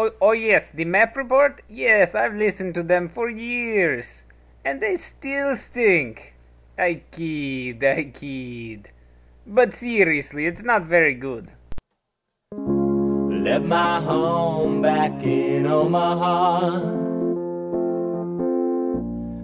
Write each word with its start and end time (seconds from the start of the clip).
Oh, 0.00 0.12
oh 0.22 0.32
yes, 0.32 0.70
the 0.72 0.86
map 0.86 1.14
report? 1.14 1.60
Yes, 1.68 2.14
I've 2.14 2.34
listened 2.34 2.72
to 2.72 2.82
them 2.82 3.06
for 3.06 3.28
years. 3.28 4.22
And 4.64 4.80
they 4.80 4.96
still 4.96 5.58
stink. 5.58 6.32
I 6.78 7.02
kid, 7.12 7.84
I 7.84 8.04
kid. 8.04 8.88
But 9.46 9.74
seriously, 9.74 10.46
it's 10.46 10.62
not 10.62 10.84
very 10.84 11.12
good. 11.12 11.50
Left 12.56 13.66
my 13.66 14.00
home 14.00 14.80
back 14.80 15.22
in 15.22 15.66
Omaha. 15.66 16.80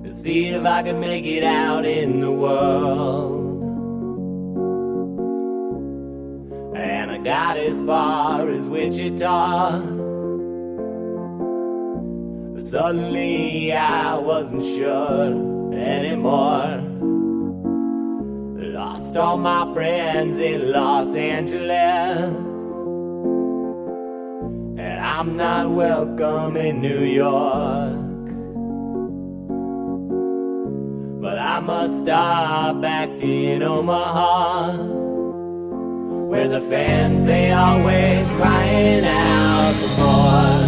See 0.08 0.48
if 0.48 0.64
I 0.64 0.82
can 0.82 0.98
make 0.98 1.26
it 1.26 1.44
out 1.44 1.84
in 1.84 2.22
the 2.22 2.32
world. 2.32 3.62
And 6.74 7.10
I 7.10 7.18
got 7.18 7.58
as 7.58 7.82
far 7.82 8.48
as 8.48 8.70
Wichita. 8.70 10.05
Suddenly 12.58 13.70
I 13.74 14.16
wasn't 14.16 14.62
sure 14.62 15.74
anymore. 15.74 16.80
Lost 18.72 19.14
all 19.18 19.36
my 19.36 19.70
friends 19.74 20.38
in 20.38 20.72
Los 20.72 21.14
Angeles. 21.14 22.62
And 24.78 25.00
I'm 25.04 25.36
not 25.36 25.70
welcome 25.70 26.56
in 26.56 26.80
New 26.80 27.04
York. 27.04 27.92
But 31.20 31.38
I 31.38 31.60
must 31.60 31.98
stop 31.98 32.80
back 32.80 33.10
in 33.20 33.62
Omaha. 33.62 34.82
Where 36.28 36.48
the 36.48 36.60
fans, 36.60 37.26
they 37.26 37.52
always 37.52 38.32
crying 38.32 39.04
out 39.04 39.74
for 39.74 40.00
more. 40.00 40.65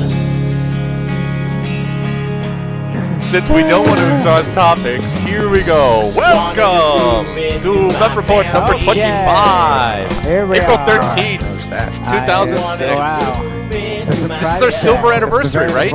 Since 3.30 3.50
we 3.50 3.62
don't 3.62 3.86
want 3.86 4.00
to 4.00 4.14
exhaust 4.14 4.50
topics, 4.54 5.12
here 5.18 5.50
we 5.50 5.62
go. 5.62 6.10
Welcome 6.16 7.26
to 7.60 8.16
Report 8.16 8.46
number 8.46 8.74
Oh, 8.74 8.82
25. 8.84 10.24
Here 10.24 10.46
we 10.46 10.58
April 10.58 10.78
are. 10.78 10.86
13th, 10.86 11.42
I- 11.70 12.26
2006. 12.26 12.98
Wow. 12.98 13.68
This 13.68 14.56
is 14.56 14.62
our 14.62 14.70
silver 14.70 15.12
anniversary, 15.12 15.66
right? 15.72 15.90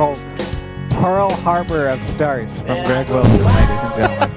Pearl 0.90 1.30
Harbor 1.30 1.88
of 1.88 2.00
starts 2.10 2.52
from 2.52 2.84
Greg 2.84 3.08
Wilson, 3.08 3.32
ladies 3.32 3.68
and 3.68 3.94
gentlemen. 3.96 4.30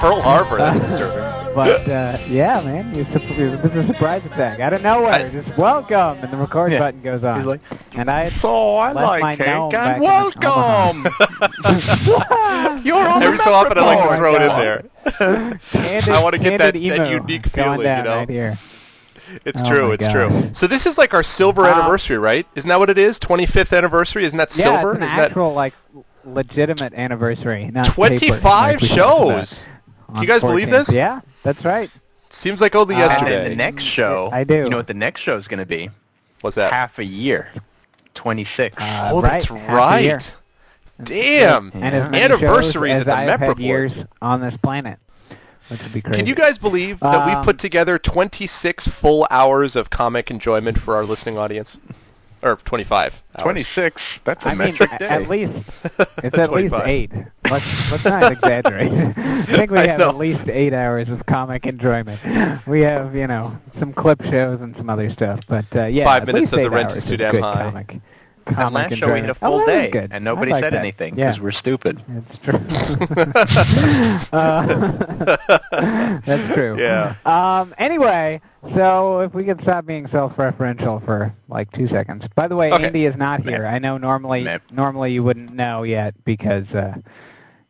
Pearl 0.00 0.20
Harbor, 0.20 0.58
that's 0.58 0.80
disturbing. 0.80 1.25
But 1.56 1.88
uh, 1.88 2.18
yeah, 2.28 2.60
man, 2.60 2.94
you 2.94 3.04
su- 3.04 3.42
it 3.42 3.62
was 3.62 3.74
a 3.74 3.86
surprise 3.86 4.22
attack 4.26 4.60
out 4.60 4.74
of 4.74 4.82
nowhere. 4.82 5.10
I- 5.10 5.30
just 5.30 5.56
welcome, 5.56 6.22
and 6.22 6.30
the 6.30 6.36
record 6.36 6.70
Yeah. 6.72 6.78
button 6.80 7.00
goes 7.00 7.24
on. 7.24 7.38
He's 7.38 7.46
like, 7.46 7.62
and 7.94 8.10
I 8.10 8.24
had 8.28 8.42
So 8.42 8.76
I 8.76 8.92
Left 8.92 8.96
my 8.96 9.20
like 9.20 9.38
cake 9.38 9.46
gnome 9.48 9.70
back 9.70 9.96
and 9.96 10.04
welcome. 10.04 11.06
You're 12.84 13.08
on 13.08 13.22
Every 13.22 13.38
so 13.38 13.52
often 13.54 13.78
I 13.78 13.86
like 13.86 14.06
to 14.10 14.16
throw 14.16 14.34
it 14.36 14.42
in 14.42 14.48
there. 14.58 14.84
Candid, 15.70 16.08
I 16.14 16.22
wanna 16.22 16.36
get 16.36 16.58
that- 16.58 16.74
that 16.74 17.10
unique 17.10 17.46
feeling, 17.46 17.80
down 17.80 17.98
you 18.04 18.04
know? 18.10 18.16
Right 18.18 18.28
here. 18.28 18.58
It's 19.46 19.62
Oh 19.64 19.68
true, 19.68 19.92
it's 19.92 20.06
God. 20.06 20.12
true. 20.12 20.50
So 20.52 20.66
this 20.66 20.84
is 20.84 20.98
like 20.98 21.14
our 21.14 21.22
silver 21.22 21.62
Um, 21.62 21.78
anniversary, 21.78 22.18
right? 22.18 22.46
Isn't 22.54 22.68
that 22.68 22.78
what 22.78 22.90
it 22.90 22.98
is? 22.98 23.18
25th 23.18 23.74
anniversary? 23.74 24.24
Isn't 24.26 24.36
that 24.38 24.54
Yeah, 24.54 24.64
silver? 24.64 24.90
it's 24.92 24.98
an 24.98 25.04
Isn't 25.04 25.34
that 25.34 25.36
like 25.40 25.72
legitimate 26.24 26.92
anniversary, 26.92 27.70
not 27.72 27.86
paper, 27.86 27.94
25 27.94 28.42
like 28.44 28.80
we 28.82 28.88
talked 28.88 28.94
shows? 28.98 29.68
On 30.08 30.22
You 30.22 30.28
guys 30.28 30.40
believe 30.42 30.70
this? 30.70 30.92
Yeah, 30.92 31.20
that's 31.42 31.64
right. 31.64 31.90
Seems 32.30 32.60
like 32.60 32.74
only 32.74 32.94
Uh, 32.96 33.00
And 33.00 33.10
yesterday. 33.10 33.30
then 33.42 33.50
the 33.50 33.56
next 33.56 33.84
show, 33.84 34.30
I 34.32 34.44
do. 34.44 34.54
You 34.64 34.68
know 34.70 34.76
what 34.78 34.86
the 34.88 34.94
next 34.94 35.20
show 35.20 35.36
is 35.36 35.46
going 35.48 35.60
to 35.60 35.66
be? 35.66 35.90
What's 36.40 36.56
that? 36.56 36.72
Half 36.72 36.98
a 36.98 37.04
year, 37.04 37.48
26. 38.14 38.76
Uh, 38.78 39.10
oh, 39.12 39.22
right, 39.22 39.30
that's 39.32 39.44
half 39.46 39.98
a 39.98 40.02
year. 40.02 40.16
right. 40.16 40.36
Damn. 41.02 41.70
And 41.74 41.84
as 41.94 42.10
many 42.10 42.24
Anniversaries 42.24 42.92
shows 42.94 43.00
of 43.00 43.06
the 43.06 43.14
I've 43.16 43.26
Mep 43.26 43.40
had 43.40 43.48
Report. 43.48 43.60
years 43.60 43.92
on 44.22 44.40
this 44.40 44.56
planet, 44.62 44.98
which 45.68 45.82
would 45.82 45.92
be 45.92 46.00
crazy. 46.00 46.18
Can 46.20 46.26
you 46.26 46.34
guys 46.34 46.56
believe 46.58 47.00
that 47.00 47.26
we've 47.26 47.36
Um, 47.36 47.44
put 47.44 47.58
together 47.58 47.98
26 47.98 48.88
full 48.88 49.26
hours 49.30 49.76
of 49.76 49.90
comic 49.90 50.30
enjoyment 50.30 50.78
for 50.78 50.96
our 50.96 51.04
listening 51.04 51.36
audience? 51.36 51.78
Or 52.46 52.56
25 52.56 53.22
hours. 53.38 53.42
26. 53.42 54.02
That's 54.24 54.44
a 54.44 54.48
I 54.48 54.54
mean, 54.54 54.68
metric 54.68 54.92
a- 54.92 54.98
day. 54.98 55.08
at 55.08 55.28
least 55.28 55.52
it's 56.22 56.38
at 56.38 56.52
least 56.52 56.74
eight. 56.84 57.10
Let's 57.50 57.66
let's 57.90 58.04
not 58.04 58.30
exaggerate. 58.30 58.92
I 59.16 59.42
think 59.46 59.70
we 59.72 59.78
have 59.78 60.00
at 60.00 60.16
least 60.16 60.48
eight 60.48 60.72
hours 60.72 61.08
of 61.08 61.26
comic 61.26 61.66
enjoyment. 61.66 62.20
We 62.66 62.80
have 62.82 63.16
you 63.16 63.26
know 63.26 63.58
some 63.80 63.92
clip 63.92 64.22
shows 64.22 64.60
and 64.60 64.76
some 64.76 64.88
other 64.88 65.10
stuff, 65.10 65.40
but 65.48 65.64
uh, 65.74 65.86
yeah, 65.86 66.04
Five 66.04 66.22
at 66.22 66.26
minutes 66.28 66.52
least 66.52 66.52
of 66.52 66.60
the 66.62 66.70
rent 66.70 66.92
is 66.94 67.04
too 67.04 67.16
damn 67.16 67.36
high. 67.36 67.64
Comic, 67.64 68.00
That 68.46 68.54
comic 68.54 68.90
last 68.90 69.00
show 69.00 69.12
we 69.12 69.20
had 69.20 69.30
a 69.30 69.34
full 69.34 69.62
oh, 69.62 69.66
day, 69.66 69.90
good. 69.90 70.12
and 70.12 70.24
nobody 70.24 70.52
like 70.52 70.62
said 70.62 70.72
that. 70.72 70.78
anything 70.78 71.18
Yeah. 71.18 71.30
because 71.30 71.42
we're 71.42 71.50
stupid. 71.50 72.02
That's 72.08 72.38
true. 72.38 72.54
uh, 74.32 76.18
that's 76.24 76.54
true. 76.54 76.76
Yeah. 76.78 77.16
Um. 77.24 77.74
Anyway, 77.76 78.40
so 78.74 79.20
if 79.20 79.34
we 79.34 79.44
could 79.44 79.60
stop 79.62 79.84
being 79.84 80.06
self-referential 80.06 81.04
for 81.04 81.34
like 81.48 81.72
two 81.72 81.88
seconds. 81.88 82.24
By 82.36 82.46
the 82.46 82.54
way, 82.54 82.72
Okay. 82.72 82.86
Andy 82.86 83.06
is 83.06 83.16
not 83.16 83.42
here. 83.42 83.62
Meh. 83.62 83.68
I 83.68 83.78
know 83.80 83.98
normally 83.98 84.44
Meh. 84.44 84.58
normally 84.70 85.12
you 85.12 85.24
wouldn't 85.24 85.52
know 85.52 85.82
yet 85.82 86.14
because 86.24 86.68
uh, 86.72 86.94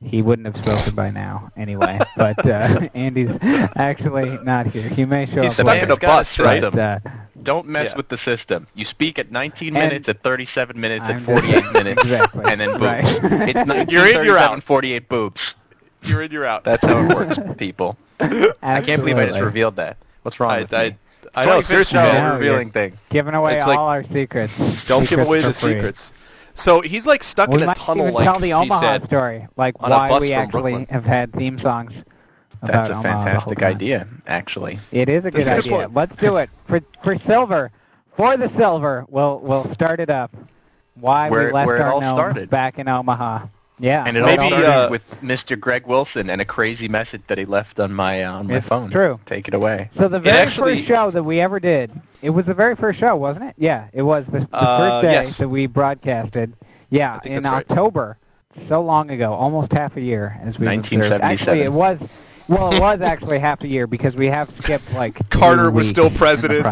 he 0.02 0.20
wouldn't 0.20 0.46
have 0.54 0.62
spoken 0.62 0.94
by 0.94 1.10
now 1.10 1.50
anyway. 1.56 1.98
but 2.16 2.44
uh, 2.46 2.88
Andy's 2.94 3.32
actually 3.76 4.36
not 4.44 4.66
here. 4.66 4.88
He 4.88 5.04
may 5.06 5.26
show 5.26 5.42
He's 5.42 5.58
up 5.58 5.66
stuck 5.66 5.82
in 5.82 5.90
a 5.90 5.96
bus, 5.96 6.38
right? 6.38 6.60
But, 6.60 6.78
uh, 6.78 6.98
Don't 7.46 7.66
mess 7.68 7.86
Yeah. 7.90 7.96
with 7.96 8.08
the 8.08 8.18
system. 8.18 8.66
You 8.74 8.84
speak 8.84 9.18
at 9.18 9.30
19 9.30 9.68
And- 9.76 9.88
minutes, 9.88 10.08
at 10.08 10.22
37 10.22 10.78
minutes, 10.80 11.04
I'm 11.06 11.18
at 11.18 11.24
48 11.24 11.72
minutes, 11.72 12.02
exactly. 12.02 12.44
and 12.50 12.60
then 12.60 12.70
boobs. 12.72 12.82
Right. 12.84 13.04
It's 13.48 13.54
19, 13.66 13.88
You're 13.88 14.06
in, 14.06 14.14
you're 14.26 14.34
37, 14.34 14.58
out. 14.58 14.64
48 14.64 15.08
boobs. 15.08 15.54
You're 16.02 16.22
in, 16.22 16.30
you're 16.32 16.44
out. 16.44 16.64
That's 16.64 16.82
how 16.82 17.04
it 17.06 17.14
works, 17.14 17.34
people. 17.58 17.96
I 18.20 18.82
can't 18.82 19.00
believe 19.02 19.18
I 19.18 19.26
just 19.28 19.40
revealed 19.40 19.76
that. 19.76 19.96
What's 20.22 20.38
wrong 20.40 20.50
I, 20.50 20.60
with 20.60 20.74
I, 20.74 20.88
me? 20.90 20.96
I 21.34 21.44
know, 21.44 21.58
25th 21.58 21.64
seriously, 21.64 21.96
show, 21.98 22.02
man. 22.02 22.14
man. 22.14 22.34
revealing 22.38 22.70
thing. 22.70 22.98
Giving 23.10 23.34
away 23.34 23.58
It's 23.58 23.66
like- 23.66 23.78
all 23.78 23.88
our 23.88 24.04
secrets. 24.12 24.52
Don't 24.86 25.08
give 25.08 25.18
away 25.20 25.42
the 25.42 25.52
free. 25.52 25.74
secrets. 25.74 26.12
So 26.54 26.80
he's 26.80 27.04
like 27.04 27.22
stuck 27.22 27.50
we 27.50 27.56
in 27.58 27.62
a 27.64 27.66
might 27.66 27.76
tunnel, 27.76 28.04
even 28.04 28.14
like 28.14 28.24
tell 28.24 28.38
the 28.40 28.46
he 28.46 28.52
Omaha 28.54 28.80
said. 28.80 29.04
story, 29.06 29.46
like 29.58 29.74
on 29.80 29.92
a 29.92 29.94
why 29.94 30.08
bus 30.08 30.20
we 30.22 30.28
from 30.28 30.38
actually 30.38 30.62
Brooklyn. 30.72 30.86
have 30.88 31.04
had 31.04 31.32
theme 31.34 31.58
songs 31.58 31.92
about 31.92 32.06
That's 32.66 32.90
a 32.90 32.94
Omaha 32.96 33.24
the 33.24 33.30
whole 33.40 33.52
fantastic 33.54 33.62
idea, 33.62 34.08
actually. 34.26 34.78
It 34.92 35.08
is 35.08 35.24
a 35.24 35.30
good 35.30 35.44
That's 35.44 35.60
a 35.66 35.68
good 35.68 35.74
idea. 35.74 35.88
Let's 35.94 36.16
do 36.16 36.36
it 36.36 36.50
for 36.66 36.80
for 37.02 37.18
silver. 37.20 37.70
For 38.16 38.36
the 38.36 38.48
silver, 38.56 39.04
we'll 39.08 39.40
we'll 39.40 39.72
start 39.74 40.00
it 40.00 40.10
up. 40.10 40.34
Why 40.94 41.28
Where- 41.28 41.46
we 41.48 41.52
left 41.52 41.66
where 41.66 41.82
our 41.82 42.00
gnome 42.00 42.46
back 42.46 42.78
in 42.78 42.88
Omaha. 42.88 43.46
Yeah, 43.78 44.04
And 44.06 44.16
it 44.16 44.22
Maybe, 44.24 44.38
all 44.42 44.48
started 44.48 44.66
uh, 44.70 44.88
with 44.90 45.02
Mr. 45.22 45.60
Greg 45.60 45.86
Wilson 45.86 46.30
and 46.30 46.40
a 46.40 46.46
crazy 46.46 46.88
message 46.88 47.20
that 47.26 47.36
he 47.36 47.44
left 47.44 47.78
on 47.78 47.92
my 47.92 48.22
uh, 48.24 48.38
on 48.38 48.46
my 48.46 48.60
phone. 48.62 48.90
true. 48.90 49.20
Take 49.26 49.48
it 49.48 49.52
away. 49.54 49.90
So 49.98 50.08
the 50.08 50.18
very 50.18 50.38
actually- 50.38 50.76
first 50.76 50.88
show 50.88 51.10
that 51.10 51.22
we 51.22 51.40
ever 51.40 51.60
did, 51.60 51.92
it 52.22 52.30
was 52.30 52.46
the 52.46 52.54
very 52.54 52.74
first 52.74 52.98
show, 52.98 53.14
wasn't 53.16 53.44
it? 53.44 53.54
Yeah, 53.58 53.88
it 53.92 54.00
was 54.00 54.24
the, 54.32 54.40
the 54.40 54.48
Uh, 54.50 54.78
first 54.78 55.02
day 55.02 55.12
yes. 55.12 55.36
that 55.36 55.50
we 55.50 55.66
broadcasted. 55.66 56.54
Yeah, 56.88 57.20
in 57.26 57.42
that's 57.42 57.46
right. 57.52 57.70
October, 57.70 58.16
so 58.66 58.80
long 58.80 59.10
ago, 59.10 59.34
almost 59.34 59.70
half 59.72 59.94
a 59.98 60.00
year, 60.00 60.38
as 60.42 60.58
we 60.58 60.64
1977. 60.64 61.20
Actually, 61.20 61.60
it 61.60 61.72
was. 61.72 61.98
Well, 62.48 62.72
it 62.72 62.80
was 62.80 63.00
actually 63.00 63.38
half 63.38 63.62
a 63.62 63.68
year 63.68 63.86
because 63.86 64.14
we 64.14 64.26
have 64.26 64.50
skipped 64.58 64.92
like 64.92 65.28
Carter 65.30 65.70
was 65.70 65.88
still 65.88 66.10
president. 66.10 66.64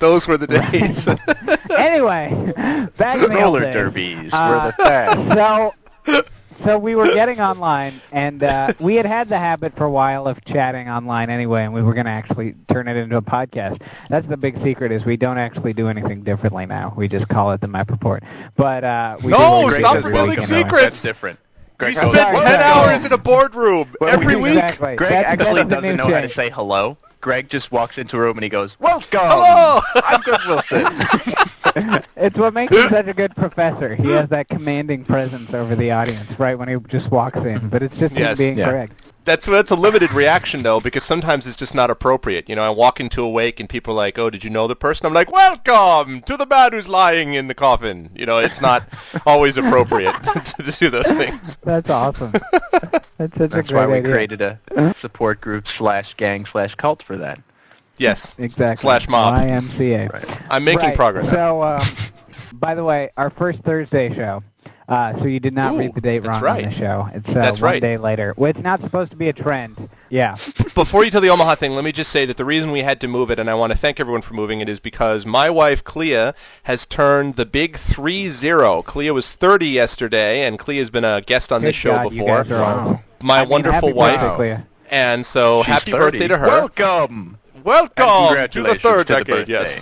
Those 0.00 0.26
were 0.26 0.36
the 0.36 0.46
days. 0.46 1.06
anyway, 1.78 2.52
back 2.96 3.22
in 3.22 3.30
the 3.30 3.42
old 3.42 3.60
Roller 3.60 3.60
days. 3.60 3.74
derbies 3.74 4.30
Uh, 4.32 4.72
were 4.78 4.84
the 4.84 4.88
best. 4.88 5.74
So, 6.04 6.22
so 6.64 6.78
we 6.78 6.94
were 6.94 7.06
getting 7.06 7.40
online, 7.40 8.00
and 8.12 8.42
uh, 8.42 8.72
we 8.78 8.94
had 8.94 9.06
had 9.06 9.28
the 9.28 9.38
habit 9.38 9.76
for 9.76 9.84
a 9.84 9.90
while 9.90 10.26
of 10.26 10.42
chatting 10.44 10.88
online 10.88 11.28
anyway, 11.30 11.64
and 11.64 11.72
we 11.74 11.82
were 11.82 11.94
going 11.94 12.06
to 12.06 12.12
actually 12.12 12.54
turn 12.68 12.88
it 12.88 12.96
into 12.96 13.16
a 13.16 13.22
podcast. 13.22 13.82
That's 14.08 14.26
the 14.28 14.36
big 14.36 14.62
secret 14.62 14.92
is 14.92 15.04
we 15.04 15.16
don't 15.16 15.38
actually 15.38 15.72
do 15.72 15.88
anything 15.88 16.22
differently 16.22 16.66
now. 16.66 16.92
We 16.96 17.08
just 17.08 17.28
call 17.28 17.52
it 17.52 17.60
the 17.60 17.68
Map 17.68 17.90
Report. 17.90 18.22
But 18.56 18.84
uh, 18.84 19.18
we 19.22 19.32
No, 19.32 19.68
do 19.68 19.76
stop 19.76 20.04
revealing 20.04 20.30
week 20.30 20.42
secrets. 20.42 20.84
That's 20.84 21.02
different. 21.02 21.38
We 21.80 21.92
Greg 21.92 21.94
goes, 21.96 22.14
10 22.16 22.34
sorry. 22.36 22.46
hours 22.56 23.04
in 23.04 23.12
a 23.12 23.18
boardroom 23.18 23.92
Well, 24.00 24.10
every 24.12 24.36
week. 24.36 24.52
Exactly. 24.54 24.96
Greg 24.96 25.10
That's- 25.10 25.32
actually 25.32 25.62
that's 25.64 25.68
doesn't 25.82 25.96
know 25.96 26.08
how 26.08 26.20
to 26.20 26.30
say 26.32 26.50
hello. 26.50 26.96
Greg 27.20 27.48
just 27.48 27.72
walks 27.72 27.96
into 27.96 28.16
a 28.16 28.20
room 28.20 28.36
and 28.36 28.44
he 28.44 28.50
goes, 28.50 28.72
"Welcome, 28.80 29.06
Hello! 29.22 29.80
I'm 29.94 30.20
Greg 30.20 30.40
Wilson." 30.46 32.04
It's 32.16 32.36
what 32.36 32.54
makes 32.54 32.72
him 32.76 32.88
such 32.88 33.08
a 33.08 33.14
good 33.14 33.34
professor. 33.34 33.96
He 33.96 34.10
has 34.10 34.28
that 34.28 34.48
commanding 34.48 35.02
presence 35.04 35.52
over 35.52 35.74
the 35.74 35.90
audience 35.90 36.38
right 36.38 36.56
when 36.56 36.68
he 36.68 36.76
just 36.86 37.10
walks 37.10 37.38
in. 37.38 37.68
But 37.68 37.82
it's 37.82 37.96
just 37.96 38.14
Yes. 38.14 38.38
him 38.38 38.46
being 38.46 38.58
Yeah. 38.58 38.70
correct. 38.70 39.02
That's 39.24 39.46
that's 39.46 39.70
a 39.70 39.74
limited 39.76 40.12
reaction 40.12 40.62
though, 40.62 40.80
because 40.80 41.02
sometimes 41.02 41.46
it's 41.46 41.56
just 41.56 41.74
not 41.74 41.90
appropriate. 41.90 42.48
You 42.48 42.56
know, 42.56 42.62
I 42.62 42.68
walk 42.70 43.00
into 43.00 43.22
a 43.22 43.28
wake 43.28 43.58
and 43.58 43.68
people 43.68 43.94
are 43.94 43.96
like, 43.96 44.18
"Oh, 44.18 44.28
did 44.28 44.44
you 44.44 44.50
know 44.50 44.66
the 44.66 44.76
person?" 44.76 45.06
I'm 45.06 45.14
like, 45.14 45.32
"Welcome 45.32 46.20
to 46.22 46.36
the 46.36 46.44
man 46.46 46.72
who's 46.72 46.86
lying 46.86 47.34
in 47.34 47.48
the 47.48 47.54
coffin." 47.54 48.10
You 48.14 48.26
know, 48.26 48.38
it's 48.38 48.60
not 48.60 48.86
always 49.26 49.56
appropriate 49.56 50.14
to 50.22 50.62
do 50.78 50.90
those 50.90 51.06
things. 51.06 51.56
That's 51.64 51.88
awesome. 51.88 52.32
That's 52.72 53.08
such 53.18 53.32
a 53.36 53.48
That's 53.48 53.68
great 53.68 53.72
why 53.72 53.86
we 53.86 53.94
idea. 53.98 54.12
created 54.12 54.42
a 54.42 54.94
support 55.00 55.40
group 55.40 55.66
slash 55.68 56.14
gang 56.16 56.44
slash 56.44 56.74
cult 56.74 57.02
for 57.02 57.16
that. 57.16 57.40
Yes, 57.96 58.36
Exactly. 58.38 58.76
Slash 58.82 59.08
mob. 59.08 59.34
YMCA. 59.38 60.12
Right. 60.12 60.40
I'm 60.50 60.64
making 60.64 60.80
Right. 60.88 60.96
progress. 60.96 61.30
So, 61.30 61.62
um, 61.62 61.86
by 62.52 62.74
the 62.74 62.82
way, 62.84 63.10
our 63.16 63.30
first 63.30 63.60
Thursday 63.60 64.12
show. 64.14 64.42
Uh, 64.86 65.18
so 65.18 65.24
you 65.24 65.40
did 65.40 65.54
not 65.54 65.74
Ooh, 65.74 65.78
read 65.78 65.94
the 65.94 66.00
date 66.00 66.24
wrong 66.24 66.42
right. 66.42 66.64
on 66.64 66.70
the 66.70 66.76
show. 66.76 67.08
It's 67.14 67.28
uh, 67.28 67.32
That's 67.32 67.60
one 67.60 67.72
right. 67.72 67.82
day 67.82 67.96
later. 67.96 68.34
Well, 68.36 68.50
it's 68.50 68.60
not 68.60 68.80
supposed 68.80 69.10
to 69.12 69.16
be 69.16 69.28
a 69.28 69.32
trend. 69.32 69.88
Yeah. 70.10 70.36
Before 70.74 71.04
you 71.04 71.10
tell 71.10 71.22
the 71.22 71.30
Omaha 71.30 71.54
thing, 71.54 71.74
let 71.74 71.84
me 71.84 71.92
just 71.92 72.10
say 72.12 72.26
that 72.26 72.36
the 72.36 72.44
reason 72.44 72.70
we 72.70 72.80
had 72.80 73.00
to 73.00 73.08
move 73.08 73.30
it, 73.30 73.38
and 73.38 73.48
I 73.48 73.54
want 73.54 73.72
to 73.72 73.78
thank 73.78 73.98
everyone 73.98 74.20
for 74.20 74.34
moving 74.34 74.60
it, 74.60 74.68
is 74.68 74.80
because 74.80 75.24
my 75.24 75.48
wife 75.48 75.82
Clea 75.84 76.32
has 76.64 76.84
turned 76.84 77.36
the 77.36 77.46
big 77.46 77.78
3-0. 77.78 78.84
Clea 78.84 79.10
was 79.10 79.32
30 79.32 79.66
yesterday, 79.68 80.42
and 80.46 80.58
Clea 80.58 80.78
has 80.78 80.90
been 80.90 81.04
a 81.04 81.22
guest 81.22 81.50
on 81.52 81.62
this 81.62 81.74
show 81.76 81.92
God, 81.92 82.12
you 82.12 82.22
before. 82.22 82.44
guys 82.44 82.52
are 82.52 82.62
awesome. 82.62 82.98
My 83.22 83.38
I 83.38 83.40
mean, 83.42 83.50
wonderful 83.50 83.88
happy 83.88 83.92
wife. 83.94 84.20
birthday, 84.20 84.56
Clea. 84.56 84.66
And 84.90 85.24
so 85.24 85.62
She's 85.62 85.72
happy 85.72 85.92
30. 85.92 86.04
birthday 86.04 86.28
to 86.28 86.36
her. 86.38 86.46
Welcome. 86.46 87.38
Welcome 87.64 88.50
to 88.50 88.62
the 88.62 88.74
third 88.74 89.06
to 89.06 89.14
the 89.14 89.24
decade. 89.24 89.48
yes. 89.48 89.80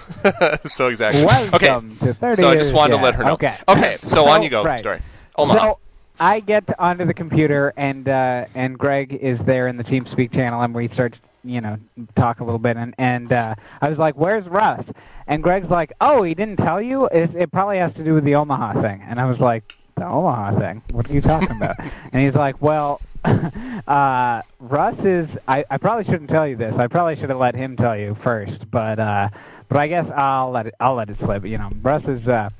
so 0.72 0.86
exactly. 0.86 1.24
Welcome 1.24 1.98
okay. 2.00 2.06
to 2.06 2.14
30 2.14 2.40
So 2.40 2.48
I 2.48 2.54
just 2.54 2.66
years, 2.66 2.72
wanted 2.72 2.96
to 2.96 3.02
let 3.02 3.16
her 3.16 3.24
know. 3.24 3.32
Okay. 3.32 3.56
Okay. 3.68 3.98
So, 4.06 4.28
on 4.28 4.44
you 4.44 4.50
go. 4.50 4.62
right. 4.62 4.78
Story. 4.78 5.02
Omaha. 5.36 5.58
So 5.58 5.78
I 6.20 6.38
get 6.38 6.64
onto 6.78 7.04
the 7.04 7.12
computer 7.12 7.72
and 7.76 8.08
uh, 8.08 8.46
and 8.54 8.78
Greg 8.78 9.14
is 9.14 9.36
there 9.40 9.66
in 9.66 9.76
the 9.76 9.82
TeamSpeak 9.82 10.32
channel 10.32 10.62
and 10.62 10.72
we 10.72 10.88
start 10.90 11.18
you 11.42 11.60
know 11.60 11.76
talk 12.14 12.38
a 12.38 12.44
little 12.44 12.60
bit 12.60 12.76
and 12.76 12.94
and 12.98 13.32
uh, 13.32 13.56
I 13.80 13.88
was 13.88 13.98
like, 13.98 14.14
"Where's 14.14 14.46
Russ?" 14.46 14.84
And 15.26 15.42
Greg's 15.42 15.68
like, 15.68 15.92
"Oh, 16.00 16.22
he 16.22 16.34
didn't 16.34 16.58
tell 16.58 16.80
you. 16.80 17.06
It, 17.06 17.34
it 17.34 17.50
probably 17.50 17.78
has 17.78 17.92
to 17.94 18.04
do 18.04 18.14
with 18.14 18.22
the 18.22 18.36
Omaha 18.36 18.80
thing." 18.80 19.02
And 19.08 19.18
I 19.18 19.24
was 19.24 19.40
like, 19.40 19.74
"The 19.96 20.06
Omaha 20.06 20.56
thing? 20.60 20.82
What 20.92 21.10
are 21.10 21.12
you 21.12 21.20
talking 21.20 21.56
about?" 21.56 21.74
and 22.12 22.22
he's 22.22 22.34
like, 22.34 22.62
"Well." 22.62 23.00
uh, 23.86 24.42
Russ 24.58 24.98
is. 25.04 25.28
I, 25.46 25.64
I 25.70 25.78
probably 25.78 26.04
shouldn't 26.04 26.30
tell 26.30 26.46
you 26.46 26.56
this. 26.56 26.74
I 26.74 26.88
probably 26.88 27.16
should 27.16 27.30
have 27.30 27.38
let 27.38 27.54
him 27.54 27.76
tell 27.76 27.96
you 27.96 28.16
first, 28.22 28.70
but 28.70 28.98
uh, 28.98 29.28
but 29.68 29.78
I 29.78 29.88
guess 29.88 30.10
I'll 30.14 30.50
let 30.50 30.66
it. 30.66 30.74
I'll 30.80 30.94
let 30.94 31.08
it 31.08 31.18
slip. 31.18 31.46
You 31.46 31.58
know, 31.58 31.70
Russ 31.82 32.04
is 32.04 32.26
uh, 32.26 32.50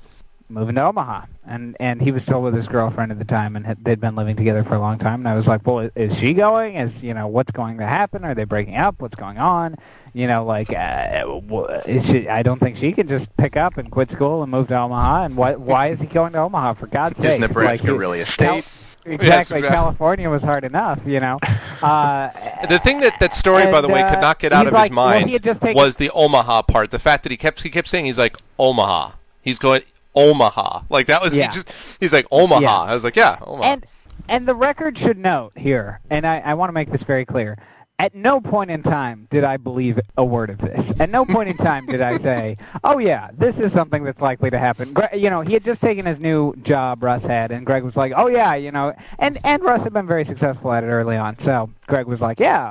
moving 0.48 0.76
to 0.76 0.82
Omaha, 0.82 1.26
and 1.46 1.76
and 1.80 2.00
he 2.00 2.12
was 2.12 2.22
still 2.22 2.42
with 2.42 2.54
his 2.54 2.68
girlfriend 2.68 3.10
at 3.10 3.18
the 3.18 3.24
time, 3.24 3.56
and 3.56 3.66
had, 3.66 3.84
they'd 3.84 4.00
been 4.00 4.14
living 4.14 4.36
together 4.36 4.62
for 4.62 4.74
a 4.74 4.78
long 4.78 4.98
time. 4.98 5.20
And 5.20 5.28
I 5.28 5.34
was 5.34 5.46
like, 5.46 5.66
well, 5.66 5.90
is, 5.96 6.16
she 6.18 6.34
going? 6.34 6.76
Is 6.76 6.92
you 7.02 7.14
know 7.14 7.26
what's 7.26 7.50
going 7.50 7.78
to 7.78 7.86
happen? 7.86 8.24
Are 8.24 8.34
they 8.34 8.44
breaking 8.44 8.76
up? 8.76 9.00
What's 9.00 9.16
going 9.16 9.38
on? 9.38 9.76
You 10.14 10.26
know, 10.26 10.44
like, 10.44 10.70
uh, 10.70 11.40
is 11.86 12.04
she, 12.06 12.28
I 12.28 12.42
don't 12.42 12.60
think 12.60 12.76
she 12.76 12.92
can 12.92 13.08
just 13.08 13.34
pick 13.38 13.56
up 13.56 13.78
and 13.78 13.90
quit 13.90 14.10
school 14.10 14.42
and 14.42 14.52
move 14.52 14.68
to 14.68 14.78
Omaha. 14.78 15.24
And 15.24 15.36
why 15.36 15.56
why 15.56 15.88
is 15.88 15.98
he 16.00 16.06
going 16.06 16.32
to 16.34 16.38
Omaha? 16.38 16.74
For 16.74 16.86
God's 16.86 17.16
sake? 17.20 17.40
Is 17.42 17.48
Nebraska 17.48 17.90
like, 17.90 17.98
really 17.98 18.20
a 18.20 18.26
Cal- 18.26 18.62
Exactly. 19.04 19.58
exactly. 19.58 19.62
California 19.68 20.30
was 20.30 20.42
hard 20.42 20.64
enough, 20.64 21.00
you 21.06 21.20
know. 21.20 21.38
Uh, 21.82 22.30
The 22.68 22.78
thing 22.78 23.00
that 23.00 23.18
that 23.18 23.34
story, 23.34 23.64
by 23.64 23.78
and, 23.78 23.84
the 23.84 23.88
way, 23.88 24.02
could 24.04 24.18
uh, 24.18 24.20
not 24.20 24.38
get 24.38 24.52
out 24.52 24.68
of 24.68 24.72
like, 24.72 24.90
his 24.90 24.94
mind 24.94 25.28
taken- 25.42 25.74
was 25.74 25.96
the 25.96 26.10
Omaha 26.10 26.62
part. 26.62 26.92
The 26.92 26.98
fact 27.00 27.24
that 27.24 27.32
he 27.32 27.36
kept 27.36 27.60
he 27.60 27.70
kept 27.70 27.88
saying 27.88 28.04
he's 28.04 28.18
like 28.18 28.36
Omaha. 28.56 29.10
He's 29.40 29.58
going 29.58 29.82
Omaha. 30.14 30.82
Like 30.88 31.08
that 31.08 31.20
was 31.20 31.34
Yeah. 31.34 31.48
he 31.48 31.54
just 31.54 31.72
he's 31.98 32.12
like 32.12 32.26
Omaha. 32.30 32.60
Yeah. 32.60 32.78
I 32.82 32.94
was 32.94 33.02
like, 33.02 33.16
yeah, 33.16 33.36
Omaha. 33.44 33.68
And 33.72 33.86
and 34.28 34.46
the 34.46 34.54
record 34.54 34.96
should 34.96 35.18
note 35.18 35.52
here, 35.56 35.98
and 36.08 36.24
I, 36.24 36.38
I 36.38 36.54
want 36.54 36.68
to 36.68 36.72
make 36.72 36.92
this 36.92 37.02
very 37.02 37.24
clear. 37.24 37.58
At 38.02 38.16
no 38.16 38.40
point 38.40 38.68
in 38.72 38.82
time 38.82 39.28
did 39.30 39.44
I 39.44 39.58
believe 39.58 40.00
a 40.18 40.24
word 40.24 40.50
of 40.50 40.58
this. 40.58 40.84
At 40.98 41.08
no 41.08 41.24
point 41.24 41.50
in 41.50 41.56
time 41.56 41.86
did 41.86 42.00
I 42.00 42.18
say, 42.18 42.56
"Oh 42.82 42.98
yeah, 42.98 43.28
this 43.32 43.54
is 43.58 43.72
something 43.72 44.02
that's 44.02 44.20
likely 44.20 44.50
to 44.50 44.58
happen." 44.58 44.92
Gre- 44.92 45.14
you 45.14 45.30
know, 45.30 45.42
he 45.42 45.52
had 45.52 45.64
just 45.64 45.80
taken 45.80 46.04
his 46.04 46.18
new 46.18 46.52
job, 46.64 47.00
Russ 47.00 47.22
had, 47.22 47.52
and 47.52 47.64
Greg 47.64 47.84
was 47.84 47.94
like, 47.94 48.12
"Oh 48.16 48.26
yeah, 48.26 48.56
you 48.56 48.72
know," 48.72 48.92
and 49.20 49.38
and 49.44 49.62
Russ 49.62 49.84
had 49.84 49.92
been 49.92 50.08
very 50.08 50.24
successful 50.24 50.72
at 50.72 50.82
it 50.82 50.88
early 50.88 51.16
on. 51.16 51.36
So 51.44 51.70
Greg 51.86 52.06
was 52.06 52.20
like, 52.20 52.40
"Yeah, 52.40 52.64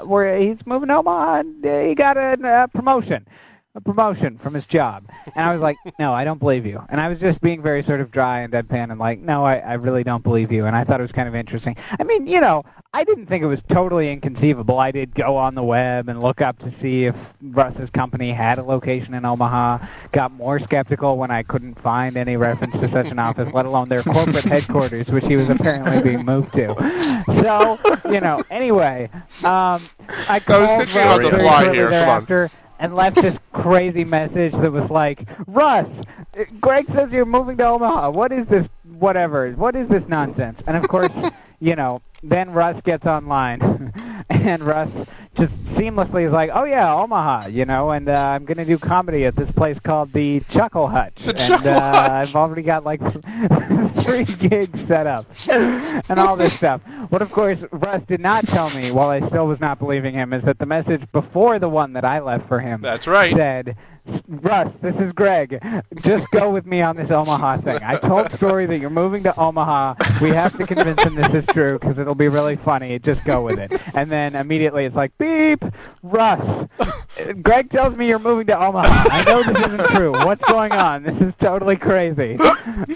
uh, 0.00 0.06
we're, 0.06 0.36
he's 0.38 0.58
moving 0.66 0.90
Omaha, 0.90 1.34
and 1.36 1.64
uh, 1.64 1.80
he 1.82 1.94
got 1.94 2.16
a 2.16 2.36
uh, 2.44 2.66
promotion." 2.66 3.28
A 3.76 3.80
promotion 3.80 4.38
from 4.38 4.54
his 4.54 4.64
job. 4.66 5.04
And 5.34 5.44
I 5.44 5.52
was 5.52 5.60
like, 5.60 5.76
no, 5.98 6.12
I 6.12 6.24
don't 6.24 6.38
believe 6.38 6.64
you. 6.64 6.84
And 6.90 7.00
I 7.00 7.08
was 7.08 7.18
just 7.18 7.40
being 7.40 7.60
very 7.60 7.82
sort 7.82 8.00
of 8.00 8.12
dry 8.12 8.40
and 8.40 8.52
deadpan 8.52 8.90
and 8.90 9.00
like, 9.00 9.18
no, 9.18 9.44
I, 9.44 9.56
I 9.56 9.74
really 9.74 10.04
don't 10.04 10.22
believe 10.22 10.52
you. 10.52 10.66
And 10.66 10.76
I 10.76 10.84
thought 10.84 11.00
it 11.00 11.02
was 11.02 11.12
kind 11.12 11.26
of 11.26 11.34
interesting. 11.34 11.76
I 11.98 12.04
mean, 12.04 12.26
you 12.28 12.40
know, 12.40 12.64
I 12.92 13.02
didn't 13.02 13.26
think 13.26 13.42
it 13.42 13.48
was 13.48 13.58
totally 13.68 14.12
inconceivable. 14.12 14.78
I 14.78 14.92
did 14.92 15.12
go 15.12 15.36
on 15.36 15.56
the 15.56 15.64
web 15.64 16.08
and 16.08 16.22
look 16.22 16.40
up 16.40 16.60
to 16.60 16.72
see 16.80 17.06
if 17.06 17.16
Russ's 17.42 17.90
company 17.90 18.30
had 18.30 18.58
a 18.58 18.62
location 18.62 19.12
in 19.14 19.24
Omaha. 19.24 19.84
Got 20.12 20.30
more 20.30 20.60
skeptical 20.60 21.18
when 21.18 21.32
I 21.32 21.42
couldn't 21.42 21.80
find 21.82 22.16
any 22.16 22.36
reference 22.36 22.74
to 22.74 22.88
such 22.92 23.08
an 23.10 23.18
office, 23.18 23.52
let 23.52 23.66
alone 23.66 23.88
their 23.88 24.04
corporate 24.04 24.44
headquarters, 24.44 25.08
which 25.08 25.24
he 25.24 25.34
was 25.34 25.50
apparently 25.50 26.00
being 26.00 26.24
moved 26.24 26.52
to. 26.52 27.24
So, 27.38 27.80
you 28.08 28.20
know, 28.20 28.38
anyway, 28.50 29.10
um, 29.42 29.82
I 30.28 30.38
called 30.38 30.62
Russ 30.62 30.84
very 30.92 31.24
shortly 31.30 31.74
here. 31.74 32.50
Come 32.88 33.00
on. 33.00 33.14
thereafter 33.14 33.20
and 33.20 33.22
left 33.22 33.22
this 33.22 33.38
crazy 33.52 34.04
message 34.04 34.52
that 34.52 34.72
was 34.72 34.90
like, 34.90 35.28
Russ, 35.46 35.88
Greg 36.60 36.86
says 36.92 37.10
you're 37.12 37.24
moving 37.24 37.56
to 37.58 37.66
Omaha. 37.66 38.10
What 38.10 38.32
is 38.32 38.46
this? 38.48 38.68
Whatever. 38.84 39.52
What 39.52 39.76
is 39.76 39.88
this 39.88 40.06
nonsense? 40.08 40.60
And 40.66 40.76
of 40.76 40.88
course, 40.88 41.10
you 41.60 41.76
know, 41.76 42.02
then 42.22 42.52
Russ 42.52 42.80
gets 42.82 43.06
online, 43.06 43.92
and 44.30 44.62
Russ 44.64 44.90
just 45.36 45.52
seamlessly 45.74 46.26
is 46.26 46.32
like, 46.32 46.50
oh 46.54 46.64
yeah, 46.64 46.94
Omaha, 46.94 47.48
you 47.48 47.64
know, 47.64 47.90
and 47.90 48.08
uh, 48.08 48.12
I'm 48.14 48.44
gonna 48.44 48.64
do 48.64 48.78
comedy 48.78 49.26
at 49.26 49.36
this 49.36 49.50
place 49.52 49.78
called 49.80 50.12
the 50.12 50.40
Chuckle 50.50 50.88
Hutch, 50.88 51.16
The 51.16 51.30
and 51.30 51.38
Chuckle 51.38 51.68
uh, 51.70 51.80
Hutch. 51.80 52.28
I've 52.28 52.36
already 52.36 52.62
got 52.62 52.84
like 52.84 53.00
three 54.02 54.24
gigs 54.24 54.80
set 54.86 55.06
up, 55.06 55.26
and 55.48 56.18
all 56.18 56.36
this 56.36 56.52
stuff. 56.54 56.80
What 57.08 57.22
of 57.22 57.30
course 57.30 57.58
Russ 57.70 58.02
did 58.06 58.20
not 58.20 58.46
tell 58.46 58.70
me, 58.70 58.90
while 58.90 59.10
I 59.10 59.26
still 59.28 59.46
was 59.46 59.60
not 59.60 59.78
believing 59.78 60.14
him, 60.14 60.32
is 60.32 60.42
that 60.42 60.58
the 60.58 60.66
message 60.66 61.02
before 61.12 61.58
the 61.58 61.68
one 61.68 61.92
that 61.94 62.04
I 62.04 62.20
left 62.20 62.48
for 62.48 62.60
him 62.60 62.80
That's 62.80 63.06
right. 63.06 63.34
said, 63.34 63.76
Russ, 64.28 64.72
this 64.82 64.94
is 64.96 65.12
Greg. 65.12 65.62
Just 66.02 66.30
go 66.30 66.50
with 66.50 66.66
me 66.66 66.82
on 66.82 66.96
this 66.96 67.10
Omaha 67.10 67.58
thing. 67.58 67.78
I 67.82 67.96
told 67.96 68.30
Story 68.34 68.66
that 68.66 68.78
you're 68.78 68.90
moving 68.90 69.22
to 69.22 69.38
Omaha. 69.38 69.94
We 70.20 70.28
have 70.30 70.56
to 70.58 70.66
convince 70.66 71.02
him 71.02 71.14
this 71.14 71.32
is 71.32 71.46
true 71.46 71.78
because 71.78 71.98
it'll 71.98 72.14
be 72.14 72.28
really 72.28 72.56
funny. 72.56 72.98
Just 72.98 73.24
go 73.24 73.42
with 73.42 73.58
it. 73.58 73.80
And 73.94 74.12
then 74.12 74.34
immediately 74.34 74.84
it's 74.84 74.96
like, 74.96 75.16
beep, 75.18 75.64
Russ. 76.02 76.68
Greg 77.42 77.70
tells 77.70 77.96
me 77.96 78.08
you're 78.08 78.18
moving 78.18 78.46
to 78.48 78.58
Omaha. 78.58 79.08
I 79.10 79.24
know 79.24 79.42
this 79.42 79.58
isn't 79.66 79.86
true. 79.90 80.12
What's 80.12 80.48
going 80.50 80.72
on? 80.72 81.02
This 81.04 81.20
is 81.28 81.32
totally 81.40 81.76
crazy. 81.76 82.38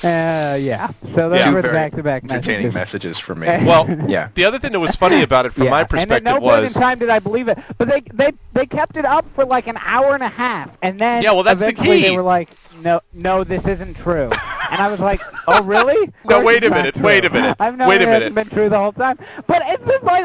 Uh, 0.02 0.56
yeah. 0.60 0.90
So 1.14 1.28
those 1.28 1.38
Yeah. 1.38 1.52
were 1.52 1.62
the 1.62 1.68
back-to-back 1.68 2.24
entertaining 2.24 2.72
messages. 2.72 3.14
messages 3.14 3.18
for 3.20 3.34
me. 3.34 3.46
Well, 3.66 3.86
yeah. 4.08 4.28
the 4.34 4.44
other 4.44 4.58
thing 4.58 4.72
that 4.72 4.80
was 4.80 4.96
funny 4.96 5.22
about 5.22 5.46
it 5.46 5.52
from 5.52 5.64
yeah. 5.64 5.70
my 5.70 5.80
and 5.80 5.84
at 5.84 5.90
perspective 5.90 6.24
no 6.24 6.40
point 6.40 6.64
in 6.64 6.70
time 6.70 6.98
did 6.98 7.10
I 7.10 7.18
believe 7.18 7.48
it. 7.48 7.58
But 7.76 7.88
they 7.88 8.02
they 8.12 8.32
they 8.54 8.66
kept 8.66 8.96
it 8.96 9.04
up 9.04 9.24
for 9.34 9.44
like 9.44 9.66
an 9.68 9.76
hour 9.84 10.14
and 10.14 10.22
a 10.22 10.28
half, 10.28 10.70
and 10.82 10.98
then 10.98 11.22
Yeah, 11.22 11.32
well, 11.32 11.42
that's 11.44 11.60
the 11.60 11.66
eventually 11.68 11.98
key. 11.98 12.02
they 12.02 12.16
were 12.16 12.22
like, 12.22 12.48
no, 12.82 13.00
no, 13.12 13.44
this 13.44 13.64
isn't 13.66 13.94
true. 13.94 14.30
And 14.70 14.80
I 14.82 14.88
was 14.88 15.00
like, 15.00 15.20
oh 15.46 15.62
really? 15.64 16.12
No, 16.28 16.42
wait 16.42 16.64
a 16.64 16.70
minute, 16.70 16.96
wait 16.96 17.24
a 17.24 17.30
minute, 17.30 17.56
I've 17.58 17.76
known 17.76 17.88
wait 17.88 18.00
a 18.00 18.04
it 18.04 18.08
hasn't 18.08 18.34
been 18.34 18.48
true 18.48 18.68
the 18.68 18.78
whole 18.78 18.92
time. 18.92 19.18
But 19.46 19.62
it's 19.66 19.84
just 19.86 20.04
like, 20.04 20.24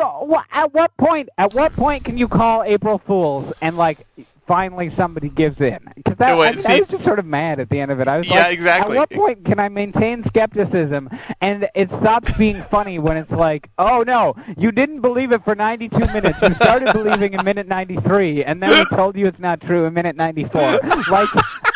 at 0.51 0.73
what 0.73 0.95
point? 0.97 1.29
At 1.37 1.53
what 1.53 1.73
point 1.73 2.03
can 2.03 2.17
you 2.17 2.27
call 2.27 2.63
April 2.63 2.97
Fools 2.99 3.53
and 3.61 3.77
like? 3.77 4.05
Finally, 4.47 4.93
somebody 4.97 5.29
gives 5.29 5.59
in 5.61 5.79
because 5.95 6.17
wait, 6.19 6.65
I, 6.65 6.75
I 6.75 6.79
was 6.81 6.89
just 6.89 7.03
sort 7.05 7.19
of 7.19 7.25
mad 7.25 7.59
at 7.59 7.69
the 7.69 7.79
end 7.79 7.91
of 7.91 7.99
it. 8.01 8.07
I 8.07 8.17
was 8.17 8.27
Yeah, 8.27 8.35
like, 8.35 8.53
exactly. 8.53 8.97
At 8.97 8.99
what 8.99 9.09
point 9.09 9.45
can 9.45 9.59
I 9.59 9.69
maintain 9.69 10.23
skepticism 10.27 11.09
and 11.41 11.69
it 11.75 11.89
stops 11.89 12.31
being 12.37 12.61
funny 12.71 12.99
when 12.99 13.15
it's 13.17 13.31
like, 13.31 13.69
oh 13.77 14.03
no, 14.05 14.35
you 14.57 14.71
didn't 14.71 15.01
believe 15.01 15.31
it 15.31 15.43
for 15.43 15.55
92 15.55 15.97
minutes. 15.97 16.39
You 16.41 16.55
started 16.55 16.91
believing 16.93 17.33
in 17.33 17.43
minute 17.43 17.67
93, 17.67 18.43
and 18.43 18.61
then 18.61 18.69
we 18.71 18.85
told 18.97 19.17
you 19.17 19.27
it's 19.27 19.39
not 19.39 19.61
true 19.61 19.85
in 19.85 19.93
minute 19.93 20.15
94. 20.15 20.79
Like, 21.09 21.29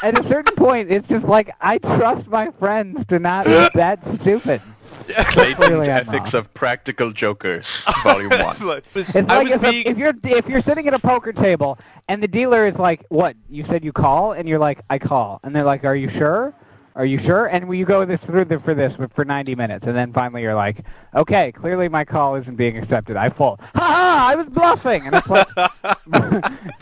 at 0.04 0.20
a 0.20 0.24
certain 0.28 0.56
point, 0.56 0.92
it's 0.92 1.08
just 1.08 1.26
like 1.26 1.50
I 1.62 1.78
trust 1.78 2.28
my 2.28 2.52
friends 2.60 3.06
to 3.08 3.20
not 3.20 3.46
be 3.46 3.52
that 3.76 4.00
stupid. 4.22 4.62
Latent 5.08 5.56
Clearly 5.58 5.92
I'm 5.92 6.10
Ethics 6.10 6.34
of 6.34 6.54
Practical 6.54 7.12
Jokers, 7.12 7.66
Volume 8.04 8.32
It's 8.32 8.60
1. 8.60 8.68
like- 8.68 8.84
It's 8.96 9.16
like 9.16 9.50
if, 9.52 9.62
being 9.62 9.86
if 9.86 9.98
you're 9.98 10.14
if 10.24 10.48
you're 10.48 10.62
sitting 10.62 10.88
at 10.88 10.94
a 10.94 11.00
poker 11.00 11.34
table 11.34 11.78
and 12.08 12.22
the 12.22 12.28
dealer 12.28 12.66
is 12.66 12.76
like, 12.76 13.06
"What? 13.10 13.36
You 13.50 13.66
said 13.66 13.84
you 13.86 13.92
call?" 13.94 14.34
and 14.34 14.48
you're 14.48 14.60
like, 14.60 14.80
"I 14.90 15.00
call," 15.00 15.40
and 15.44 15.56
they're 15.56 15.64
like, 15.64 15.86
"Are 15.86 15.96
you 15.96 16.10
sure?" 16.10 16.54
Are 16.98 17.06
you 17.06 17.20
sure? 17.20 17.46
And 17.46 17.72
you 17.78 17.86
go 17.86 18.06
this 18.06 18.20
through 18.22 18.46
the, 18.46 18.60
for 18.60 18.74
this 18.74 18.92
for 19.14 19.24
90 19.24 19.54
minutes, 19.54 19.86
and 19.86 19.96
then 19.96 20.12
finally 20.12 20.42
you're 20.42 20.56
like, 20.56 20.84
okay, 21.16 21.52
clearly 21.52 21.90
my 21.90 22.04
call 22.04 22.34
isn't 22.36 22.56
being 22.56 22.76
accepted. 22.76 23.16
I 23.16 23.30
fold. 23.30 23.60
Ha 23.62 23.70
ha! 23.76 24.28
I 24.32 24.36
was 24.36 24.48
bluffing, 24.48 25.06
and 25.06 25.16
it's 25.16 25.28
like, 25.28 25.48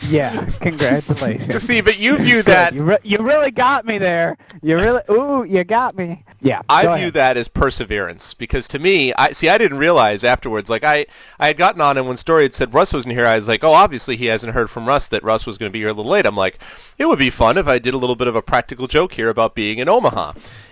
yeah, 0.00 0.46
congratulations. 0.62 1.62
see, 1.62 1.82
but 1.82 1.98
you 1.98 2.16
view 2.16 2.42
that 2.44 2.72
You, 2.72 2.82
re- 2.82 2.98
you 3.02 3.18
really 3.18 3.50
got 3.50 3.84
me 3.84 3.98
there. 3.98 4.38
You 4.62 4.76
really, 4.76 5.02
ooh, 5.10 5.44
you 5.44 5.62
got 5.64 5.94
me. 5.94 6.24
Yeah. 6.40 6.62
I 6.68 6.82
view 6.82 6.92
ahead. 6.92 7.14
that 7.14 7.36
as 7.36 7.48
perseverance 7.48 8.32
because 8.32 8.68
to 8.68 8.78
me, 8.78 9.12
I 9.12 9.32
see. 9.32 9.50
I 9.50 9.58
didn't 9.58 9.78
realize 9.78 10.24
afterwards. 10.24 10.70
Like 10.70 10.84
I, 10.84 11.06
I 11.38 11.48
had 11.48 11.58
gotten 11.58 11.82
on, 11.82 11.98
and 11.98 12.08
when 12.08 12.16
Story 12.16 12.44
had 12.44 12.54
said 12.54 12.72
Russ 12.72 12.94
wasn't 12.94 13.14
here, 13.14 13.26
I 13.26 13.36
was 13.36 13.48
like, 13.48 13.64
oh, 13.64 13.72
obviously 13.72 14.16
he 14.16 14.26
hasn't 14.26 14.54
heard 14.54 14.70
from 14.70 14.86
Russ 14.86 15.08
that 15.08 15.22
Russ 15.22 15.44
was 15.44 15.58
going 15.58 15.68
to 15.70 15.72
be 15.72 15.80
here 15.80 15.88
a 15.88 15.92
little 15.92 16.10
late. 16.10 16.24
I'm 16.24 16.36
like, 16.36 16.58
it 16.98 17.06
would 17.06 17.18
be 17.18 17.30
fun 17.30 17.58
if 17.58 17.66
I 17.66 17.78
did 17.78 17.92
a 17.94 17.98
little 17.98 18.16
bit 18.16 18.28
of 18.28 18.36
a 18.36 18.42
practical 18.42 18.86
joke 18.86 19.12
here 19.12 19.28
about 19.28 19.54
being 19.54 19.80
an 19.80 19.88
Omaha. 19.88 20.05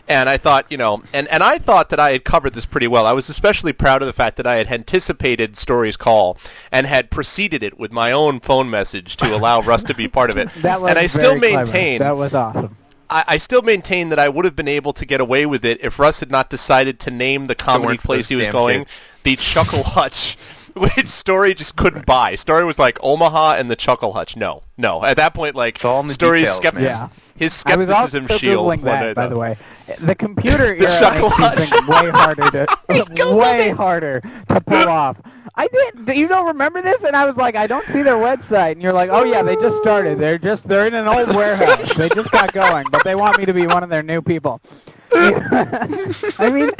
And 0.06 0.28
I 0.28 0.36
thought, 0.36 0.70
you 0.70 0.76
know, 0.76 1.02
and, 1.14 1.26
and 1.28 1.42
I 1.42 1.56
thought 1.56 1.88
that 1.88 1.98
I 1.98 2.12
had 2.12 2.24
covered 2.24 2.52
this 2.52 2.66
pretty 2.66 2.86
well. 2.86 3.06
I 3.06 3.12
was 3.12 3.30
especially 3.30 3.72
proud 3.72 4.02
of 4.02 4.06
the 4.06 4.12
fact 4.12 4.36
that 4.36 4.46
I 4.46 4.56
had 4.56 4.70
anticipated 4.70 5.56
Story's 5.56 5.96
call 5.96 6.36
and 6.70 6.86
had 6.86 7.10
preceded 7.10 7.62
it 7.62 7.78
with 7.78 7.90
my 7.90 8.12
own 8.12 8.40
phone 8.40 8.68
message 8.68 9.16
to 9.16 9.34
allow 9.34 9.62
Russ 9.62 9.82
to 9.84 9.94
be 9.94 10.06
part 10.06 10.30
of 10.30 10.36
it. 10.36 10.48
That 10.62 10.80
was 10.82 10.90
and 10.90 10.98
I 10.98 11.06
still 11.06 11.38
very 11.38 11.52
clever. 11.52 11.72
maintain 11.72 11.98
that 12.00 12.16
was 12.16 12.34
awesome. 12.34 12.76
I, 13.08 13.24
I 13.28 13.38
still 13.38 13.62
maintain 13.62 14.10
that 14.10 14.18
I 14.18 14.28
would 14.28 14.44
have 14.44 14.56
been 14.56 14.68
able 14.68 14.92
to 14.94 15.06
get 15.06 15.20
away 15.20 15.46
with 15.46 15.64
it 15.64 15.82
if 15.82 15.98
Russ 15.98 16.20
had 16.20 16.30
not 16.30 16.50
decided 16.50 17.00
to 17.00 17.10
name 17.10 17.46
the 17.46 17.54
comedy 17.54 17.98
place 17.98 18.28
he 18.28 18.36
was 18.36 18.48
going 18.48 18.80
kids. 18.80 18.90
the 19.22 19.36
Chuckle 19.36 19.82
Hutch, 19.82 20.36
which 20.74 21.06
Story 21.24 21.54
just 21.54 21.76
couldn't 21.76 22.06
buy. 22.06 22.34
Story 22.34 22.64
was 22.64 22.78
like 22.78 22.98
Omaha 23.02 23.54
and 23.54 23.70
the 23.70 23.76
Chuckle 23.76 24.12
Hutch. 24.12 24.36
No, 24.36 24.62
no. 24.76 25.04
At 25.04 25.16
that 25.16 25.34
point, 25.34 25.54
like 25.54 25.84
all 25.84 26.02
the 26.02 26.12
Story's 26.14 26.44
details, 26.44 26.56
skep- 26.58 26.74
man. 26.74 26.82
Yeah. 26.84 27.08
his 27.36 27.62
I 27.66 27.76
was 27.76 27.90
also 27.90 28.18
skepticism 28.18 28.38
shield. 28.38 28.66
googling 28.66 28.82
that, 28.84 29.14
by 29.14 29.26
the 29.28 29.36
way. 29.36 29.56
The 30.00 30.14
computer 30.14 30.74
The 30.78 30.88
era 30.88 30.98
Chuckle 31.00 31.28
makes 31.30 31.36
Hutch. 31.36 31.58
things 31.70 31.88
way 31.88 32.10
harder 32.10 32.50
to 32.88 33.34
way 33.36 33.70
harder 33.70 34.20
to 34.20 34.60
pull 34.60 34.88
off. 34.88 35.16
I 35.56 35.68
did. 35.68 36.16
You 36.16 36.26
don't 36.26 36.46
remember 36.46 36.82
this? 36.82 37.00
And 37.04 37.14
I 37.14 37.26
was 37.26 37.36
like, 37.36 37.54
I 37.54 37.68
don't 37.68 37.86
see 37.92 38.02
their 38.02 38.16
website. 38.16 38.72
And 38.72 38.82
you're 38.82 38.92
like, 38.92 39.10
Oh 39.10 39.22
yeah, 39.24 39.42
they 39.42 39.54
just 39.54 39.80
started. 39.82 40.18
They're 40.18 40.38
just 40.38 40.66
they're 40.66 40.86
in 40.86 40.94
an 40.94 41.06
old 41.06 41.28
warehouse. 41.36 41.94
They 41.96 42.08
just 42.08 42.30
got 42.32 42.52
going, 42.52 42.86
but 42.90 43.04
they 43.04 43.14
want 43.14 43.38
me 43.38 43.44
to 43.46 43.54
be 43.54 43.66
one 43.68 43.82
of 43.84 43.88
their 43.90 44.02
new 44.02 44.20
people. 44.20 44.60
I 46.38 46.50
mean, 46.50 46.70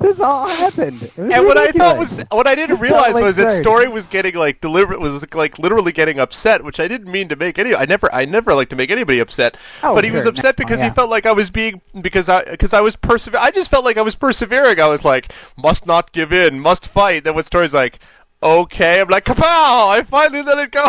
this 0.00 0.20
all 0.20 0.48
happened. 0.48 1.10
And 1.16 1.46
what 1.46 1.56
I 1.56 1.70
thought 1.70 1.98
was, 1.98 2.24
what 2.30 2.46
I 2.46 2.54
didn't 2.54 2.80
realize 2.80 3.14
was 3.14 3.36
that. 3.36 3.62
Story 3.62 3.88
was 3.88 4.06
getting 4.06 4.34
like 4.34 4.60
deliberate, 4.60 5.00
was 5.00 5.24
like 5.34 5.58
literally 5.58 5.92
getting 5.92 6.18
upset, 6.18 6.64
which 6.64 6.80
I 6.80 6.88
didn't 6.88 7.10
mean 7.10 7.28
to 7.28 7.36
make 7.36 7.58
any. 7.58 7.74
I 7.74 7.84
never, 7.84 8.12
I 8.12 8.24
never 8.24 8.54
like 8.54 8.70
to 8.70 8.76
make 8.76 8.90
anybody 8.90 9.20
upset. 9.20 9.56
Oh, 9.82 9.94
but 9.94 10.04
he 10.04 10.10
was 10.10 10.26
upset 10.26 10.56
because 10.56 10.78
oh, 10.78 10.80
yeah. 10.80 10.88
he 10.88 10.94
felt 10.94 11.10
like 11.10 11.26
I 11.26 11.32
was 11.32 11.50
being 11.50 11.80
because 12.00 12.28
I 12.28 12.44
because 12.44 12.72
I 12.72 12.80
was 12.80 12.96
persever. 12.96 13.38
I 13.38 13.50
just 13.50 13.70
felt 13.70 13.84
like 13.84 13.96
I 13.96 14.02
was 14.02 14.14
persevering. 14.14 14.80
I 14.80 14.88
was 14.88 15.04
like, 15.04 15.32
must 15.56 15.86
not 15.86 16.12
give 16.12 16.32
in, 16.32 16.60
must 16.60 16.88
fight. 16.88 17.24
Then 17.24 17.34
when 17.34 17.44
Story's 17.44 17.74
like. 17.74 17.98
Okay, 18.44 19.00
I'm 19.00 19.08
like, 19.08 19.24
kapow! 19.24 19.88
I 19.88 20.02
finally 20.06 20.42
let 20.42 20.58
it 20.58 20.70
go. 20.70 20.84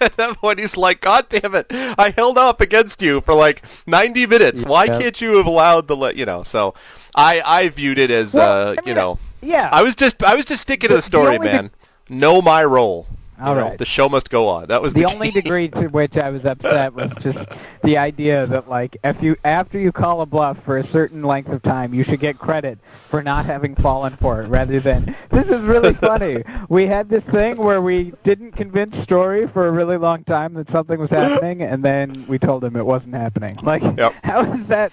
At 0.00 0.16
that 0.16 0.36
point, 0.38 0.58
he's 0.58 0.76
like, 0.76 1.00
God 1.00 1.28
damn 1.28 1.54
it! 1.54 1.66
I 1.70 2.10
held 2.10 2.36
up 2.36 2.60
against 2.60 3.00
you 3.00 3.20
for 3.20 3.32
like 3.32 3.62
90 3.86 4.26
minutes. 4.26 4.64
Why 4.64 4.86
Yeah. 4.86 4.98
can't 4.98 5.20
you 5.20 5.36
have 5.36 5.46
allowed 5.46 5.86
the, 5.86 5.96
let 5.96 6.16
you 6.16 6.26
know? 6.26 6.42
So, 6.42 6.74
I 7.14 7.40
I 7.46 7.68
viewed 7.68 7.98
it 8.00 8.10
as, 8.10 8.34
Well, 8.34 8.70
uh, 8.70 8.74
I 8.84 8.88
you 8.88 8.94
know, 8.94 9.20
Yeah. 9.40 9.68
I 9.72 9.82
was 9.82 9.94
just 9.94 10.22
I 10.24 10.34
was 10.34 10.46
just 10.46 10.62
sticking 10.62 10.88
to 10.88 10.94
The- 10.94 10.98
the 10.98 11.02
story, 11.02 11.38
the 11.38 11.44
man. 11.44 11.70
Know 12.08 12.42
my 12.42 12.64
role. 12.64 13.06
You 13.38 13.44
know, 13.44 13.54
right. 13.56 13.78
The 13.78 13.84
show 13.84 14.08
must 14.08 14.30
go 14.30 14.48
on. 14.48 14.68
That 14.68 14.80
was 14.82 14.92
the 14.92 15.00
the, 15.02 15.12
only 15.12 15.30
key. 15.30 15.40
degree 15.40 15.68
to 15.68 15.88
which 15.88 16.16
I 16.16 16.30
was 16.30 16.44
upset 16.44 16.94
was 16.94 17.10
just 17.20 17.38
the 17.82 17.98
idea 17.98 18.46
that 18.46 18.68
like 18.68 18.96
if 19.04 19.22
you 19.22 19.36
after 19.44 19.78
you 19.78 19.92
call 19.92 20.22
a 20.22 20.26
bluff 20.26 20.56
for 20.64 20.78
a 20.78 20.86
certain 20.88 21.22
length 21.22 21.50
of 21.50 21.62
time, 21.62 21.92
you 21.92 22.02
should 22.04 22.20
get 22.20 22.38
credit 22.38 22.78
for 23.10 23.22
not 23.22 23.44
having 23.46 23.74
fallen 23.76 24.16
for 24.20 24.42
it 24.42 24.48
rather 24.48 24.80
than 24.80 25.14
this 25.30 25.46
is 25.46 25.60
really 25.62 25.92
funny. 26.10 26.42
we 26.68 26.86
had 26.86 27.08
this 27.08 27.24
thing 27.24 27.56
where 27.58 27.82
we 27.82 28.12
didn't 28.24 28.52
convince 28.52 28.96
Story 29.02 29.46
for 29.48 29.66
a 29.66 29.70
really 29.70 29.96
long 29.98 30.24
time 30.24 30.54
that 30.54 30.68
something 30.70 30.98
was 30.98 31.10
happening 31.10 31.62
and 31.62 31.82
then 31.84 32.24
we 32.28 32.38
told 32.38 32.64
him 32.64 32.74
it 32.76 32.86
wasn't 32.86 33.14
happening. 33.14 33.56
Like 33.62 33.82
Yep. 33.82 34.14
how 34.24 34.52
is 34.54 34.66
that 34.68 34.92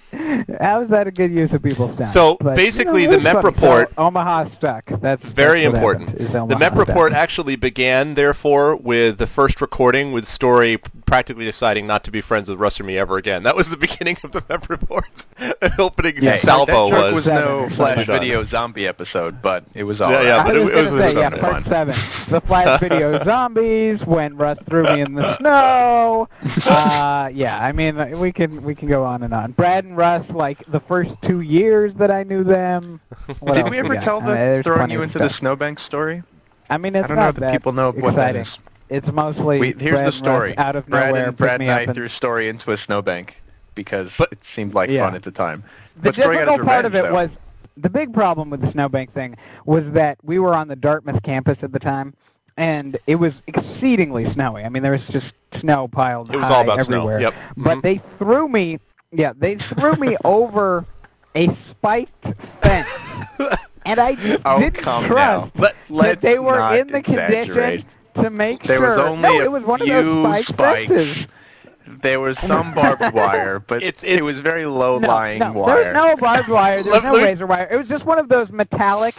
how 0.60 0.82
is 0.82 0.90
that 0.90 1.06
a 1.06 1.10
good 1.10 1.32
use 1.32 1.52
of 1.52 1.62
people's 1.62 1.96
time? 1.96 2.06
So, 2.06 2.36
But, 2.40 2.56
basically, 2.56 3.02
you 3.02 3.08
know, 3.08 3.16
the 3.16 3.20
MEP 3.28 3.32
funny. 3.32 3.44
report- 3.46 3.88
So, 3.90 3.94
Omaha 4.04 4.50
stuck. 4.56 4.84
That's 5.00 5.24
Very 5.24 5.62
that's 5.62 5.74
important. 5.74 6.10
happened, 6.20 6.50
The 6.50 6.56
MEP 6.56 6.76
report 6.76 7.12
actually 7.12 7.56
began, 7.56 8.14
therefore, 8.34 8.74
with 8.74 9.16
the 9.18 9.28
first 9.28 9.60
recording 9.60 10.10
with 10.10 10.26
Story 10.26 10.78
practically 11.06 11.44
deciding 11.44 11.86
not 11.86 12.02
to 12.02 12.10
be 12.10 12.20
friends 12.20 12.48
with 12.50 12.58
Russ 12.58 12.80
or 12.80 12.84
me 12.84 12.98
ever 12.98 13.16
again. 13.16 13.44
That 13.44 13.54
was 13.54 13.68
the 13.70 13.76
beginning 13.86 14.16
of 14.24 14.32
the 14.32 14.40
MEP 14.40 14.68
report. 14.68 15.26
the 15.38 15.72
opening 15.78 16.16
Yeah, 16.20 16.34
salvo 16.34 16.90
that 16.90 17.02
was. 17.12 17.14
was, 17.14 17.26
no 17.26 17.68
Flash 17.76 18.06
Done. 18.08 18.18
video 18.18 18.44
zombie 18.46 18.88
episode, 18.88 19.40
but 19.40 19.64
it 19.74 19.84
was 19.84 20.00
Yeah, 20.00 20.06
alright. 20.06 20.24
yeah, 20.24 20.42
but 20.44 20.56
it- 20.56 20.64
was 20.64 20.74
it 20.74 20.76
was- 20.78 20.90
gonna 20.90 21.00
say, 21.02 21.10
it 21.10 21.14
was 21.14 21.22
yeah, 21.22 21.30
part 21.30 21.52
fun. 21.52 21.64
seven. 21.66 21.96
The 22.28 22.40
Flash 22.40 22.80
video 22.88 23.22
zombies 23.22 24.00
when 24.04 24.36
Russ 24.36 24.58
threw 24.68 24.82
me 24.82 25.00
in 25.02 25.14
the 25.14 25.38
snow. 25.38 26.28
Uh, 26.66 27.30
yeah, 27.32 27.62
I 27.64 27.70
mean 27.72 28.18
we 28.18 28.32
can 28.32 28.64
we 28.64 28.74
can 28.74 28.88
go 28.88 29.04
on 29.04 29.22
and 29.22 29.32
on. 29.32 29.52
Brad 29.52 29.84
and 29.84 29.96
Russ, 29.96 30.28
like 30.30 30.64
the 30.66 30.80
first 30.80 31.12
two 31.22 31.40
years 31.40 31.94
that 31.94 32.10
I 32.10 32.24
knew 32.24 32.42
them. 32.42 33.00
Did 33.46 33.70
we 33.70 33.78
ever 33.78 33.94
got? 33.94 34.02
tell 34.02 34.20
I 34.22 34.26
mean, 34.26 34.56
the 34.56 34.62
throwing 34.64 34.90
you 34.90 34.98
of 34.98 35.04
into 35.04 35.18
the 35.20 35.30
snowbank 35.30 35.78
story? 35.78 36.24
I 36.70 36.78
mean, 36.78 36.94
it's 36.96 37.04
I 37.04 37.08
don't 37.08 37.16
know 37.16 37.22
not 37.24 37.34
if 37.34 37.40
that 37.40 37.52
people 37.52 37.72
know 37.72 37.90
what 37.92 38.16
that 38.16 38.36
exciting. 38.36 38.62
It's 38.90 39.06
mostly 39.08 39.58
We, 39.60 39.66
here's 39.78 39.78
Brad 39.78 39.92
the 39.92 39.96
and 39.98 40.06
Russ 40.06 40.16
story. 40.18 40.58
out 40.58 40.76
of 40.76 40.86
Brad 40.86 41.08
nowhere 41.14 41.28
and 41.28 41.36
Brad 41.36 41.60
and 41.62 41.70
I 41.70 41.80
and 41.82 41.94
threw 41.94 42.08
Story 42.08 42.48
into 42.48 42.70
a 42.70 42.78
snowbank 42.78 43.34
because 43.74 44.10
But- 44.18 44.32
it 44.32 44.38
seemed 44.54 44.74
like 44.74 44.90
Yeah. 44.90 45.04
fun 45.06 45.14
at 45.14 45.22
the 45.22 45.30
time. 45.30 45.64
The 45.96 46.12
But 46.12 46.14
Story 46.14 46.36
got 46.36 46.40
his 46.42 46.48
difficult 46.48 46.68
part 46.68 46.84
of 46.84 46.94
it 46.94 46.98
revenge, 47.04 47.12
was 47.14 47.30
the 47.76 47.90
big 47.90 48.12
problem 48.12 48.50
with 48.50 48.60
the 48.60 48.70
snowbank 48.72 49.12
thing 49.14 49.36
was 49.66 49.84
that 49.92 50.18
we 50.22 50.38
were 50.38 50.54
on 50.54 50.68
the 50.68 50.76
Dartmouth 50.76 51.22
campus 51.22 51.58
at 51.62 51.72
the 51.72 51.78
time, 51.80 52.14
and 52.56 52.96
it 53.06 53.16
was 53.16 53.32
exceedingly 53.46 54.30
snowy. 54.32 54.64
I 54.64 54.68
mean, 54.68 54.82
there 54.82 54.92
was 54.92 55.04
just 55.10 55.32
snow 55.58 55.88
piled 55.88 56.30
It 56.32 56.36
was 56.36 56.48
high 56.48 56.54
all 56.56 56.62
about 56.62 56.82
snow, 56.82 56.98
everywhere. 56.98 57.20
yep. 57.20 57.34
But 57.56 57.78
Mhm. 57.78 57.82
they 57.82 58.00
threw 58.18 58.48
me. 58.48 58.78
Yeah, 59.12 59.32
they 59.36 59.56
threw 59.56 59.94
me 59.96 60.16
over 60.24 60.84
a 61.34 61.48
spiked 61.70 62.26
fence, 62.62 62.88
and 63.84 64.00
I 64.00 64.14
just 64.14 64.40
Oh, 64.44 64.58
didn't 64.60 64.82
come 64.82 65.04
trust 65.06 65.54
now. 65.56 65.64
Let- 65.88 66.20
that 66.20 66.20
they 66.20 66.38
were 66.38 66.76
in 66.76 66.88
the 66.88 67.02
condition 67.02 67.84
to 68.14 68.30
make 68.30 68.62
There 68.62 68.78
sure. 68.78 68.90
was 68.96 69.00
only 69.00 69.22
no, 69.22 69.40
a 69.40 69.44
it 69.44 69.50
was 69.52 69.62
one 69.64 69.80
few 69.80 69.96
of 69.96 70.04
those 70.04 70.24
spiked 70.24 70.48
spikes. 70.48 70.88
fences. 70.88 71.26
There 72.02 72.18
was 72.18 72.36
oh 72.42 72.46
some 72.48 72.72
barbed 72.74 73.12
wire, 73.14 73.58
but 73.60 73.82
It's- 73.82 74.02
it 74.04 74.22
was 74.24 74.38
very 74.38 74.64
low-lying 74.64 75.38
no, 75.38 75.52
no, 75.52 75.60
wire. 75.60 75.74
There 75.92 75.92
was 75.92 75.94
no 75.94 76.16
barbed 76.16 76.48
wire. 76.48 76.82
There 76.82 76.92
was 76.94 77.02
no 77.02 77.16
razor 77.16 77.46
wire. 77.46 77.68
It 77.70 77.76
was 77.76 77.88
just 77.88 78.06
one 78.06 78.18
of 78.18 78.28
those 78.30 78.50
metallic 78.50 79.14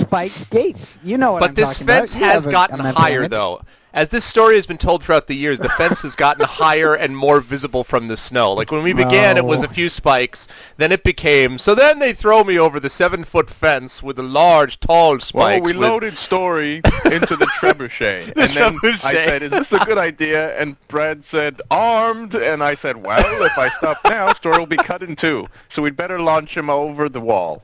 spiked 0.00 0.50
gates. 0.50 0.80
You 1.02 1.16
know 1.16 1.32
what 1.32 1.40
But 1.40 1.48
I'm 1.50 1.54
this 1.54 1.72
talking 1.78 1.86
fence 1.86 2.10
about. 2.12 2.20
You 2.20 2.26
has 2.26 2.44
have 2.44 2.46
a- 2.46 2.50
gotten 2.52 2.80
higher, 2.80 3.26
though. 3.28 3.60
As 3.92 4.08
this 4.10 4.24
story 4.24 4.54
has 4.54 4.66
been 4.66 4.78
told 4.78 5.02
throughout 5.02 5.26
the 5.26 5.34
years, 5.34 5.58
the 5.58 5.68
fence 5.70 6.02
has 6.02 6.14
gotten 6.14 6.44
higher 6.48 6.94
and 6.94 7.16
more 7.16 7.40
visible 7.40 7.82
from 7.82 8.06
the 8.06 8.16
snow. 8.16 8.52
Like 8.52 8.70
when 8.70 8.84
we 8.84 8.92
began, 8.92 9.36
it 9.36 9.44
was 9.44 9.64
a 9.64 9.68
few 9.68 9.88
spikes. 9.88 10.46
Then 10.76 10.92
it 10.92 11.02
became. 11.02 11.58
So 11.58 11.74
then 11.74 11.98
they 11.98 12.12
throw 12.12 12.44
me 12.44 12.56
over 12.56 12.78
the 12.78 12.88
seven-foot 12.88 13.50
fence 13.50 14.00
with 14.00 14.18
a 14.20 14.22
large, 14.22 14.78
tall 14.78 15.18
Well, 15.34 15.60
we 15.60 15.72
loaded 15.72 16.14
Story 16.14 16.76
into 17.04 17.36
the 17.36 17.50
trebuchet, 17.58 18.34
The 18.34 18.42
and 18.42 18.50
then 18.50 18.78
trebuchet. 18.78 19.04
I 19.04 19.12
said, 19.12 19.42
"Is 19.42 19.50
this 19.50 19.72
a 19.72 19.84
good 19.84 19.98
idea?" 19.98 20.56
And 20.56 20.76
Brad 20.86 21.24
said, 21.30 21.60
"Armed," 21.70 22.34
and 22.34 22.62
I 22.62 22.76
said, 22.76 22.96
"Well, 22.96 23.42
if 23.42 23.58
I 23.58 23.70
stop 23.70 23.98
now, 24.04 24.32
Story 24.34 24.58
will 24.58 24.66
be 24.66 24.76
cut 24.76 25.02
in 25.02 25.16
two, 25.16 25.46
so 25.74 25.82
we'd 25.82 25.96
better 25.96 26.20
launch 26.20 26.56
him 26.56 26.70
over 26.70 27.08
the 27.08 27.20
wall." 27.20 27.62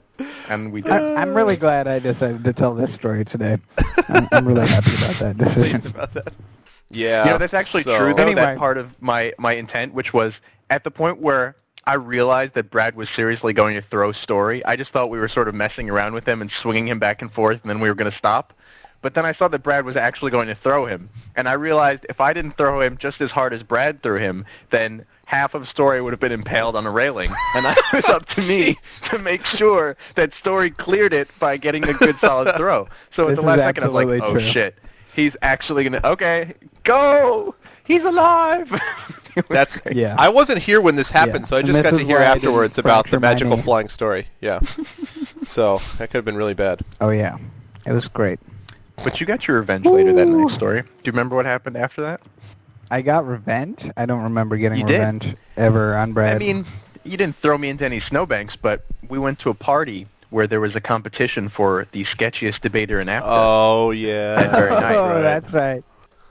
And 0.48 0.72
we 0.72 0.82
did. 0.82 0.92
I, 0.92 1.14
I'm 1.22 1.34
really 1.34 1.56
glad 1.56 1.86
I 1.88 1.98
decided 1.98 2.44
to 2.44 2.52
tell 2.52 2.74
this 2.74 2.94
story 2.94 3.24
today. 3.24 3.58
I'm, 4.08 4.28
I'm 4.32 4.46
really 4.48 4.66
happy 4.66 4.94
about 4.96 5.18
that 5.20 5.36
Pleased 5.54 5.82
decision. 5.82 5.86
about 5.86 6.12
that. 6.14 6.34
Yeah. 6.90 7.24
You 7.24 7.30
know, 7.30 7.38
that's 7.38 7.54
actually 7.54 7.82
so- 7.82 7.98
true, 7.98 8.14
though. 8.14 8.22
Anyway. 8.22 8.40
That 8.40 8.58
part 8.58 8.78
of 8.78 8.90
my, 9.02 9.32
my 9.38 9.52
intent, 9.54 9.94
which 9.94 10.12
was 10.12 10.34
at 10.70 10.84
the 10.84 10.90
point 10.90 11.20
where 11.20 11.56
I 11.86 11.94
realized 11.94 12.54
that 12.54 12.70
Brad 12.70 12.96
was 12.96 13.08
seriously 13.10 13.52
going 13.52 13.74
to 13.76 13.82
throw 13.82 14.12
Story, 14.12 14.64
I 14.64 14.76
just 14.76 14.92
thought 14.92 15.10
we 15.10 15.18
were 15.18 15.28
sort 15.28 15.48
of 15.48 15.54
messing 15.54 15.88
around 15.90 16.14
with 16.14 16.26
him 16.26 16.40
and 16.42 16.50
swinging 16.50 16.88
him 16.88 16.98
back 16.98 17.22
and 17.22 17.32
forth, 17.32 17.60
and 17.62 17.70
then 17.70 17.80
we 17.80 17.88
were 17.88 17.94
going 17.94 18.10
to 18.10 18.16
stop. 18.16 18.52
But 19.02 19.14
then 19.14 19.24
I 19.24 19.32
saw 19.32 19.46
that 19.48 19.62
Brad 19.62 19.84
was 19.84 19.94
actually 19.94 20.32
going 20.32 20.48
to 20.48 20.54
throw 20.56 20.86
him, 20.86 21.08
and 21.36 21.48
I 21.48 21.52
realized 21.52 22.06
if 22.08 22.20
I 22.20 22.32
didn't 22.32 22.56
throw 22.56 22.80
him 22.80 22.96
just 22.96 23.20
as 23.20 23.30
hard 23.30 23.52
as 23.52 23.62
Brad 23.62 24.02
threw 24.02 24.18
him, 24.18 24.44
then 24.70 25.04
half 25.26 25.54
of 25.54 25.68
Story 25.68 26.00
would 26.00 26.12
have 26.12 26.20
been 26.20 26.32
impaled 26.32 26.74
on 26.76 26.86
a 26.86 26.90
railing, 26.90 27.28
and 27.54 27.66
I, 27.66 27.72
it 27.72 27.92
was 27.92 28.04
up 28.14 28.26
to 28.30 28.42
me 28.48 28.78
to 29.10 29.18
make 29.18 29.44
sure 29.44 29.96
that 30.14 30.32
Story 30.34 30.70
cleared 30.70 31.12
it 31.12 31.28
by 31.38 31.58
getting 31.58 31.86
a 31.86 31.92
good 31.92 32.16
solid 32.16 32.52
throw. 32.56 32.88
So 33.14 33.28
at 33.28 33.36
the 33.36 33.42
last 33.42 33.58
second, 33.58 33.84
I 33.84 33.88
was 33.88 34.06
like, 34.06 34.22
"Oh 34.22 34.32
true. 34.32 34.40
shit, 34.40 34.76
he's 35.14 35.36
actually 35.42 35.84
gonna 35.84 36.00
okay, 36.04 36.54
go, 36.84 37.54
he's 37.84 38.02
alive." 38.04 38.70
That's 39.50 39.76
great. 39.76 39.96
Yeah. 39.96 40.16
I 40.18 40.30
wasn't 40.30 40.60
here 40.60 40.80
when 40.80 40.96
this 40.96 41.10
happened, 41.10 41.40
Yeah. 41.40 41.48
so 41.48 41.56
I 41.58 41.62
just 41.62 41.82
got 41.82 41.94
to 41.94 42.02
hear 42.02 42.16
afterwards 42.16 42.78
about 42.78 43.10
the 43.10 43.20
magical 43.20 43.58
flying 43.58 43.90
story. 43.90 44.26
Yeah. 44.40 44.60
so 45.46 45.78
that 45.98 46.08
could 46.10 46.18
have 46.18 46.24
been 46.24 46.36
really 46.38 46.54
bad. 46.54 46.80
Oh 47.02 47.10
yeah, 47.10 47.36
it 47.84 47.92
was 47.92 48.08
great. 48.08 48.40
But 49.04 49.20
you 49.20 49.26
got 49.26 49.46
your 49.46 49.58
revenge 49.58 49.84
later 49.84 50.14
that 50.14 50.26
night, 50.26 50.50
story. 50.56 50.80
Do 50.80 50.88
you 51.04 51.12
remember 51.12 51.36
what 51.36 51.44
happened 51.44 51.76
after 51.76 52.00
that? 52.00 52.22
I 52.90 53.02
got 53.02 53.26
revenge. 53.26 53.80
I 53.96 54.06
don't 54.06 54.22
remember 54.22 54.56
getting 54.56 54.80
You 54.80 54.86
did. 54.86 54.94
revenge 54.94 55.36
ever 55.56 55.96
on 55.96 56.12
Brad. 56.12 56.36
I 56.36 56.38
mean, 56.38 56.66
you 57.04 57.16
didn't 57.16 57.36
throw 57.42 57.56
me 57.58 57.68
into 57.68 57.84
any 57.84 58.00
snowbanks, 58.00 58.56
but 58.56 58.82
we 59.08 59.18
went 59.18 59.38
to 59.40 59.50
a 59.50 59.54
party 59.54 60.06
where 60.30 60.46
there 60.46 60.60
was 60.60 60.74
a 60.74 60.80
competition 60.80 61.48
for 61.48 61.86
the 61.92 62.04
sketchiest 62.04 62.60
debater 62.60 63.00
in 63.00 63.08
Africa. 63.08 63.30
Oh 63.32 63.90
yeah. 63.92 64.34
That 64.36 64.50
very 64.52 64.70
night, 64.70 64.96
oh, 64.96 65.08
right. 65.08 65.22
that's 65.22 65.52
right. 65.52 65.84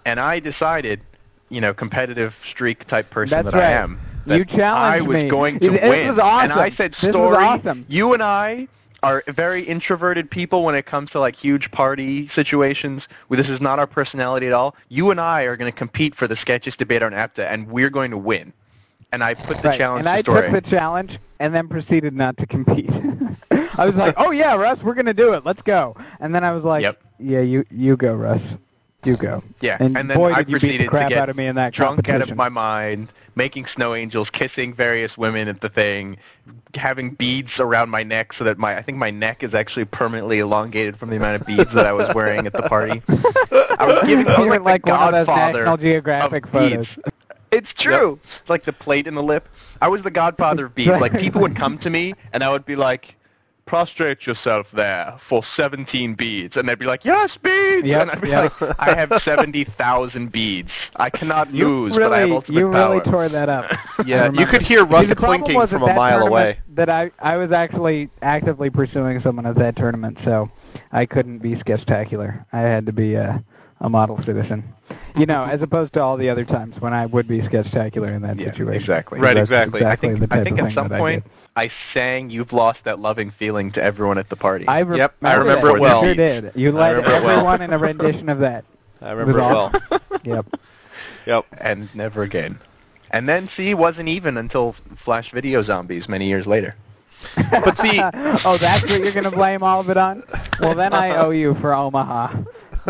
and 0.05 0.19
I 0.19 0.39
decided, 0.39 1.01
you 1.49 1.61
know, 1.61 1.73
competitive 1.73 2.33
streak 2.49 2.85
type 2.87 3.09
person 3.09 3.29
That's 3.31 3.45
that 3.45 3.53
right. 3.53 3.63
I 3.63 3.71
am, 3.71 3.99
that 4.25 4.37
You 4.37 4.45
challenged 4.45 5.03
I 5.03 5.07
was 5.07 5.15
me. 5.15 5.29
going 5.29 5.59
to 5.59 5.69
This 5.71 5.81
win. 5.81 6.09
was 6.09 6.19
awesome. 6.19 6.51
And 6.51 6.59
I 6.59 6.71
said, 6.71 6.93
"Story, 6.95 7.37
awesome." 7.37 7.85
you 7.87 8.13
and 8.13 8.21
I 8.21 8.67
are 9.05 9.23
very 9.27 9.61
introverted 9.61 10.31
people 10.31 10.63
when 10.63 10.73
it 10.73 10.87
comes 10.87 11.11
to 11.11 11.19
like 11.19 11.35
huge 11.35 11.69
party 11.69 12.27
situations. 12.29 13.07
This 13.29 13.49
is 13.49 13.61
not 13.61 13.77
our 13.77 13.85
personality 13.85 14.47
at 14.47 14.53
all. 14.53 14.75
You 14.89 15.11
and 15.11 15.21
I 15.21 15.43
are 15.43 15.55
going 15.55 15.71
to 15.71 15.77
compete 15.77 16.15
for 16.15 16.27
the 16.27 16.35
sketchiest 16.35 16.77
debate 16.77 17.03
on 17.03 17.11
APDA, 17.11 17.51
and 17.51 17.67
we're 17.69 17.91
going 17.91 18.09
to 18.11 18.17
win." 18.17 18.51
And 19.11 19.23
I 19.23 19.35
put 19.35 19.61
the 19.61 19.69
right. 19.69 19.77
challenge 19.77 20.07
and 20.07 20.25
to 20.25 20.31
I 20.31 20.41
took 20.41 20.51
the 20.51 20.69
challenge 20.69 21.19
and 21.39 21.53
then 21.53 21.67
proceeded 21.67 22.13
not 22.15 22.35
to 22.37 22.47
compete. 22.47 22.89
I 23.77 23.85
was 23.85 23.95
like, 23.95 24.15
"Oh 24.17 24.31
yeah, 24.31 24.55
Russ, 24.55 24.81
we're 24.81 24.95
gonna 24.95 25.13
do 25.13 25.33
it. 25.33 25.45
Let's 25.45 25.61
go." 25.61 25.95
And 26.19 26.33
then 26.33 26.43
I 26.43 26.51
was 26.51 26.63
like, 26.63 26.81
Yep. 26.81 27.01
"Yeah, 27.19 27.41
you 27.41 27.63
you 27.69 27.95
go, 27.95 28.15
Russ. 28.15 28.41
You 29.03 29.17
go." 29.17 29.43
Yeah, 29.61 29.77
And, 29.79 29.95
and 29.95 30.09
then 30.09 30.17
boy, 30.17 30.31
I 30.33 30.41
did 30.41 30.49
you 30.49 30.55
beat 30.55 30.61
the 30.61 30.67
proceeded 30.67 30.89
crap 30.89 31.09
to 31.09 31.15
get 31.15 31.21
out 31.21 31.29
of 31.29 31.35
me 31.35 31.45
in 31.45 31.55
that 31.57 31.73
drunk 31.73 32.09
out 32.09 32.23
of 32.23 32.35
my 32.35 32.49
mind, 32.49 33.13
making 33.35 33.65
snow 33.65 33.93
angels, 33.93 34.29
kissing 34.29 34.73
various 34.73 35.17
women 35.17 35.47
at 35.47 35.61
the 35.61 35.69
thing, 35.69 36.17
having 36.73 37.11
beads 37.11 37.59
around 37.59 37.89
my 37.89 38.03
neck 38.03 38.33
so 38.33 38.43
that 38.43 38.57
my 38.57 38.77
I 38.77 38.81
think 38.81 38.97
my 38.97 39.11
neck 39.11 39.43
is 39.43 39.53
actually 39.53 39.85
permanently 39.85 40.39
elongated 40.39 40.97
from 40.97 41.09
the 41.09 41.17
amount 41.17 41.41
of 41.41 41.47
beads 41.47 41.71
that 41.73 41.85
I 41.85 41.93
was 41.93 42.13
wearing 42.15 42.45
at 42.47 42.53
the 42.53 42.63
party. 42.63 43.01
I 43.09 43.85
was 43.85 44.03
giving 44.07 44.27
I 44.27 44.39
was 44.39 44.47
like, 44.49 44.61
like 44.61 44.85
the 44.85 44.91
one 44.91 45.13
of 45.13 45.27
those 45.27 45.79
Geographic 45.79 46.45
of 46.45 46.51
photos. 46.51 46.87
beads. 46.87 47.09
It's 47.51 47.73
true. 47.73 48.19
It's 48.41 48.49
like 48.49 48.63
the 48.63 48.73
plate 48.73 49.07
in 49.07 49.15
the 49.15 49.23
lip. 49.23 49.47
I 49.81 49.87
was 49.87 50.01
the 50.01 50.11
godfather 50.11 50.65
of 50.65 50.75
beads. 50.75 50.89
Like 50.89 51.13
people 51.19 51.41
would 51.41 51.55
come 51.55 51.77
to 51.79 51.89
me 51.89 52.13
and 52.33 52.43
I 52.43 52.51
would 52.51 52.65
be 52.65 52.75
like, 52.75 53.15
prostrate 53.65 54.27
yourself 54.27 54.67
there 54.73 55.19
for 55.27 55.43
17 55.55 56.13
beads. 56.13 56.55
And 56.55 56.69
they'd 56.69 56.79
be 56.79 56.85
like, 56.85 57.03
yes, 57.03 57.37
beads! 57.41 57.87
Yep, 57.87 58.01
and 58.01 58.11
I'd 58.11 58.21
be 58.21 58.29
yep. 58.29 58.61
like, 58.61 58.79
I 58.79 58.95
have 58.95 59.11
70,000 59.23 60.31
beads. 60.31 60.69
I 60.95 61.09
cannot 61.09 61.51
You 61.51 61.67
lose, 61.67 61.91
really, 61.91 62.03
but 62.03 62.13
I 62.13 62.19
have 62.19 62.31
ultimate 62.31 62.59
you 62.59 62.67
really 62.67 62.99
tore 63.01 63.29
that 63.29 63.49
up. 63.49 63.65
Yeah, 64.05 64.29
you 64.33 64.45
could 64.45 64.61
hear 64.61 64.79
See, 64.79 64.85
rust 64.85 65.09
the 65.09 65.15
problem 65.15 65.41
clinking 65.43 65.67
from 65.67 65.83
a 65.83 65.95
mile 65.95 66.27
away. 66.27 66.59
That 66.75 66.89
I 66.89 67.11
I 67.19 67.37
was 67.37 67.51
actually 67.53 68.09
actively 68.21 68.69
pursuing 68.69 69.21
someone 69.21 69.45
at 69.45 69.55
that 69.55 69.77
tournament, 69.77 70.19
so 70.23 70.51
I 70.91 71.05
couldn't 71.05 71.39
be 71.39 71.55
sketchtacular. 71.55 72.45
I 72.51 72.59
had 72.59 72.85
to 72.87 72.91
be 72.91 73.15
a, 73.15 73.41
a 73.79 73.89
model 73.89 74.21
citizen. 74.23 74.65
You 75.17 75.25
know, 75.25 75.43
as 75.45 75.61
opposed 75.61 75.93
to 75.93 76.01
all 76.01 76.17
the 76.17 76.29
other 76.29 76.43
times 76.43 76.75
when 76.81 76.93
I 76.93 77.05
would 77.05 77.25
be 77.27 77.39
sketchtacular 77.39 78.09
in 78.13 78.21
that 78.23 78.37
Yeah, 78.37 78.51
situation. 78.51 78.81
exactly. 78.81 79.19
Right, 79.21 79.33
That's 79.35 79.49
exactly. 79.49 79.81
I 79.81 79.93
exactly 79.93 80.09
think, 80.09 80.19
the 80.19 80.27
type 80.27 80.39
I 80.39 80.43
think 80.43 80.59
of 80.59 80.59
at 80.59 80.67
thing 80.67 80.75
some 80.75 80.87
that 80.89 80.95
I 80.95 80.99
point 80.99 81.23
did. 81.23 81.31
I, 81.57 81.71
sang 81.93 82.29
"You've 82.29 82.51
Lost 82.51 82.83
That 82.83 82.99
Loving 82.99 83.31
Feeling" 83.31 83.71
to 83.73 83.83
everyone 83.83 84.17
at 84.17 84.27
the 84.29 84.35
party. 84.35 84.67
I 84.67 84.79
re- 84.79 84.97
Yep, 84.97 85.15
I 85.21 85.35
remember 85.35 85.67
that. 85.69 85.75
it 85.75 85.79
well. 85.79 86.01
You 86.01 86.07
sure 86.07 86.15
did. 86.15 86.51
You 86.55 86.71
led 86.73 86.97
remember 86.97 87.15
it 87.17 87.23
well. 87.23 87.29
everyone 87.31 87.61
in 87.61 87.71
a 87.73 87.77
rendition 87.77 88.27
of 88.29 88.39
that. 88.39 88.65
I 89.01 89.11
remember 89.11 89.39
it 89.39 89.43
well. 89.43 89.73
Yep. 90.25 90.45
Yep. 91.27 91.45
and 91.59 91.95
never 91.95 92.23
again. 92.23 92.59
And 93.11 93.29
then 93.29 93.47
see, 93.55 93.73
wasn't 93.75 94.09
even 94.09 94.37
until 94.37 94.75
Flash 95.03 95.31
Video 95.31 95.61
Zombies 95.63 96.09
many 96.09 96.27
years 96.27 96.45
later. 96.47 96.75
But 97.51 97.77
see, 97.77 98.01
oh, 98.03 98.57
that's 98.59 98.83
what 98.83 98.99
you're 99.01 99.11
going 99.11 99.23
to 99.23 99.31
blame 99.31 99.63
all 99.63 99.79
of 99.79 99.89
it 99.89 99.97
on? 99.97 100.23
Well, 100.59 100.75
then 100.75 100.93
I 100.93 101.15
owe 101.17 101.29
you 101.29 101.55
for 101.55 101.73
Omaha. 101.73 102.43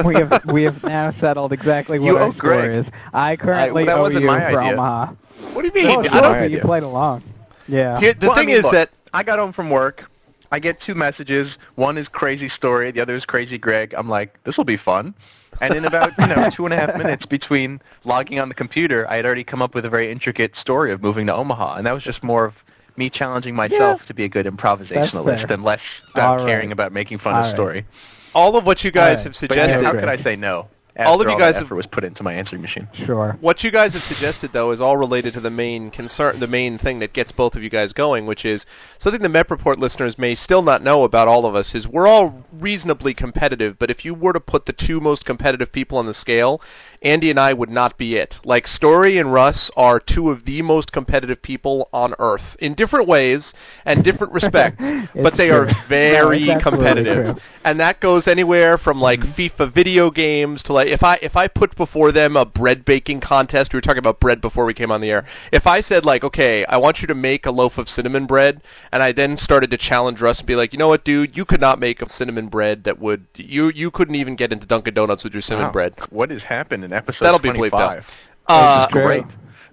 We 0.04 0.16
have 0.16 0.46
we 0.52 0.64
have 0.64 0.84
now 0.84 1.12
settled 1.20 1.54
exactly 1.54 2.00
what 2.00 2.08
You 2.08 2.18
our 2.18 2.24
owe 2.24 2.32
score 2.34 2.50
Greg. 2.54 2.86
is. 2.86 2.86
I 3.14 3.36
currently 3.36 3.86
that 3.86 3.98
owe 3.98 4.08
you 4.08 4.22
for 4.22 4.30
idea. 4.32 4.74
Omaha. 4.74 5.14
what 5.54 5.62
do 5.62 5.68
you 5.68 5.88
mean? 5.88 5.98
Oh, 5.98 6.00
I 6.00 6.22
don't- 6.22 6.32
my 6.32 6.40
you 6.40 6.46
idea. 6.46 6.62
played 6.62 6.84
along. 6.84 7.22
Yeah. 7.68 8.00
Here, 8.00 8.14
the 8.14 8.28
Well, 8.28 8.38
I 8.38 8.40
thing 8.40 8.48
mean, 8.48 8.58
is 8.58 8.64
look, 8.64 8.74
that 8.74 8.90
I 9.14 9.24
got 9.24 9.40
home 9.40 9.54
from 9.54 9.70
work. 9.70 10.10
I 10.52 10.60
get 10.60 10.80
two 10.80 10.96
messages. 10.96 11.58
One 11.76 11.98
is 11.98 12.08
crazy 12.08 12.50
story. 12.50 12.92
The 12.92 13.02
other 13.02 13.16
is 13.16 13.26
crazy 13.26 13.58
Greg. 13.58 13.94
I'm 13.96 14.10
like, 14.10 14.42
this 14.44 14.58
will 14.58 14.64
be 14.66 14.78
fun. 14.78 15.14
And 15.62 15.74
in 15.74 15.86
about 15.86 16.18
you 16.20 16.28
know 16.28 16.46
two 16.56 16.66
and 16.66 16.74
a 16.74 16.78
half 16.78 16.96
minutes 16.98 17.26
between 17.26 17.82
logging 18.04 18.40
on 18.40 18.50
the 18.50 18.56
computer, 18.56 19.10
I 19.10 19.16
had 19.18 19.26
already 19.26 19.44
come 19.44 19.62
up 19.62 19.74
with 19.74 19.86
a 19.86 19.90
very 19.90 20.12
intricate 20.12 20.56
story 20.56 20.92
of 20.92 21.02
moving 21.02 21.26
to 21.28 21.34
Omaha, 21.36 21.76
and 21.78 21.86
that 21.88 21.94
was 21.94 22.04
just 22.04 22.24
more 22.24 22.46
of 22.46 22.54
me 22.98 23.10
challenging 23.10 23.56
myself 23.56 24.02
to 24.08 24.14
be 24.14 24.24
a 24.24 24.30
good 24.30 24.46
improvisationalist 24.46 25.48
fair. 25.48 25.54
and 25.54 25.64
less 25.64 25.82
about 26.14 26.40
All 26.40 26.46
caring 26.48 26.72
about 26.72 26.92
making 26.94 27.20
fun 27.20 27.36
All 27.36 27.42
of 27.42 27.46
right. 27.48 27.56
story. 27.56 27.86
all 28.34 28.56
of 28.56 28.66
what 28.66 28.84
you 28.84 28.92
guys 28.92 29.20
Alright, 29.20 29.24
have 29.24 29.36
But 29.48 29.58
yeah, 29.58 29.68
suggested, 29.68 29.84
how 29.84 29.94
could 29.94 30.10
I 30.10 30.18
say 30.24 30.36
no? 30.36 30.70
All 30.98 31.16
of 31.16 31.22
after 31.28 31.32
you 31.34 31.38
guys 31.38 31.56
that 31.56 31.64
have- 31.68 31.72
was 31.72 31.86
put 31.88 32.04
into 32.06 32.24
my 32.24 32.34
answering 32.34 32.62
machine. 32.62 32.88
Sure. 32.94 33.38
what 33.42 33.64
you 33.64 33.72
guys 33.72 33.94
have 33.94 34.04
suggested 34.04 34.54
though 34.54 34.72
is 34.72 34.80
all 34.80 34.96
related 34.96 35.34
to 35.34 35.42
the 35.42 35.50
main 35.52 35.92
concern, 35.92 36.40
the 36.40 36.48
main 36.48 36.78
thing 36.78 37.00
that 37.00 37.12
gets 37.12 37.32
both 37.34 37.56
of 37.56 37.64
you 37.64 37.70
guys 37.70 37.92
going, 37.92 38.26
which 38.26 38.46
is 38.46 38.66
something 38.98 39.22
the 39.22 39.28
Met 39.30 39.52
Report 39.52 39.78
listeners 39.80 40.18
may 40.18 40.36
still 40.36 40.62
not 40.62 40.82
know 40.82 41.04
about 41.04 41.28
all 41.28 41.46
of 41.46 41.54
us. 41.56 41.76
Is 41.76 41.86
we're 41.88 42.08
all 42.08 42.46
reasonably 42.54 43.14
competitive, 43.14 43.78
but 43.78 43.90
if 43.92 44.06
you 44.06 44.14
were 44.14 44.34
to 44.34 44.40
put 44.40 44.66
the 44.68 44.74
two 44.74 45.00
most 45.02 45.26
competitive 45.26 45.72
people 45.72 45.98
on 45.98 46.06
the 46.06 46.14
scale, 46.14 46.62
Andy 47.02 47.30
and 47.30 47.40
I 47.40 47.54
would 47.54 47.70
not 47.70 47.98
be 47.98 48.16
it. 48.16 48.40
Like 48.46 48.66
Story 48.66 49.18
and 49.18 49.34
Russ 49.34 49.70
are 49.76 50.00
two 50.00 50.32
of 50.32 50.46
the 50.46 50.62
most 50.62 50.92
competitive 50.92 51.42
people 51.42 51.90
on 51.92 52.16
Earth 52.20 52.56
in 52.60 52.74
different 52.74 53.08
ways 53.08 53.54
and 53.86 54.04
different 54.04 54.34
respects, 54.40 54.90
but 55.14 55.34
It's 55.34 55.38
they 55.38 55.52
are 55.52 55.68
very 55.88 56.46
No, 56.46 56.60
competitive 56.60 57.26
true. 57.26 57.36
and 57.66 57.80
that 57.82 58.00
goes 58.00 58.28
anywhere 58.28 58.78
from 58.78 59.02
like 59.02 59.20
FIFA 59.20 59.72
video 59.72 60.10
games 60.10 60.64
to 60.64 60.74
like 60.74 60.85
if 60.86 61.04
I 61.04 61.20
if 61.22 61.36
I 61.36 61.48
put 61.48 61.76
before 61.76 62.12
them 62.12 62.36
a 62.36 62.46
bread 62.46 62.86
baking 62.86 63.20
contest, 63.20 63.74
we 63.74 63.78
were 63.78 63.82
talking 63.82 64.00
about 64.00 64.20
bread 64.20 64.42
before 64.42 64.66
we 64.66 64.74
came 64.74 64.92
on 64.92 65.02
the 65.02 65.12
air. 65.12 65.26
If 65.52 65.68
I 65.68 65.82
said 65.82 66.06
like, 66.06 66.24
okay, 66.24 66.66
I 66.66 66.78
want 66.78 67.02
you 67.02 67.08
to 67.08 67.16
make 67.16 67.46
a 67.46 67.52
loaf 67.52 67.78
of 67.78 67.90
cinnamon 67.90 68.26
bread, 68.26 68.62
and 68.92 69.04
I 69.04 69.12
then 69.12 69.38
started 69.38 69.72
to 69.72 69.78
challenge 69.78 70.22
Russ 70.22 70.40
and 70.40 70.48
be 70.48 70.56
like, 70.56 70.74
you 70.74 70.80
know 70.80 70.88
what, 70.88 71.04
dude, 71.04 71.36
you 71.36 71.46
could 71.46 71.62
not 71.62 71.80
make 71.80 72.02
a 72.02 72.10
cinnamon 72.10 72.48
bread 72.48 72.84
that 72.86 73.00
would 73.00 73.26
you 73.36 73.70
you 73.70 73.92
couldn't 73.92 74.16
even 74.16 74.36
get 74.36 74.52
into 74.52 74.66
Dunkin' 74.66 74.94
Donuts 74.94 75.24
with 75.24 75.34
your 75.34 75.42
cinnamon 75.42 75.68
Wow. 75.68 75.72
bread. 75.74 75.96
What 76.10 76.32
has 76.32 76.44
happened 76.44 76.84
in 76.84 76.94
episode 76.94 77.24
That'll 77.26 77.40
be 77.40 77.50
bleeped 77.50 77.80
out. 77.80 78.04
Uh, 78.48 78.88
Great. 78.90 79.26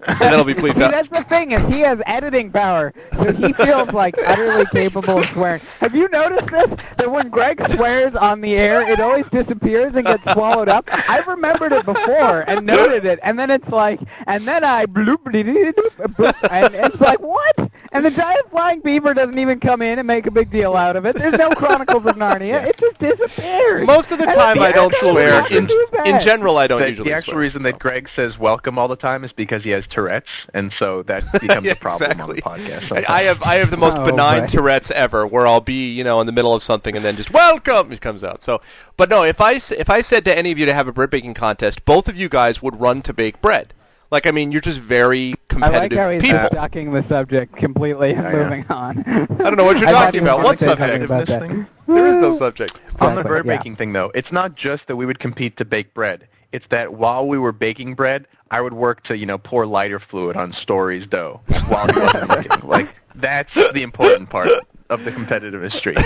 And 0.07 0.19
that'll 0.19 0.43
be 0.45 0.53
bleeped 0.53 0.77
See, 0.77 0.83
out. 0.83 0.91
that's 0.91 1.09
the 1.09 1.23
thing 1.25 1.51
is 1.51 1.61
he 1.73 1.81
has 1.81 2.01
editing 2.05 2.51
power, 2.51 2.93
so 3.13 3.31
he 3.33 3.53
feels 3.53 3.91
like 3.91 4.15
utterly 4.25 4.65
capable 4.71 5.19
of 5.19 5.25
swearing. 5.27 5.61
Have 5.79 5.95
you 5.95 6.07
noticed 6.09 6.47
this? 6.47 6.67
That 6.97 7.11
when 7.11 7.29
Greg 7.29 7.61
swears 7.73 8.15
on 8.15 8.41
the 8.41 8.55
air, 8.55 8.87
it 8.89 8.99
always 8.99 9.25
disappears 9.31 9.93
and 9.93 10.05
gets 10.05 10.23
swallowed 10.33 10.69
up. 10.69 10.87
I've 11.09 11.27
remembered 11.27 11.71
it 11.73 11.85
before 11.85 12.41
and 12.49 12.65
noted 12.65 13.05
it, 13.05 13.19
and 13.23 13.37
then 13.37 13.49
it's 13.51 13.67
like, 13.69 13.99
and 14.27 14.47
then 14.47 14.63
I 14.63 14.85
bloop, 14.85 15.17
bloop, 15.23 15.73
bloop, 15.73 16.49
and 16.51 16.73
it's 16.75 16.99
like 16.99 17.19
what? 17.19 17.71
And 17.91 18.03
the 18.05 18.11
giant 18.11 18.49
flying 18.49 18.79
beaver 18.81 19.13
doesn't 19.13 19.37
even 19.37 19.59
come 19.59 19.81
in 19.81 19.99
and 19.99 20.07
make 20.07 20.25
a 20.25 20.31
big 20.31 20.49
deal 20.49 20.75
out 20.75 20.95
of 20.95 21.05
it. 21.05 21.15
There's 21.15 21.37
no 21.37 21.49
Chronicles 21.51 22.05
of 22.05 22.15
Narnia. 22.15 22.65
It 22.65 22.77
just 22.77 22.97
disappears. 22.97 23.85
Most 23.85 24.11
of 24.11 24.17
the 24.17 24.25
And 24.27 24.33
time, 24.35 24.57
the 24.57 24.63
I 24.63 24.71
don't 24.71 24.95
swear. 24.95 25.45
In 25.51 25.65
do 25.65 25.87
in 26.05 26.19
general, 26.19 26.57
I 26.57 26.67
don't 26.67 26.79
The, 26.81 26.89
usually 26.89 27.09
the 27.11 27.15
actual 27.15 27.33
swear. 27.33 27.41
reason 27.41 27.61
that 27.63 27.77
Greg 27.79 28.09
says 28.15 28.37
welcome 28.39 28.79
all 28.79 28.87
the 28.87 28.95
time 28.95 29.23
is 29.23 29.31
because 29.31 29.63
he 29.63 29.69
has 29.71 29.85
Tourette's, 29.93 30.29
and 30.53 30.73
so 30.73 31.03
that 31.03 31.23
becomes 31.41 31.65
Yeah, 31.65 31.71
a 31.73 31.75
problem 31.75 32.11
exactly. 32.11 32.41
on 32.43 32.57
the 32.57 32.63
podcast. 32.63 32.75
I- 32.83 32.87
sometimes. 32.87 33.05
I 33.09 33.21
have 33.23 33.43
I 33.43 33.55
have 33.55 33.71
the 33.71 33.77
most 33.77 33.97
Oh, 33.97 34.05
benign 34.05 34.41
boy. 34.41 34.47
Tourette's 34.47 34.91
ever, 34.91 35.25
where 35.25 35.47
I'll 35.47 35.61
be 35.61 35.93
you 35.93 36.03
know 36.03 36.19
in 36.19 36.25
the 36.25 36.33
middle 36.33 36.53
of 36.53 36.61
something 36.63 36.95
and 36.95 37.05
then 37.05 37.15
just 37.15 37.31
welcome 37.31 37.91
it 37.91 38.01
comes 38.01 38.23
out. 38.23 38.43
So, 38.43 38.61
but 38.97 39.09
no, 39.09 39.23
if 39.23 39.39
I 39.39 39.53
s- 39.53 39.71
if 39.71 39.89
I 39.89 40.01
said 40.01 40.25
to 40.25 40.37
any 40.37 40.51
of 40.51 40.59
you 40.59 40.65
to 40.65 40.73
have 40.73 40.87
a 40.87 40.93
bread 40.93 41.09
baking 41.11 41.35
contest, 41.35 41.85
both 41.85 42.07
of 42.09 42.17
you 42.17 42.27
guys 42.29 42.61
would 42.61 42.79
run 42.81 43.01
to 43.03 43.13
bake 43.13 43.39
bread. 43.41 43.73
Like 44.13 44.27
I 44.27 44.31
mean, 44.31 44.51
you're 44.51 44.61
just 44.61 44.79
very 44.79 45.33
competitive 45.47 45.75
I 45.75 45.79
like 45.79 45.91
how 45.93 46.09
he's 46.11 46.21
people. 46.21 46.47
ducking 46.51 46.93
the 46.93 47.03
subject 47.09 47.55
completely 47.55 48.13
and 48.13 48.21
Yeah, 48.21 48.31
yeah. 48.31 48.43
moving 48.43 48.65
on. 48.69 48.99
I 49.07 49.25
don't 49.25 49.57
know 49.57 49.63
what 49.63 49.79
you're 49.79 49.89
talking 49.91 50.21
about. 50.21 50.35
gonna 50.37 50.43
What 50.43 50.59
subject? 50.59 51.05
about 51.05 51.25
This 51.27 51.39
thing? 51.39 51.65
there 51.87 52.05
is 52.05 52.17
no 52.19 52.37
subject. 52.37 52.79
on 53.01 53.15
the 53.15 53.23
bread 53.23 53.43
yeah. 53.43 53.57
baking 53.57 53.75
thing, 53.75 53.91
though, 53.91 54.11
it's 54.13 54.31
not 54.31 54.53
just 54.53 54.85
that 54.87 54.95
we 54.95 55.07
would 55.07 55.17
compete 55.17 55.57
to 55.57 55.65
bake 55.65 55.95
bread. 55.95 56.27
It's 56.51 56.67
that 56.69 56.93
while 56.93 57.27
we 57.27 57.39
were 57.39 57.51
baking 57.51 57.95
bread, 57.95 58.27
I 58.51 58.61
would 58.61 58.73
work 58.73 59.01
to 59.05 59.17
you 59.17 59.25
know 59.25 59.39
pour 59.39 59.65
lighter 59.65 59.99
fluid 59.99 60.37
on 60.37 60.53
Story's 60.53 61.07
dough 61.07 61.41
while 61.67 61.87
he 61.91 61.99
wasn't 61.99 62.29
looking. 62.29 62.51
Like 62.69 62.89
that's 63.15 63.51
the 63.55 63.81
important 63.81 64.29
part 64.29 64.49
of 64.91 65.03
the 65.05 65.11
competitive 65.11 65.71
streak. 65.73 65.97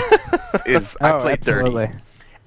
Is 0.64 0.80
I 1.02 1.10
oh, 1.12 1.20
played 1.20 1.42
dirty. 1.42 1.92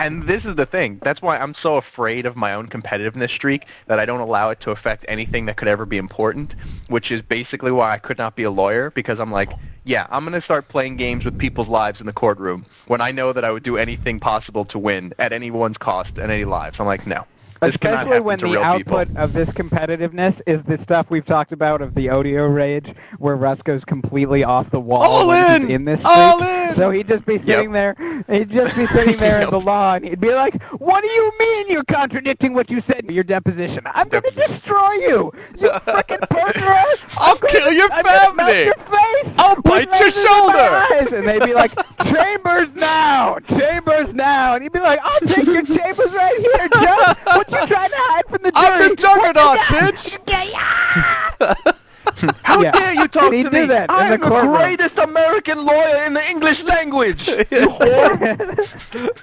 And 0.02 0.24
this 0.24 0.46
is 0.46 0.56
the 0.56 0.66
thing. 0.66 1.00
That's 1.04 1.22
why 1.22 1.38
I'm 1.38 1.54
so 1.54 1.78
afraid 1.78 2.26
of 2.26 2.36
my 2.36 2.56
own 2.56 2.68
competitiveness 2.68 3.30
streak 3.30 3.68
that 3.86 4.00
I 4.00 4.06
don't 4.08 4.20
allow 4.20 4.50
it 4.50 4.60
to 4.62 4.72
affect 4.72 5.06
anything 5.08 5.46
that 5.46 5.58
could 5.58 5.68
ever 5.68 5.86
be 5.86 5.98
important, 5.98 6.56
which 6.88 7.12
is 7.12 7.22
basically 7.22 7.72
why 7.72 7.94
I 7.94 8.00
could 8.00 8.18
not 8.18 8.36
be 8.36 8.42
a 8.42 8.50
lawyer 8.50 8.90
because 8.90 9.20
I'm 9.20 9.32
like, 9.32 9.52
yeah, 9.84 10.08
I'm 10.10 10.26
going 10.26 10.40
to 10.40 10.44
start 10.44 10.70
playing 10.70 10.98
games 10.98 11.24
with 11.24 11.38
people's 11.38 11.68
lives 11.68 12.00
in 12.00 12.08
the 12.08 12.14
courtroom 12.14 12.66
when 12.88 13.00
I 13.00 13.12
know 13.12 13.32
that 13.32 13.46
I 13.46 13.52
would 13.52 13.62
do 13.62 13.78
anything 13.78 14.20
possible 14.20 14.66
to 14.66 14.80
win 14.80 15.14
at 15.20 15.34
anyone's 15.34 15.78
cost 15.78 16.18
and 16.18 16.32
any 16.32 16.46
lives. 16.46 16.78
I'm 16.80 16.88
like, 16.88 17.06
no. 17.06 17.28
Especially 17.64 18.20
when 18.20 18.40
the 18.40 18.60
output 18.60 19.08
people. 19.10 19.22
of 19.24 19.34
this 19.34 19.48
competitiveness 19.50 20.40
is 20.48 20.62
the 20.64 20.82
stuff 20.84 21.08
we've 21.10 21.26
talked 21.26 21.52
about 21.52 21.82
of 21.82 21.94
the 21.94 22.10
audio 22.10 22.48
rage, 22.48 22.94
where 23.20 23.36
Russ 23.36 23.62
goes 23.64 23.84
completely 23.86 24.44
off 24.44 24.70
the 24.72 24.80
wall 24.80 25.04
All 25.04 25.32
in! 25.32 25.70
in 25.70 25.86
this 25.86 26.00
All 26.04 26.42
in! 26.42 26.76
So 26.76 26.90
he'd 26.90 27.08
just 27.08 27.26
be 27.26 27.38
sitting 27.46 27.72
there, 27.72 27.96
he'd 28.30 28.50
just 28.50 28.76
be 28.76 28.88
sitting 28.88 29.18
there 29.18 29.42
in 29.42 29.50
the 29.52 29.58
Yep. 29.58 29.66
law, 29.66 29.94
and 29.96 30.06
he'd 30.06 30.20
be 30.22 30.32
like, 30.34 30.62
"What 30.80 31.02
do 31.02 31.08
you 31.10 31.32
mean 31.38 31.70
you're 31.70 31.84
contradicting 31.84 32.54
what 32.54 32.70
you 32.72 32.82
said 32.88 33.06
in 33.08 33.14
your 33.14 33.24
deposition? 33.24 33.82
I'm 33.86 34.08
going 34.10 34.24
to 34.24 34.32
destroy 34.32 34.92
you, 34.94 35.32
you 35.60 35.70
frickin' 35.70 36.28
perjurer! 36.30 36.84
I'll 37.18 37.34
I'm 37.34 37.40
gonna- 37.40 37.52
kill 37.52 37.74
your 37.74 37.90
I'm 37.92 38.04
family! 38.06 38.64
your 38.66 38.74
face! 38.74 39.34
I'll 39.38 39.62
bite 39.62 39.88
your 40.00 40.10
lasers 40.10 40.18
in 40.18 40.24
my 40.24 40.90
shoulder!" 40.98 41.16
And 41.18 41.28
they'd 41.28 41.46
be 41.46 41.54
like, 41.54 41.74
"Chambers 42.06 42.70
now, 42.76 43.38
Chambers 43.48 44.14
now," 44.16 44.56
and 44.56 44.64
he'd 44.64 44.72
be 44.72 44.80
like, 44.80 45.00
"I'll 45.04 45.20
take 45.22 45.46
your 45.46 45.64
chambers 45.78 46.12
right 46.12 46.38
here, 46.40 46.70
Judge. 46.82 47.18
What 47.52 47.70
you 47.70 47.76
trying 47.76 47.90
to 47.90 47.96
hide 47.98 48.26
from 48.28 48.42
the 48.44 48.52
jury? 48.52 48.66
I'm 48.66 48.90
the 48.90 48.96
juggernaut, 48.96 49.36
What 49.36 50.12
you 50.12 50.18
got? 50.26 51.64
bitch! 51.64 51.78
How 52.44 52.62
Yeah. 52.62 52.72
dare 52.72 52.94
you 52.94 53.08
talk 53.08 53.34
And 53.34 53.46
to 53.46 53.52
me? 53.52 53.66
that 53.68 53.90
I'm 53.90 54.20
the 54.20 54.28
the, 54.30 54.42
greatest 54.48 54.98
American 54.98 55.66
lawyer 55.66 56.04
in 56.06 56.14
the 56.14 56.30
English 56.30 56.62
language. 56.64 57.22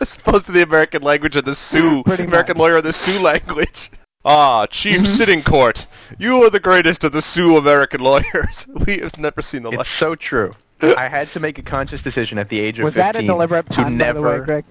It's 0.01 0.11
supposed 0.13 0.47
to 0.47 0.53
the 0.53 0.63
American 0.63 1.03
language 1.03 1.37
of 1.37 1.45
the 1.45 1.55
Sioux. 1.55 2.03
Pretty 2.05 2.25
American 2.25 2.57
much. 2.57 2.61
lawyer 2.63 2.77
of 2.77 2.85
the 2.85 2.93
Sioux 2.93 3.19
language. 3.19 3.91
Ah, 4.25 4.67
Chief 4.67 5.07
Sitting 5.07 5.43
Court, 5.43 5.87
you 6.19 6.43
are 6.45 6.51
the 6.51 6.61
greatest 6.61 7.05
of 7.05 7.13
the 7.13 7.23
Sioux 7.23 7.57
American 7.57 8.01
lawyers. 8.01 8.67
We 8.87 8.99
have 8.99 9.17
never 9.19 9.43
seen 9.43 9.63
the 9.63 9.71
like. 9.71 9.81
It's 9.81 9.91
so 9.99 10.15
true. 10.15 10.53
I 10.83 11.09
had 11.09 11.29
to 11.33 11.41
make 11.41 11.59
a 11.59 11.63
conscious 11.63 12.03
decision 12.03 12.39
at 12.39 12.49
the 12.49 12.59
age 12.61 12.79
of 12.79 12.85
Was 12.85 12.95
15 12.95 13.13
that 13.13 13.17
a 13.17 13.27
deliberate 13.27 13.67
to 13.67 13.73
pun, 13.75 13.85
by 13.85 13.91
never. 13.91 14.21
the 14.21 14.41
way, 14.41 14.45
Greg? 14.45 14.65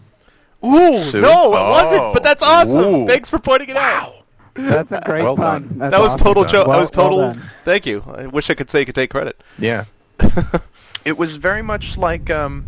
Ooh, 0.65 1.11
Sue? 1.11 1.21
no, 1.21 1.47
it 1.47 1.69
wasn't, 1.69 2.01
Oh. 2.03 2.11
but 2.13 2.23
that's 2.23 2.43
awesome. 2.43 2.71
Ooh. 2.95 3.07
Thanks 3.07 3.29
for 3.29 3.39
pointing 3.39 3.69
it 3.69 3.77
out. 3.77 4.13
That's 4.55 4.91
a 4.91 5.01
great 5.05 5.21
Well 5.23 5.35
pun. 5.35 5.77
that 5.77 5.91
was 5.99 6.11
awesome. 6.11 6.17
total 6.25 6.43
done. 6.43 6.51
joke. 6.51 6.67
that 6.67 6.77
was 6.77 6.89
total. 6.91 7.17
well 7.19 7.33
done. 7.33 7.49
thank 7.63 7.85
you. 7.85 8.03
I 8.07 8.25
wish 8.25 8.49
I 8.49 8.55
could 8.55 8.71
say 8.71 8.79
you 8.79 8.85
could 8.87 8.95
take 8.95 9.11
credit. 9.11 9.39
Yeah. 9.59 9.85
it 11.05 11.17
was 11.17 11.37
very 11.37 11.61
much 11.61 11.95
like 11.95 12.29
um, 12.31 12.65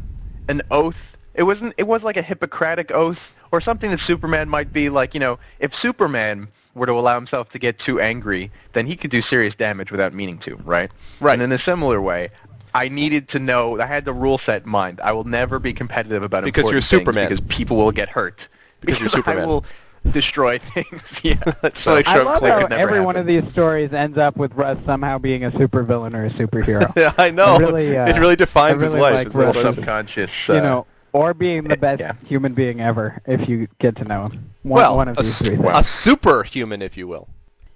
an 0.47 0.61
oath. 0.69 0.95
It 1.33 1.43
wasn't. 1.43 1.73
It 1.77 1.87
was 1.87 2.03
like 2.03 2.15
a 2.17 2.21
Hippocratic 2.21 2.91
oath 2.91 3.19
or 3.51 3.59
something 3.59 3.89
that 3.91 3.99
Superman 4.01 4.49
might 4.49 4.71
be 4.71 4.89
like. 4.89 5.13
You 5.15 5.19
know, 5.19 5.39
if 5.59 5.73
Superman 5.73 6.47
were 6.75 6.85
to 6.85 6.91
allow 6.93 7.15
himself 7.15 7.49
to 7.51 7.59
get 7.59 7.79
too 7.79 7.99
angry, 7.99 8.51
then 8.73 8.85
he 8.85 8.95
could 8.95 9.09
do 9.09 9.21
serious 9.23 9.55
damage 9.55 9.89
without 9.91 10.13
meaning 10.13 10.37
to, 10.39 10.55
right? 10.57 10.91
Right. 11.19 11.33
And 11.33 11.41
in 11.41 11.51
a 11.51 11.59
similar 11.59 11.99
way, 12.01 12.29
I 12.73 12.89
needed 12.89 13.29
to 13.29 13.39
know. 13.39 13.79
I 13.79 13.85
had 13.85 14.05
the 14.05 14.13
rule 14.13 14.37
set 14.37 14.63
in 14.63 14.69
mind. 14.69 15.01
I 15.01 15.11
will 15.11 15.23
never 15.23 15.59
be 15.59 15.73
competitive 15.73 16.23
about 16.23 16.43
Because 16.43 16.63
you're 16.63 16.77
important 16.77 16.83
Superman. 16.85 17.29
Because 17.29 17.45
people 17.47 17.77
will 17.77 17.91
get 17.91 18.09
hurt. 18.09 18.47
Because 18.81 18.99
you're 18.99 19.09
Superman. 19.09 19.43
I 19.43 19.45
will 19.45 19.65
destroy 20.11 20.59
things. 20.73 21.01
yeah. 21.23 21.35
So 21.73 21.95
make 21.95 22.07
I 22.07 22.21
love 22.21 22.39
clear. 22.39 22.51
how 22.51 22.65
It 22.65 22.69
never 22.69 22.81
every 22.81 22.99
one 23.01 23.15
of 23.15 23.25
these 23.25 23.43
stories 23.51 23.93
ends 23.93 24.17
up 24.17 24.37
with 24.37 24.53
Russ 24.53 24.77
somehow 24.85 25.17
being 25.17 25.45
a 25.45 25.51
supervillain 25.51 26.13
or 26.13 26.25
a 26.25 26.29
superhero. 26.29 26.91
Yeah, 26.95 27.13
I 27.17 27.31
know. 27.31 27.55
I 27.55 27.57
really, 27.57 27.97
uh, 27.97 28.07
it 28.07 28.19
really 28.19 28.35
defines 28.35 28.77
really 28.77 28.93
his 28.95 29.01
life. 29.01 29.13
like 29.13 29.27
It's 29.27 29.35
the 29.35 29.51
whole 29.51 29.63
Russ. 29.63 29.75
subconscious. 29.75 30.31
you 30.47 30.55
uh, 30.55 30.61
know, 30.61 30.85
or 31.13 31.33
being 31.33 31.63
the 31.63 31.73
eh, 31.73 31.75
best 31.75 32.01
yeah. 32.01 32.13
human 32.25 32.53
being 32.53 32.81
ever 32.81 33.21
if 33.25 33.47
you 33.47 33.67
get 33.79 33.95
to 33.97 34.05
know 34.05 34.25
him. 34.25 34.51
One, 34.63 34.81
well, 34.81 34.95
one 34.97 35.07
of 35.07 35.17
a, 35.17 35.23
these 35.23 35.39
three 35.41 35.57
a 35.65 35.83
superhuman, 35.83 36.81
if 36.81 36.97
you 36.97 37.07
will. 37.07 37.27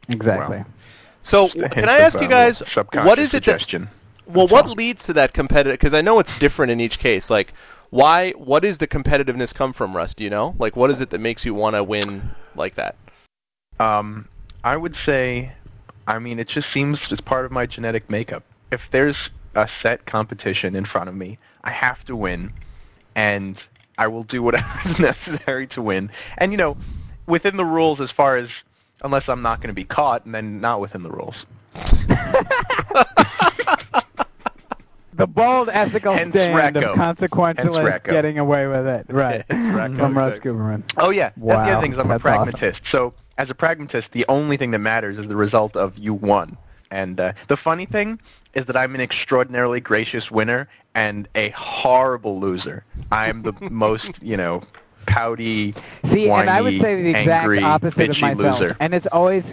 Exactly. 0.09 0.57
Wow. 0.57 0.65
So, 1.21 1.49
can 1.49 1.87
I 1.87 1.99
ask 1.99 2.19
you 2.19 2.27
uh, 2.27 2.29
guys, 2.29 2.61
what 2.91 3.17
is 3.17 3.33
it 3.33 3.45
that 3.45 3.61
suggestion. 3.61 3.89
Well, 4.25 4.47
what 4.47 4.69
leads 4.77 5.03
to 5.05 5.13
that 5.13 5.33
competitive? 5.33 5.79
Because 5.79 5.93
I 5.93 6.01
know 6.01 6.19
it's 6.19 6.37
different 6.39 6.71
in 6.71 6.79
each 6.79 6.99
case. 6.99 7.29
Like, 7.29 7.53
why? 7.89 8.31
What 8.31 8.65
is 8.65 8.77
the 8.77 8.87
competitiveness 8.87 9.53
come 9.53 9.73
from, 9.73 9.95
Russ? 9.95 10.13
Do 10.13 10.23
you 10.23 10.29
know? 10.29 10.55
Like, 10.57 10.75
what 10.75 10.89
is 10.89 11.01
it 11.01 11.09
that 11.11 11.19
makes 11.19 11.45
you 11.45 11.53
want 11.53 11.75
to 11.75 11.83
win 11.83 12.31
like 12.55 12.75
that? 12.75 12.95
Um, 13.79 14.27
I 14.63 14.77
would 14.77 14.95
say, 14.95 15.51
I 16.07 16.19
mean, 16.19 16.39
it 16.39 16.47
just 16.47 16.71
seems 16.71 16.99
it's 17.11 17.21
part 17.21 17.45
of 17.45 17.51
my 17.51 17.65
genetic 17.65 18.09
makeup. 18.09 18.43
If 18.71 18.81
there's 18.91 19.29
a 19.55 19.67
set 19.81 20.05
competition 20.05 20.75
in 20.75 20.85
front 20.85 21.09
of 21.09 21.15
me, 21.15 21.37
I 21.63 21.71
have 21.71 22.03
to 22.05 22.15
win, 22.15 22.53
and 23.15 23.57
I 23.97 24.07
will 24.07 24.23
do 24.23 24.41
whatever 24.41 24.67
is 24.85 24.99
necessary 24.99 25.67
to 25.67 25.81
win. 25.81 26.09
And 26.37 26.51
you 26.51 26.57
know, 26.57 26.77
within 27.27 27.57
the 27.57 27.65
rules, 27.65 27.99
as 27.99 28.11
far 28.11 28.37
as 28.37 28.49
unless 29.03 29.27
I'm 29.27 29.41
not 29.41 29.59
going 29.59 29.67
to 29.67 29.73
be 29.73 29.83
caught, 29.83 30.25
and 30.25 30.33
then 30.33 30.61
not 30.61 30.79
within 30.79 31.03
the 31.03 31.11
rules. 31.11 31.45
The 35.15 35.27
bold 35.27 35.69
ethical 35.71 36.13
Hence 36.13 36.31
stand 36.33 36.75
Recco. 36.75 36.93
of 36.93 36.97
consequentialist 37.17 38.03
getting 38.05 38.39
away 38.39 38.67
with 38.67 38.85
it. 38.87 39.05
Right. 39.13 39.47
Recco, 39.47 39.97
From 39.97 40.17
Russ 40.17 40.29
exactly. 40.35 40.51
Guberman. 40.51 40.83
Oh 40.97 41.09
yeah, 41.11 41.31
Wow. 41.37 41.55
that's 41.57 41.67
the 41.69 41.73
other 41.73 41.81
thing 41.81 41.93
is 41.93 41.99
I'm 41.99 42.05
a 42.05 42.09
that's 42.17 42.25
awesome. 42.25 42.51
pragmatist. 42.51 42.81
So 42.91 43.13
as 43.37 43.49
a 43.49 43.55
pragmatist, 43.55 44.09
the 44.11 44.25
only 44.29 44.57
thing 44.57 44.71
that 44.71 44.79
matters 44.79 45.17
is 45.17 45.27
the 45.27 45.35
result 45.35 45.75
of 45.75 45.97
you 45.97 46.13
won. 46.13 46.57
And 46.91 47.19
uh, 47.19 47.33
the 47.49 47.57
funny 47.57 47.85
thing 47.85 48.19
is 48.53 48.65
that 48.67 48.77
I'm 48.77 48.93
an 48.95 49.01
extraordinarily 49.01 49.79
gracious 49.81 50.29
winner 50.29 50.67
and 50.95 51.27
a 51.35 51.49
horrible 51.57 52.39
loser. 52.39 52.83
I'm 53.11 53.41
the 53.41 53.53
most, 53.71 54.13
you 54.21 54.37
know, 54.37 54.61
pouty, 55.07 55.73
See, 56.11 56.29
and 56.29 56.49
I 56.49 56.61
would 56.61 56.73
whiny, 56.73 56.79
say 56.81 57.01
the 57.03 57.09
exact 57.09 57.27
angry, 57.43 57.59
opposite 57.63 58.09
of 58.09 58.15
bitchy 58.15 58.21
myself. 58.35 58.59
loser. 58.61 58.77
And 58.79 58.93
it's 58.93 59.07
always, 59.11 59.43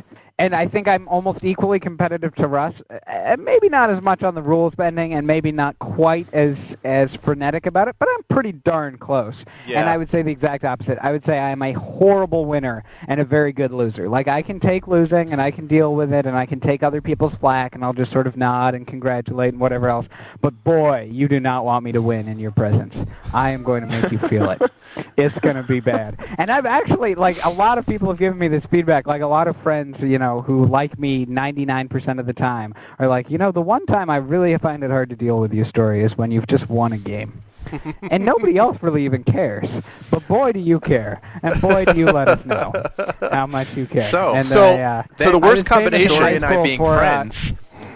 and 0.41 0.55
I 0.55 0.67
think 0.67 0.89
I'm 0.89 1.07
almost 1.07 1.45
equally 1.45 1.79
competitive 1.79 2.35
to 2.37 2.49
Russ. 2.49 2.75
Uh, 3.07 3.37
maybe 3.39 3.69
not 3.69 3.91
as 3.91 4.03
much 4.03 4.23
on 4.23 4.35
the 4.35 4.43
rules 4.43 4.75
bending, 4.75 5.15
and 5.15 5.27
maybe 5.27 5.53
not 5.53 5.79
quite 5.79 6.27
as 6.33 6.57
as 6.83 7.11
frenetic 7.23 7.67
about 7.67 7.89
it, 7.89 7.97
but 7.99 8.09
I'm 8.11 8.23
pretty 8.31 8.53
darn 8.53 8.97
close. 8.97 9.35
Yeah. 9.67 9.81
And 9.81 9.89
I 9.89 9.99
would 9.99 10.11
say 10.11 10.23
the 10.23 10.33
exact 10.33 10.65
opposite. 10.65 10.99
I 11.03 11.13
would 11.13 11.25
say 11.27 11.39
I'm 11.39 11.63
a 11.63 11.73
horrible 11.73 12.47
winner 12.47 12.83
and 13.07 13.21
a 13.21 13.25
very 13.25 13.53
good 13.53 13.71
loser. 13.71 14.09
Like 14.09 14.29
I 14.29 14.41
can 14.41 14.59
take 14.59 14.89
losing 14.89 15.33
and 15.33 15.41
I 15.41 15.51
can 15.51 15.67
deal 15.67 15.95
with 15.95 16.13
it, 16.13 16.25
and 16.25 16.37
I 16.37 16.47
can 16.47 16.59
take 16.59 16.83
other 16.83 17.03
people's 17.03 17.35
flack, 17.35 17.75
and 17.75 17.85
I'll 17.85 17.93
just 17.93 18.11
sort 18.11 18.27
of 18.27 18.37
nod 18.37 18.75
and 18.75 18.87
congratulate 18.87 19.53
and 19.53 19.61
whatever 19.61 19.89
else. 19.89 20.07
But 20.41 20.65
boy, 20.65 21.09
you 21.13 21.29
do 21.29 21.39
not 21.39 21.67
want 21.67 21.85
me 21.85 21.93
to 21.93 22.01
win 22.01 22.29
in 22.29 22.39
your 22.39 22.53
presence. 22.53 22.95
I 23.33 23.51
am 23.51 23.63
going 23.63 23.83
to 23.83 23.89
make 23.89 24.11
you 24.11 24.19
feel 24.29 24.51
it. 24.51 24.63
It's 25.17 25.39
going 25.41 25.57
to 25.57 25.63
be 25.63 25.81
bad. 25.81 26.17
And 26.39 26.51
I've 26.51 26.67
actually, 26.67 27.15
like, 27.15 27.39
a 27.45 27.51
lot 27.51 27.79
of 27.79 27.87
people 27.87 28.09
have 28.09 28.19
given 28.19 28.39
me 28.39 28.49
this 28.49 28.65
feedback. 28.71 29.07
Like, 29.07 29.23
a 29.23 29.27
lot 29.27 29.47
of 29.47 29.57
friends, 29.59 30.01
you 30.01 30.19
know, 30.19 30.30
who 30.39 30.67
like 30.67 30.99
me 30.99 31.27
99% 31.27 32.19
of 32.21 32.27
the 32.27 32.33
time 32.33 32.75
are 32.99 33.09
like, 33.09 33.31
you 33.31 33.39
know, 33.39 33.51
the 33.51 33.61
one 33.61 33.85
time 33.87 34.09
I 34.09 34.17
really 34.19 34.57
find 34.59 34.85
it 34.85 34.91
hard 34.91 35.11
to 35.11 35.17
deal 35.17 35.41
with 35.41 35.53
your 35.53 35.65
story 35.67 36.03
is 36.05 36.17
when 36.17 36.31
you've 36.31 36.47
just 36.47 36.69
won 36.69 36.93
a 36.93 36.99
game. 36.99 37.43
and 38.11 38.25
nobody 38.25 38.57
else 38.57 38.79
really 38.83 39.05
even 39.05 39.23
cares. 39.23 39.67
But 40.11 40.27
boy, 40.27 40.53
do 40.53 40.61
you 40.61 40.81
care. 40.81 41.21
And 41.43 41.61
boy, 41.61 41.85
do 41.85 41.97
you 41.99 42.07
let 42.07 42.29
us 42.29 42.45
know 42.47 42.73
how 43.31 43.47
much 43.47 43.77
you 43.77 43.87
care. 43.87 44.11
So- 44.11 44.35
and 44.35 44.45
So- 44.45 44.75
I, 44.77 44.81
uh, 44.83 45.03
so 45.19 45.31
the 45.31 45.39
worst 45.39 45.51
was 45.51 45.61
in 45.61 45.67
combination- 45.67 46.11
Story 46.11 46.25
high 46.25 46.31
and 46.37 46.45
I 46.45 46.63
being 46.63 46.79
for, 46.79 46.95
uh, 46.95 46.99
friends. 46.99 47.35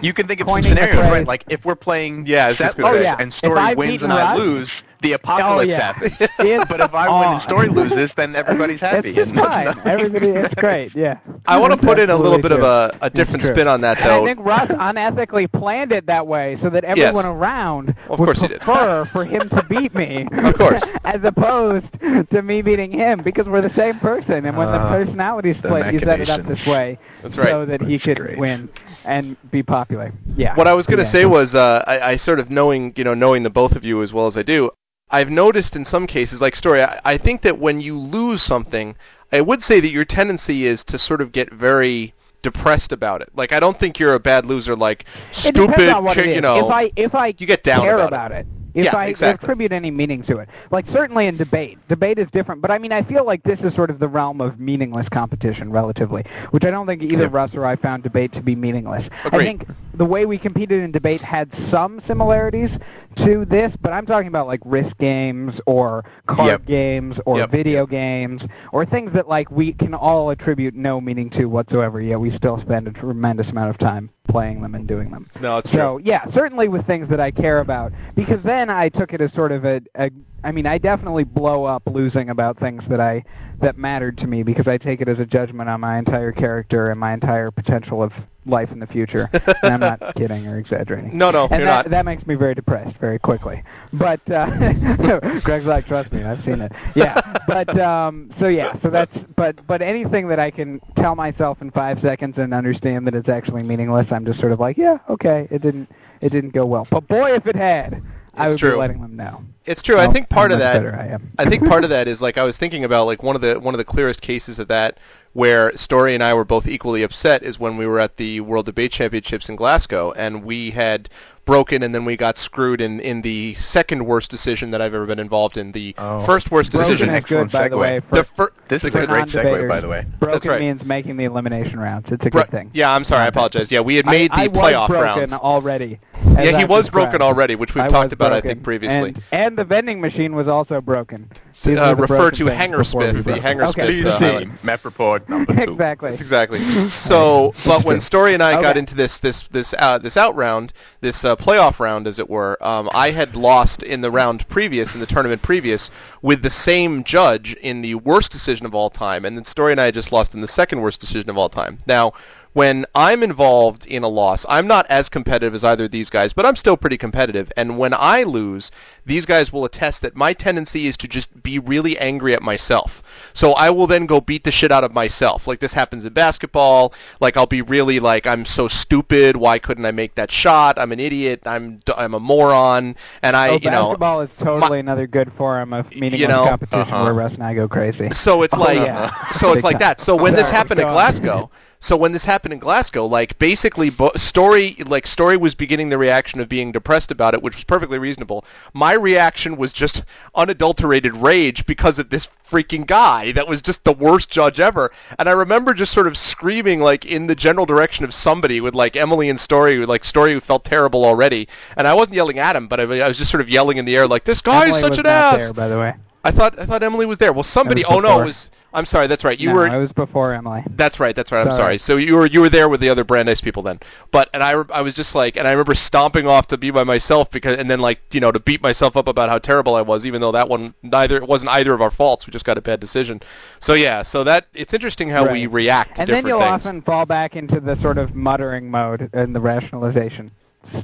You 0.01 0.13
can 0.13 0.27
think 0.27 0.41
of 0.41 0.47
some 0.47 0.55
coining 0.55 0.75
the 0.75 0.81
scenarios, 0.81 1.11
right? 1.11 1.27
Like 1.27 1.45
if 1.49 1.65
we're 1.65 1.75
playing 1.77 2.27
Yeah, 2.27 2.49
I 2.49 2.55
set 2.55 2.77
gonna 2.77 2.93
say. 2.93 2.99
lists 2.99 2.99
Oh, 2.99 3.03
yeah. 3.03 3.17
and 3.19 3.33
story 3.35 3.75
wins 3.75 4.03
and 4.03 4.13
I 4.13 4.33
Russ- 4.33 4.39
lose, 4.39 4.71
the 5.05 5.13
apocalypse 5.13 5.59
Oh, 5.59 5.71
yeah. 5.71 5.93
happens. 5.93 6.17
It's 6.41 6.65
but 6.69 6.81
if 6.81 6.95
I 6.95 7.09
win 7.21 7.29
and 7.35 7.43
story 7.43 7.69
loses, 7.69 8.11
then 8.17 8.35
everybody's 8.35 8.81
happy. 8.81 9.11
It's 9.11 9.19
just 9.31 9.35
fine. 9.35 9.69
Everybody, 9.85 10.29
it's 10.31 10.55
great. 10.55 10.95
Yeah. 10.95 11.19
I 11.47 11.59
want 11.61 11.73
to 11.73 11.79
put 11.79 11.99
in 12.01 12.11
a 12.11 12.17
little 12.17 12.39
bit 12.41 12.53
absolutely 12.53 12.69
of 12.69 13.01
a, 13.03 13.07
a 13.07 13.11
different 13.11 13.43
spin 13.43 13.69
on 13.69 13.83
that, 13.83 13.99
And 14.01 14.07
though. 14.11 14.23
I 14.23 14.27
think 14.35 14.45
Russ 14.47 14.69
unethically 14.71 15.51
planned 15.53 15.93
it 15.93 16.07
that 16.07 16.27
way 16.27 16.59
so 16.63 16.71
that 16.71 16.85
everyone 16.85 17.15
Yes. 17.15 17.25
around 17.27 17.95
Of 18.09 18.19
would 18.19 18.25
course 18.27 18.41
he 18.41 18.49
did. 18.49 18.61
prefer 18.61 19.05
for 19.07 19.25
him 19.25 19.49
to 19.51 19.63
beat 19.69 19.95
me. 19.95 20.27
Of 20.33 20.55
course. 20.57 20.83
as 21.05 21.23
opposed 21.25 21.87
to 22.31 22.43
me 22.43 22.63
beating 22.63 22.91
him 22.91 23.21
because 23.23 23.47
we're 23.47 23.61
the 23.61 23.75
same 23.75 23.99
person. 23.99 24.47
And 24.47 24.57
when 24.57 24.69
the 24.69 24.79
Uh, 24.81 24.89
personality 24.89 25.53
the 25.53 25.59
split, 25.59 25.87
he 25.87 25.99
set 25.99 26.21
it 26.21 26.31
up 26.31 26.47
this 26.47 26.65
way 26.67 26.99
That's 27.23 27.37
right. 27.37 27.49
so 27.49 27.67
that 27.67 27.83
he 27.83 27.99
could 27.99 28.19
great. 28.19 28.39
win 28.39 28.69
and 29.05 29.37
be 29.51 29.63
popular. 29.63 30.13
Yeah. 30.37 30.55
What 30.55 30.67
I 30.67 30.73
was 30.75 30.87
going 30.87 30.99
to 30.99 31.05
Yeah. 31.05 31.11
say 31.11 31.25
was, 31.27 31.55
uh, 31.55 31.83
I, 31.87 32.13
I 32.13 32.17
sort 32.17 32.39
of 32.41 32.51
knowing, 32.51 32.93
you 32.97 33.05
know, 33.05 33.13
knowing 33.15 33.43
the 33.43 33.51
both 33.51 33.77
of 33.77 33.85
you 33.85 34.03
as 34.03 34.13
well 34.13 34.27
as 34.27 34.37
I 34.39 34.43
do, 34.43 34.71
I've 35.11 35.31
noticed 35.31 35.77
in 35.77 35.85
some 35.85 36.07
cases, 36.07 36.41
like 36.41 36.57
story, 36.57 36.83
I, 36.83 37.01
I 37.05 37.17
think 37.19 37.43
that 37.43 37.59
when 37.59 37.81
you 37.81 37.97
lose 37.97 38.43
something, 38.43 38.97
I 39.33 39.41
would 39.41 39.63
say 39.63 39.81
that 39.81 39.91
your 39.91 40.05
tendency 40.05 40.65
is 40.65 40.85
to 40.85 40.99
sort 40.99 41.21
of 41.21 41.33
get 41.33 41.53
very 41.53 42.15
depressed 42.43 42.93
about 42.93 43.23
it. 43.23 43.29
Like 43.35 43.53
I 43.53 43.61
don't 43.61 43.79
think 43.79 43.99
you're 43.99 44.15
a 44.15 44.21
bad 44.21 44.47
loser, 44.47 44.75
like 44.77 45.05
stupid, 45.31 45.71
depends 45.73 45.93
on 45.95 46.05
what 46.05 46.15
chick- 46.17 46.27
it 46.27 46.31
is. 46.31 46.37
you 46.37 46.41
know. 46.43 46.67
if 46.67 46.73
I 46.73 46.93
if 46.97 47.15
I 47.15 47.29
you 47.39 47.47
get 47.47 47.63
down 47.63 47.83
care 47.83 47.97
about 47.97 48.09
about, 48.09 48.33
it. 48.33 48.39
it. 48.41 48.47
If 48.75 48.87
Yeah, 48.87 48.97
I 48.97 49.07
exactly. 49.07 49.45
attribute 49.45 49.71
any 49.73 49.93
meaning 49.93 50.25
to 50.25 50.39
it, 50.39 50.49
like 50.73 50.85
certainly 50.91 51.29
in 51.29 51.37
debate, 51.37 51.79
debate 51.89 52.19
is 52.19 52.27
different. 52.33 52.61
But 52.61 52.73
I 52.73 52.79
mean, 52.79 52.91
I 52.91 53.03
feel 53.03 53.25
like 53.25 53.45
this 53.45 53.61
is 53.61 53.73
sort 53.73 53.89
of 53.89 54.01
the 54.01 54.09
realm 54.09 54.41
of 54.41 54.59
meaningless 54.59 55.09
competition, 55.09 55.71
relatively, 55.71 56.25
which 56.51 56.65
I 56.65 56.73
don't 56.73 56.85
think 56.85 57.01
either 57.05 57.29
Russ 57.29 57.55
or 57.55 57.65
I 57.65 57.77
found 57.77 58.03
debate 58.03 58.33
to 58.33 58.43
be 58.43 58.57
meaningless. 58.57 59.09
Agreed. 59.25 59.41
I 59.41 59.45
think 59.45 59.67
the 59.95 60.05
way 60.05 60.27
we 60.27 60.39
competed 60.39 60.83
in 60.83 60.91
debate 60.91 61.21
had 61.21 61.53
some 61.71 62.03
similarities 62.09 62.71
to 63.17 63.45
this, 63.45 63.75
but 63.81 63.93
I'm 63.93 64.07
talking 64.07 64.29
about 64.29 64.47
like 64.47 64.61
risk 64.65 64.97
games 64.99 65.61
or 65.67 66.05
card 66.27 66.49
Yep. 66.49 66.67
games 66.67 67.17
or 67.27 67.39
Yep. 67.39 67.51
video 67.51 67.87
games 67.87 68.43
or 68.73 68.85
things 68.85 69.13
that 69.13 69.29
like 69.29 69.51
we 69.51 69.73
can 69.73 69.95
all 69.95 70.31
attribute 70.31 70.75
no 70.75 71.01
meaning 71.01 71.31
to 71.31 71.47
whatsoever. 71.47 72.01
Yet 72.01 72.21
we 72.21 72.31
still 72.31 72.61
spend 72.61 72.89
a 72.89 72.93
tremendous 72.93 73.49
amount 73.51 73.71
of 73.71 73.79
time 73.79 74.11
playing 74.29 74.61
them 74.63 74.75
and 74.75 74.87
doing 74.87 75.11
them. 75.11 75.29
no, 75.41 75.59
it's 75.59 75.71
So 75.71 75.99
true. 75.99 76.01
yeah, 76.05 76.31
certainly 76.33 76.69
with 76.69 76.87
things 76.87 77.09
that 77.09 77.21
I 77.21 77.31
care 77.31 77.61
about, 77.61 77.93
because 78.15 78.43
then 78.43 78.71
I 78.71 78.89
took 78.89 79.13
it 79.13 79.21
as 79.21 79.33
sort 79.33 79.53
of 79.53 79.65
a, 79.65 79.81
a. 79.97 80.11
I 80.45 80.53
mean, 80.53 80.67
I 80.67 80.77
definitely 80.79 81.25
blow 81.25 81.65
up 81.65 81.83
losing 81.87 82.29
about 82.29 82.59
things 82.59 82.85
that 82.89 83.01
I 83.01 83.25
that 83.61 83.79
mattered 83.79 84.19
to 84.19 84.27
me 84.27 84.43
because 84.43 84.69
I 84.69 84.77
take 84.77 85.01
it 85.01 85.09
as 85.09 85.19
a 85.19 85.25
judgment 85.25 85.71
on 85.71 85.81
my 85.81 85.99
entire 85.99 86.33
character 86.33 86.91
and 86.91 87.01
my 87.01 87.15
entire 87.15 87.51
potential 87.51 88.03
of 88.03 88.13
life 88.45 88.71
in 88.71 88.79
the 88.79 88.87
future. 88.87 89.31
and 89.33 89.73
I'm 89.73 89.81
not 89.81 90.15
kidding 90.17 90.47
or 90.47 90.59
exaggerating. 90.59 91.17
No, 91.17 91.31
no, 91.31 91.45
and 91.45 91.53
you're 91.53 91.65
that 91.65 91.87
not. 91.87 91.91
that 91.91 92.05
makes 92.05 92.27
me 92.27 92.35
very 92.35 92.55
depressed 92.55 92.97
very 92.99 93.19
quickly. 93.19 93.63
But 93.95 94.21
uh, 94.31 95.41
Greg's 95.41 95.65
like, 95.65 95.87
trust 95.87 96.13
me, 96.13 96.23
I've 96.23 96.45
seen 96.45 96.61
it. 96.61 96.73
Yeah, 96.95 97.19
but 97.49 97.79
um, 97.81 98.31
so 98.39 98.49
yeah, 98.49 98.79
so 98.83 98.91
that's 98.91 99.17
but 99.37 99.67
but 99.67 99.81
anything 99.81 100.29
that 100.29 100.39
I 100.39 100.51
can 100.51 100.81
tell 100.97 101.15
myself 101.15 101.63
in 101.63 101.71
five 101.71 102.01
seconds 102.01 102.37
and 102.37 102.53
understand 102.53 103.07
that 103.07 103.15
it's 103.15 103.31
actually 103.31 103.63
meaningless, 103.63 104.13
I'm 104.13 104.27
just 104.27 104.41
sort 104.41 104.53
of 104.53 104.61
like, 104.61 104.77
yeah, 104.77 104.99
okay, 105.09 105.49
it 105.51 105.63
didn't 105.63 105.89
it 106.21 106.31
didn't 106.31 106.51
go 106.51 106.67
well. 106.67 106.87
But 106.91 107.09
boy, 107.09 107.33
if 107.33 107.47
it 107.47 107.57
had, 107.57 108.03
I 108.37 108.49
would 108.49 108.59
true. 108.59 108.73
be 108.73 108.77
letting 108.77 109.01
them 109.01 109.17
know. 109.17 109.45
It's 109.65 109.83
true. 109.83 109.99
I 109.99 110.09
think 110.09 110.29
part 110.29 110.53
of 110.53 110.59
that. 110.59 110.85
I 110.87 111.07
am. 111.07 111.33
I 111.39 111.49
think 111.49 111.65
part 111.69 111.85
of 111.85 111.91
that 111.91 112.09
is 112.09 112.21
like 112.21 112.39
I 112.39 112.45
was 112.45 112.57
thinking 112.57 112.85
about 112.85 113.07
like 113.07 113.23
one 113.23 113.37
of 113.37 113.43
the 113.43 113.59
one 113.59 113.75
of 113.75 113.79
the 113.79 113.85
clearest 113.85 114.21
cases 114.21 114.59
of 114.59 114.69
that 114.69 114.99
where 115.33 115.77
Story 115.77 116.15
and 116.15 116.23
I 116.23 116.35
were 116.35 116.45
both 116.45 116.67
equally 116.67 117.03
upset 117.03 117.43
is 117.43 117.59
when 117.59 117.77
we 117.77 117.87
were 117.87 118.01
at 118.01 118.17
the 118.17 118.41
World 118.41 118.67
Debate 118.67 118.93
Championships 118.93 119.49
in 119.49 119.57
Glasgow 119.57 120.13
and 120.13 120.45
we 120.45 120.71
had 120.71 121.09
broken, 121.45 121.83
and 121.83 121.95
then 121.95 122.05
we 122.05 122.17
got 122.17 122.39
screwed 122.39 122.81
in 122.81 123.01
in 123.01 123.23
the 123.23 123.55
second 123.55 124.05
worst 124.07 124.31
decision 124.31 124.71
that 124.73 124.81
I've 124.81 124.95
ever 124.95 125.07
been 125.07 125.19
involved 125.19 125.57
in. 125.57 125.73
The 125.73 125.95
Oh. 125.99 126.25
first 126.25 126.51
worst 126.51 126.73
Broken 126.73 126.91
decision. 126.93 127.15
is 127.15 127.25
good, 127.25 127.51
by 127.51 127.69
the 127.69 127.77
way. 127.77 128.01
For, 128.09 128.17
The 128.17 128.25
fir- 128.25 128.53
This 128.69 128.83
the 128.83 128.89
is 128.89 128.95
a 128.95 129.07
great 129.07 129.27
segue, 129.27 129.69
by 129.69 129.81
the 129.81 129.89
way. 129.89 130.05
broken 130.19 130.51
right. 130.51 130.61
means 130.61 130.85
making 130.85 131.17
the 131.17 131.25
elimination 131.25 131.79
rounds. 131.79 132.11
It's 132.11 132.25
a 132.25 132.31
Bro- 132.31 132.43
good 132.43 132.51
thing. 132.51 132.71
yeah, 132.73 132.93
I'm 132.95 133.05
sorry. 133.05 133.23
I 133.25 133.27
apologize. 133.29 133.71
Yeah, 133.71 133.81
we 133.81 133.97
had 133.97 134.07
made 134.07 134.31
I, 134.33 134.49
the 134.49 134.59
I 134.61 134.73
playoff 134.73 134.89
was 134.89 134.99
broken 134.99 135.19
rounds. 135.21 135.33
already. 135.35 135.99
Yeah, 136.37 136.59
he 136.59 136.65
was 136.65 136.89
broken 136.89 137.23
already, 137.23 137.55
which 137.55 137.75
we've 137.75 137.85
I 137.85 137.89
talked 137.89 138.13
about, 138.13 138.33
I 138.33 138.41
think, 138.41 138.63
previously. 138.63 139.11
And, 139.11 139.23
and 139.33 139.57
the 139.59 139.65
vending 139.65 140.01
machine 140.01 140.35
was 140.35 140.49
also 140.49 140.81
broken. 140.81 141.31
Uh, 141.67 141.95
refer 141.97 142.31
to 142.31 142.47
things 142.47 142.59
Hanger 142.59 142.79
before 142.79 143.03
Smith, 143.03 143.17
the 143.17 143.23
broke. 143.23 143.39
Hanger 143.39 143.65
okay. 143.67 144.05
Uh, 144.05 144.47
map 144.63 144.85
report 144.85 145.29
number 145.29 145.55
two. 145.55 145.73
exactly. 145.73 146.15
Exactly. 146.15 146.91
So, 146.93 147.55
but 147.65 147.85
when 147.85 148.01
Story 148.15 148.35
and 148.35 148.43
I 148.43 148.61
got 148.61 148.77
into 148.77 148.95
this 148.95 149.19
this 149.19 149.43
this 149.49 149.75
uh, 149.79 149.99
this 149.99 150.17
out 150.17 150.35
round, 150.37 150.73
this 151.01 151.25
uh, 151.25 151.37
playoff 151.37 151.79
round, 151.79 152.07
as 152.07 152.19
it 152.19 152.29
were, 152.29 152.59
um, 152.61 152.89
I 152.93 153.11
had 153.11 153.37
lost 153.37 153.83
in 153.83 154.01
the 154.01 154.11
round 154.11 154.47
previous, 154.49 154.95
in 154.95 155.01
the 155.01 155.07
tournament 155.07 155.43
previous, 155.43 155.91
with 156.23 156.43
the 156.43 156.51
same 156.51 157.05
judge 157.05 157.55
in 157.55 157.83
the 157.83 157.95
worst 157.95 158.33
decision 158.33 158.67
of 158.67 158.75
all 158.75 158.91
time, 158.91 159.25
and 159.25 159.37
then 159.37 159.45
Story 159.45 159.73
and 159.73 159.81
I 159.81 159.87
had 159.87 159.95
just 159.95 160.13
lost 160.13 160.35
in 160.35 160.41
the 160.41 160.49
second 160.49 160.81
worst 160.81 161.01
decision 161.01 161.31
of 161.31 161.39
all 161.39 161.49
time. 161.49 161.79
Now, 161.87 162.13
when 162.55 162.87
I'm 162.95 163.23
involved 163.23 163.85
in 163.85 164.05
a 164.05 164.09
loss, 164.09 164.47
I'm 164.49 164.67
not 164.67 164.87
as 164.89 165.09
competitive 165.09 165.55
as 165.55 165.65
either 165.65 165.85
of 165.85 165.91
these 165.91 166.09
guys, 166.09 166.33
but 166.33 166.47
I'm 166.47 166.57
still 166.57 166.77
pretty 166.77 166.97
competitive. 166.97 167.53
And 167.57 167.79
when 167.79 167.93
I 167.93 168.23
lose, 168.23 168.71
these 169.05 169.27
guys 169.27 169.53
will 169.53 169.65
attest 169.65 170.03
that 170.03 170.17
my 170.17 170.33
tendency 170.33 170.87
is 170.87 170.97
to 170.99 171.09
just 171.09 171.43
be 171.43 171.59
really 171.59 171.99
angry 171.99 172.33
at 172.33 172.43
myself. 172.43 173.03
So 173.33 173.53
I 173.53 173.71
will 173.71 173.89
then 173.89 174.07
go 174.07 174.21
beat 174.21 174.45
the 174.45 174.53
shit 174.53 174.71
out 174.71 174.85
of 174.85 174.95
myself. 174.95 175.49
Like 175.49 175.59
this 175.59 175.73
happens 175.73 176.05
in 176.05 176.13
basketball. 176.13 176.95
Like 177.21 177.37
I'll 177.37 177.47
be 177.47 177.61
really 177.61 177.99
like, 177.99 178.25
I'm 178.25 178.45
so 178.45 178.69
stupid. 178.69 179.37
Why 179.37 179.59
couldn't 179.59 179.85
I 179.85 179.91
make 179.91 180.15
that 180.15 180.31
shot? 180.31 180.79
I'm 180.79 180.93
an 180.93 181.01
idiot. 181.01 181.43
I'm 181.47 181.81
I'm 181.97 182.15
a 182.15 182.21
moron. 182.21 182.95
And 183.23 183.35
I, 183.35 183.49
oh, 183.49 183.59
you 183.61 183.71
know, 183.71 183.87
basketball 183.89 184.21
is 184.23 184.31
totally 184.39 184.79
another 184.79 185.09
good 185.09 185.33
forum 185.33 185.73
of 185.73 185.91
meaningless 185.91 186.29
know, 186.29 186.47
competition 186.47 186.81
uh-huh. 186.81 187.03
where 187.03 187.15
Russ 187.15 187.35
and 187.35 187.43
I 187.43 187.55
go 187.55 187.67
crazy. 187.67 188.11
So 188.11 188.43
it's 188.43 188.55
like, 188.55 188.79
yeah. 188.79 189.31
so 189.31 189.55
it's 189.55 189.65
like 189.65 189.81
that. 189.81 190.01
So 190.01 190.15
when 190.15 190.35
this 190.35 190.49
happened 190.49 190.81
in. 190.81 190.85
Glasgow, 190.95 191.51
so 191.85 191.99
when 191.99 192.13
this 192.13 192.25
happened 192.25 192.55
in 192.55 192.61
Glasgow, 192.61 193.05
like 193.05 193.39
basically, 193.39 193.91
bo- 193.91 194.13
story 194.17 194.75
like 194.87 195.07
story 195.07 195.37
was 195.37 195.55
beginning 195.55 195.91
the 195.91 195.99
reaction 195.99 196.41
of 196.41 196.49
being 196.49 196.73
depressed 196.73 197.11
about 197.11 197.35
it, 197.35 197.43
which 197.43 197.57
was 197.57 197.65
perfectly 197.65 197.99
reasonable. 197.99 198.47
My 198.73 198.95
reaction 198.95 199.59
was 199.59 199.71
just 199.75 200.03
unadulterated 200.35 201.15
rage 201.15 201.67
because 201.67 201.99
of 201.99 202.09
this 202.09 202.27
freaking 202.49 202.87
guy 202.87 203.33
that 203.33 203.47
was 203.47 203.61
just 203.61 203.85
the 203.85 203.93
worst 203.93 204.31
judge 204.31 204.61
ever. 204.61 204.93
And 205.19 205.29
I 205.29 205.33
remember 205.33 205.75
just 205.75 205.93
sort 205.93 206.07
of 206.07 206.17
screaming 206.17 206.81
like 206.81 207.05
in 207.05 207.27
the 207.27 207.35
general 207.35 207.67
direction 207.67 208.07
of 208.07 208.15
somebody 208.15 208.63
with 208.63 208.75
like 208.75 208.97
Emily 208.97 209.29
and 209.29 209.39
Story, 209.39 209.85
like 209.85 210.05
Story 210.05 210.33
who 210.33 210.41
felt 210.41 210.65
terrible 210.65 211.05
already. 211.05 211.49
And 211.77 211.87
I 211.87 211.93
wasn't 211.93 212.15
yelling 212.17 212.39
at 212.39 212.57
him, 212.57 212.67
but 212.67 212.81
I, 212.81 212.85
I 212.85 213.09
was 213.09 213.19
just 213.19 213.31
sort 213.31 213.43
of 213.43 213.51
yelling 213.51 213.77
in 213.77 213.85
the 213.85 213.95
air 213.95 214.09
like, 214.09 214.25
"This 214.25 214.41
guy's 214.41 214.69
Emily 214.69 214.81
such 214.81 214.99
an 215.01 215.07
ass." 215.07 215.37
there, 215.37 215.53
by 215.53 215.69
the 215.69 215.79
way. 215.79 215.93
I 216.27 216.31
thought 216.31 216.59
I 216.59 216.65
thought 216.65 216.83
Emily 216.83 217.05
was 217.07 217.19
there. 217.19 217.33
Well, 217.35 217.43
somebody. 217.43 217.85
Oh 217.85 218.01
no, 218.01 218.23
it 218.23 218.25
was. 218.25 218.51
I'm 218.73 218.87
sorry. 218.87 219.07
That's 219.07 219.23
right. 219.25 219.39
You 219.39 219.51
no, 219.51 219.55
were. 219.55 219.67
it 219.67 219.79
was 219.79 219.93
before 219.93 220.33
Emily. 220.33 220.65
That's 220.71 220.99
right. 220.99 221.15
That's 221.15 221.31
right. 221.31 221.43
I'm 221.47 221.53
Sorry. 221.53 221.57
sorry. 221.57 221.79
So 221.79 221.97
you 221.99 222.17
were 222.17 222.27
you 222.27 222.41
were 222.41 222.49
there 222.49 222.69
with 222.69 222.81
the 222.81 222.89
other 222.89 223.05
Brandeis 223.05 223.41
people 223.43 223.63
then. 223.63 223.79
But 224.11 224.31
and 224.33 224.43
I 224.43 224.53
I 224.73 224.81
was 224.81 224.95
just 224.95 225.15
like 225.15 225.37
and 225.37 225.47
I 225.47 225.51
remember 225.51 225.75
stomping 225.75 226.27
off 226.27 226.49
to 226.49 226.57
be 226.59 226.71
by 226.71 226.83
myself 226.83 227.31
because 227.31 227.59
and 227.59 227.71
then 227.71 227.79
like 227.79 228.01
you 228.13 228.21
know 228.21 228.33
to 228.33 228.41
beat 228.41 228.63
myself 228.63 228.97
up 228.97 229.07
about 229.07 229.29
how 229.29 229.39
terrible 229.39 229.75
I 229.77 229.83
was 229.83 230.07
even 230.07 230.21
though 230.23 230.33
that 230.33 230.49
one 230.49 230.75
neither 230.83 231.19
it 231.19 231.29
wasn't 231.29 231.51
either 231.53 231.75
of 231.75 231.83
our 231.83 231.91
faults. 231.91 232.27
We 232.27 232.31
just 232.33 232.45
got 232.47 232.57
a 232.59 232.63
bad 232.63 232.81
decision. 232.81 233.21
So 233.61 233.75
yeah. 233.75 234.03
So 234.03 234.25
that 234.25 234.47
it's 234.55 234.73
interesting 234.75 235.11
how 235.11 235.25
we 235.31 235.47
Right. 235.47 235.53
react 235.53 235.97
to 235.97 236.01
And 236.03 236.09
then 236.09 236.17
different 236.25 236.29
you'll 236.29 236.41
things. 236.41 236.67
often 236.67 236.83
fall 236.83 237.05
back 237.07 237.37
into 237.37 237.61
the 237.61 237.77
sort 237.83 237.99
of 237.99 238.15
muttering 238.15 238.71
mode 238.71 239.11
and 239.13 239.37
the 239.37 239.41
rationalization. 239.41 240.31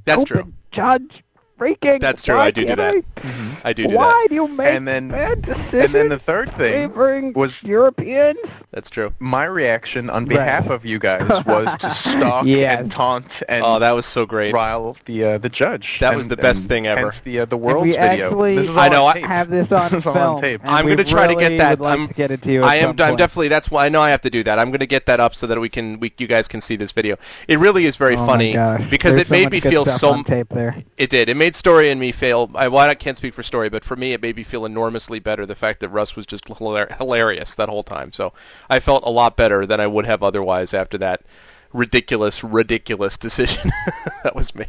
That's 0.05 0.21
Stupid 0.23 0.27
true. 0.45 0.53
Judge, 0.71 1.25
freaking. 1.61 2.01
That's 2.01 2.23
true. 2.23 2.37
I 2.39 2.51
do 2.51 2.63
do 2.63 2.75
can't 2.75 2.79
that. 2.79 3.25
I- 3.25 3.59
I 3.63 3.73
do 3.75 3.87
do 3.87 3.95
Why 3.95 4.07
that. 4.07 4.27
do 4.31 4.35
you 4.37 4.49
make 4.49 4.67
And 4.69 4.89
then- 4.89 5.09
bad 5.09 5.43
decisions 5.43 5.75
And 5.85 5.95
then 5.95 6.09
the 6.09 6.19
third 6.19 6.49
thing 6.57 6.89
favoring 6.89 7.33
was 7.35 7.53
Europeans? 7.63 8.39
That's 8.73 8.89
true. 8.89 9.13
my 9.19 9.45
reaction 9.45 10.09
on 10.09 10.23
Right. 10.25 10.31
behalf 10.37 10.71
of 10.71 10.87
you 10.87 10.99
guys 10.99 11.29
was 11.45 11.67
to 11.81 11.95
stalk 12.01 12.47
Yes. 12.47 12.81
and 12.81 12.91
taunt 12.91 13.27
and 13.49 13.63
Oh, 13.65 13.79
that 13.79 13.93
was 13.93 14.07
so 14.07 14.25
great. 14.25 14.55
rile 14.55 14.97
the 15.05 15.25
uh, 15.25 15.39
the 15.39 15.51
judge. 15.51 15.99
That 16.01 16.11
And- 16.11 16.17
was 16.19 16.29
the 16.29 16.37
best 16.39 16.65
thing 16.65 16.87
ever. 16.87 17.15
the 17.25 17.41
uh, 17.41 17.45
the 17.45 17.57
And 17.57 17.65
world's 17.65 17.83
we 17.89 17.93
video. 17.93 18.27
actually 18.29 18.55
This 18.57 18.65
is 18.65 18.71
all 18.71 18.79
I 18.81 18.89
know, 18.89 19.05
I 19.07 19.19
have 19.19 19.51
this 19.51 19.71
on 19.71 19.91
this 19.93 20.03
film. 20.05 20.17
On 20.17 20.59
I'm 20.65 20.87
gonna 20.89 21.05
try 21.05 21.27
to 21.27 21.35
get 21.35 21.59
that. 21.59 21.81
Like 21.81 21.99
I'm- 21.99 22.09
to 22.09 22.15
get 22.15 22.31
it 22.31 22.43
to 22.43 22.53
you. 22.53 22.63
I 22.65 22.77
am. 22.77 22.91
I'm 22.91 23.17
definitely. 23.17 23.49
That's 23.49 23.71
why 23.71 23.85
I 23.87 23.89
know 23.91 24.01
I 24.01 24.11
have 24.11 24.23
to 24.23 24.31
do 24.31 24.43
that. 24.45 24.59
I'm 24.59 24.69
going 24.69 24.81
to 24.81 24.87
get 24.87 25.07
that 25.07 25.21
up 25.21 25.35
so 25.35 25.47
that 25.47 25.59
we 25.61 25.69
can. 25.69 26.01
We, 26.01 26.13
you 26.19 26.27
guys 26.27 26.49
can 26.49 26.61
see 26.61 26.77
this 26.77 26.93
video. 26.93 27.17
It 27.49 27.59
really 27.59 27.85
is 27.87 27.97
very 27.97 28.17
Oh 28.17 28.27
funny 28.27 28.53
because 28.91 29.15
There's 29.17 29.23
it 29.27 29.31
made 29.31 29.45
much 29.45 29.53
me 29.65 29.71
feel 29.71 29.85
so. 29.85 30.23
tape 30.23 30.49
there. 30.51 30.77
It 30.97 31.11
did. 31.11 31.29
It 31.29 31.37
made 31.37 31.50
Story 31.55 31.91
and 31.91 32.01
me 32.01 32.13
feel. 32.13 32.51
I, 32.55 32.69
well, 32.69 32.89
I 32.89 32.95
can't 32.95 33.17
speak 33.17 33.35
for 33.35 33.43
Story, 33.43 33.69
but 33.69 33.85
for 33.85 33.97
me, 33.97 34.13
it 34.13 34.23
made 34.23 34.37
me 34.37 34.45
feel 34.45 34.65
enormously 34.65 35.19
better. 35.19 35.47
The 35.47 35.55
fact 35.55 35.81
that 35.81 35.89
Russ 35.89 36.17
was 36.17 36.27
just 36.27 36.47
hilarious 36.49 37.55
that 37.55 37.69
whole 37.69 37.83
time. 37.83 38.13
So 38.13 38.33
I 38.69 38.81
felt 38.81 39.05
a 39.05 39.11
lot 39.11 39.37
better 39.37 39.67
than 39.67 39.81
I 39.81 39.87
would 39.87 40.07
have 40.07 40.23
otherwise 40.23 40.75
after 40.75 40.99
that 40.99 41.23
ridiculous, 41.73 42.43
ridiculous 42.43 43.17
decision 43.17 43.71
that 44.25 44.35
was 44.35 44.55
made. 44.55 44.69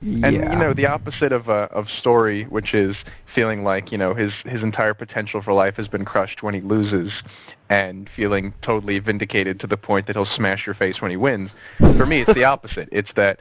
And 0.00 0.22
yeah. 0.22 0.52
you 0.52 0.58
know 0.58 0.72
the 0.74 0.86
opposite 0.86 1.32
of 1.32 1.48
uh, 1.48 1.66
of 1.72 1.90
story, 1.90 2.44
which 2.44 2.72
is 2.72 2.96
feeling 3.34 3.64
like 3.64 3.90
you 3.90 3.98
know 3.98 4.14
his 4.14 4.32
his 4.44 4.62
entire 4.62 4.94
potential 4.94 5.42
for 5.42 5.52
life 5.52 5.74
has 5.74 5.88
been 5.88 6.04
crushed 6.04 6.40
when 6.40 6.54
he 6.54 6.60
loses, 6.60 7.24
and 7.68 8.08
feeling 8.14 8.54
totally 8.62 9.00
vindicated 9.00 9.58
to 9.58 9.66
the 9.66 9.76
point 9.76 10.06
that 10.06 10.14
he'll 10.14 10.24
smash 10.24 10.66
your 10.66 10.76
face 10.76 11.00
when 11.00 11.10
he 11.10 11.16
wins. 11.16 11.50
For 11.78 12.06
me, 12.06 12.20
it's 12.20 12.32
the 12.32 12.44
opposite. 12.44 12.88
It's 12.92 13.12
that 13.14 13.40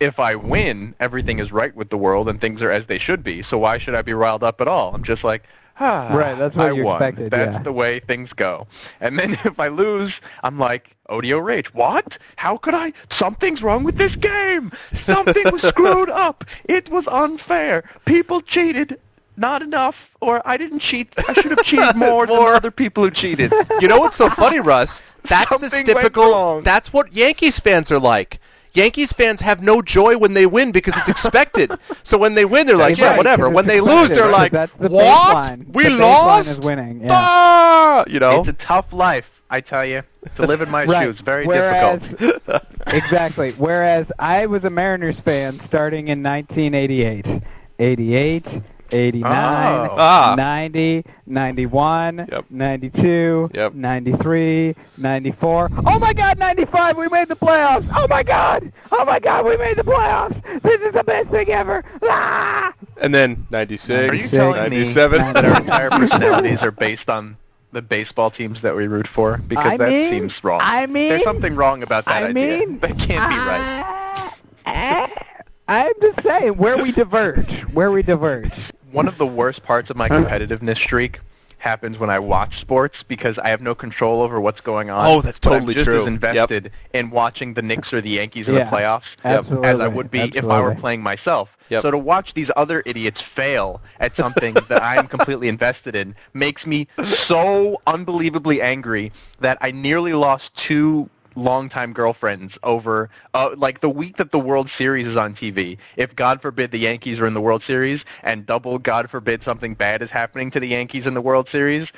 if 0.00 0.18
I 0.18 0.34
win, 0.34 0.94
everything 0.98 1.38
is 1.38 1.52
right 1.52 1.74
with 1.76 1.90
the 1.90 1.96
world 1.98 2.28
and 2.28 2.40
things 2.40 2.62
are 2.62 2.70
as 2.70 2.86
they 2.86 2.98
should 2.98 3.22
be. 3.22 3.42
So 3.42 3.58
why 3.58 3.78
should 3.78 3.94
I 3.94 4.02
be 4.02 4.14
riled 4.14 4.42
up 4.42 4.60
at 4.60 4.68
all? 4.68 4.94
I'm 4.94 5.04
just 5.04 5.22
like. 5.24 5.44
Ah, 5.82 6.10
Right, 6.14 6.36
that's 6.36 6.54
what 6.54 6.66
I 6.66 6.72
you 6.72 6.84
won. 6.84 6.96
expected, 7.02 7.30
That's 7.30 7.52
yeah. 7.52 7.62
the 7.62 7.72
way 7.72 8.00
things 8.00 8.30
go. 8.34 8.66
And 9.00 9.18
then 9.18 9.32
if 9.44 9.58
I 9.58 9.68
lose, 9.68 10.20
I'm 10.42 10.58
like, 10.58 10.94
Odio 11.08 11.42
Rage. 11.42 11.72
What? 11.72 12.18
How 12.36 12.58
could 12.58 12.74
I? 12.74 12.92
Something's 13.18 13.62
wrong 13.62 13.82
with 13.82 13.96
this 13.96 14.14
game. 14.16 14.72
Something 15.06 15.44
was 15.50 15.62
screwed 15.68 16.10
up. 16.10 16.44
It 16.64 16.90
was 16.90 17.06
unfair. 17.08 17.84
People 18.04 18.42
cheated. 18.42 19.00
Not 19.38 19.62
enough. 19.62 19.94
Or 20.20 20.42
I 20.46 20.58
didn't 20.58 20.80
cheat. 20.80 21.14
I 21.16 21.32
should 21.32 21.50
have 21.50 21.62
cheated 21.64 21.96
more, 21.96 22.26
More. 22.26 22.44
than 22.48 22.54
other 22.56 22.70
people 22.70 23.04
who 23.04 23.10
cheated. 23.10 23.50
You 23.80 23.88
know 23.88 23.98
what's 24.00 24.16
so 24.18 24.28
funny, 24.28 24.60
Russ? 24.60 25.02
That's 25.30 25.48
the 25.48 25.70
Something 25.70 25.86
went 25.94 25.98
typical. 26.02 26.60
That's 26.60 26.92
what 26.92 27.14
Yankees 27.14 27.58
fans 27.58 27.90
are 27.90 27.98
like. 27.98 28.38
Yankees 28.74 29.12
fans 29.12 29.40
have 29.40 29.62
no 29.62 29.82
joy 29.82 30.16
when 30.18 30.34
they 30.34 30.46
win 30.46 30.72
because 30.72 30.96
it's 30.96 31.08
expected. 31.08 31.72
so 32.02 32.16
when 32.18 32.34
they 32.34 32.44
win, 32.44 32.66
they're 32.66 32.76
like, 32.76 32.96
yeah, 32.98 33.08
right, 33.10 33.16
whatever. 33.16 33.44
'cause 33.46 33.54
When 33.54 33.66
they 33.66 33.78
expected, 33.78 34.00
lose, 34.00 34.08
they're 34.10 34.30
like, 34.30 34.52
That's 34.52 34.72
the 34.74 34.88
what? 34.88 35.04
baseline. 35.46 35.66
We 35.74 35.84
The 35.84 35.90
lost? 35.90 36.48
is 36.48 36.60
winning, 36.60 37.00
yeah. 37.02 37.08
Ah! 37.12 38.04
You 38.08 38.20
know? 38.20 38.40
It's 38.40 38.48
a 38.50 38.52
tough 38.52 38.92
life, 38.92 39.26
I 39.50 39.60
tell 39.60 39.84
you. 39.84 40.02
To 40.36 40.42
live 40.42 40.60
in 40.60 40.70
my 40.70 40.84
Right. 40.86 41.04
shoes, 41.06 41.20
very 41.20 41.46
Whereas, 41.46 42.00
difficult. 42.00 42.62
exactly. 42.88 43.52
Whereas 43.56 44.06
I 44.18 44.46
was 44.46 44.64
a 44.64 44.70
Mariners 44.70 45.18
fan 45.24 45.60
starting 45.66 46.08
in 46.08 46.22
1988, 46.22 47.42
88, 47.78 48.46
89, 48.92 49.88
Oh. 49.90 49.94
Ah. 49.98 50.34
90, 50.36 51.04
91, 51.26 52.26
Yep. 52.30 52.44
92, 52.50 53.50
Yep. 53.54 53.74
93, 53.74 54.74
94. 54.98 55.68
Oh 55.86 55.98
my 55.98 56.12
God, 56.12 56.38
95! 56.38 56.96
We 56.96 57.08
made 57.08 57.28
the 57.28 57.36
playoffs! 57.36 57.86
Oh 57.94 58.06
my 58.08 58.22
God! 58.22 58.72
Oh 58.92 59.04
my 59.04 59.18
God, 59.18 59.44
we 59.46 59.56
made 59.56 59.76
the 59.76 59.84
playoffs! 59.84 60.40
This 60.62 60.80
is 60.80 60.92
the 60.92 61.04
best 61.04 61.28
thing 61.30 61.48
ever! 61.50 61.84
Ah! 62.02 62.72
and 63.00 63.14
then 63.14 63.46
96, 63.50 64.10
Are 64.10 64.14
you 64.14 64.28
telling 64.28 64.54
me 64.70 64.78
97. 64.78 65.18
that 65.34 65.44
our 65.44 65.60
entire 65.60 65.90
personalities 65.90 66.62
are 66.62 66.70
based 66.70 67.08
on 67.08 67.36
the 67.72 67.80
baseball 67.82 68.30
teams 68.30 68.60
that 68.62 68.74
we 68.74 68.88
root 68.88 69.06
for? 69.08 69.38
Because 69.48 69.64
I 69.72 69.76
that 69.76 69.88
mean- 69.88 70.10
seems 70.12 70.44
wrong. 70.44 70.60
I 70.62 70.86
mean- 70.86 71.08
There's 71.10 71.24
something 71.24 71.54
wrong 71.54 71.82
about 71.82 72.04
that 72.06 72.22
I 72.24 72.26
idea. 72.28 72.66
mean, 72.66 72.78
that 72.80 72.98
can't 72.98 73.30
be 73.30 73.38
right. 73.38 75.16
I'm 75.70 75.92
just 76.02 76.24
saying 76.24 76.56
where 76.56 76.82
we 76.82 76.90
diverge. 76.90 77.62
Where 77.72 77.92
we 77.92 78.02
diverge. 78.02 78.72
One 78.90 79.06
of 79.06 79.18
the 79.18 79.26
worst 79.26 79.62
parts 79.62 79.88
of 79.88 79.96
my 79.96 80.08
competitiveness 80.08 80.78
streak 80.78 81.20
happens 81.58 81.96
when 81.96 82.10
I 82.10 82.18
watch 82.18 82.58
sports 82.60 83.04
because 83.06 83.38
I 83.38 83.50
have 83.50 83.60
no 83.60 83.72
control 83.76 84.20
over 84.20 84.40
what's 84.40 84.60
going 84.60 84.90
on. 84.90 85.06
Oh, 85.06 85.20
that's 85.20 85.38
but 85.38 85.50
totally 85.50 85.74
I'm 85.74 85.76
just 85.76 85.86
true. 85.86 86.02
as 86.02 86.08
invested 86.08 86.72
in 86.92 87.10
watching 87.10 87.54
the 87.54 87.62
Knicks 87.62 87.92
or 87.92 88.00
the 88.00 88.10
Yankees 88.10 88.48
in 88.48 88.54
Yeah, 88.54 88.64
the 88.64 88.76
playoffs 88.76 89.04
absolutely, 89.22 89.68
as 89.68 89.78
I 89.78 89.86
would 89.86 90.10
be 90.10 90.32
if 90.34 90.44
I 90.44 90.60
were 90.60 90.74
playing 90.74 91.02
myself. 91.02 91.50
Yep. 91.68 91.82
So 91.82 91.92
to 91.92 91.98
watch 91.98 92.34
these 92.34 92.50
other 92.56 92.82
idiots 92.84 93.22
fail 93.36 93.80
at 94.00 94.16
something 94.16 94.54
that 94.68 94.82
I 94.82 94.96
am 94.96 95.06
completely 95.06 95.46
invested 95.46 95.94
in 95.94 96.16
makes 96.34 96.66
me 96.66 96.88
so 97.28 97.80
unbelievably 97.86 98.60
angry 98.60 99.12
that 99.38 99.56
I 99.60 99.70
nearly 99.70 100.14
lost 100.14 100.50
two 100.66 101.08
longtime 101.34 101.92
girlfriends 101.92 102.58
over 102.62 103.10
uh, 103.34 103.50
like 103.56 103.80
the 103.80 103.88
week 103.88 104.16
that 104.16 104.32
the 104.32 104.38
World 104.38 104.70
Series 104.76 105.06
is 105.06 105.16
on 105.16 105.34
TV. 105.34 105.78
If 105.96 106.14
God 106.16 106.40
forbid 106.42 106.70
the 106.70 106.78
Yankees 106.78 107.18
are 107.20 107.26
in 107.26 107.34
the 107.34 107.40
World 107.40 107.62
Series 107.62 108.04
and 108.22 108.46
double 108.46 108.78
God 108.78 109.10
forbid 109.10 109.42
something 109.42 109.74
bad 109.74 110.02
is 110.02 110.10
happening 110.10 110.50
to 110.52 110.60
the 110.60 110.68
Yankees 110.68 111.06
in 111.06 111.14
the 111.14 111.20
World 111.20 111.48
Series, 111.50 111.90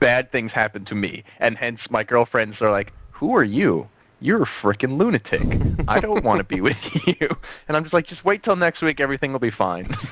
bad 0.00 0.30
things 0.32 0.52
happen 0.52 0.84
to 0.86 0.94
me. 0.94 1.24
And 1.40 1.56
hence 1.56 1.80
my 1.90 2.04
girlfriends 2.04 2.60
are 2.60 2.70
like, 2.70 2.92
"Who 3.12 3.36
are 3.36 3.44
you?" 3.44 3.88
you're 4.20 4.42
a 4.42 4.46
freaking 4.46 4.98
lunatic. 4.98 5.40
I 5.86 6.00
don't 6.00 6.24
want 6.24 6.38
to 6.38 6.44
be 6.44 6.60
with 6.60 6.76
you. 7.06 7.28
And 7.68 7.76
I'm 7.76 7.84
just 7.84 7.94
like, 7.94 8.04
just 8.08 8.24
wait 8.24 8.42
till 8.42 8.56
next 8.56 8.82
week. 8.82 8.98
Everything 8.98 9.30
will 9.32 9.38
be 9.38 9.52
fine. 9.52 9.94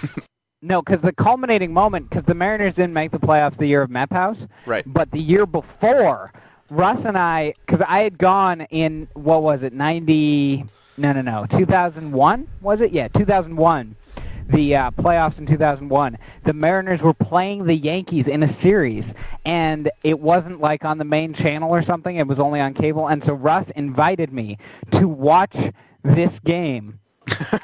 No, 0.62 0.80
because 0.80 1.00
the 1.02 1.12
culminating 1.12 1.72
moment, 1.72 2.08
because 2.08 2.24
the 2.24 2.34
Mariners 2.34 2.72
didn't 2.74 2.94
make 2.94 3.12
the 3.12 3.18
playoffs 3.18 3.56
the 3.58 3.66
year 3.66 3.82
of 3.82 3.90
Mep 3.90 4.10
House, 4.10 4.38
Right. 4.64 4.82
but 4.86 5.10
the 5.10 5.20
year 5.20 5.44
before, 5.46 6.32
Russ 6.70 6.98
and 7.04 7.16
I, 7.16 7.54
because 7.64 7.84
I 7.86 8.00
had 8.00 8.18
gone 8.18 8.62
in, 8.70 9.08
what 9.14 9.42
was 9.42 9.62
it, 9.62 9.72
90, 9.72 10.64
no, 10.96 11.12
no, 11.12 11.22
no, 11.22 11.46
2001, 11.58 12.48
was 12.60 12.80
it? 12.80 12.92
Yeah, 12.92 13.08
2001, 13.08 13.94
the 14.48 14.76
uh, 14.76 14.90
playoffs 14.92 15.38
in 15.38 15.46
2001. 15.46 16.18
The 16.44 16.52
Mariners 16.52 17.00
were 17.02 17.14
playing 17.14 17.66
the 17.66 17.74
Yankees 17.74 18.26
in 18.26 18.42
a 18.42 18.60
series, 18.60 19.04
and 19.44 19.90
it 20.02 20.18
wasn't 20.18 20.60
like 20.60 20.84
on 20.84 20.98
the 20.98 21.04
main 21.04 21.34
channel 21.34 21.70
or 21.70 21.82
something, 21.84 22.16
it 22.16 22.26
was 22.26 22.40
only 22.40 22.60
on 22.60 22.74
cable, 22.74 23.08
and 23.08 23.24
so 23.24 23.34
Russ 23.34 23.66
invited 23.76 24.32
me 24.32 24.58
to 24.92 25.06
watch 25.06 25.54
this 26.02 26.32
game 26.44 26.98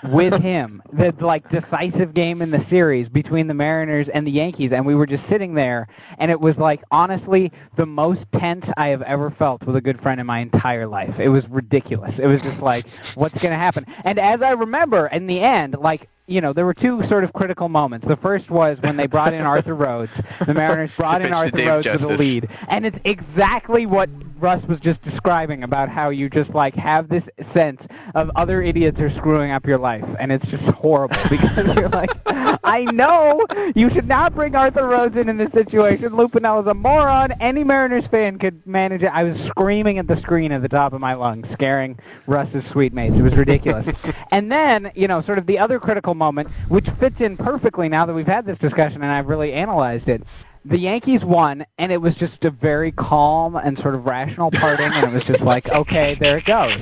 with 0.05 0.41
him, 0.41 0.83
the 0.93 1.15
like 1.21 1.49
decisive 1.51 2.15
game 2.15 2.43
in 2.43 2.51
the 2.51 2.65
series 2.69 3.09
between 3.09 3.47
the 3.47 3.55
Mariners 3.55 4.09
and 4.09 4.27
the 4.27 4.31
Yankees, 4.31 4.73
and 4.73 4.85
we 4.85 4.95
were 4.95 5.07
just 5.07 5.27
sitting 5.29 5.55
there, 5.55 5.89
and 6.19 6.31
it 6.31 6.41
was 6.41 6.57
like 6.57 6.83
honestly 6.91 7.53
the 7.77 7.87
most 7.87 8.21
tense 8.33 8.67
I 8.77 8.89
have 8.89 9.03
ever 9.03 9.31
felt 9.31 9.65
with 9.65 9.77
a 9.77 9.81
good 9.81 10.01
friend 10.01 10.21
in 10.21 10.27
my 10.27 10.41
entire 10.41 10.87
life. 10.87 11.19
It 11.19 11.29
was 11.29 11.49
ridiculous. 11.49 12.19
It 12.19 12.27
was 12.27 12.41
just 12.43 12.61
like, 12.61 12.87
what's 13.15 13.35
going 13.35 13.53
to 13.53 13.57
happen? 13.57 13.87
And 14.05 14.19
as 14.19 14.43
I 14.43 14.53
remember, 14.53 15.07
in 15.09 15.27
the 15.27 15.41
end, 15.41 15.77
like 15.79 16.09
you 16.27 16.41
know, 16.41 16.53
there 16.53 16.65
were 16.65 16.75
two 16.75 17.03
sort 17.09 17.25
of 17.25 17.33
critical 17.33 17.69
moments. 17.69 18.07
The 18.07 18.17
first 18.17 18.49
was 18.49 18.79
when 18.81 18.97
they 18.97 19.07
brought 19.07 19.35
in 19.35 19.43
Arthur 19.43 19.75
Rhodes. 19.75 20.13
The 20.47 20.55
Mariners 20.55 20.91
brought 20.97 21.21
in 21.21 21.33
Arthur 21.33 21.59
Rhodes 21.59 21.87
with 21.87 21.97
a 21.97 21.99
Justice. 21.99 22.19
lead, 22.19 22.49
and 22.69 22.87
it's 22.87 22.99
exactly 23.05 23.87
what 23.87 24.09
Russ 24.43 24.63
was 24.67 24.81
just 24.81 25.01
describing 25.03 25.63
about 25.63 25.89
how 25.89 26.11
you 26.11 26.29
just 26.29 26.51
like 26.51 26.75
have 26.75 27.09
this 27.09 27.23
sense 27.55 27.81
of 28.17 28.31
other 28.35 28.61
idiots 28.61 28.99
are 29.01 29.11
screwing 29.11 29.53
up 29.53 29.65
your 29.67 29.79
life, 29.79 30.05
and 30.19 30.33
it's 30.33 30.47
just 30.47 30.65
horrible 30.65 31.17
because 31.31 31.77
you're 31.77 31.89
like, 31.89 32.11
I 32.27 32.87
know 32.93 33.47
you 33.77 33.89
should 33.91 34.09
not 34.09 34.35
bring 34.35 34.57
Arthur 34.57 34.89
Rhodes 34.89 35.17
in 35.17 35.29
in 35.29 35.37
this 35.37 35.53
situation. 35.53 36.17
Lou 36.17 36.29
Piniella's 36.29 36.67
a 36.67 36.75
moron. 36.75 37.33
Any 37.41 37.63
Mariners 37.63 38.07
fan 38.09 38.39
could 38.39 38.67
manage 38.67 39.03
it. 39.03 39.15
I 39.15 39.23
was 39.23 39.41
screaming 39.47 39.99
at 39.99 40.09
the 40.09 40.21
screen 40.21 40.51
at 40.51 40.61
the 40.61 40.69
top 40.69 40.93
of 40.93 41.01
my 41.01 41.15
lungs, 41.15 41.47
scaring 41.53 41.99
Russ's 42.27 42.65
suite 42.73 42.93
mates. 42.93 43.15
It 43.15 43.23
was 43.23 43.37
ridiculous. 43.37 43.87
and 44.33 44.51
then, 44.51 44.91
you 44.97 45.07
know, 45.07 45.23
sort 45.23 45.39
of 45.39 45.47
the 45.47 45.59
other 45.59 45.79
critical 45.79 46.15
moment, 46.15 46.49
which 46.69 46.89
fits 46.99 47.21
in 47.21 47.37
perfectly 47.37 47.89
now 47.89 48.07
that 48.07 48.15
we've 48.15 48.27
had 48.27 48.45
this 48.45 48.59
discussion 48.59 49.03
and 49.03 49.11
I've 49.13 49.27
really 49.27 49.53
analyzed 49.53 50.09
it. 50.09 50.23
The 50.65 50.79
Yankees 50.79 51.25
won, 51.25 51.67
and 51.79 51.91
it 51.91 52.01
was 52.01 52.15
just 52.15 52.45
a 52.45 52.51
very 52.51 52.93
calm 52.93 53.57
and 53.57 53.77
sort 53.79 53.97
of 53.97 54.07
rational 54.07 54.51
parting, 54.53 54.93
and 54.93 55.05
it 55.05 55.13
was 55.13 55.25
just 55.25 55.41
like, 55.41 55.69
okay, 55.69 56.17
there 56.21 56.39
it 56.39 56.45
goes. 56.45 56.77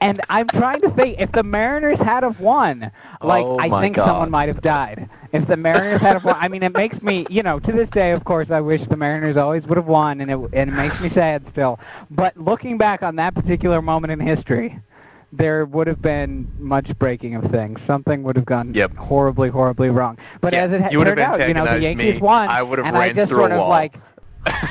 And 0.00 0.20
I'm 0.28 0.48
trying 0.48 0.80
to 0.80 0.90
think, 0.90 1.20
if 1.20 1.30
the 1.30 1.44
Mariners 1.44 1.98
had 1.98 2.24
have 2.24 2.40
won, 2.40 2.90
like, 3.22 3.44
Oh 3.44 3.58
I 3.60 3.80
think 3.80 3.96
God. 3.96 4.06
someone 4.06 4.30
might 4.32 4.48
have 4.48 4.60
died. 4.62 5.08
If 5.32 5.46
the 5.46 5.56
Mariners 5.56 6.00
had 6.00 6.14
have 6.14 6.24
won, 6.24 6.34
I 6.40 6.48
mean, 6.48 6.64
it 6.64 6.74
makes 6.74 7.00
me, 7.02 7.24
you 7.30 7.44
know, 7.44 7.60
to 7.60 7.70
this 7.72 7.88
day, 7.90 8.10
of 8.10 8.24
course, 8.24 8.50
I 8.50 8.60
wish 8.60 8.80
the 8.88 8.96
Mariners 8.96 9.36
always 9.36 9.62
would 9.64 9.76
have 9.76 9.86
won, 9.86 10.20
and 10.20 10.28
it, 10.28 10.36
and 10.52 10.70
it 10.70 10.72
makes 10.74 10.98
me 11.00 11.08
sad 11.10 11.44
still. 11.52 11.78
But 12.10 12.36
looking 12.36 12.78
back 12.78 13.04
on 13.04 13.14
that 13.16 13.36
particular 13.36 13.80
moment 13.80 14.12
in 14.12 14.18
history, 14.18 14.76
there 15.32 15.64
would 15.64 15.86
have 15.86 16.02
been 16.02 16.48
much 16.58 16.96
breaking 16.98 17.34
of 17.36 17.44
things. 17.50 17.78
Something 17.86 18.22
would 18.24 18.36
have 18.36 18.44
gone 18.44 18.74
Yep. 18.74 18.96
horribly, 18.96 19.48
horribly 19.48 19.90
wrong. 19.90 20.18
But 20.40 20.52
Yeah, 20.52 20.64
as 20.64 20.72
it 20.72 20.80
ha- 20.82 20.88
turned 20.90 21.20
out, 21.20 21.46
you 21.46 21.54
know, 21.54 21.64
the 21.64 21.80
Yankees 21.80 22.14
me. 22.14 22.20
won, 22.20 22.48
I 22.48 22.62
would 22.62 22.78
have 22.78 22.86
and 22.86 22.96
I 22.96 23.12
just 23.12 23.28
through 23.28 23.38
sort 23.38 23.52
a 23.52 23.60
of 23.60 23.68
like, 23.68 23.94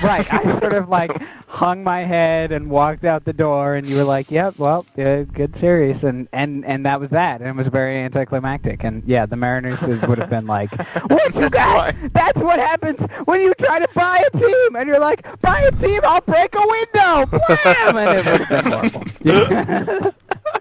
right, 0.03 0.27
I 0.33 0.59
sort 0.59 0.73
of 0.73 0.89
like 0.89 1.11
hung 1.59 1.83
my 1.83 1.99
head 1.99 2.53
and 2.53 2.69
walked 2.69 3.03
out 3.03 3.25
the 3.25 3.33
door, 3.33 3.75
and 3.75 3.85
you 3.85 3.97
were 3.97 4.05
like, 4.05 4.31
"Yep, 4.31 4.57
well, 4.57 4.85
uh, 4.97 5.23
good 5.23 5.53
series," 5.59 6.01
and 6.03 6.29
and 6.31 6.63
and 6.63 6.85
that 6.85 7.01
was 7.01 7.09
that, 7.09 7.41
and 7.41 7.49
it 7.49 7.55
was 7.61 7.67
very 7.67 7.97
anticlimactic. 7.97 8.85
And 8.85 9.03
yeah, 9.05 9.25
the 9.25 9.35
Mariners 9.35 9.77
would 9.81 10.19
have 10.19 10.29
been 10.29 10.47
like, 10.47 10.71
"What 11.07 11.35
you 11.35 11.49
got? 11.49 11.95
That's 12.13 12.39
what 12.39 12.59
happens 12.59 12.99
when 13.25 13.41
you 13.41 13.53
try 13.59 13.79
to 13.79 13.89
buy 13.93 14.23
a 14.25 14.37
team, 14.37 14.75
and 14.77 14.87
you're 14.87 15.01
like, 15.01 15.21
buy 15.41 15.59
a 15.59 15.71
team, 15.71 15.99
I'll 16.03 16.21
break 16.21 16.55
a 16.55 16.65
window, 16.65 17.25
blam!" 17.25 17.97
And 17.97 18.19
it 18.19 18.25
would 18.31 18.41
have 18.41 18.49
been 18.49 18.71
horrible. 18.71 20.11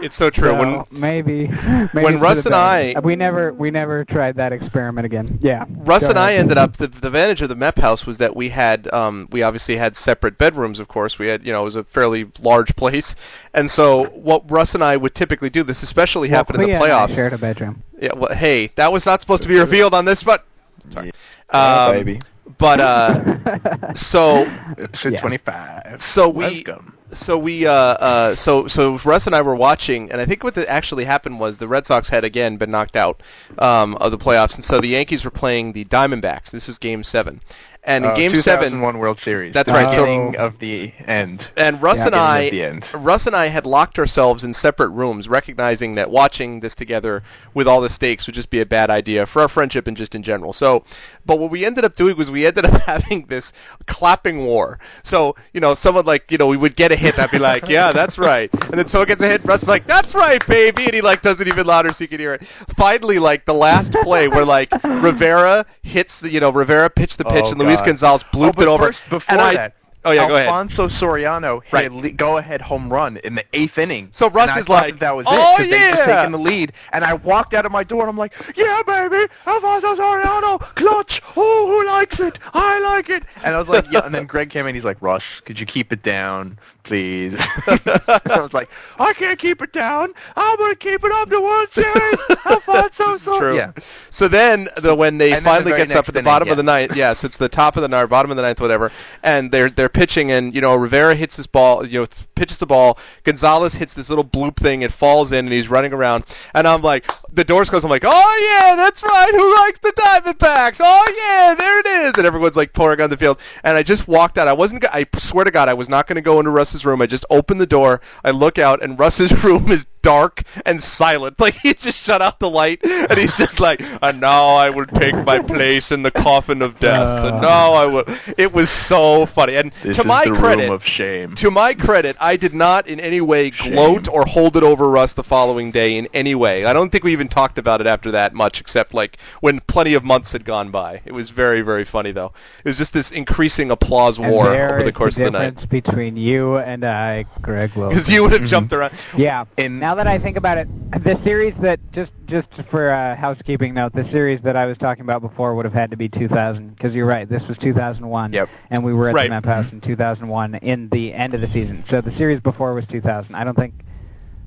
Yeah. 0.00 0.06
It's 0.06 0.16
so 0.16 0.30
true. 0.30 0.48
So, 0.50 0.58
when 0.58 0.84
maybe, 0.90 1.46
maybe 1.92 2.04
when 2.04 2.20
Russ 2.20 2.46
and. 2.46 2.54
I- 2.54 2.94
we 3.02 3.16
never 3.16 3.52
we 3.52 3.70
never 3.70 4.04
tried 4.04 4.36
that 4.36 4.52
experiment 4.52 5.04
again. 5.04 5.38
Yeah, 5.42 5.64
Russ 5.68 6.02
Go 6.02 6.08
and 6.10 6.18
I 6.18 6.34
ended 6.34 6.58
up 6.58 6.76
the, 6.76 6.86
the 6.88 7.06
advantage 7.08 7.42
of 7.42 7.48
the 7.48 7.54
MEP 7.54 7.78
house 7.78 8.06
was 8.06 8.18
that 8.18 8.34
we 8.34 8.48
had 8.48 8.92
um, 8.92 9.28
we 9.30 9.42
obviously 9.42 9.76
had 9.76 9.96
separate 9.96 10.38
bedrooms. 10.38 10.80
Of 10.80 10.88
course, 10.88 11.18
we 11.18 11.26
had 11.28 11.46
you 11.46 11.52
know 11.52 11.60
it 11.62 11.64
was 11.64 11.76
a 11.76 11.84
fairly 11.84 12.30
large 12.40 12.74
place, 12.76 13.14
and 13.54 13.70
so 13.70 14.04
what 14.10 14.50
Russ 14.50 14.74
and 14.74 14.82
I 14.82 14.96
would 14.96 15.14
typically 15.14 15.50
do 15.50 15.62
this 15.62 15.82
especially 15.82 16.28
Well, 16.28 16.38
happened 16.38 16.62
in 16.62 16.70
the 16.70 16.78
Clea 16.78 16.84
and 16.90 16.92
I 16.92 17.06
playoffs. 17.06 17.14
shared 17.14 17.32
a 17.32 17.38
bedroom. 17.38 17.82
Yeah, 18.00 18.14
well, 18.16 18.34
hey, 18.34 18.68
that 18.76 18.90
was 18.92 19.04
not 19.06 19.20
supposed 19.20 19.42
to 19.42 19.48
be 19.48 19.58
revealed 19.58 19.94
on 19.94 20.04
this, 20.06 20.22
but 20.22 20.44
sorry. 20.90 21.10
Yeah, 21.52 21.84
Um, 21.86 21.92
baby. 21.92 22.20
But 22.58 22.80
uh, 22.80 23.94
so 23.94 24.42
Episode 24.78 25.12
Yeah. 25.12 25.20
25. 25.20 26.02
So 26.02 26.28
we- 26.28 26.64
Welcome. 26.66 26.94
So 27.12 27.38
we 27.38 27.66
uh, 27.66 27.72
uh, 27.72 28.36
so 28.36 28.68
so 28.68 28.98
Russ 29.04 29.26
and 29.26 29.34
I 29.34 29.42
were 29.42 29.54
watching, 29.54 30.10
and 30.10 30.20
I 30.20 30.26
think 30.26 30.44
what 30.44 30.56
actually 30.58 31.04
happened 31.04 31.40
was 31.40 31.58
the 31.58 31.68
Red 31.68 31.86
Sox 31.86 32.08
had 32.08 32.24
again 32.24 32.56
been 32.56 32.70
knocked 32.70 32.96
out 32.96 33.22
um, 33.58 33.96
of 33.96 34.10
the 34.10 34.18
playoffs, 34.18 34.54
and 34.56 34.64
so 34.64 34.80
the 34.80 34.88
Yankees 34.88 35.24
were 35.24 35.30
playing 35.30 35.72
the 35.72 35.84
Diamondbacks. 35.84 36.50
This 36.50 36.66
was 36.66 36.78
Game 36.78 37.04
Seven, 37.04 37.40
and 37.84 38.04
in 38.04 38.10
Uh, 38.10 38.14
Game 38.14 38.34
Seven, 38.34 38.72
2001 38.72 38.98
World 38.98 39.18
Series. 39.20 39.52
That's 39.54 39.70
right, 39.72 39.90
so- 39.92 40.04
Beginning 40.04 40.36
of 40.36 40.58
the 40.58 40.92
end. 41.06 41.44
and 41.56 41.80
Russ 41.82 41.98
Yeah, 41.98 42.06
and 42.06 42.14
I, 42.14 42.50
the 42.50 42.62
end. 42.64 42.84
Russ 42.92 43.26
and 43.26 43.34
I 43.34 43.46
had 43.46 43.66
locked 43.66 43.98
ourselves 43.98 44.44
in 44.44 44.52
separate 44.54 44.90
rooms, 44.90 45.28
recognizing 45.28 45.94
that 45.94 46.10
watching 46.10 46.60
this 46.60 46.74
together 46.74 47.22
with 47.54 47.66
all 47.66 47.80
the 47.80 47.88
stakes 47.88 48.26
would 48.26 48.34
just 48.34 48.50
be 48.50 48.60
a 48.60 48.66
bad 48.66 48.90
idea 48.90 49.26
for 49.26 49.42
our 49.42 49.48
friendship 49.48 49.86
and 49.86 49.96
just 49.96 50.14
in 50.14 50.22
general. 50.22 50.52
So, 50.52 50.84
but 51.24 51.38
what 51.38 51.50
we 51.50 51.64
ended 51.64 51.84
up 51.84 51.94
doing 51.96 52.16
was 52.16 52.30
we 52.30 52.46
ended 52.46 52.66
up 52.66 52.80
having 52.86 53.26
this 53.26 53.52
clapping 53.86 54.44
war. 54.44 54.78
So, 55.02 55.34
you 55.54 55.60
know, 55.60 55.74
someone 55.74 56.04
like, 56.04 56.30
you 56.30 56.38
know, 56.38 56.46
we 56.46 56.56
would 56.56 56.76
get 56.76 56.92
a 56.92 56.96
hit, 56.96 57.14
and 57.14 57.22
I'd 57.24 57.30
be 57.30 57.38
like, 57.38 57.68
yeah, 57.68 57.92
that's 57.92 58.18
right, 58.18 58.50
and 58.52 58.74
then 58.78 58.88
someone 58.88 59.08
gets 59.08 59.22
a 59.22 59.26
hit, 59.28 59.42
Russ 59.44 59.62
is 59.62 59.68
like, 59.68 59.86
that's 59.86 60.14
right, 60.14 60.44
baby, 60.46 60.84
and 60.84 60.94
he 60.94 61.00
like 61.00 61.22
does 61.22 61.40
it 61.40 61.48
even 61.48 61.66
louder 61.66 61.92
so 61.92 62.04
you 62.04 62.08
can 62.08 62.20
hear 62.20 62.34
it. 62.34 62.44
Finally, 62.76 63.18
like 63.18 63.44
the 63.46 63.54
last 63.54 63.92
play 63.92 64.28
where 64.28 64.44
like 64.44 64.68
Rivera 64.84 65.64
hits 65.82 66.20
the, 66.20 66.30
you 66.30 66.40
know, 66.40 66.50
Rivera 66.50 66.90
pitched 66.90 67.18
the 67.18 67.24
pitch 67.24 67.44
Oh, 67.46 67.50
and 67.52 67.60
Luis 67.70 67.80
uh, 67.80 67.84
Gonzalez 67.86 68.24
Oh, 68.32 68.36
blooped 68.36 68.56
but 68.56 68.62
it 68.62 68.68
over, 68.68 68.86
first, 68.86 69.00
before 69.10 69.22
and 69.32 69.40
I. 69.40 69.54
that, 69.54 69.74
Oh 70.02 70.12
yeah, 70.12 70.26
go 70.28 70.34
ahead. 70.34 70.46
Alfonso 70.48 70.88
Soriano 70.88 71.62
hit 71.62 71.72
Right. 71.74 71.90
a 71.90 71.94
le- 71.94 72.10
go-ahead 72.12 72.62
home 72.62 72.90
run 72.90 73.18
in 73.18 73.34
the 73.34 73.44
eighth 73.52 73.76
inning. 73.76 74.08
So 74.12 74.30
Russ 74.30 74.56
is 74.56 74.66
like, 74.66 74.94
that, 74.94 75.00
that 75.00 75.10
was 75.14 75.26
"Oh, 75.28 75.34
it 75.58 75.58
because 75.58 75.70
they 75.70 75.78
yeah." 75.78 75.96
had 76.06 76.16
taken 76.16 76.32
the 76.32 76.38
lead. 76.38 76.72
And 76.94 77.04
I 77.04 77.12
walked 77.12 77.52
out 77.52 77.66
of 77.66 77.72
my 77.72 77.84
door 77.84 78.00
and 78.00 78.08
I'm 78.08 78.16
like, 78.16 78.32
yeah, 78.56 78.80
baby, 78.86 79.30
Alfonso 79.46 79.96
Soriano, 79.96 80.58
clutch. 80.74 81.20
Oh, 81.36 81.66
who 81.66 81.86
likes 81.86 82.18
it? 82.18 82.38
I 82.54 82.78
like 82.80 83.10
it. 83.10 83.24
And 83.44 83.54
I 83.54 83.58
was 83.58 83.68
like, 83.68 83.92
yeah. 83.92 84.00
And 84.06 84.14
then 84.14 84.24
Greg 84.32 84.48
came 84.48 84.66
in. 84.66 84.74
He's 84.74 84.84
like, 84.84 85.02
Russ, 85.02 85.22
could 85.44 85.60
you 85.60 85.66
keep 85.66 85.92
it 85.92 86.02
down, 86.02 86.58
please? 86.82 87.34
I 87.38 88.38
was 88.40 88.52
like, 88.52 88.68
I 88.98 89.12
can't 89.12 89.38
keep 89.38 89.62
it 89.62 89.72
down. 89.72 90.12
I'm 90.36 90.58
gonna 90.58 90.74
keep 90.74 91.04
it 91.04 91.12
up 91.12 91.30
to 91.30 91.40
World 91.40 91.68
Series. 91.74 92.18
Alfonso 92.46 93.12
This 93.12 93.22
is 93.22 93.24
true. 93.24 93.54
Soriano. 93.54 93.56
Yeah. 93.56 93.72
So 94.10 94.28
then, 94.28 94.68
the, 94.76 94.94
when 94.94 95.18
they 95.18 95.32
And 95.32 95.36
then 95.36 95.42
the 95.44 95.48
finally 95.48 95.70
very 95.72 95.82
gets 95.82 95.92
up 95.92 95.96
next 95.96 96.08
at 96.08 96.14
the 96.14 96.20
inning, 96.20 96.24
bottom 96.24 96.46
yeah. 96.46 96.52
of 96.52 96.56
the 96.56 96.62
ninth, 96.62 96.96
yes, 96.96 97.24
it's 97.24 97.36
the 97.36 97.48
top 97.48 97.76
of 97.76 97.82
the 97.82 97.88
ninth, 97.88 98.10
bottom 98.10 98.30
of 98.30 98.36
the 98.36 98.42
ninth, 98.42 98.60
whatever, 98.60 98.90
and 99.22 99.50
they're 99.50 99.70
they're 99.70 99.88
pitching, 99.88 100.32
and 100.32 100.54
you 100.54 100.60
know 100.60 100.74
Rivera 100.74 101.14
hits 101.14 101.36
this 101.36 101.46
ball, 101.46 101.86
you 101.86 102.00
know, 102.00 102.06
pitches 102.34 102.58
the 102.58 102.66
ball. 102.66 102.98
Gonzalez 103.24 103.74
hits 103.74 103.94
this 103.94 104.08
little 104.08 104.24
bloop 104.24 104.56
thing, 104.56 104.82
it 104.82 104.92
falls 104.92 105.32
in, 105.32 105.46
and 105.46 105.52
he's 105.52 105.68
running 105.68 105.92
around, 105.92 106.24
and 106.54 106.66
I'm 106.66 106.82
like, 106.82 107.10
the 107.32 107.44
doors 107.44 107.70
close, 107.70 107.84
I'm 107.84 107.90
like, 107.90 108.04
oh 108.04 108.66
yeah, 108.68 108.76
that's 108.76 109.02
right, 109.02 109.30
who 109.32 109.56
likes 109.62 109.78
the 109.80 109.92
Diamondbacks? 109.92 110.78
Oh 110.80 111.14
yeah, 111.16 111.54
there 111.54 111.78
it 111.78 111.86
is, 111.86 112.14
and 112.16 112.26
everyone's 112.26 112.56
like 112.56 112.72
pouring 112.72 113.00
on 113.00 113.10
the 113.10 113.16
field, 113.16 113.40
and 113.64 113.76
I 113.76 113.82
just 113.82 114.08
walked 114.08 114.38
out. 114.38 114.48
I 114.48 114.52
wasn't, 114.52 114.84
I 114.92 115.06
swear 115.16 115.44
to 115.44 115.50
God, 115.50 115.68
I 115.68 115.74
was 115.74 115.88
not 115.88 116.06
going 116.06 116.16
to 116.16 116.22
go 116.22 116.38
into 116.38 116.50
Russ's 116.50 116.84
room. 116.84 117.00
I 117.00 117.06
just 117.06 117.26
opened 117.30 117.60
the 117.60 117.66
door, 117.66 118.00
I 118.24 118.30
look 118.30 118.58
out, 118.58 118.82
and 118.82 118.98
Russ's 118.98 119.44
room 119.44 119.70
is 119.70 119.86
dark 120.02 120.42
and 120.64 120.82
silent. 120.82 121.36
Like 121.40 121.54
he 121.54 121.72
just 121.74 122.04
shut 122.04 122.20
out 122.20 122.38
the 122.38 122.50
light, 122.50 122.80
and 122.84 123.18
he's 123.18 123.34
just 123.36 123.60
like, 123.60 123.80
and 124.02 124.20
now 124.20 124.48
I 124.56 124.68
will 124.70 124.84
take 124.86 125.14
my 125.24 125.38
place 125.38 125.90
in 125.90 126.02
the 126.02 126.10
coffin 126.10 126.60
of 126.60 126.78
death. 126.78 127.24
and 127.26 127.36
uh. 127.36 127.40
now 127.40 127.72
I 127.72 127.86
will. 127.86 128.04
It 128.36 128.52
was 128.52 128.68
so 128.68 129.26
funny, 129.26 129.56
and 129.56 129.72
This 129.82 129.96
to 129.96 130.02
is 130.02 130.06
my 130.06 130.24
the 130.26 130.32
credit, 130.34 130.64
room 130.64 130.72
of 130.72 130.84
shame. 130.84 131.34
to 131.36 131.50
my 131.50 131.72
credit, 131.74 132.16
I 132.20 132.36
did 132.36 132.54
not 132.54 132.88
in 132.88 133.00
any 133.00 133.20
way 133.20 133.50
gloat 133.50 134.06
or 134.08 134.24
hold 134.26 134.56
it 134.56 134.62
over 134.62 134.88
Russ 134.90 135.14
the 135.14 135.24
following 135.24 135.70
day 135.70 135.96
in 135.96 136.08
any 136.12 136.34
way. 136.34 136.66
I 136.66 136.72
don't 136.72 136.90
think 136.90 137.04
we 137.04 137.12
even 137.12 137.28
talked 137.28 137.58
about 137.58 137.80
it 137.80 137.86
after 137.86 138.10
that 138.12 138.34
much, 138.34 138.60
except 138.60 138.92
like 138.92 139.16
when 139.40 139.60
plenty 139.60 139.94
of 139.94 140.04
months 140.04 140.32
had 140.32 140.44
gone 140.44 140.70
by. 140.70 141.00
It 141.04 141.12
was 141.12 141.30
very, 141.30 141.62
very 141.62 141.84
funny 141.84 142.12
though. 142.12 142.32
It 142.58 142.68
was 142.68 142.78
just 142.78 142.92
this 142.92 143.10
increasing 143.10 143.70
applause 143.70 144.18
And 144.18 144.30
war 144.30 144.48
over 144.48 144.82
the 144.82 144.92
course 144.92 145.16
the 145.16 145.26
of 145.26 145.32
the 145.32 145.38
night. 145.38 145.54
difference 145.56 145.70
between 145.70 146.16
you 146.16 146.56
and 146.58 146.84
I, 146.84 147.24
Greg 147.40 147.70
Because 147.74 148.08
you 148.08 148.22
would 148.22 148.32
have 148.32 148.42
mm-hmm. 148.42 148.48
jumped 148.48 148.72
around. 148.72 148.92
Yeah. 149.16 149.44
In 149.56 149.80
now 149.90 149.94
now 149.96 150.04
that 150.04 150.06
I 150.06 150.18
think 150.22 150.36
about 150.36 150.56
it, 150.56 150.68
the 151.02 151.20
series 151.24 151.52
that 151.62 151.80
just 151.92 152.12
just 152.26 152.46
for 152.70 152.90
a 152.90 153.16
housekeeping 153.16 153.74
note, 153.74 153.92
the 153.92 154.08
series 154.12 154.40
that 154.42 154.54
I 154.54 154.66
was 154.66 154.78
talking 154.78 155.02
about 155.02 155.20
before 155.20 155.56
would 155.56 155.64
have 155.64 155.74
had 155.74 155.90
to 155.90 155.96
be 155.96 156.08
2000 156.08 156.76
because 156.76 156.94
you're 156.94 157.06
right. 157.06 157.28
This 157.28 157.42
was 157.48 157.58
2001, 157.58 158.32
Yep. 158.32 158.48
and 158.70 158.84
we 158.84 158.94
were 158.94 159.08
at 159.08 159.16
Right. 159.16 159.24
the 159.24 159.30
Map 159.30 159.44
House 159.46 159.72
in 159.72 159.80
2001 159.80 160.54
in 160.62 160.88
the 160.90 161.12
end 161.12 161.34
of 161.34 161.40
the 161.40 161.48
season. 161.48 161.82
So 161.88 162.00
the 162.00 162.12
series 162.16 162.38
before 162.38 162.72
was 162.72 162.86
2000. 162.86 163.34
I 163.34 163.42
don't 163.42 163.56
think 163.56 163.74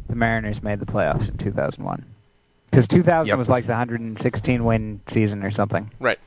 the 0.07 0.15
Mariners 0.15 0.63
made 0.63 0.79
the 0.79 0.85
playoffs 0.85 1.27
in 1.27 1.35
2001 1.37 2.05
because 2.71 2.87
2000 2.87 3.27
Yep. 3.27 3.37
was 3.37 3.49
like 3.49 3.65
the 3.67 3.73
116 3.73 4.63
win 4.63 5.01
season 5.13 5.43
or 5.43 5.51
something. 5.51 5.91
Right. 5.99 6.19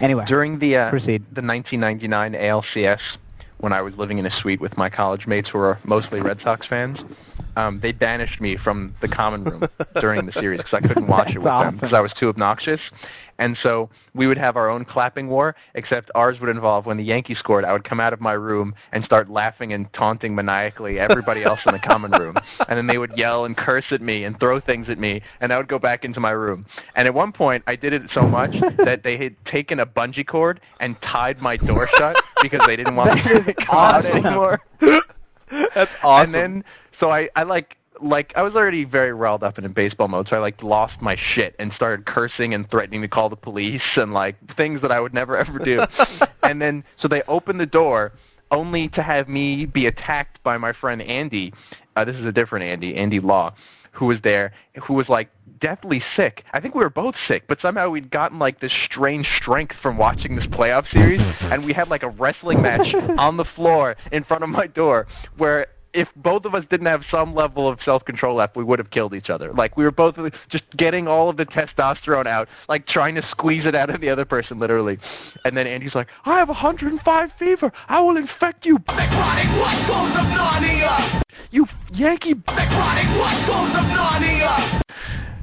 Anyway, 0.00 0.24
During 0.26 0.58
the 0.58 0.74
uh, 0.78 0.88
Proceed. 0.90 1.22
the 1.34 1.42
1999 1.42 2.32
ALCS, 2.32 3.18
when 3.58 3.74
I 3.74 3.82
was 3.82 3.94
living 3.98 4.16
in 4.16 4.24
a 4.24 4.30
suite 4.30 4.60
with 4.60 4.78
my 4.78 4.88
college 4.88 5.26
mates 5.26 5.50
who 5.50 5.58
were 5.58 5.78
mostly 5.84 6.22
Red 6.22 6.40
Sox 6.40 6.66
fans, 6.66 7.04
um, 7.58 7.80
they 7.80 7.90
banished 7.90 8.40
me 8.40 8.56
from 8.56 8.94
the 9.00 9.08
common 9.08 9.42
room 9.42 9.64
during 10.00 10.24
the 10.26 10.32
series 10.32 10.58
because 10.58 10.74
I 10.74 10.80
couldn't 10.80 11.08
watch 11.08 11.30
it 11.30 11.38
with 11.38 11.46
That's 11.46 11.64
them 11.64 11.74
because 11.74 11.92
I 11.92 12.00
was 12.00 12.12
too 12.12 12.28
obnoxious. 12.28 12.80
And 13.40 13.56
so 13.56 13.90
we 14.14 14.28
would 14.28 14.38
have 14.38 14.56
our 14.56 14.70
own 14.70 14.84
clapping 14.84 15.26
war, 15.28 15.56
except 15.74 16.10
ours 16.14 16.38
would 16.38 16.50
involve 16.50 16.86
when 16.86 16.96
the 16.96 17.02
Yankees 17.04 17.38
scored, 17.38 17.64
I 17.64 17.72
would 17.72 17.82
come 17.82 17.98
out 17.98 18.12
of 18.12 18.20
my 18.20 18.32
room 18.32 18.74
and 18.92 19.04
start 19.04 19.28
laughing 19.28 19.72
and 19.72 19.92
taunting 19.92 20.36
maniacally 20.36 21.00
everybody 21.00 21.42
else 21.42 21.60
in 21.66 21.72
the 21.72 21.80
common 21.80 22.12
room. 22.12 22.36
And 22.68 22.78
then 22.78 22.86
they 22.86 22.98
would 22.98 23.16
yell 23.18 23.44
and 23.44 23.56
curse 23.56 23.90
at 23.90 24.02
me 24.02 24.22
and 24.22 24.38
throw 24.38 24.60
things 24.60 24.88
at 24.88 24.98
me, 24.98 25.22
and 25.40 25.52
I 25.52 25.56
would 25.56 25.68
go 25.68 25.80
back 25.80 26.04
into 26.04 26.20
my 26.20 26.30
room. 26.30 26.64
And 26.94 27.08
at 27.08 27.14
one 27.14 27.32
point, 27.32 27.64
I 27.66 27.74
did 27.74 27.92
it 27.92 28.10
so 28.12 28.28
much 28.28 28.60
that 28.76 29.02
they 29.02 29.16
had 29.16 29.34
taken 29.44 29.80
a 29.80 29.86
bungee 29.86 30.26
cord 30.26 30.60
and 30.78 31.00
tied 31.02 31.40
my 31.40 31.56
door 31.56 31.88
shut 31.96 32.16
because 32.40 32.64
they 32.66 32.76
didn't 32.76 32.94
want 32.94 33.16
me 33.16 33.22
to 33.22 33.54
come 33.54 33.76
out 33.76 34.04
anymore. 34.04 34.60
That's 35.74 35.94
awesome. 36.02 36.34
And 36.34 36.34
then, 36.34 36.64
so 37.00 37.10
I, 37.10 37.28
I 37.36 37.44
like, 37.44 37.76
like, 38.00 38.32
I 38.36 38.42
was 38.42 38.54
already 38.54 38.84
very 38.84 39.12
riled 39.12 39.42
up 39.42 39.56
and 39.56 39.66
in 39.66 39.72
baseball 39.72 40.08
mode, 40.08 40.28
so 40.28 40.36
I 40.36 40.38
like 40.40 40.62
lost 40.62 41.00
my 41.00 41.16
shit 41.16 41.54
and 41.58 41.72
started 41.72 42.06
cursing 42.06 42.54
and 42.54 42.70
threatening 42.70 43.02
to 43.02 43.08
call 43.08 43.28
the 43.28 43.36
police 43.36 43.96
and 43.96 44.12
like 44.14 44.36
things 44.56 44.82
that 44.82 44.92
I 44.92 45.00
would 45.00 45.14
never 45.14 45.36
ever 45.36 45.58
do. 45.58 45.80
and 46.42 46.60
then, 46.60 46.84
so 46.96 47.08
they 47.08 47.22
opened 47.22 47.60
the 47.60 47.66
door 47.66 48.12
only 48.50 48.88
to 48.88 49.02
have 49.02 49.28
me 49.28 49.66
be 49.66 49.86
attacked 49.86 50.42
by 50.42 50.58
my 50.58 50.72
friend 50.72 51.02
Andy. 51.02 51.52
Uh, 51.96 52.04
this 52.04 52.16
is 52.16 52.24
a 52.24 52.32
different 52.32 52.64
Andy, 52.64 52.94
Andy 52.96 53.20
Law, 53.20 53.54
who 53.92 54.06
was 54.06 54.20
there, 54.22 54.52
who 54.82 54.94
was 54.94 55.08
like 55.08 55.28
deathly 55.60 56.00
sick. 56.14 56.44
I 56.52 56.60
think 56.60 56.74
we 56.74 56.82
were 56.82 56.90
both 56.90 57.16
sick, 57.26 57.44
but 57.48 57.60
somehow 57.60 57.90
we'd 57.90 58.10
gotten 58.10 58.38
like 58.38 58.60
this 58.60 58.72
strange 58.72 59.28
strength 59.36 59.76
from 59.82 59.98
watching 59.98 60.36
this 60.36 60.46
playoff 60.46 60.88
series, 60.88 61.20
and 61.50 61.64
we 61.64 61.72
had 61.72 61.88
like 61.88 62.02
a 62.02 62.10
wrestling 62.10 62.62
match 62.62 62.94
on 63.18 63.36
the 63.36 63.44
floor 63.44 63.96
in 64.12 64.24
front 64.24 64.44
of 64.44 64.50
my 64.50 64.66
door 64.66 65.06
where 65.36 65.66
if 65.92 66.08
both 66.16 66.44
of 66.44 66.54
us 66.54 66.64
didn't 66.66 66.86
have 66.86 67.04
some 67.10 67.34
level 67.34 67.68
of 67.68 67.82
self-control 67.82 68.36
left, 68.36 68.56
we 68.56 68.64
would 68.64 68.78
have 68.78 68.90
killed 68.90 69.14
each 69.14 69.30
other. 69.30 69.52
Like 69.52 69.76
we 69.76 69.84
were 69.84 69.90
both 69.90 70.18
just 70.48 70.64
getting 70.76 71.08
all 71.08 71.28
of 71.28 71.36
the 71.36 71.46
testosterone 71.46 72.26
out, 72.26 72.48
like 72.68 72.86
trying 72.86 73.14
to 73.14 73.22
squeeze 73.22 73.64
it 73.64 73.74
out 73.74 73.90
of 73.90 74.00
the 74.00 74.10
other 74.10 74.24
person, 74.24 74.58
literally. 74.58 74.98
And 75.44 75.56
then 75.56 75.66
Andy's 75.66 75.94
like, 75.94 76.08
"I 76.24 76.38
have 76.38 76.48
105 76.48 77.32
fever. 77.38 77.72
I 77.88 78.00
will 78.00 78.16
infect 78.16 78.66
you, 78.66 78.78
Necrotic, 78.78 79.60
what 79.60 79.76
goes 79.88 80.14
of 80.16 80.26
Narnia? 80.32 81.22
you 81.50 81.66
Yankee." 81.92 82.34
Necrotic, 82.34 83.18
what 83.18 83.46
goes 83.46 83.74
of 83.74 83.86
Narnia? 83.90 84.82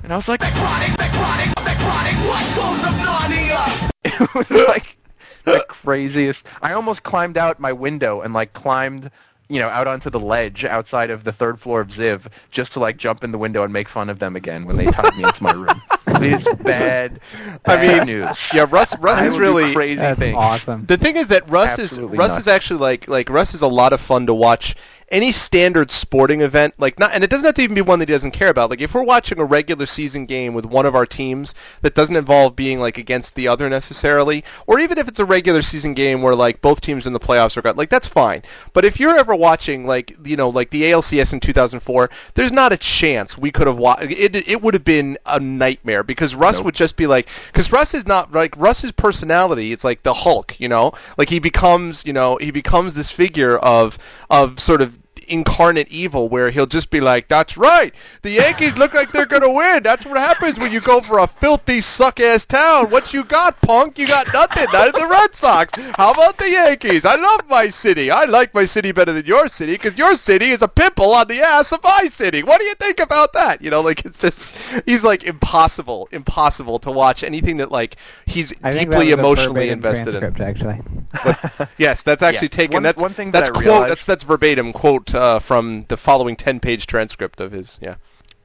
And 0.03 0.13
I 0.13 0.17
was 0.17 0.27
like, 0.27 0.41
Necrotic, 0.41 0.95
necrotic, 0.97 1.51
necrotic, 1.65 2.27
what 2.27 2.55
goes 2.55 2.83
of 2.83 2.93
Narnia? 3.01 3.91
it 4.05 4.33
was 4.35 4.67
like 4.67 4.97
the 5.45 5.65
craziest. 5.67 6.41
I 6.61 6.73
almost 6.73 7.01
climbed 7.03 7.37
out 7.37 7.59
my 7.59 7.73
window 7.73 8.21
and 8.21 8.33
like 8.33 8.53
climbed, 8.53 9.09
you 9.47 9.59
know, 9.59 9.69
out 9.69 9.87
onto 9.87 10.09
the 10.09 10.19
ledge 10.19 10.65
outside 10.65 11.09
of 11.11 11.23
the 11.23 11.31
third 11.31 11.59
floor 11.59 11.81
of 11.81 11.89
Ziv 11.89 12.21
just 12.51 12.73
to 12.73 12.79
like 12.79 12.97
jump 12.97 13.23
in 13.23 13.31
the 13.31 13.37
window 13.37 13.63
and 13.63 13.71
make 13.71 13.87
fun 13.87 14.09
of 14.09 14.19
them 14.19 14.35
again 14.35 14.65
when 14.65 14.75
they 14.77 14.85
tied 14.85 15.15
me 15.17 15.23
into 15.23 15.43
my 15.43 15.51
room. 15.53 15.81
It's 16.07 16.63
bad, 16.63 17.19
I 17.65 17.87
mean, 17.87 18.05
news. 18.05 18.37
yeah, 18.53 18.65
Russ. 18.69 18.97
Russ 18.99 19.19
I 19.19 19.27
is 19.27 19.37
really 19.37 19.73
crazy 19.73 19.95
that's 19.95 20.17
things. 20.17 20.35
awesome. 20.37 20.85
The 20.85 20.97
thing 20.97 21.17
is 21.17 21.27
that 21.27 21.47
Russ 21.49 21.77
Absolutely 21.77 22.15
is 22.15 22.19
Russ 22.19 22.29
not. 22.29 22.39
is 22.39 22.47
actually 22.47 22.79
like 22.79 23.07
like 23.07 23.29
Russ 23.29 23.53
is 23.53 23.61
a 23.61 23.67
lot 23.67 23.91
of 23.91 23.99
fun 23.99 24.25
to 24.27 24.33
watch. 24.33 24.75
Any 25.09 25.31
standard 25.31 25.91
sporting 25.91 26.41
event, 26.41 26.73
like 26.79 26.97
not, 26.99 27.11
and 27.13 27.23
it 27.23 27.29
doesn't 27.29 27.45
have 27.45 27.53
to 27.55 27.61
even 27.61 27.75
be 27.75 27.81
one 27.81 27.99
that 27.99 28.09
he 28.09 28.13
doesn't 28.13 28.31
care 28.31 28.49
about. 28.49 28.71
Like 28.71 28.81
if 28.81 28.93
we're 28.95 29.03
watching 29.03 29.39
a 29.39 29.45
regular 29.45 29.85
season 29.85 30.25
game 30.25 30.53
with 30.55 30.65
one 30.65 30.85
of 30.87 30.95
our 30.95 31.05
teams 31.05 31.53
that 31.81 31.93
doesn't 31.93 32.15
involve 32.15 32.55
being 32.55 32.79
like 32.79 32.97
against 32.97 33.35
the 33.35 33.47
other 33.47 33.69
necessarily, 33.69 34.43
or 34.65 34.79
even 34.79 34.97
if 34.97 35.07
it's 35.07 35.19
a 35.19 35.25
regular 35.25 35.61
season 35.61 35.93
game 35.93 36.23
where 36.23 36.33
like 36.35 36.59
both 36.61 36.81
teams 36.81 37.05
in 37.05 37.13
the 37.13 37.19
playoffs 37.19 37.55
are 37.55 37.61
got, 37.61 37.77
like 37.77 37.89
that's 37.89 38.07
fine. 38.07 38.41
But 38.73 38.83
if 38.83 38.99
you're 38.99 39.15
ever 39.15 39.35
watching 39.35 39.85
like 39.85 40.15
you 40.25 40.37
know 40.37 40.49
like 40.49 40.71
the 40.71 40.83
ALCS 40.83 41.33
in 41.33 41.39
2004, 41.39 42.09
there's 42.33 42.51
not 42.51 42.73
a 42.73 42.77
chance 42.77 43.37
we 43.37 43.51
could 43.51 43.67
have 43.67 43.77
watched. 43.77 44.09
It 44.11 44.35
it 44.47 44.61
would 44.61 44.73
have 44.73 44.83
been 44.83 45.19
a 45.25 45.39
nightmare 45.39 46.03
because 46.03 46.33
Russ 46.33 46.57
Nope. 46.57 46.65
would 46.65 46.75
just 46.75 46.95
be 46.95 47.05
like, 47.05 47.29
because 47.47 47.71
Russ 47.71 47.93
is 47.93 48.07
not 48.07 48.31
like 48.31 48.55
Russ's 48.57 48.91
personality. 48.91 49.71
It's 49.71 49.83
like 49.83 50.01
the 50.03 50.13
Hulk, 50.13 50.59
you 50.59 50.67
know, 50.67 50.93
like 51.17 51.29
he 51.29 51.39
becomes, 51.39 52.03
you 52.05 52.13
know, 52.13 52.37
he 52.37 52.49
becomes 52.51 52.93
this 52.95 53.11
figure 53.11 53.57
of 53.57 53.97
of 54.29 54.59
sort 54.59 54.81
of 54.81 54.94
incarnate 55.27 55.87
evil 55.89 56.29
where 56.29 56.49
he'll 56.51 56.65
just 56.65 56.89
be 56.89 57.01
like 57.01 57.27
that's 57.27 57.57
right. 57.57 57.93
The 58.21 58.31
yankees 58.31 58.77
look 58.77 58.93
like 58.93 59.11
they're 59.11 59.25
gonna 59.25 59.51
win. 59.51 59.83
That's 59.83 60.05
what 60.05 60.17
happens 60.17 60.57
when 60.59 60.71
you 60.71 60.81
go 60.81 61.01
for 61.01 61.19
a 61.19 61.27
filthy 61.27 61.81
suck 61.81 62.19
ass 62.19 62.45
town. 62.45 62.89
What 62.89 63.13
you 63.13 63.23
got 63.23 63.61
punk? 63.61 63.97
You 63.99 64.07
got 64.07 64.31
nothing. 64.33 64.67
Not 64.71 64.93
the 64.95 65.07
red 65.07 65.33
sox. 65.35 65.73
How 65.95 66.11
about 66.11 66.37
the 66.37 66.49
yankees? 66.49 67.05
I 67.05 67.15
love 67.15 67.41
my 67.49 67.69
city. 67.69 68.11
I 68.11 68.25
like 68.25 68.53
my 68.53 68.65
city 68.65 68.91
better 68.91 69.13
than 69.13 69.25
your 69.25 69.47
city 69.47 69.73
because 69.73 69.97
your 69.97 70.15
city 70.15 70.51
is 70.51 70.61
a 70.61 70.67
pimple 70.67 71.11
on 71.13 71.27
the 71.27 71.41
ass 71.41 71.71
of 71.71 71.83
my 71.83 72.07
city. 72.11 72.43
What 72.43 72.59
do 72.59 72.65
you 72.65 72.73
think 72.75 72.99
about 72.99 73.33
that? 73.33 73.61
You 73.61 73.69
know 73.69 73.81
like 73.81 74.05
it's 74.05 74.17
just 74.17 74.47
he's 74.85 75.03
like 75.03 75.23
impossible 75.23 76.07
impossible 76.11 76.79
to 76.79 76.91
watch 76.91 77.23
anything 77.23 77.57
that 77.57 77.71
like 77.71 77.95
he's 78.25 78.53
I 78.63 78.71
deeply 78.71 79.11
emotionally 79.11 79.69
invested 79.69 80.15
in. 80.15 80.21
transcript, 80.33 80.41
Actually, 80.41 81.67
Yes, 81.77 82.01
that's 82.03 82.21
actually 82.21 82.45
Yeah. 82.47 82.57
taken. 82.57 82.73
One- 82.75 82.83
that's 82.83 83.01
one 83.01 83.13
thing 83.13 83.31
that 83.31 83.39
that's 83.39 83.49
I 83.49 83.53
quote. 83.53 83.65
realized- 83.65 83.91
That's 83.91 84.05
that's 84.05 84.23
verbatim 84.23 84.73
quote 84.73 85.14
uh, 85.15 85.39
from 85.39 85.85
the 85.87 85.97
following 85.97 86.35
ten-page 86.35 86.87
transcript 86.87 87.39
of 87.39 87.51
his. 87.51 87.79
Yeah. 87.81 87.95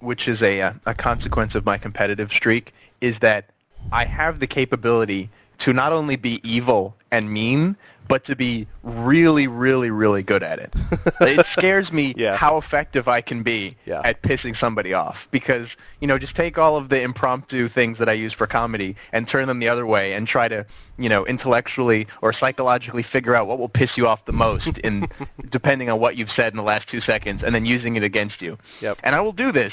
which 0.00 0.28
is 0.28 0.40
a 0.42 0.62
uh, 0.62 0.72
a 0.86 0.94
consequence 0.94 1.54
of 1.54 1.64
my 1.66 1.76
competitive 1.76 2.30
streak, 2.32 2.72
is 3.00 3.18
that 3.20 3.46
I 3.92 4.04
have 4.04 4.40
the 4.40 4.46
capability 4.46 5.30
to 5.60 5.72
not 5.72 5.92
only 5.92 6.16
be 6.16 6.40
evil 6.42 6.96
and 7.10 7.30
mean, 7.30 7.76
but 8.10 8.24
to 8.26 8.36
be 8.36 8.66
really, 8.82 9.46
really, 9.46 9.90
really 9.90 10.22
good 10.22 10.42
at 10.42 10.58
it. 10.58 10.74
it 11.22 11.46
scares 11.52 11.90
me 11.92 12.12
Yeah. 12.16 12.36
how 12.36 12.58
effective 12.58 13.08
I 13.08 13.20
can 13.22 13.42
be 13.42 13.76
Yeah. 13.86 14.02
at 14.04 14.20
pissing 14.22 14.54
somebody 14.56 14.92
off. 14.92 15.16
Because, 15.30 15.68
you 16.00 16.08
know, 16.08 16.18
just 16.18 16.34
take 16.36 16.58
all 16.58 16.76
of 16.76 16.88
the 16.90 17.00
impromptu 17.00 17.68
things 17.68 17.98
that 17.98 18.08
I 18.08 18.12
use 18.12 18.34
for 18.34 18.46
comedy 18.46 18.96
and 19.12 19.26
turn 19.28 19.48
them 19.48 19.60
the 19.60 19.68
other 19.68 19.86
way 19.86 20.12
and 20.14 20.26
try 20.26 20.48
to, 20.48 20.66
you 20.98 21.08
know, 21.08 21.24
intellectually 21.24 22.06
or 22.20 22.32
psychologically 22.32 23.02
figure 23.04 23.34
out 23.34 23.46
what 23.46 23.58
will 23.58 23.68
piss 23.68 23.96
you 23.96 24.06
off 24.06 24.24
the 24.26 24.32
most 24.32 24.76
in 24.78 25.08
depending 25.50 25.88
on 25.88 26.00
what 26.00 26.16
you've 26.16 26.30
said 26.30 26.52
in 26.52 26.56
the 26.56 26.62
last 26.62 26.88
two 26.88 27.00
seconds 27.00 27.42
and 27.42 27.54
then 27.54 27.64
using 27.64 27.96
it 27.96 28.02
against 28.02 28.42
you. 28.42 28.58
Yep. 28.80 28.98
And 29.04 29.14
I 29.14 29.20
will 29.20 29.32
do 29.32 29.52
this 29.52 29.72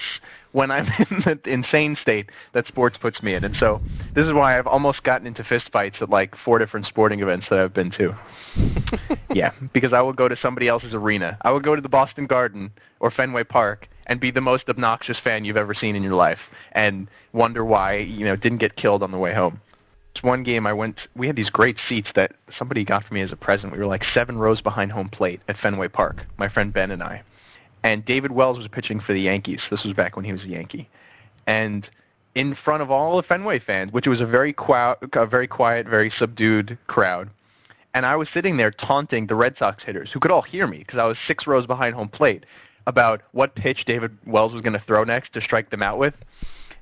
when 0.57 0.71
I'm 0.71 0.87
in 1.11 1.21
the 1.21 1.39
insane 1.45 1.95
state 1.95 2.31
that 2.53 2.65
sports 2.65 2.97
puts 2.97 3.21
me 3.21 3.35
in. 3.35 3.43
And 3.43 3.55
so 3.55 3.79
this 4.15 4.25
is 4.25 4.33
why 4.33 4.57
I've 4.57 4.65
almost 4.65 5.03
gotten 5.03 5.27
into 5.27 5.43
fistfights 5.43 6.01
at 6.01 6.09
like 6.09 6.35
four 6.35 6.57
different 6.57 6.87
sporting 6.87 7.19
events 7.19 7.47
that 7.49 7.59
I've 7.59 7.75
been 7.75 7.91
to. 7.91 8.17
yeah, 9.35 9.51
because 9.71 9.93
I 9.93 10.01
will 10.01 10.13
go 10.13 10.27
to 10.27 10.35
somebody 10.35 10.67
else's 10.67 10.95
arena. 10.95 11.37
I 11.43 11.51
will 11.51 11.59
go 11.59 11.75
to 11.75 11.81
the 11.81 11.89
Boston 11.89 12.25
Garden 12.25 12.71
or 12.99 13.11
Fenway 13.11 13.43
Park 13.43 13.87
and 14.07 14.19
be 14.19 14.31
the 14.31 14.41
most 14.41 14.67
obnoxious 14.67 15.19
fan 15.19 15.45
you've 15.45 15.57
ever 15.57 15.75
seen 15.75 15.95
in 15.95 16.01
your 16.01 16.15
life 16.15 16.39
and 16.71 17.07
wonder 17.33 17.63
why, 17.63 17.97
you 17.97 18.25
know, 18.25 18.35
didn't 18.35 18.57
get 18.57 18.75
killed 18.75 19.03
on 19.03 19.11
the 19.11 19.19
way 19.19 19.35
home. 19.35 19.61
It's 20.15 20.23
one 20.23 20.41
game 20.41 20.65
I 20.65 20.73
went, 20.73 21.01
we 21.15 21.27
had 21.27 21.35
these 21.35 21.51
great 21.51 21.77
seats 21.87 22.09
that 22.15 22.31
somebody 22.57 22.83
got 22.83 23.05
for 23.05 23.13
me 23.13 23.21
as 23.21 23.31
a 23.31 23.35
present. 23.35 23.73
We 23.73 23.77
were 23.77 23.85
like 23.85 24.03
seven 24.03 24.39
rows 24.39 24.63
behind 24.63 24.91
home 24.91 25.09
plate 25.09 25.39
at 25.47 25.57
Fenway 25.57 25.89
Park, 25.89 26.25
my 26.39 26.49
friend 26.49 26.73
Ben 26.73 26.89
and 26.89 27.03
I 27.03 27.21
and 27.87 28.03
David 28.03 28.33
Wells 28.33 28.57
was 28.57 28.67
pitching 28.67 28.99
for 28.99 29.13
the 29.13 29.21
Yankees. 29.21 29.61
This 29.69 29.85
was 29.85 29.93
back 29.93 30.17
when 30.17 30.25
he 30.25 30.33
was 30.33 30.43
a 30.43 30.49
Yankee, 30.49 30.89
and 31.45 31.89
in 32.35 32.53
front 32.53 32.83
of 32.83 32.91
all 32.91 33.15
the 33.15 33.23
Fenway 33.23 33.59
fans, 33.59 33.93
which 33.93 34.07
was 34.07 34.19
a 34.19 34.25
very 34.25 34.51
quiet, 34.51 34.97
a 35.13 35.25
very 35.25 35.47
quiet, 35.47 35.87
very 35.87 36.09
subdued 36.09 36.77
crowd, 36.87 37.29
and 37.93 38.05
I 38.05 38.17
was 38.17 38.27
sitting 38.29 38.57
there 38.57 38.71
taunting 38.71 39.27
the 39.27 39.35
Red 39.35 39.57
Sox 39.57 39.85
hitters, 39.85 40.11
who 40.11 40.19
could 40.19 40.31
all 40.31 40.41
hear 40.41 40.67
me 40.67 40.79
because 40.79 40.99
I 40.99 41.05
was 41.05 41.17
six 41.17 41.47
rows 41.47 41.65
behind 41.65 41.95
home 41.95 42.09
plate, 42.09 42.45
about 42.87 43.21
what 43.31 43.55
pitch 43.55 43.85
David 43.85 44.17
Wells 44.25 44.51
was 44.51 44.61
going 44.61 44.73
to 44.73 44.79
throw 44.85 45.05
next 45.05 45.31
to 45.33 45.41
strike 45.41 45.69
them 45.69 45.81
out 45.81 45.97
with. 45.97 46.13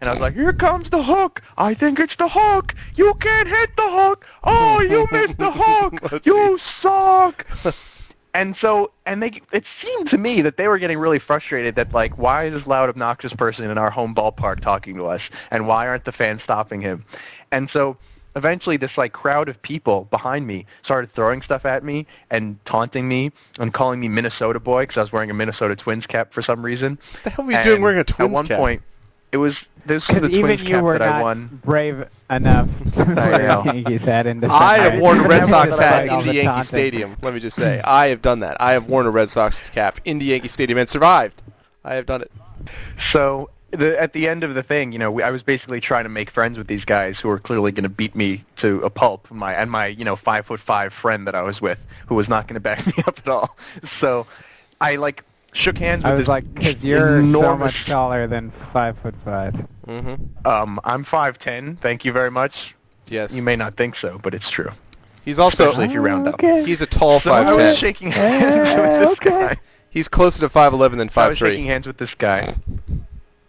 And 0.01 0.09
I 0.09 0.13
was 0.13 0.19
like, 0.19 0.33
here 0.33 0.53
comes 0.53 0.89
the 0.89 1.03
hook. 1.03 1.41
I 1.57 1.75
think 1.75 1.99
it's 1.99 2.15
the 2.15 2.27
hook. 2.27 2.73
You 2.95 3.13
can't 3.15 3.47
hit 3.47 3.75
the 3.77 3.89
hook. 3.89 4.25
Oh, 4.43 4.81
you 4.81 5.07
missed 5.11 5.37
the 5.37 5.51
hook. 5.51 6.25
You 6.25 6.57
suck 6.81 7.45
and 8.35 8.55
so 8.57 8.91
and 9.05 9.23
they 9.23 9.41
it 9.53 9.63
seemed 9.81 10.09
to 10.09 10.17
me 10.17 10.41
that 10.41 10.57
they 10.57 10.67
were 10.67 10.77
getting 10.77 10.99
really 10.99 11.19
frustrated 11.19 11.75
that 11.75 11.93
like 11.93 12.17
why 12.17 12.43
is 12.43 12.53
this 12.53 12.67
loud 12.67 12.89
obnoxious 12.89 13.33
person 13.33 13.69
in 13.69 13.77
our 13.77 13.89
home 13.89 14.13
ballpark 14.13 14.59
talking 14.59 14.95
to 14.95 15.05
us 15.05 15.21
and 15.51 15.67
why 15.67 15.87
aren't 15.87 16.05
the 16.05 16.11
fans 16.11 16.43
stopping 16.43 16.81
him 16.81 17.05
and 17.51 17.69
so 17.69 17.97
eventually 18.35 18.75
this 18.75 18.97
like 18.97 19.13
crowd 19.13 19.47
of 19.47 19.61
people 19.61 20.05
behind 20.11 20.45
me 20.45 20.65
started 20.83 21.11
throwing 21.13 21.41
stuff 21.41 21.65
at 21.65 21.83
me 21.83 22.05
and 22.29 22.59
taunting 22.65 23.07
me 23.07 23.31
and 23.59 23.73
calling 23.73 23.99
me 23.99 24.09
Minnesota 24.09 24.59
boy 24.59 24.83
because 24.83 24.97
I 24.97 25.01
was 25.01 25.11
wearing 25.11 25.31
a 25.31 25.33
Minnesota 25.33 25.75
Twins 25.75 26.05
cap 26.05 26.33
for 26.33 26.41
some 26.41 26.63
reason. 26.63 26.99
What 27.13 27.23
the 27.23 27.29
hell 27.29 27.45
were 27.45 27.53
you 27.53 27.63
doing 27.63 27.81
wearing 27.81 27.99
a 27.99 28.03
Twins 28.03 28.29
At 28.29 28.33
one 28.33 28.47
cap? 28.47 28.59
point, 28.59 28.81
it 29.35 29.37
was 29.37 29.57
this 29.85 30.07
was 30.07 30.21
the 30.21 30.29
even 30.29 30.41
Twins 30.45 30.61
you 30.61 30.75
cap 30.75 30.83
were 30.83 30.97
that 30.97 31.15
I 31.15 31.21
won. 31.21 31.59
brave 31.61 32.07
enough 32.29 32.69
to 32.93 33.01
I 33.01 33.29
wear 33.31 33.47
know. 33.49 33.61
a 33.63 33.65
Yankees 33.65 34.01
hat 34.01 34.27
in 34.27 34.39
December. 34.39 34.63
I 34.63 34.77
have 34.77 35.01
worn 35.01 35.19
a 35.19 35.27
Red 35.27 35.49
Sox 35.49 35.77
hat 35.77 36.07
all 36.07 36.21
in 36.21 36.27
the 36.27 36.33
Yankee 36.35 36.45
taunting. 36.47 36.63
Stadium. 36.63 37.17
Let 37.21 37.33
me 37.33 37.41
just 37.41 37.57
say, 37.57 37.81
I 37.81 38.07
have 38.07 38.21
done 38.21 38.39
that. 38.39 38.55
I 38.61 38.71
have 38.71 38.85
worn 38.89 39.05
a 39.05 39.11
Red 39.11 39.29
Sox 39.29 39.69
cap 39.71 39.99
in 40.05 40.19
the 40.19 40.25
Yankee 40.25 40.47
Stadium 40.47 40.79
and 40.79 40.87
survived. 40.87 41.43
I 41.83 41.95
have 41.95 42.05
done 42.05 42.21
it. 42.21 42.31
So 43.11 43.49
the, 43.71 43.99
at 44.01 44.13
the 44.13 44.29
end 44.29 44.45
of 44.45 44.55
the 44.55 44.63
thing, 44.63 44.93
you 44.93 44.99
know, 44.99 45.11
we, 45.11 45.21
I 45.21 45.31
was 45.31 45.43
basically 45.43 45.81
trying 45.81 46.05
to 46.05 46.09
make 46.09 46.31
friends 46.31 46.57
with 46.57 46.67
these 46.67 46.85
guys 46.85 47.19
who 47.19 47.27
were 47.27 47.39
clearly 47.39 47.73
going 47.73 47.83
to 47.83 47.89
beat 47.89 48.15
me 48.15 48.45
to 48.61 48.81
a 48.83 48.89
pulp. 48.89 49.29
My 49.29 49.53
and 49.53 49.69
my 49.69 49.87
you 49.87 50.05
know 50.05 50.15
five 50.15 50.45
foot 50.45 50.61
five 50.61 50.93
friend 50.93 51.27
that 51.27 51.35
I 51.35 51.41
was 51.41 51.59
with, 51.59 51.79
who 52.07 52.15
was 52.15 52.29
not 52.29 52.47
going 52.47 52.53
to 52.55 52.61
back 52.61 52.87
me 52.87 52.93
up 53.05 53.19
at 53.19 53.27
all. 53.27 53.57
So 53.99 54.27
I 54.79 54.95
like 54.95 55.25
shook 55.55 55.77
hands 55.77 56.03
with 56.03 56.11
I 56.11 56.15
was 56.15 56.21
this 56.23 56.27
like, 56.27 56.53
because 56.53 56.75
you're 56.81 57.21
so 57.21 57.57
much 57.57 57.85
taller 57.85 58.27
than 58.27 58.51
five 58.73 58.97
foot 58.99 59.15
five. 59.23 59.55
hmm 59.85 60.15
um, 60.45 60.79
I'm 60.83 61.03
five 61.03 61.39
ten. 61.39 61.77
Thank 61.77 62.05
you 62.05 62.11
very 62.11 62.31
much. 62.31 62.75
Yes. 63.07 63.35
You 63.35 63.43
may 63.43 63.55
not 63.55 63.75
think 63.77 63.95
so, 63.95 64.19
but 64.21 64.33
it's 64.33 64.49
true. 64.49 64.71
He's 65.23 65.39
also 65.39 65.65
Especially 65.65 65.85
if 65.85 65.91
you 65.91 66.01
round 66.01 66.27
up. 66.27 66.35
Okay. 66.35 66.63
he's 66.65 66.81
a 66.81 66.85
tall 66.85 67.19
So 67.19 67.31
I 67.31 67.43
five 67.43 67.55
was 67.55 67.79
shaking 67.79 68.11
hands 68.11 68.79
with 68.79 68.99
this 68.99 69.31
okay. 69.31 69.55
guy. 69.55 69.57
He's 69.89 70.07
closer 70.07 70.41
to 70.41 70.49
five 70.49 70.73
eleven 70.73 70.99
than 70.99 71.09
five 71.09 71.17
I 71.17 71.23
five 71.23 71.29
was 71.29 71.37
shaking 71.37 71.65
hands 71.65 71.87
with 71.87 71.97
this 71.97 72.13
guy, 72.15 72.53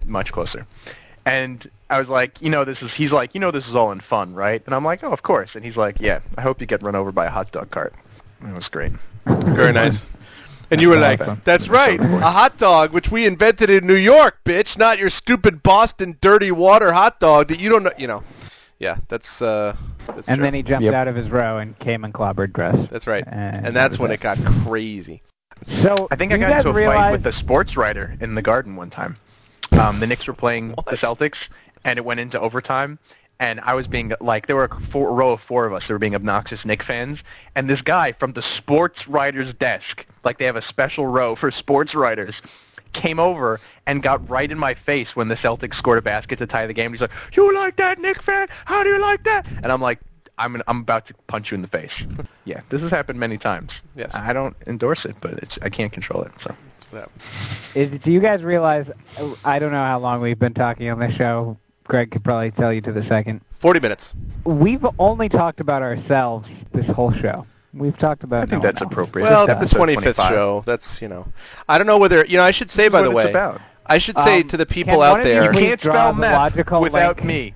much 0.07 0.33
closer, 0.33 0.67
and 1.27 1.69
I 1.91 1.99
was 1.99 2.09
like, 2.09 2.41
you 2.41 2.51
know, 2.51 2.65
this 2.65 2.81
is. 2.83 2.93
He's 2.95 3.13
like, 3.13 3.35
you 3.35 3.41
know, 3.41 3.51
this 3.51 3.67
is 3.67 3.75
all 3.75 3.93
in 3.93 4.01
fun, 4.01 4.33
right? 4.33 4.63
And 4.65 4.75
I'm 4.75 4.85
like, 4.85 5.05
oh, 5.05 5.13
of 5.13 5.23
course. 5.23 5.55
And 5.55 5.65
he's 5.65 5.77
like, 5.77 6.01
yeah, 6.01 6.21
I 6.39 6.43
hope 6.43 6.61
you 6.61 6.67
get 6.67 6.83
run 6.83 6.95
over 6.95 7.13
by 7.13 7.27
a 7.27 7.31
hot 7.31 7.51
dog 7.53 7.71
cart. 7.71 7.95
It 8.43 8.55
was 8.55 8.69
great. 8.69 8.93
Very 9.27 9.73
nice. 9.73 10.07
And 10.71 10.81
you 10.81 10.89
were 10.89 10.97
like, 10.97 11.21
"That's 11.45 11.69
right, 11.69 12.01
a 12.01 12.31
hot 12.31 12.59
dog, 12.59 12.93
which 12.93 13.11
we 13.11 13.27
invented 13.27 13.71
in 13.71 13.87
New 13.87 13.95
York, 13.95 14.39
bitch, 14.45 14.77
not 14.79 14.99
your 14.99 15.11
stupid 15.11 15.63
Boston 15.63 16.17
dirty 16.21 16.51
water 16.51 16.93
hot 16.93 17.21
dog 17.21 17.49
that 17.49 17.61
you 17.61 17.69
don't 17.69 17.83
know." 17.85 17.93
You 17.97 18.09
know, 18.09 18.25
yeah, 18.79 18.97
that's 19.09 19.41
uh, 19.41 19.77
that's 20.07 20.29
And 20.29 20.39
true. 20.39 20.45
then 20.45 20.55
he 20.55 20.63
jumped 20.63 20.85
Yep. 20.85 20.95
out 20.95 21.09
of 21.09 21.15
his 21.17 21.31
row 21.31 21.59
and 21.59 21.79
came 21.79 22.05
in 22.05 22.13
clobbered 22.13 22.53
dress. 22.53 22.89
That's 22.91 23.07
right, 23.07 23.25
And 23.27 23.67
and 23.69 23.77
that's 23.77 23.99
when 23.99 24.11
it 24.11 24.21
got 24.21 24.39
crazy. 24.45 25.23
So 25.63 26.09
I 26.11 26.17
think 26.17 26.33
I 26.33 26.37
got 26.39 26.51
guys 26.51 26.59
into 26.61 26.71
a 26.71 26.73
realize, 26.75 26.97
fight 26.97 27.13
with 27.13 27.27
a 27.27 27.33
sports 27.33 27.77
writer 27.77 28.15
in 28.21 28.35
the 28.35 28.43
garden 28.43 28.77
one 28.77 28.91
time. 28.91 29.17
Um, 29.73 30.01
the 30.01 30.07
Knicks 30.07 30.27
were 30.27 30.35
playing 30.35 30.71
the 30.71 30.97
Celtics, 30.97 31.49
and 31.85 31.99
it 31.99 32.05
went 32.05 32.21
into 32.21 32.39
overtime. 32.41 32.99
And 33.39 33.61
I 33.61 33.75
was 33.75 33.87
being 33.87 34.13
like, 34.21 34.47
there 34.47 34.57
were 34.57 34.65
a, 34.65 34.81
four, 34.91 35.11
a 35.11 35.13
row 35.13 35.33
of 35.33 35.41
four 35.43 35.67
of 35.67 35.73
us 35.73 35.87
that 35.87 35.93
were 35.93 35.99
being 35.99 36.15
obnoxious 36.15 36.65
Knick 36.65 36.83
fans, 36.83 37.23
and 37.55 37.69
this 37.69 37.83
guy 37.83 38.13
from 38.13 38.33
the 38.33 38.43
sports 38.43 39.07
writer's 39.07 39.53
desk, 39.55 40.07
like 40.25 40.39
they 40.39 40.47
have 40.47 40.57
a 40.57 40.63
special 40.63 41.07
row 41.07 41.37
for 41.37 41.51
sports 41.51 41.95
writers, 41.95 42.41
came 42.95 43.19
over 43.19 43.61
and 43.87 44.03
got 44.03 44.27
right 44.29 44.51
in 44.51 44.59
my 44.59 44.73
face 44.75 45.15
when 45.15 45.29
the 45.29 45.35
Celtics 45.35 45.75
scored 45.75 45.99
a 45.99 46.03
basket 46.03 46.39
to 46.39 46.47
tie 46.47 46.67
the 46.67 46.73
game. 46.73 46.93
He's 46.93 47.01
like, 47.01 47.11
"You 47.33 47.55
like 47.55 47.77
that, 47.77 47.99
Knick 47.99 48.23
fan? 48.23 48.49
How 48.65 48.83
do 48.83 48.89
you 48.89 49.01
like 49.01 49.23
that?" 49.25 49.47
And 49.63 49.71
I'm 49.71 49.83
like, 49.83 50.01
"I'm 50.39 50.53
gonna, 50.53 50.65
I'm 50.67 50.81
about 50.81 51.07
to 51.09 51.15
punch 51.27 51.51
you 51.51 51.57
in 51.57 51.63
the 51.63 51.69
face." 51.69 51.93
yeah, 52.45 52.63
this 52.71 52.81
has 52.81 52.91
happened 52.91 53.21
many 53.21 53.37
times. 53.37 53.73
Yes. 53.95 54.15
I 54.15 54.33
don't 54.33 54.57
endorse 54.67 55.05
it, 55.05 55.17
but 55.21 55.35
it's 55.35 55.59
I 55.61 55.69
can't 55.69 55.93
control 55.93 56.23
it. 56.23 56.33
So 56.43 56.55
Yeah. 56.93 57.05
is, 57.75 58.01
do 58.01 58.11
you 58.11 58.21
guys 58.21 58.43
realize, 58.43 58.87
I 59.45 59.59
don't 59.59 59.73
know 59.73 59.85
how 59.85 59.99
long 59.99 60.23
we've 60.23 60.39
been 60.39 60.55
talking 60.55 60.89
on 60.89 60.99
this 60.99 61.15
show. 61.15 61.59
Greg 61.87 62.11
could 62.11 62.25
probably 62.25 62.51
tell 62.51 62.73
you 62.73 62.81
to 62.83 62.93
the 62.93 63.05
second. 63.05 63.41
Forty 63.59 63.81
minutes. 63.81 64.15
We've 64.45 64.85
only 64.99 65.29
talked 65.29 65.61
about 65.61 65.83
ourselves 65.83 66.49
this 66.73 66.87
whole 66.87 67.13
show. 67.13 67.47
We've 67.73 67.97
talked 67.99 68.23
about 68.23 68.45
I 68.45 68.47
think 68.51 68.63
no 68.63 68.69
that's 68.69 68.81
else. 68.81 68.91
appropriate. 68.91 69.25
Well, 69.27 69.47
It's 69.51 69.73
the 69.73 69.79
25th 69.79 70.29
show. 70.29 70.63
That's 70.67 71.03
you 71.03 71.09
know, 71.09 71.27
I 71.69 71.79
don't 71.79 71.87
know 71.87 71.99
whether 71.99 72.25
you 72.27 72.37
know. 72.39 72.43
I 72.43 72.51
should 72.51 72.71
say 72.71 72.89
by 72.89 73.03
the 73.03 73.09
it's 73.09 73.15
way, 73.15 73.31
about. 73.31 73.61
I 73.87 73.99
should 73.99 74.19
say 74.19 74.41
Um, 74.41 74.49
to 74.49 74.57
the 74.57 74.67
people 74.67 75.03
out 75.03 75.23
there. 75.23 75.45
You 75.45 75.51
can't 75.59 75.81
spell 75.81 76.13
the 76.13 76.21
meth 76.21 76.33
logical 76.33 76.81
without 76.81 77.17
link? 77.19 77.27
me. 77.27 77.55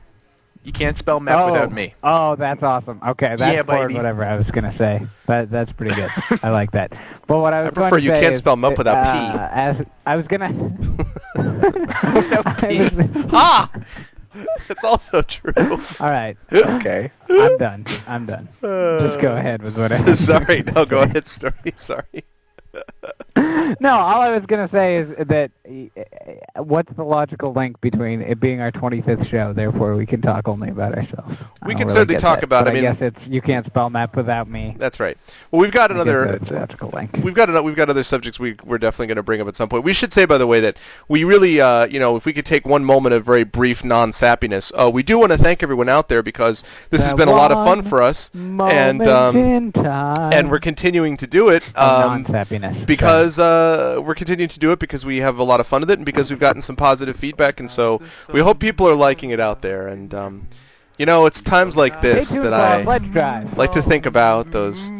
You 0.62 0.72
can't 0.72 0.98
spell 0.98 1.20
meth 1.20 1.38
oh, 1.38 1.52
without 1.52 1.72
me. 1.72 1.94
Oh, 2.02 2.36
that's 2.36 2.62
awesome. 2.62 3.00
Okay, 3.04 3.34
that's 3.34 3.54
Yeah, 3.56 3.62
more 3.62 3.86
baby. 3.88 3.94
whatever 3.94 4.24
I 4.24 4.36
was 4.36 4.46
gonna 4.50 4.76
say. 4.76 5.06
That 5.26 5.50
that's 5.50 5.72
pretty 5.72 5.94
good. 5.94 6.10
I 6.42 6.50
like 6.50 6.70
that. 6.72 6.92
But 7.26 7.40
what 7.40 7.54
I 7.54 7.62
was 7.62 7.68
I 7.68 7.70
prefer 7.70 7.90
going 7.90 8.00
to 8.02 8.04
you 8.04 8.10
say 8.10 8.20
can't 8.20 8.34
is, 8.34 8.38
spell 8.40 8.56
mup 8.56 8.76
without 8.76 9.06
uh, 9.06 9.12
P. 9.12 9.38
As 9.54 9.86
I 10.06 10.16
was 10.16 10.26
gonna. 10.26 10.52
Without 12.14 12.58
P. 12.58 12.90
ah, 13.32 13.70
it's 14.68 14.84
also 14.84 15.22
true. 15.22 15.52
All 15.56 16.10
right, 16.10 16.36
Okay. 16.52 17.10
I'm 17.30 17.58
done. 17.58 17.86
I'm 18.06 18.26
done. 18.26 18.48
Just 18.62 19.20
go 19.20 19.36
ahead 19.36 19.62
with 19.62 19.78
whatever. 19.78 20.16
Sorry, 20.16 20.62
no, 20.74 20.84
go 20.84 21.02
ahead, 21.02 21.26
story. 21.26 21.54
Sorry. 21.76 22.24
no, 23.80 23.90
all 23.90 24.20
I 24.20 24.36
was 24.36 24.46
gonna 24.46 24.68
say 24.70 24.96
is 24.96 25.16
that 25.26 25.50
uh, 25.66 26.62
what's 26.62 26.92
the 26.94 27.04
logical 27.04 27.52
link 27.52 27.80
between 27.80 28.20
it 28.22 28.40
being 28.40 28.60
our 28.60 28.70
25th 28.72 29.26
show? 29.28 29.52
Therefore, 29.52 29.96
we 29.96 30.06
can 30.06 30.20
talk 30.20 30.48
only 30.48 30.70
about 30.70 30.94
ourselves. 30.94 31.36
We 31.66 31.74
can 31.74 31.86
really 31.86 31.98
certainly 31.98 32.20
talk 32.20 32.38
that, 32.38 32.44
about- 32.44 32.64
but 32.64 32.70
I 32.70 32.74
mean- 32.74 32.82
guess 32.82 33.00
it's 33.00 33.26
you 33.26 33.40
can't 33.40 33.66
spell 33.66 33.90
map 33.90 34.16
without 34.16 34.48
me. 34.48 34.74
That's 34.78 34.98
right. 35.00 35.16
Well, 35.50 35.60
we've 35.60 35.72
got 35.72 35.90
I 35.90 35.94
another. 35.94 36.38
logical 36.50 36.90
link. 36.90 37.18
We've 37.22 37.34
got 37.34 37.48
ano- 37.48 37.62
we've 37.62 37.76
got 37.76 37.90
other 37.90 38.02
subjects 38.02 38.38
we 38.40 38.56
we're 38.64 38.78
definitely 38.78 39.08
going 39.08 39.16
to 39.16 39.22
bring 39.22 39.40
up 39.40 39.48
at 39.48 39.56
some 39.56 39.68
point. 39.68 39.84
We 39.84 39.92
should 39.92 40.12
say, 40.12 40.24
by 40.24 40.38
the 40.38 40.46
way, 40.46 40.60
that 40.60 40.76
we 41.08 41.24
really, 41.24 41.60
uh, 41.60 41.86
you 41.86 42.00
know, 42.00 42.16
if 42.16 42.24
we 42.24 42.32
could 42.32 42.46
take 42.46 42.66
one 42.66 42.84
moment 42.84 43.14
of 43.14 43.24
very 43.24 43.44
brief 43.44 43.84
non-sappiness, 43.84 44.72
uh, 44.74 44.90
we 44.90 45.02
do 45.02 45.18
want 45.18 45.32
to 45.32 45.38
thank 45.38 45.62
everyone 45.62 45.88
out 45.88 46.08
there 46.08 46.22
because 46.22 46.64
this 46.90 47.02
has 47.02 47.14
been 47.14 47.28
a 47.28 47.32
lot 47.32 47.52
of 47.52 47.66
fun 47.66 47.82
for 47.82 48.02
us, 48.02 48.30
and 48.34 49.02
um, 49.06 49.72
and 49.76 50.50
we're 50.50 50.58
continuing 50.60 51.16
to 51.18 51.26
do 51.26 51.48
it. 51.50 51.62
Um, 51.76 52.24
non-sappiness. 52.24 52.86
because 52.86 53.38
uh, 53.38 53.59
we're 54.04 54.14
continuing 54.14 54.48
to 54.48 54.58
do 54.58 54.72
it 54.72 54.78
because 54.78 55.04
we 55.04 55.18
have 55.18 55.38
a 55.38 55.44
lot 55.44 55.60
of 55.60 55.66
fun 55.66 55.80
with 55.80 55.90
it 55.90 55.98
and 55.98 56.06
because 56.06 56.30
we've 56.30 56.40
gotten 56.40 56.62
some 56.62 56.76
positive 56.76 57.16
feedback 57.16 57.60
and 57.60 57.70
so 57.70 58.00
we 58.32 58.40
hope 58.40 58.58
people 58.58 58.88
are 58.88 58.94
liking 58.94 59.30
it 59.30 59.40
out 59.40 59.62
there 59.62 59.88
and 59.88 60.14
um, 60.14 60.48
you 60.98 61.06
know 61.06 61.26
it's 61.26 61.42
times 61.42 61.76
like 61.76 62.00
this 62.02 62.30
that 62.30 62.52
I 62.52 62.82
like 63.56 63.72
to 63.72 63.82
think 63.82 64.06
about 64.06 64.50
those 64.50 64.90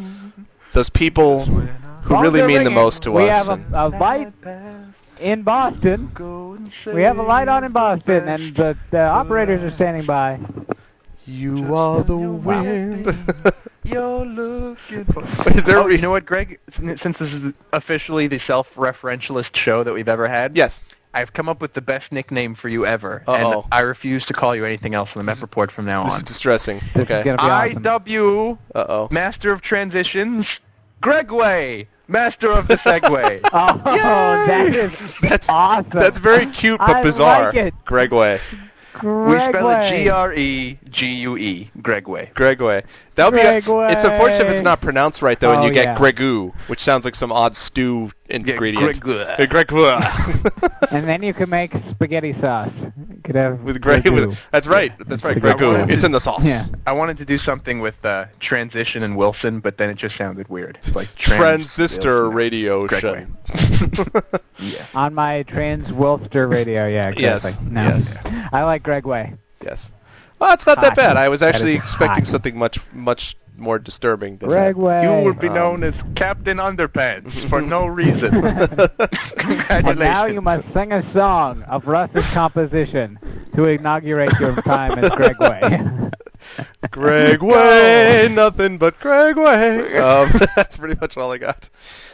those 0.73 0.91
people 0.91 1.45
who 1.45 2.21
really 2.21 2.43
mean 2.43 2.65
the 2.65 2.71
most 2.71 3.03
to 3.05 3.13
we 3.13 3.29
us. 3.29 3.47
have 3.47 3.61
a, 3.73 3.87
a 3.87 3.89
light 3.89 4.33
in 5.21 5.43
Boston. 5.43 6.11
We 6.87 7.03
have 7.03 7.19
a 7.19 7.23
light 7.23 7.49
on 7.49 7.65
in 7.65 7.73
Boston, 7.73 8.29
and 8.29 8.57
the, 8.57 8.77
the 8.91 9.03
operators 9.03 9.63
are 9.63 9.75
standing 9.75 10.07
by. 10.07 10.41
you 11.27 11.75
are 11.75 12.03
the 12.03 12.17
wind. 12.17 13.07
You're 13.83 14.25
looking 14.27 15.05
for. 15.07 15.23
Is 15.51 15.63
there 15.63 15.79
oh, 15.79 15.87
you 15.89 15.99
know 15.99 16.11
what, 16.11 16.27
Greg? 16.27 16.59
Since 16.77 17.03
this 17.19 17.33
is 17.33 17.53
officially 17.73 18.27
the 18.29 18.39
self-referentialist 18.41 19.57
show 19.57 19.83
that 19.85 19.93
we've 19.93 20.09
ever 20.09 20.29
had, 20.29 20.57
yes. 20.57 20.81
I've 21.13 21.33
come 21.33 21.49
up 21.49 21.61
with 21.61 21.75
the 21.75 21.81
best 21.81 22.13
nickname 22.13 22.55
for 22.55 22.69
you 22.69 22.87
ever, 22.87 23.25
Uh-oh. 23.27 23.35
and 23.63 23.65
I 23.73 23.81
refuse 23.81 24.25
to 24.27 24.33
call 24.33 24.55
you 24.55 24.65
anything 24.65 24.95
else 24.95 25.09
in 25.15 25.19
the 25.19 25.25
Met 25.25 25.41
Report 25.41 25.73
from 25.73 25.85
now 25.87 26.05
This 26.05 26.13
is 26.15 26.19
on. 26.21 26.25
distressing. 26.25 26.79
This 26.95 26.97
is 26.97 27.03
Okay. 27.11 27.25
gonna 27.25 27.37
be 27.39 27.43
awesome. 27.79 27.83
IW, 27.83 28.59
Uh 28.77 28.87
oh. 28.89 29.09
Master 29.11 29.51
of 29.53 29.61
Transitions, 29.61 30.47
Gregway, 31.03 31.87
Master 32.07 32.53
of 32.53 32.69
the 32.69 32.77
Segway. 32.77 33.41
Oh, 33.53 34.47
that 34.47 34.73
is 34.75 34.93
That's 35.23 35.49
awesome. 35.49 35.91
That's 35.91 36.19
very 36.19 36.47
cute 36.47 36.79
but 36.79 36.91
I 36.97 37.03
bizarre. 37.03 37.47
like 37.47 37.55
it. 37.57 37.75
Gregway. 37.87 38.39
We 39.03 39.37
spell 39.39 39.71
it 39.71 39.91
G 40.05 40.09
R 40.09 40.35
E 40.35 40.79
G 40.91 41.07
U 41.07 41.37
E, 41.37 41.71
Gregway. 41.79 42.33
Gregway. 42.35 42.85
That 43.15 43.27
would 43.33 43.41
be. 43.41 43.47
A, 43.47 43.61
Gregway. 43.63 43.93
it's 43.93 44.05
unfortunate 44.05 44.47
if 44.47 44.53
it's 44.55 44.63
not 44.63 44.81
pronounced 44.81 45.23
right 45.23 45.39
though, 45.39 45.53
and 45.53 45.63
Oh, 45.63 45.67
you 45.67 45.73
get 45.73 45.85
yeah. 45.85 45.97
Gregu, 45.97 46.53
which 46.69 46.81
sounds 46.81 47.05
like 47.05 47.15
some 47.15 47.33
odd 47.33 47.57
stew 47.57 48.11
ingredient. 48.31 49.01
Gregway. 49.01 49.39
Uh, 49.41 49.47
Gregway. 49.47 50.67
And 50.91 51.07
then 51.09 51.23
you 51.23 51.33
can 51.33 51.49
make 51.49 51.73
spaghetti 51.91 52.33
sauce. 52.41 52.73
You 52.81 53.21
could 53.23 53.37
have 53.37 53.61
with 53.61 53.81
Greg. 53.81 54.09
With, 54.11 54.37
that's 54.51 54.67
right. 54.67 54.93
That's 55.07 55.23
right. 55.23 55.37
Spaghetti. 55.37 55.93
It's 55.93 56.03
in 56.03 56.11
the 56.11 56.19
sauce. 56.19 56.45
Yeah. 56.45 56.65
I 56.85 56.93
wanted 56.93 57.17
to 57.19 57.25
do 57.25 57.39
something 57.39 57.79
with 57.79 57.95
uh, 58.05 58.27
transition 58.41 59.05
and 59.05 59.17
Wilson, 59.17 59.61
but 59.61 59.79
then 59.79 59.89
it 59.91 59.95
just 59.95 60.17
sounded 60.17 60.49
weird. 60.49 60.79
It's 60.83 60.93
like 60.97 61.15
trans- 61.15 61.39
Transistor 61.39 62.23
Wilson. 62.23 62.37
radio 62.37 62.89
Gregway. 62.89 63.29
show. 63.95 64.39
Yeah. 64.59 64.85
On 64.95 65.15
my 65.15 65.43
Trans 65.45 65.87
Wilster 65.89 66.51
radio, 66.51 66.87
yeah, 66.89 67.13
Yes. 67.17 67.59
No. 67.63 67.83
yes. 67.83 68.19
I 68.53 68.65
like 68.65 68.83
Greg 68.83 69.07
Way. 69.07 69.35
yes. 69.65 69.93
Well, 70.41 70.53
it's 70.55 70.67
not 70.67 70.81
that 70.81 70.97
bad. 70.97 71.17
I 71.17 71.29
was 71.29 71.41
actually 71.41 71.75
expecting 71.77 72.25
hot. 72.25 72.27
something 72.27 72.59
much, 72.59 72.79
much 72.93 73.37
more 73.61 73.79
disturbing 73.79 74.37
than 74.39 74.49
Greg 74.49 74.75
that. 74.77 74.81
Way. 74.81 75.03
You 75.03 75.25
will 75.25 75.35
be 75.35 75.49
Um, 75.49 75.55
known 75.55 75.85
as 75.85 75.95
Captain 76.17 76.57
Underpants 76.59 77.49
for 77.49 77.61
no 77.61 77.87
reason. 77.87 78.31
Congratulations. 78.31 78.89
And 79.71 79.99
now 79.99 80.27
you 80.27 80.41
must 80.41 80.67
sing 80.73 80.93
a 80.93 81.03
song 81.13 81.63
of 81.65 81.87
Russ's 81.87 82.25
composition 82.33 83.19
to 83.55 83.65
inaugurate 83.67 84.39
your 84.41 84.55
time 84.63 84.99
as 84.99 85.11
Greg 85.11 85.39
Way. 85.41 85.81
Greg 86.91 87.43
Way, 87.43 88.29
nothing 88.31 88.79
but 88.79 88.99
Greg 89.01 89.37
Way. 89.37 89.99
Um, 90.01 90.31
that's 90.57 90.77
pretty 90.77 90.99
much 91.01 91.17
all 91.17 91.31
I 91.33 91.39
got. 91.39 91.69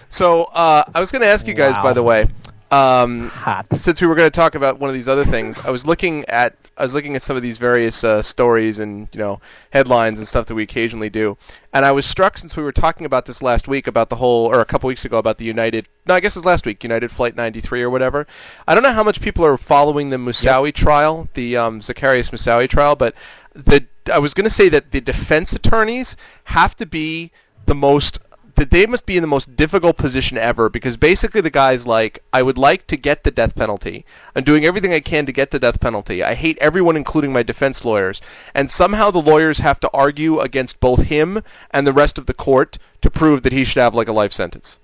So 0.09 0.45
uh, 0.45 0.85
I 0.95 1.01
was 1.01 1.11
going 1.11 1.23
to 1.23 1.29
ask 1.29 1.47
you 1.47 1.55
guys, 1.55 1.75
Wow. 1.77 1.83
by 1.83 1.93
the 1.93 2.03
way, 2.03 2.27
um, 2.71 3.31
since 3.75 4.01
we 4.01 4.07
were 4.07 4.15
going 4.15 4.31
to 4.31 4.37
talk 4.37 4.55
about 4.55 4.79
one 4.79 4.91
of 4.91 4.95
these 4.95 5.09
other 5.09 5.25
things, 5.25 5.59
I 5.59 5.71
was 5.71 5.87
looking 5.87 6.25
at 6.27 6.57
I 6.79 6.83
was 6.83 6.93
looking 6.93 7.17
at 7.17 7.23
some 7.23 7.37
of 7.37 7.43
these 7.43 7.57
various 7.57 8.05
uh, 8.05 8.21
stories 8.21 8.81
and 8.81 9.09
you 9.13 9.19
know 9.19 9.41
headlines 9.71 10.19
and 10.19 10.29
stuff 10.29 10.47
that 10.47 10.55
we 10.55 10.63
occasionally 10.63 11.09
do, 11.09 11.39
and 11.73 11.85
I 11.85 11.93
was 11.93 12.05
struck 12.05 12.37
since 12.37 12.57
we 12.57 12.63
were 12.63 12.73
talking 12.73 13.07
about 13.07 13.25
this 13.25 13.41
last 13.41 13.67
week 13.67 13.87
about 13.87 14.11
the 14.11 14.17
whole, 14.17 14.47
or 14.47 14.61
a 14.61 14.65
couple 14.65 14.89
weeks 14.89 15.05
ago 15.05 15.19
about 15.19 15.39
the 15.39 15.45
United. 15.45 15.89
No, 16.07 16.15
I 16.15 16.21
guess 16.21 16.37
it 16.37 16.41
was 16.41 16.45
last 16.45 16.67
week, 16.67 16.83
United 16.83 17.11
Flight 17.11 17.37
93 17.37 17.83
or 17.83 17.91
whatever. 17.91 18.27
I 18.67 18.75
don't 18.75 18.83
know 18.83 18.93
how 18.93 19.05
much 19.05 19.21
people 19.21 19.45
are 19.47 19.57
following 19.57 20.11
the 20.11 20.17
Moussaoui 20.17 20.75
trial, 20.75 21.29
the 21.35 21.57
um, 21.57 21.81
Zacarias 21.81 22.31
Moussaoui 22.31 22.69
trial, 22.69 22.97
but 22.97 23.15
the 23.55 23.87
I 24.13 24.19
was 24.19 24.35
going 24.35 24.45
to 24.45 24.51
say 24.51 24.69
that 24.69 24.93
the 24.93 25.01
defense 25.01 25.53
attorneys 25.53 26.17
have 26.45 26.77
to 26.77 26.87
be 26.87 27.33
the 27.67 27.75
most 27.75 28.19
that 28.57 28.71
they 28.71 28.87
must 28.87 29.07
be 29.07 29.17
in 29.17 29.23
the 29.23 29.29
most 29.29 29.57
difficult 29.57 29.97
position 29.97 30.37
ever 30.37 30.69
because 30.69 30.97
basically 30.97 31.41
the 31.41 31.51
guy's 31.51 31.87
like, 31.87 32.23
I 32.33 32.43
would 32.43 32.59
like 32.59 32.87
to 32.89 32.97
get 32.97 33.25
the 33.25 33.31
death 33.31 33.55
penalty. 33.55 34.05
I'm 34.35 34.45
doing 34.45 34.65
everything 34.65 34.93
I 34.93 35.01
can 35.01 35.27
to 35.27 35.33
get 35.33 35.51
the 35.51 35.59
death 35.59 35.81
penalty. 35.81 36.23
I 36.23 36.35
hate 36.35 36.59
everyone, 36.59 36.97
including 36.97 37.33
my 37.33 37.43
defense 37.43 37.85
lawyers. 37.85 38.21
And 38.55 38.71
somehow 38.71 39.11
the 39.11 39.23
lawyers 39.23 39.59
have 39.59 39.81
to 39.81 39.91
argue 39.93 40.41
against 40.41 40.81
both 40.81 41.03
him 41.03 41.43
and 41.71 41.87
the 41.87 41.93
rest 41.93 42.19
of 42.19 42.27
the 42.27 42.35
court 42.35 42.79
to 43.03 43.11
prove 43.11 43.43
that 43.43 43.53
he 43.53 43.65
should 43.65 43.81
have 43.81 43.95
like 43.95 44.09
a 44.09 44.13
life 44.13 44.33
sentence. 44.33 44.79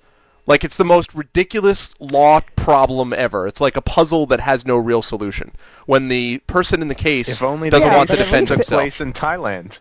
Like 0.46 0.64
it's 0.64 0.76
the 0.76 0.84
most 0.84 1.14
ridiculous 1.14 1.94
law 2.00 2.40
problem 2.56 3.12
ever. 3.12 3.46
It's 3.46 3.60
like 3.60 3.76
a 3.76 3.82
puzzle 3.82 4.26
that 4.26 4.40
has 4.40 4.66
no 4.66 4.76
real 4.76 5.02
solution. 5.02 5.52
When 5.86 6.08
the 6.08 6.38
person 6.46 6.82
in 6.82 6.88
the 6.88 6.94
case 6.94 7.38
doesn't 7.38 7.70
the 7.70 7.96
want 7.96 8.10
to 8.10 8.16
defend 8.16 8.48
himself. 8.48 8.80
place 8.80 9.00
in 9.00 9.12
Thailand. 9.12 9.78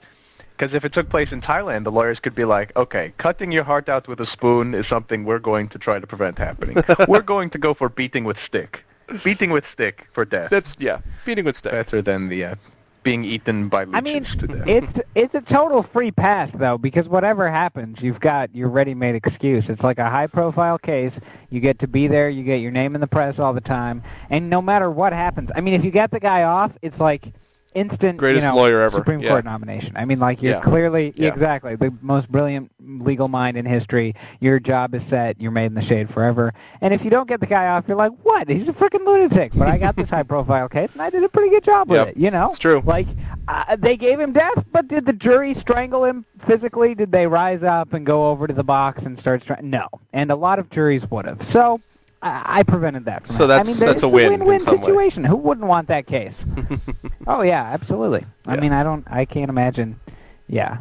Because 0.61 0.75
if 0.75 0.85
it 0.85 0.93
took 0.93 1.09
place 1.09 1.31
in 1.31 1.41
Thailand, 1.41 1.85
the 1.85 1.91
lawyers 1.91 2.19
could 2.19 2.35
be 2.35 2.45
like, 2.45 2.71
okay, 2.77 3.13
cutting 3.17 3.51
your 3.51 3.63
heart 3.63 3.89
out 3.89 4.07
with 4.07 4.19
a 4.19 4.27
spoon 4.27 4.75
is 4.75 4.87
something 4.87 5.25
we're 5.25 5.39
going 5.39 5.67
to 5.69 5.79
try 5.79 5.99
to 5.99 6.05
prevent 6.05 6.37
happening. 6.37 6.77
we're 7.07 7.23
going 7.23 7.49
to 7.49 7.57
go 7.57 7.73
for 7.73 7.89
beating 7.89 8.25
with 8.25 8.37
stick. 8.37 8.83
Beating 9.23 9.49
with 9.49 9.65
stick 9.73 10.05
for 10.13 10.23
death. 10.23 10.51
That's 10.51 10.77
yeah, 10.79 10.99
beating 11.25 11.45
with 11.45 11.57
stick. 11.57 11.71
better 11.71 12.03
than 12.03 12.29
the 12.29 12.45
uh, 12.45 12.55
being 13.01 13.23
eaten 13.23 13.69
by 13.69 13.85
leeches 13.85 13.97
I 13.97 14.01
mean, 14.01 14.23
to 14.23 14.47
death. 14.47 14.67
it's 14.67 14.99
it's 15.15 15.33
a 15.33 15.41
total 15.41 15.81
free 15.81 16.11
pass 16.11 16.51
though, 16.53 16.77
because 16.77 17.07
whatever 17.09 17.49
happens, 17.49 17.97
you've 17.99 18.19
got 18.19 18.55
your 18.55 18.69
ready-made 18.69 19.15
excuse. 19.15 19.67
It's 19.67 19.81
like 19.81 19.97
a 19.97 20.11
high-profile 20.11 20.77
case. 20.77 21.13
You 21.49 21.59
get 21.59 21.79
to 21.79 21.87
be 21.87 22.05
there. 22.05 22.29
You 22.29 22.43
get 22.43 22.57
your 22.57 22.71
name 22.71 22.93
in 22.93 23.01
the 23.01 23.07
press 23.07 23.39
all 23.39 23.55
the 23.55 23.61
time, 23.61 24.03
and 24.29 24.47
no 24.47 24.61
matter 24.61 24.91
what 24.91 25.11
happens, 25.11 25.49
I 25.55 25.61
mean, 25.61 25.73
if 25.73 25.83
you 25.83 25.89
get 25.89 26.11
the 26.11 26.19
guy 26.19 26.43
off, 26.43 26.71
it's 26.83 26.99
like 26.99 27.33
instant, 27.73 28.17
Greatest 28.17 28.43
you 28.45 28.49
know, 28.51 28.55
lawyer 28.55 28.81
ever. 28.81 28.97
Supreme 28.97 29.21
Yeah. 29.21 29.29
Court 29.29 29.45
nomination. 29.45 29.93
I 29.95 30.05
mean, 30.05 30.19
like 30.19 30.41
you're 30.41 30.55
Yeah. 30.55 30.61
clearly 30.61 31.13
Yeah. 31.15 31.29
exactly 31.29 31.75
the 31.75 31.93
most 32.01 32.31
brilliant 32.31 32.71
legal 32.79 33.27
mind 33.27 33.57
in 33.57 33.65
history. 33.65 34.15
Your 34.39 34.59
job 34.59 34.93
is 34.95 35.01
set. 35.09 35.39
You're 35.39 35.51
made 35.51 35.67
in 35.67 35.73
the 35.75 35.81
shade 35.81 36.09
forever. 36.09 36.53
And 36.81 36.93
if 36.93 37.03
you 37.03 37.09
don't 37.09 37.27
get 37.27 37.39
the 37.39 37.45
guy 37.45 37.67
off, 37.67 37.85
you're 37.87 37.97
like, 37.97 38.11
what? 38.23 38.49
He's 38.49 38.67
a 38.67 38.73
freaking 38.73 39.05
lunatic. 39.05 39.51
But 39.55 39.67
I 39.67 39.77
got 39.77 39.95
this 39.95 40.09
high-profile 40.09 40.69
case, 40.69 40.89
and 40.93 41.01
I 41.01 41.09
did 41.09 41.23
a 41.23 41.29
pretty 41.29 41.49
good 41.49 41.63
job 41.63 41.89
with 41.89 41.99
Yep. 41.99 42.07
it. 42.09 42.17
You 42.17 42.31
know, 42.31 42.49
It's 42.49 42.59
true. 42.59 42.81
like 42.85 43.07
uh, 43.47 43.75
they 43.77 43.97
gave 43.97 44.19
him 44.19 44.33
death, 44.33 44.63
but 44.71 44.87
did 44.87 45.05
the 45.05 45.13
jury 45.13 45.55
strangle 45.59 46.05
him 46.05 46.25
physically? 46.45 46.93
Did 46.95 47.11
they 47.11 47.27
rise 47.27 47.63
up 47.63 47.93
and 47.93 48.05
go 48.05 48.29
over 48.29 48.47
to 48.47 48.53
the 48.53 48.63
box 48.63 49.01
and 49.03 49.19
start? 49.19 49.43
Str- 49.43 49.53
no, 49.61 49.87
and 50.13 50.31
a 50.31 50.35
lot 50.35 50.59
of 50.59 50.69
juries 50.69 51.03
would 51.09 51.25
have. 51.25 51.39
So 51.51 51.79
I, 52.21 52.59
I 52.59 52.63
prevented 52.63 53.05
that. 53.05 53.25
From 53.27 53.35
So 53.35 53.47
happening. 53.47 53.51
I 53.53 53.57
that's- 53.57 53.81
mean, 53.81 53.87
that's 53.89 54.03
a 54.03 54.07
win 54.09 54.33
in 54.33 54.39
win-win 54.41 54.59
some 54.59 54.79
way. 54.79 54.85
situation. 54.87 55.23
Who 55.23 55.35
wouldn't 55.37 55.67
want 55.67 55.87
that 55.87 56.07
case? 56.07 56.33
oh 57.27 57.41
yeah, 57.41 57.63
absolutely. 57.63 58.25
I 58.45 58.57
mean, 58.57 58.71
I 58.73 58.83
don't. 58.83 59.03
I 59.09 59.25
can't 59.25 59.49
imagine. 59.49 59.99
Yeah. 60.47 60.79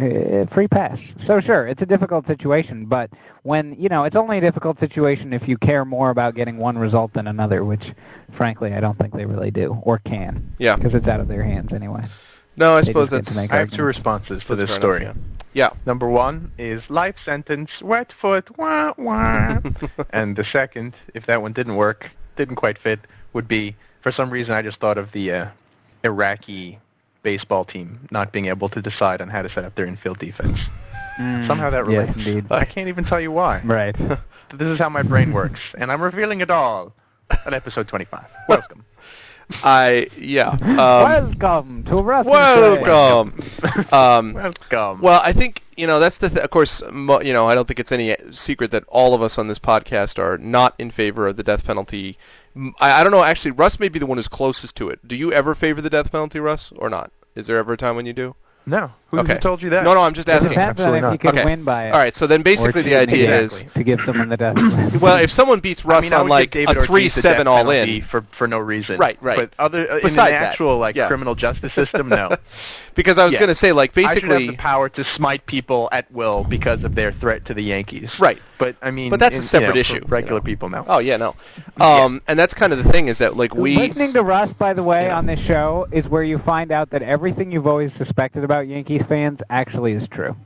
Uh, 0.00 0.46
free 0.54 0.68
pass. 0.68 1.00
So 1.26 1.40
sure, 1.40 1.66
it's 1.66 1.82
a 1.82 1.86
difficult 1.86 2.24
situation, 2.28 2.86
but 2.86 3.10
when 3.42 3.74
you 3.76 3.88
know, 3.88 4.04
it's 4.04 4.14
only 4.14 4.38
a 4.38 4.40
difficult 4.40 4.78
situation 4.78 5.32
if 5.32 5.48
you 5.48 5.58
care 5.58 5.84
more 5.84 6.10
about 6.10 6.36
getting 6.36 6.58
one 6.58 6.78
result 6.78 7.12
than 7.14 7.26
another, 7.26 7.64
which, 7.64 7.92
frankly, 8.32 8.72
I 8.72 8.78
don't 8.80 8.96
think 8.98 9.12
they 9.14 9.26
really 9.26 9.50
do 9.50 9.76
or 9.82 9.98
can. 9.98 10.54
Yeah. 10.58 10.76
Because 10.76 10.94
it's 10.94 11.08
out 11.08 11.18
of 11.18 11.26
their 11.26 11.42
hands 11.42 11.72
anyway. 11.72 12.02
No, 12.56 12.76
I 12.76 12.82
They 12.82 12.84
suppose 12.86 13.10
just 13.10 13.22
get 13.22 13.26
to 13.26 13.34
that's 13.34 13.50
I 13.50 13.56
have 13.56 13.70
two 13.72 13.82
responses 13.82 14.44
for 14.44 14.54
this 14.54 14.70
story. 14.72 15.02
enough, 15.02 15.16
yeah. 15.16 15.39
Yeah, 15.52 15.70
number 15.84 16.08
one 16.08 16.52
is 16.58 16.88
life 16.88 17.16
sentence, 17.24 17.70
wet 17.82 18.12
foot, 18.20 18.56
wah, 18.56 18.92
wah. 18.96 19.60
and 20.10 20.36
the 20.36 20.44
second, 20.44 20.94
if 21.14 21.26
that 21.26 21.42
one 21.42 21.52
didn't 21.52 21.76
work, 21.76 22.10
didn't 22.36 22.56
quite 22.56 22.78
fit, 22.78 23.00
would 23.32 23.48
be, 23.48 23.74
for 24.02 24.12
some 24.12 24.30
reason 24.30 24.52
I 24.52 24.62
just 24.62 24.78
thought 24.78 24.96
of 24.98 25.10
the 25.12 25.32
uh, 25.32 25.46
Iraqi 26.04 26.78
baseball 27.22 27.64
team 27.64 28.06
not 28.10 28.32
being 28.32 28.46
able 28.46 28.68
to 28.70 28.80
decide 28.80 29.20
on 29.20 29.28
how 29.28 29.42
to 29.42 29.48
set 29.50 29.64
up 29.64 29.74
their 29.74 29.86
infield 29.86 30.18
defense. 30.18 30.58
Somehow 31.46 31.68
that 31.70 31.84
Mm, 31.84 31.92
yes, 31.92 32.16
relates. 32.16 32.28
indeed. 32.28 32.46
I 32.50 32.64
can't 32.64 32.88
even 32.88 33.04
tell 33.04 33.20
you 33.20 33.30
why. 33.32 33.60
Right. 33.64 33.94
This 34.52 34.66
is 34.66 34.78
how 34.80 34.88
my 34.88 35.04
brain 35.04 35.32
works, 35.32 35.60
and 35.78 35.92
I'm 35.92 36.02
revealing 36.02 36.40
it 36.40 36.50
all 36.50 36.92
at 37.46 37.54
episode 37.54 37.86
25. 37.86 38.24
Welcome. 38.48 38.84
I 39.62 40.08
yeah. 40.16 40.56
Um, 40.60 41.36
Welcome 41.38 41.84
to 41.84 42.02
Wrestling 42.02 42.34
Day. 42.34 42.82
welcome. 42.82 43.34
Um, 43.92 44.32
Welcome. 44.70 45.00
well, 45.00 45.20
I 45.22 45.32
think 45.32 45.62
you 45.76 45.86
know 45.86 45.98
that's 46.00 46.16
the 46.18 46.28
th- 46.28 46.40
of 46.42 46.50
course 46.50 46.82
mo- 46.90 47.20
you 47.20 47.32
know 47.32 47.46
I 47.48 47.54
don't 47.54 47.66
think 47.68 47.80
it's 47.80 47.92
any 47.92 48.16
secret 48.30 48.70
that 48.70 48.84
all 48.88 49.14
of 49.14 49.22
us 49.22 49.38
on 49.38 49.48
this 49.48 49.58
podcast 49.58 50.18
are 50.18 50.38
not 50.38 50.74
in 50.78 50.90
favor 50.90 51.28
of 51.28 51.36
the 51.36 51.42
death 51.42 51.64
penalty. 51.64 52.16
I 52.80 53.02
don't 53.02 53.12
know 53.12 53.22
actually. 53.22 53.52
Russ 53.52 53.78
may 53.78 53.88
be 53.88 53.98
the 53.98 54.06
one 54.06 54.18
who's 54.18 54.28
closest 54.28 54.76
to 54.76 54.88
it. 54.88 55.06
Do 55.06 55.16
you 55.16 55.32
ever 55.32 55.54
favor 55.54 55.80
the 55.80 55.90
death 55.90 56.10
penalty, 56.12 56.40
Russ, 56.40 56.72
or 56.76 56.88
not? 56.90 57.12
Is 57.34 57.46
there 57.46 57.58
ever 57.58 57.74
a 57.74 57.76
time 57.76 57.96
when 57.96 58.06
you 58.06 58.12
do? 58.12 58.34
No. 58.66 58.92
Who, 59.10 59.18
okay. 59.18 59.34
who 59.34 59.40
told 59.40 59.60
you 59.60 59.70
that? 59.70 59.82
No, 59.82 59.92
no. 59.94 60.02
I'm 60.02 60.14
just 60.14 60.28
It 60.28 60.32
asking. 60.32 60.50
depends 60.50 60.78
on 60.80 60.86
Absolutely 60.94 60.98
if 60.98 61.02
not. 61.02 61.12
you 61.14 61.18
can 61.18 61.28
Okay. 61.30 61.44
win 61.44 61.64
by 61.64 61.86
it. 61.88 61.90
All 61.90 61.98
right. 61.98 62.14
So 62.14 62.28
then 62.28 62.42
basically 62.42 62.82
Or 62.82 62.84
the 62.84 62.94
idea 62.94 63.40
Exactly. 63.42 63.66
is 63.66 63.74
to 63.74 63.82
give 63.82 64.00
someone 64.02 64.28
the 64.28 64.36
death 64.36 64.54
penalty. 64.54 64.98
well, 65.02 65.20
if 65.20 65.32
someone 65.32 65.58
beats 65.58 65.84
Russ 65.84 66.06
I 66.06 66.10
mean, 66.10 66.20
on 66.20 66.28
like 66.28 66.52
give 66.52 66.68
David 66.68 66.82
a 66.84 66.86
three-seven 66.86 67.48
all-in 67.48 68.02
for 68.02 68.24
for 68.30 68.46
no 68.46 68.60
reason. 68.60 68.98
Right, 68.98 69.18
right. 69.20 69.36
But 69.36 69.52
other 69.58 69.90
uh, 69.90 69.96
in 69.96 70.02
Beside 70.02 70.28
an 70.34 70.42
that, 70.42 70.50
actual 70.52 70.78
like 70.78 70.94
yeah. 70.94 71.08
criminal 71.08 71.34
justice 71.34 71.72
system, 71.72 72.08
no. 72.08 72.36
because 72.94 73.18
I 73.18 73.24
was 73.24 73.32
Yeah. 73.34 73.40
going 73.40 73.48
to 73.48 73.54
say 73.56 73.72
like 73.72 73.94
basically 73.94 74.10
I 74.10 74.14
should 74.14 74.22
have 74.22 74.30
basically 74.38 74.56
the 74.56 74.62
power 74.62 74.88
to 74.90 75.02
smite 75.04 75.44
people 75.46 75.88
at 75.90 76.08
will 76.12 76.44
because 76.44 76.84
of 76.84 76.94
their 76.94 77.10
threat 77.10 77.44
to 77.46 77.54
the 77.54 77.62
Yankees. 77.62 78.12
Right. 78.20 78.38
But 78.58 78.76
I 78.80 78.92
mean, 78.92 79.10
But 79.10 79.18
that's 79.18 79.32
a 79.34 79.36
in- 79.38 79.42
you 79.42 79.48
separate 79.48 79.74
know, 79.74 79.80
issue, 79.80 79.94
for 80.02 80.06
you 80.06 80.10
Regular 80.12 80.38
know. 80.38 80.44
people, 80.44 80.68
no. 80.68 80.84
Oh 80.86 80.98
yeah, 80.98 81.16
no. 81.16 81.34
Um, 81.80 82.22
and 82.28 82.38
that's 82.38 82.54
kind 82.54 82.72
of 82.72 82.84
the 82.84 82.92
thing 82.92 83.08
is 83.08 83.18
that 83.18 83.36
like 83.36 83.54
we 83.56 83.74
Listening 83.76 84.12
to 84.12 84.22
Russ, 84.22 84.52
by 84.52 84.72
the 84.72 84.84
way, 84.84 85.10
on 85.10 85.26
this 85.26 85.40
show 85.40 85.88
is 85.90 86.06
where 86.06 86.22
you 86.22 86.38
find 86.38 86.70
out 86.70 86.90
that 86.90 87.02
everything 87.02 87.50
you've 87.50 87.66
always 87.66 87.90
suspected 87.94 88.44
about 88.50 88.66
Yankees 88.68 89.02
fans 89.08 89.40
actually 89.48 89.92
is 89.92 90.08
true. 90.08 90.36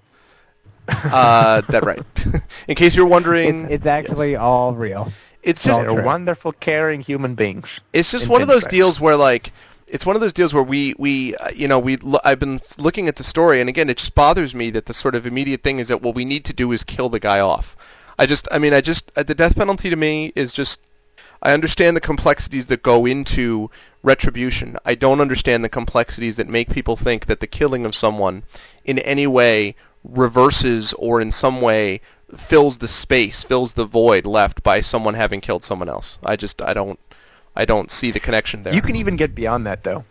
uh, 0.89 1.63
that 1.69 1.85
right. 1.85 2.27
In 2.69 2.75
case 2.75 2.95
you're 2.95 3.07
wondering, 3.07 3.65
It's, 3.65 3.75
it's 3.77 3.87
actually 3.87 4.33
yes. 4.33 4.41
all 4.41 4.75
real. 4.75 5.11
it's 5.43 5.63
just 5.63 5.81
They're 5.81 6.05
wonderful, 6.05 6.53
caring 6.53 7.01
human 7.01 7.35
beings. 7.35 7.69
it's 7.93 8.11
just 8.11 8.29
one 8.29 8.43
of 8.43 8.49
those 8.49 8.67
pinstripes. 8.67 8.69
deals 8.69 9.01
where 9.01 9.17
like 9.17 9.53
it's 9.87 10.05
one 10.05 10.17
of 10.17 10.21
those 10.23 10.33
deals 10.35 10.53
where 10.53 10.63
we 10.63 10.95
we 10.99 11.35
uh, 11.37 11.49
you 11.55 11.69
know 11.69 11.79
we 11.79 11.97
lo- 11.97 12.21
I've 12.25 12.39
been 12.41 12.61
looking 12.79 13.09
at 13.09 13.17
the 13.17 13.25
story 13.25 13.61
and 13.61 13.69
again 13.69 13.89
it 13.89 13.97
just 13.99 14.15
bothers 14.15 14.55
me 14.55 14.71
that 14.71 14.87
the 14.87 14.95
sort 14.95 15.15
of 15.15 15.27
immediate 15.27 15.63
thing 15.63 15.79
is 15.79 15.89
that 15.89 16.03
what 16.03 16.15
we 16.15 16.25
need 16.27 16.45
to 16.47 16.53
do 16.53 16.73
is 16.73 16.85
kill 16.85 17.09
the 17.09 17.21
guy 17.21 17.41
off. 17.41 17.77
I 18.19 18.27
just 18.27 18.49
I 18.53 18.59
mean 18.59 18.75
I 18.75 18.81
just 18.83 19.11
uh, 19.17 19.23
the 19.23 19.35
death 19.35 19.57
penalty 19.57 19.89
to 19.91 19.97
me 19.97 20.33
is 20.35 20.53
just 20.53 20.81
I 21.45 21.53
understand 21.53 21.95
the 21.95 22.01
complexities 22.01 22.66
that 22.66 22.82
go 22.82 23.05
into 23.05 23.70
retribution. 24.03 24.78
I 24.84 24.95
don't 24.95 25.20
understand 25.20 25.62
the 25.62 25.68
complexities 25.68 26.36
that 26.36 26.49
make 26.49 26.70
people 26.70 26.97
think 26.97 27.26
that 27.26 27.40
the 27.40 27.47
killing 27.47 27.84
of 27.84 27.95
someone 27.95 28.45
in 28.84 28.99
any 29.01 29.26
way 29.26 29.76
reverses 30.03 30.95
or 30.95 31.20
in 31.20 31.30
some 31.30 31.61
way 31.61 32.01
fills 32.36 32.78
the 32.78 32.88
space, 32.88 33.45
fills 33.45 33.74
the 33.74 33.84
void 33.84 34.24
left 34.24 34.62
by 34.62 34.80
someone 34.80 35.14
having 35.14 35.42
killed 35.42 35.64
someone 35.64 35.88
else. 35.88 36.18
I 36.24 36.36
just 36.36 36.62
I 36.62 36.72
don't 36.72 36.99
I 37.55 37.64
don't 37.66 37.90
see 37.90 38.11
the 38.11 38.20
connection 38.20 38.62
there. 38.62 38.74
You 38.74 38.82
can 38.82 38.97
even 38.97 39.16
get 39.16 39.34
beyond 39.34 39.66
that, 39.66 39.84
though. 39.84 40.05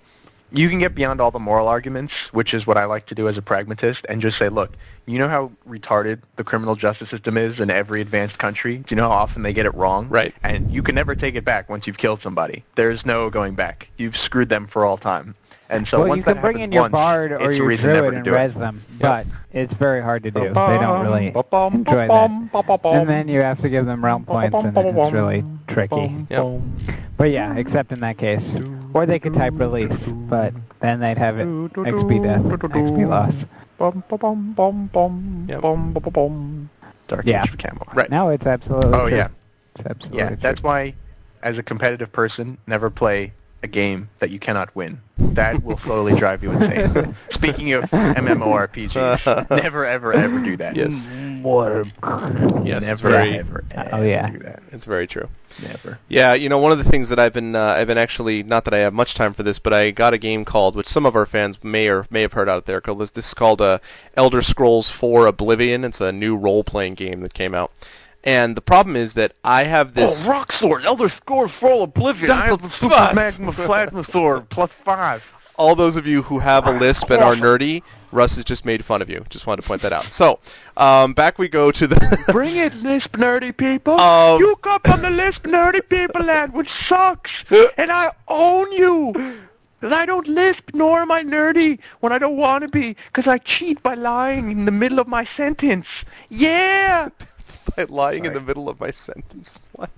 You 0.56 0.70
can 0.70 0.78
get 0.78 0.94
beyond 0.94 1.20
all 1.20 1.32
the 1.32 1.40
moral 1.40 1.68
arguments, 1.68 2.14
which 2.32 2.54
is 2.54 2.68
what 2.68 2.78
I 2.78 2.86
like 2.86 3.08
to 3.08 3.16
do 3.16 3.28
as 3.28 3.40
a 3.40 3.42
pragmatist, 3.42 4.06
and 4.08 4.22
just 4.22 4.38
say, 4.38 4.50
look, 4.50 4.78
you 5.08 5.18
know 5.18 5.28
how 5.28 5.52
retarded 5.68 6.22
the 6.36 6.44
criminal 6.44 6.76
justice 6.76 7.10
system 7.10 7.38
is 7.38 7.60
in 7.60 7.72
every 7.72 8.02
advanced 8.02 8.38
country? 8.38 8.78
Do 8.78 8.86
you 8.90 8.96
know 8.96 9.10
how 9.10 9.16
often 9.16 9.42
they 9.42 9.52
get 9.52 9.66
it 9.66 9.74
wrong? 9.74 10.08
Right. 10.10 10.34
And 10.44 10.72
you 10.72 10.84
can 10.84 10.94
never 10.94 11.16
take 11.16 11.34
it 11.34 11.44
back 11.44 11.70
once 11.70 11.88
you've 11.88 11.98
killed 11.98 12.22
somebody. 12.22 12.64
There's 12.76 13.04
no 13.04 13.32
going 13.32 13.56
back. 13.56 13.90
You've 13.98 14.16
screwed 14.16 14.50
them 14.50 14.68
for 14.68 14.86
all 14.86 14.98
time. 14.98 15.34
And 15.74 15.88
so 15.88 16.00
well, 16.00 16.10
once 16.10 16.18
you 16.20 16.24
can 16.24 16.36
that 16.36 16.42
bring 16.42 16.60
in 16.60 16.72
your 16.72 16.84
once, 16.84 16.92
bard 16.92 17.32
or 17.32 17.52
your 17.52 17.66
reason 17.66 17.86
druid 17.86 18.14
and 18.14 18.24
do 18.24 18.34
res 18.34 18.54
them, 18.54 18.84
but 19.00 19.26
it's 19.52 19.74
very 19.74 20.02
hard 20.02 20.24
to 20.24 20.32
do. 20.32 20.42
They 20.42 20.54
don't 20.54 21.02
really 21.02 21.28
enjoy 21.28 22.08
that. 22.08 22.80
And 22.86 23.10
then 23.10 23.28
you 23.28 23.42
have 23.42 23.62
to 23.62 23.70
give 23.70 23.86
them 23.86 24.06
realm 24.06 24.26
points, 24.26 24.56
and 24.56 24.78
it's 24.78 25.14
really 25.14 25.44
tricky. 25.68 26.26
Yep. 26.30 26.62
But 27.18 27.32
yeah, 27.32 27.56
except 27.58 27.92
in 27.92 28.00
that 28.02 28.18
case. 28.18 28.44
Or 28.94 29.08
they 29.08 29.18
could 29.18 29.34
type 29.34 29.54
release, 29.56 29.92
but 30.30 30.54
then 30.80 31.00
they'd 31.00 31.18
have 31.18 31.40
it 31.40 31.48
XP 31.48 32.24
death, 32.24 32.44
XP 32.44 33.10
loss. 33.10 33.34
Yep. 33.34 33.48
bum, 33.80 34.04
ba, 35.94 36.00
ba, 36.00 36.12
bum. 36.12 36.70
Dark 37.08 37.26
Yeah. 37.26 37.42
Age 37.42 37.50
for 37.50 37.58
Camelot. 37.58 37.96
Right. 37.96 38.12
Now 38.12 38.30
it's 38.30 38.46
absolutely 38.46 38.94
Oh 38.94 39.08
true. 39.10 39.18
yeah, 39.18 39.30
It's 39.76 39.88
absolutely 39.88 40.20
yeah. 40.20 40.28
true. 40.28 40.38
That's 40.42 40.62
why, 40.62 40.94
as 41.42 41.58
a 41.58 41.64
competitive 41.64 42.12
person, 42.12 42.60
never 42.68 42.92
play 42.92 43.34
a 43.64 43.68
game 43.68 44.10
that 44.20 44.30
you 44.30 44.40
cannot 44.40 44.76
win. 44.76 45.00
That 45.18 45.64
will 45.64 45.78
slowly 45.80 46.16
drive 46.20 46.44
you 46.44 46.52
insane. 46.52 47.16
Speaking 47.32 47.74
of 47.74 47.86
MMORPGs, 47.92 49.50
never 49.64 49.86
ever 49.86 50.12
ever 50.14 50.40
do 50.40 50.58
that. 50.58 50.76
Yes. 50.76 51.08
More. 51.10 51.86
Yes, 52.64 52.82
never 52.84 53.10
very, 53.10 53.38
ever, 53.38 53.64
ever 53.72 53.90
Oh, 53.94 54.02
yeah. 54.04 54.30
do 54.30 54.40
that. 54.40 54.64
it's 54.72 54.86
very 54.86 55.08
true. 55.08 55.30
Never. 55.62 56.00
Yeah, 56.10 56.34
you 56.34 56.50
know, 56.50 56.58
one 56.58 56.72
of 56.72 56.78
the 56.80 56.84
things 56.84 57.10
that 57.10 57.20
I've 57.20 57.34
been, 57.34 57.56
uh, 57.56 57.76
I've 57.78 57.88
been 57.88 57.98
actually, 57.98 58.42
not 58.44 58.66
that 58.66 58.74
I 58.74 58.80
have 58.80 58.94
much 58.94 59.14
time 59.14 59.34
for 59.34 59.44
this, 59.44 59.60
but 59.60 59.72
I 59.72 59.92
got 59.92 60.14
a 60.14 60.18
game 60.18 60.46
called, 60.46 60.76
which 60.76 60.88
some 60.88 61.06
of 61.06 61.16
our 61.16 61.26
fans 61.28 61.64
may 61.64 61.90
or 61.90 62.06
may 62.10 62.22
have 62.22 62.34
heard 62.34 62.50
out 62.50 62.66
there. 62.66 62.82
Called 62.82 63.00
this, 63.00 63.12
this 63.12 63.28
is 63.28 63.34
called 63.34 63.62
uh, 63.62 63.78
Elder 64.16 64.42
Scrolls 64.42 64.90
4 64.90 65.28
Oblivion. 65.28 65.84
It's 65.86 66.02
a 66.02 66.12
new 66.12 66.36
role-playing 66.36 66.96
game 66.96 67.22
that 67.22 67.34
came 67.36 67.54
out, 67.54 67.72
and 68.24 68.56
the 68.56 68.62
problem 68.62 68.96
is 68.96 69.14
that 69.14 69.34
I 69.44 69.64
have 69.64 69.94
this. 69.94 70.26
Oh, 70.26 70.30
Rock 70.30 70.52
Sword, 70.54 70.86
Elder 70.86 71.10
Scrolls 71.10 71.52
Full 71.60 71.84
Oblivion. 71.84 72.32
I 72.32 72.46
have 72.46 72.64
a 72.64 72.70
Super. 72.72 73.12
Magma 73.14 73.52
Plasma 73.54 74.04
Sword 74.12 74.50
plus 74.50 74.72
five. 74.86 75.24
all 75.56 75.76
those 75.76 75.98
of 75.98 76.08
you 76.08 76.22
who 76.22 76.40
have 76.40 76.68
a 76.68 76.72
lisp 76.72 77.10
and 77.12 77.22
are 77.22 77.36
nerdy, 77.36 77.84
Russ 78.12 78.36
has 78.36 78.46
just 78.46 78.66
made 78.66 78.84
fun 78.86 79.02
of 79.02 79.10
you. 79.10 79.26
Just 79.30 79.46
wanted 79.48 79.64
to 79.64 79.68
point 79.68 79.82
that 79.82 79.94
out. 79.94 80.12
So, 80.14 80.40
um, 80.78 81.14
back 81.14 81.38
we 81.38 81.50
go 81.50 81.72
to 81.72 81.88
the. 81.88 82.24
Bring 82.32 82.56
it, 82.56 82.74
Lisp 82.76 83.12
nerdy 83.14 83.56
people. 83.56 84.00
Um, 84.00 84.40
you 84.40 84.56
come 84.58 84.80
from 84.86 85.02
the 85.02 85.10
Lisp 85.10 85.44
nerdy 85.44 85.88
people 85.88 86.24
land, 86.24 86.54
which 86.54 86.70
sucks. 86.88 87.32
and 87.78 87.92
I 87.92 88.12
own 88.28 88.72
you. 88.72 89.14
And 89.82 89.94
I 89.94 90.06
don't 90.06 90.28
lisp, 90.30 90.70
nor 90.74 91.02
am 91.02 91.12
I 91.12 91.24
nerdy 91.24 91.78
when 92.00 92.14
I 92.14 92.18
don't 92.18 92.38
want 92.38 92.62
to 92.62 92.70
be, 92.70 92.96
because 93.08 93.28
I 93.28 93.38
cheat 93.38 93.84
by 93.84 93.96
lying 93.96 94.50
in 94.50 94.64
the 94.64 94.72
middle 94.72 94.98
of 94.98 95.10
my 95.10 95.26
sentence. 95.36 95.88
Yeah! 96.30 97.10
By 97.76 97.84
lying 97.84 98.26
in 98.26 98.34
the 98.34 98.42
middle 98.42 98.70
of 98.70 98.80
my 98.80 98.92
sentence. 98.92 99.60
What? 99.74 99.90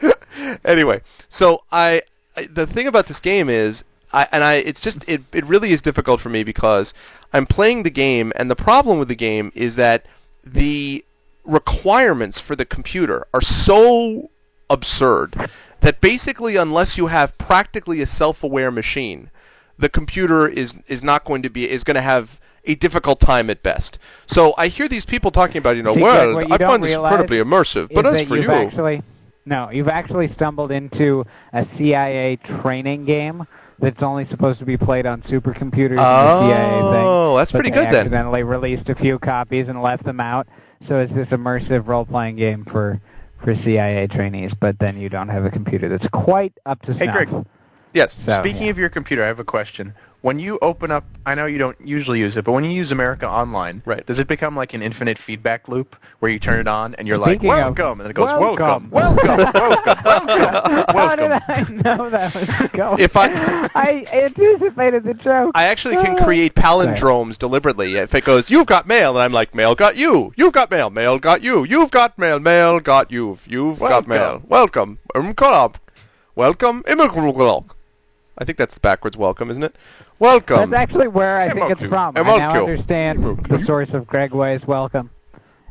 anyway, 0.64 1.00
so 1.28 1.62
I, 1.70 2.02
I 2.36 2.46
the 2.46 2.66
thing 2.66 2.86
about 2.86 3.06
this 3.06 3.20
game 3.20 3.48
is 3.48 3.84
I 4.12 4.26
and 4.32 4.44
I 4.44 4.54
it's 4.54 4.80
just 4.80 5.08
it 5.08 5.22
it 5.32 5.44
really 5.46 5.70
is 5.70 5.80
difficult 5.80 6.20
for 6.20 6.28
me 6.28 6.44
because 6.44 6.92
I'm 7.32 7.46
playing 7.46 7.82
the 7.82 7.90
game 7.90 8.32
and 8.36 8.50
the 8.50 8.56
problem 8.56 8.98
with 8.98 9.08
the 9.08 9.14
game 9.14 9.52
is 9.54 9.76
that 9.76 10.06
the 10.44 11.04
requirements 11.44 12.40
for 12.40 12.54
the 12.54 12.64
computer 12.64 13.26
are 13.32 13.40
so 13.40 14.30
absurd 14.68 15.50
that 15.80 16.00
basically 16.00 16.56
unless 16.56 16.96
you 16.96 17.06
have 17.06 17.36
practically 17.38 18.00
a 18.00 18.06
self-aware 18.06 18.70
machine 18.70 19.30
the 19.78 19.88
computer 19.88 20.48
is 20.48 20.74
is 20.86 21.02
not 21.02 21.24
going 21.24 21.42
to 21.42 21.50
be 21.50 21.68
is 21.68 21.84
going 21.84 21.96
to 21.96 22.00
have 22.00 22.38
a 22.64 22.74
difficult 22.76 23.20
time 23.20 23.50
at 23.50 23.62
best. 23.62 23.98
So 24.26 24.54
I 24.56 24.68
hear 24.68 24.88
these 24.88 25.04
people 25.04 25.30
talking 25.30 25.58
about, 25.58 25.76
you 25.76 25.82
know, 25.82 25.94
See, 25.94 26.02
well, 26.02 26.34
what 26.34 26.48
you 26.48 26.54
I 26.54 26.58
find 26.58 26.82
this 26.82 26.94
incredibly 26.94 27.38
immersive, 27.38 27.92
but 27.92 28.06
as 28.06 28.26
for 28.28 28.36
you've 28.36 28.44
you, 28.46 28.50
actually 28.52 29.02
no, 29.44 29.70
you've 29.72 29.88
actually 29.88 30.32
stumbled 30.34 30.70
into 30.70 31.26
a 31.52 31.66
CIA 31.76 32.36
training 32.36 33.04
game 33.04 33.44
that's 33.80 34.02
only 34.02 34.24
supposed 34.28 34.60
to 34.60 34.64
be 34.64 34.76
played 34.76 35.06
on 35.06 35.22
supercomputers 35.22 35.90
in 35.90 35.96
the 35.96 36.48
CIA 36.48 36.70
thing. 36.92 37.04
Oh, 37.04 37.36
that's 37.36 37.50
pretty 37.50 37.70
they 37.70 37.74
good 37.76 37.86
then. 37.86 37.94
accidentally 38.06 38.44
released 38.44 38.88
a 38.88 38.94
few 38.94 39.18
copies 39.18 39.66
and 39.68 39.82
left 39.82 40.04
them 40.04 40.20
out. 40.20 40.46
So 40.86 41.00
it's 41.00 41.12
this 41.12 41.28
immersive 41.28 41.86
role-playing 41.88 42.36
game 42.36 42.64
for 42.64 43.00
for 43.42 43.56
CIA 43.56 44.06
trainees, 44.06 44.52
but 44.60 44.78
then 44.78 45.00
you 45.00 45.08
don't 45.08 45.28
have 45.28 45.44
a 45.44 45.50
computer 45.50 45.88
that's 45.88 46.06
quite 46.08 46.52
up 46.64 46.80
to 46.82 46.94
Hey. 46.94 47.08
Greg. 47.10 47.28
yes. 47.92 48.16
So, 48.24 48.40
Speaking 48.40 48.62
yeah. 48.62 48.70
of 48.70 48.78
your 48.78 48.88
computer, 48.88 49.24
I 49.24 49.26
have 49.26 49.40
a 49.40 49.44
question. 49.44 49.94
When 50.22 50.38
you 50.38 50.56
open 50.62 50.92
up, 50.92 51.04
I 51.26 51.34
know 51.34 51.46
you 51.46 51.58
don't 51.58 51.76
usually 51.84 52.20
use 52.20 52.36
it, 52.36 52.44
but 52.44 52.52
when 52.52 52.62
you 52.62 52.70
use 52.70 52.92
America 52.92 53.28
Online, 53.28 53.82
Right. 53.84 54.06
does 54.06 54.20
it 54.20 54.28
become 54.28 54.54
like 54.54 54.72
an 54.72 54.80
infinite 54.80 55.18
feedback 55.18 55.66
loop 55.66 55.96
where 56.20 56.30
you 56.30 56.38
turn 56.38 56.60
it 56.60 56.68
on 56.68 56.94
and 56.94 57.08
you're 57.08 57.18
like, 57.18 57.32
Speaking 57.40 57.50
of- 57.50 57.56
welcome, 57.76 58.00
and 58.00 58.08
it 58.08 58.12
goes, 58.14 58.26
welcome. 58.38 58.88
welcome, 58.92 59.16
welcome, 59.26 59.52
welcome, 59.52 59.98
welcome, 60.04 60.84
How 60.96 61.16
did. 61.16 61.32
I 61.32 61.66
know 61.96 62.08
that 62.10 62.34
was 62.36 62.68
going? 62.72 63.00
If 63.00 63.16
I- 63.16 63.68
I 63.74 64.06
anticipated 64.12 65.02
the 65.02 65.14
joke. 65.14 65.50
I 65.56 65.64
actually 65.64 65.96
can 65.96 66.16
create 66.22 66.54
palindromes 66.54 67.36
deliberately. 67.36 67.96
If 67.96 68.14
it 68.14 68.22
goes, 68.24 68.48
you've 68.48 68.66
got 68.68 68.86
mail, 68.86 69.10
and 69.16 69.22
I'm 69.24 69.32
like, 69.32 69.56
mail 69.56 69.74
got 69.74 69.96
you. 69.96 70.32
You've 70.36 70.52
got 70.52 70.70
mail. 70.70 70.88
Mail 70.88 71.18
got 71.18 71.42
you. 71.42 71.64
You've 71.64 71.90
got 71.90 72.16
mail. 72.16 72.38
Mail 72.38 72.78
got 72.78 73.10
you. 73.10 73.38
You've 73.48 73.80
got 73.80 74.06
mail. 74.06 74.40
Welcome. 74.48 74.98
mail. 75.16 75.16
Welcome. 75.16 75.72
Welcome. 76.36 76.84
Welcome. 76.84 76.84
I 78.42 78.44
think 78.44 78.58
that's 78.58 78.74
the 78.74 78.80
backwards 78.80 79.16
welcome, 79.16 79.52
isn't 79.52 79.62
it? 79.62 79.76
Welcome. 80.18 80.68
That's 80.68 80.72
actually 80.72 81.06
where 81.06 81.38
I 81.38 81.50
think 81.50 81.70
it's 81.70 81.86
from. 81.86 82.16
I 82.16 82.22
now 82.22 82.54
understand 82.54 83.38
the 83.44 83.64
source 83.64 83.90
of 83.90 84.04
Greg 84.08 84.34
Way's 84.34 84.66
welcome. 84.66 85.10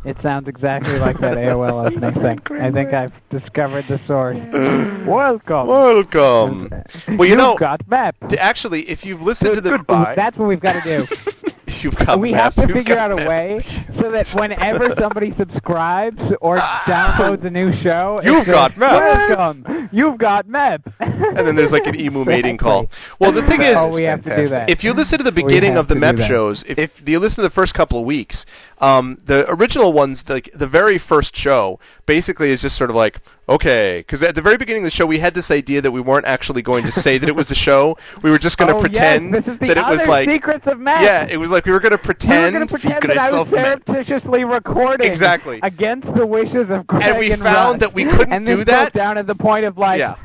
It 0.05 0.15
sounds 0.21 0.47
exactly 0.47 0.97
like 0.97 1.19
that 1.19 1.35
AOL 1.35 1.91
opening 1.91 2.13
thing. 2.13 2.61
I 2.61 2.71
think 2.71 2.93
I've 2.93 3.11
discovered 3.29 3.89
the 3.89 3.99
source. 4.07 4.37
welcome. 5.05 5.67
Welcome. 5.67 6.69
Well, 6.69 7.25
you 7.25 7.31
You've 7.31 7.37
know, 7.39 7.57
got 7.57 7.85
map. 7.89 8.15
actually, 8.39 8.89
if 8.89 9.03
you've 9.03 9.21
listened 9.21 9.55
to 9.55 9.61
the, 9.61 9.71
Goodbye. 9.71 10.15
That's 10.15 10.37
what 10.37 10.47
we've 10.47 10.61
got 10.61 10.81
to 10.81 11.05
do. 11.05 11.50
you've 11.83 11.95
got 11.95 12.19
we 12.19 12.31
map. 12.31 12.41
have 12.41 12.55
to 12.55 12.61
You've 12.61 12.71
figure 12.71 12.97
out 12.97 13.11
a 13.11 13.15
way 13.27 13.61
so 13.99 14.11
that 14.11 14.27
whenever 14.33 14.95
somebody 14.95 15.33
subscribes 15.35 16.21
or 16.41 16.57
ah. 16.59 16.83
downloads 16.85 17.43
a 17.43 17.49
new 17.51 17.73
show, 17.73 18.21
You've 18.23 18.45
got 18.45 18.77
map. 18.77 19.29
Welcome. 19.29 19.89
You've 19.91 20.17
got 20.17 20.47
map. 20.47 20.81
And 21.21 21.47
then 21.47 21.55
there's 21.55 21.71
like 21.71 21.85
an 21.85 21.99
emu 21.99 22.25
mating 22.25 22.57
call. 22.57 22.89
Well, 23.19 23.31
the 23.31 23.43
thing 23.43 23.61
is, 23.61 23.75
oh, 23.77 23.89
we 23.89 24.03
have 24.03 24.23
to 24.23 24.35
do 24.35 24.49
that. 24.49 24.69
if 24.69 24.83
you 24.83 24.91
listen 24.91 25.19
to 25.19 25.23
the 25.23 25.31
beginning 25.31 25.77
of 25.77 25.87
the 25.87 25.95
MEP 25.95 26.27
shows, 26.27 26.63
if, 26.63 26.77
if 26.77 27.07
you 27.07 27.19
listen 27.19 27.37
to 27.37 27.41
the 27.43 27.49
first 27.49 27.73
couple 27.73 27.99
of 27.99 28.05
weeks, 28.05 28.45
um, 28.81 29.17
the 29.25 29.49
original 29.51 29.93
ones, 29.93 30.27
like 30.27 30.49
the 30.53 30.67
very 30.67 30.97
first 30.97 31.35
show, 31.35 31.79
basically 32.07 32.49
is 32.49 32.61
just 32.63 32.75
sort 32.75 32.89
of 32.89 32.95
like, 32.95 33.19
okay, 33.47 33.99
because 33.99 34.23
at 34.23 34.33
the 34.35 34.41
very 34.41 34.57
beginning 34.57 34.81
of 34.81 34.87
the 34.87 34.91
show, 34.91 35.05
we 35.05 35.19
had 35.19 35.33
this 35.35 35.51
idea 35.51 35.81
that 35.81 35.91
we 35.91 36.01
weren't 36.01 36.25
actually 36.25 36.63
going 36.63 36.83
to 36.85 36.91
say 36.91 37.17
that 37.19 37.29
it 37.29 37.35
was 37.35 37.51
a 37.51 37.55
show. 37.55 37.97
We 38.23 38.31
were 38.31 38.39
just 38.39 38.57
going 38.57 38.69
to 38.71 38.77
oh, 38.77 38.81
pretend 38.81 39.33
yes, 39.33 39.43
this 39.45 39.53
is 39.53 39.59
the 39.59 39.67
that 39.67 39.77
it 39.77 39.85
was 39.85 40.07
like, 40.07 40.27
secrets 40.27 40.65
of 40.67 40.79
map. 40.79 41.03
yeah, 41.03 41.27
it 41.29 41.37
was 41.37 41.51
like 41.51 41.65
we 41.65 41.71
were 41.71 41.79
going 41.79 41.91
to 41.91 41.97
pretend. 41.99 42.55
We 42.55 42.59
were 42.59 42.65
pretend. 42.65 42.91
going 42.91 43.01
to 43.01 43.07
pretend 43.07 43.09
that 43.11 43.17
I 43.17 43.31
was 43.31 43.41
of 43.41 43.51
map. 43.51 43.83
surreptitiously 43.85 44.45
recording 44.45 45.07
Exactly. 45.07 45.59
against 45.61 46.11
the 46.15 46.25
wishes 46.25 46.69
of 46.71 46.87
Greg 46.87 47.03
and 47.03 47.19
we 47.19 47.31
and 47.31 47.41
found 47.43 47.73
Russ. 47.73 47.79
that 47.81 47.93
we 47.93 48.05
couldn't 48.05 48.33
and 48.33 48.45
do 48.45 48.63
that. 48.63 48.93
down 48.93 49.17
at 49.17 49.27
the 49.27 49.35
point 49.35 49.65
of 49.65 49.77
like 49.77 49.99
yeah, 49.99 50.15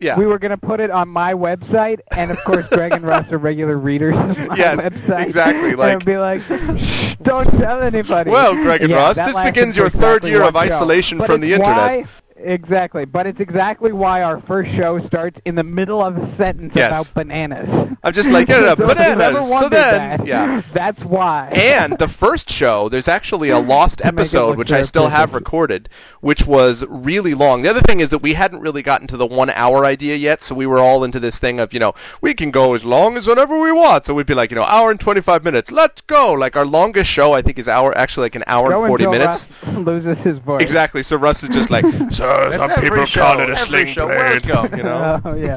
yeah. 0.00 0.18
we 0.18 0.26
were 0.26 0.38
going 0.38 0.50
to 0.50 0.56
put 0.58 0.80
it 0.80 0.90
on 0.90 1.08
my 1.08 1.34
website, 1.34 2.00
and 2.10 2.30
of 2.30 2.38
course 2.44 2.68
Greg 2.70 2.92
and 2.92 3.04
Russ 3.04 3.30
are 3.30 3.38
regular 3.38 3.78
readers 3.78 4.16
of 4.16 4.48
my 4.48 4.56
Yes, 4.56 4.76
website. 4.78 5.22
exactly, 5.26 5.70
and 5.70 5.78
like- 5.78 5.96
it'd 5.96 6.04
be 6.06 6.16
like, 6.18 6.42
Shh, 6.42 7.16
don't 7.22 7.48
tell 7.58 7.82
anybody. 7.82 8.30
Well, 8.30 8.54
Greg 8.54 8.80
and 8.82 8.90
Yeah, 8.90 8.96
Russ, 8.96 9.16
this 9.16 9.36
begins 9.38 9.76
your 9.76 9.88
third 9.90 10.24
exactly 10.24 10.30
year 10.30 10.42
of 10.42 10.54
show. 10.54 10.60
isolation 10.60 11.18
But 11.18 11.26
from 11.28 11.40
the 11.40 11.52
internet. 11.52 11.76
why- 11.76 12.06
Exactly, 12.42 13.04
but 13.04 13.26
it's 13.26 13.40
exactly 13.40 13.92
why 13.92 14.22
our 14.22 14.40
first 14.40 14.70
show 14.72 14.98
starts 15.06 15.38
in 15.44 15.54
the 15.54 15.64
middle 15.64 16.00
of 16.00 16.16
a 16.16 16.36
sentence 16.36 16.72
Yes. 16.74 16.88
about 16.90 17.14
bananas. 17.14 17.68
I'm 18.02 18.12
just 18.12 18.30
like, 18.30 18.48
yeah, 18.48 18.54
So 18.60 18.72
if 18.72 18.78
you've 18.78 18.90
ever 18.90 18.94
bananas. 18.94 19.48
So 19.60 19.68
then, 19.68 20.18
that, 20.18 20.26
yeah. 20.26 20.62
that's 20.72 21.02
why. 21.04 21.48
And 21.52 21.98
the 21.98 22.08
first 22.08 22.48
show, 22.50 22.88
there's 22.88 23.08
actually 23.08 23.50
a 23.50 23.58
lost 23.58 23.98
To 23.98 24.04
make 24.06 24.12
it 24.14 24.18
episode 24.20 24.58
which 24.58 24.72
I 24.72 24.82
still 24.82 25.08
have 25.08 25.34
recorded, 25.34 25.88
which 26.20 26.46
was 26.46 26.84
really 26.88 27.34
long. 27.34 27.62
The 27.62 27.70
other 27.70 27.80
thing 27.82 28.00
is 28.00 28.08
that 28.10 28.18
we 28.20 28.32
hadn't 28.32 28.60
really 28.60 28.82
gotten 28.82 29.06
to 29.08 29.16
the 29.16 29.26
one 29.26 29.50
hour 29.50 29.84
idea 29.84 30.16
yet, 30.16 30.42
so 30.42 30.54
we 30.54 30.66
were 30.66 30.78
all 30.78 31.04
into 31.04 31.20
this 31.20 31.38
thing 31.38 31.60
of, 31.60 31.72
you 31.74 31.80
know, 31.80 31.92
we 32.22 32.32
can 32.34 32.50
go 32.50 32.74
as 32.74 32.84
long 32.84 33.16
as 33.16 33.26
whenever 33.26 33.58
we 33.60 33.72
want. 33.72 34.06
So 34.06 34.14
we'd 34.14 34.26
be 34.26 34.34
like, 34.34 34.50
you 34.50 34.56
know, 34.56 34.64
hour 34.64 34.90
and 34.90 34.98
25 35.00 35.44
minutes, 35.44 35.70
let's 35.70 36.00
go. 36.02 36.32
Like 36.32 36.56
our 36.56 36.64
longest 36.66 37.10
show, 37.10 37.32
I 37.32 37.42
think, 37.42 37.58
is 37.58 37.68
hour, 37.68 37.96
actually 37.96 38.24
like 38.26 38.34
an 38.36 38.44
hour 38.46 38.70
Go 38.70 38.84
and 38.84 38.90
40 38.90 39.04
until 39.04 39.18
minutes. 39.18 39.48
Russ 39.62 39.76
loses 39.76 40.18
his 40.18 40.38
voice. 40.38 40.62
Exactly. 40.62 41.02
So 41.02 41.16
Russ 41.16 41.42
is 41.42 41.50
just 41.50 41.70
like, 41.70 41.84
so 42.10 42.29
some 42.52 42.70
Every 42.70 42.88
people 42.90 43.06
show, 43.06 43.20
call 43.20 43.40
it 43.40 43.48
a 43.50 43.52
every 43.52 43.56
sling 43.56 43.94
show, 43.94 44.06
blade. 44.06 44.46
welcome. 44.46 44.78
You 44.78 44.84
know? 44.84 45.20
Oh 45.24 45.34
yeah. 45.36 45.56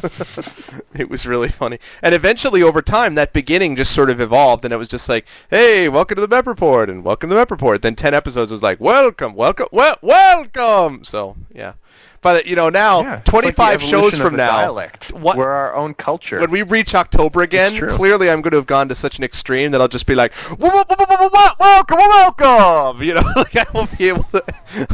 it 0.95 1.09
was 1.09 1.25
really 1.25 1.49
funny. 1.49 1.79
And 2.01 2.13
eventually, 2.15 2.63
over 2.63 2.81
time, 2.81 3.15
that 3.15 3.33
beginning 3.33 3.75
just 3.75 3.93
sort 3.93 4.09
of 4.09 4.19
evolved, 4.19 4.65
and 4.65 4.73
it 4.73 4.77
was 4.77 4.87
just 4.89 5.07
like, 5.09 5.25
"Hey, 5.49 5.89
welcome 5.89 6.15
to 6.15 6.21
the 6.21 6.27
Mep 6.27 6.47
Report," 6.47 6.89
and 6.89 7.03
"Welcome 7.03 7.29
to 7.29 7.35
the 7.35 7.39
Mep 7.41 7.51
Report." 7.51 7.81
Then 7.81 7.95
ten 7.95 8.13
episodes 8.13 8.51
was 8.51 8.61
like, 8.63 8.79
"Welcome, 8.79 9.35
welcome, 9.35 9.67
well, 9.71 9.97
welcome." 10.01 11.03
So 11.03 11.35
yeah, 11.53 11.73
but 12.21 12.45
you 12.45 12.55
know 12.55 12.69
now, 12.69 13.01
Yeah, 13.01 13.21
twenty-five 13.25 13.81
like 13.81 13.89
shows 13.89 14.17
from 14.17 14.27
of 14.27 14.33
now, 14.33 14.51
dialect. 14.51 15.11
what- 15.13 15.37
We're 15.37 15.49
our 15.49 15.75
own 15.75 15.93
culture. 15.93 16.39
when 16.39 16.51
we 16.51 16.61
reach 16.63 16.95
October 16.95 17.41
again, 17.41 17.77
clearly 17.89 18.29
I'm 18.29 18.41
going 18.41 18.51
to 18.51 18.57
have 18.57 18.67
gone 18.67 18.89
to 18.89 18.95
such 18.95 19.17
an 19.17 19.23
extreme 19.23 19.71
that 19.71 19.81
I'll 19.81 19.87
just 19.87 20.05
be 20.05 20.15
like, 20.15 20.33
"Wel- 20.59 20.71
wel- 20.73 20.85
wel- 20.89 21.07
wel- 21.09 21.29
wel- 21.31 21.55
"Welcome, 21.59 21.97
welcome," 21.97 23.01
you 23.07 23.13
know, 23.13 23.23
like 23.35 23.55
I 23.55 23.65
won't 23.73 23.95
be 23.97 24.09
able 24.09 24.23
to. 24.25 24.43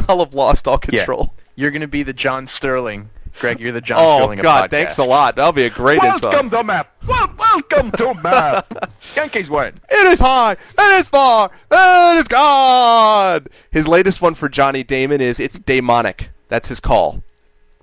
I'll 0.08 0.20
have 0.20 0.34
lost 0.34 0.68
all 0.68 0.78
Yeah. 0.90 0.98
control. 1.00 1.32
You're 1.60 1.70
going 1.70 1.82
to 1.82 1.88
be 1.88 2.02
the 2.02 2.14
John 2.14 2.48
Sterling. 2.56 3.10
Greg, 3.38 3.60
you're 3.60 3.70
the 3.72 3.82
John 3.82 3.98
Oh 4.00 4.16
Sterling 4.20 4.38
of 4.38 4.42
God, 4.44 4.64
podcasts. 4.64 4.70
thanks 4.70 4.98
a 4.98 5.04
lot. 5.04 5.36
That'll 5.36 5.52
be 5.52 5.64
a 5.64 5.70
great 5.70 6.02
intro. 6.02 6.30
Welcome 6.30 6.48
to 6.48 6.64
map. 6.64 6.90
Wel- 7.06 7.34
welcome 7.38 7.90
to 7.92 8.14
map. 8.22 8.90
Yankees 9.14 9.50
win. 9.50 9.74
It 9.90 10.06
is 10.06 10.18
high. 10.18 10.52
It 10.52 10.98
is 11.00 11.06
far. 11.08 11.50
It 11.70 12.16
is 12.16 12.28
God. 12.28 13.50
His 13.72 13.86
latest 13.86 14.22
one 14.22 14.34
for 14.34 14.48
Johnny 14.48 14.82
Damon 14.82 15.20
is 15.20 15.38
it's 15.38 15.58
demonic. 15.58 16.30
That's 16.48 16.66
his 16.66 16.80
call. 16.80 17.22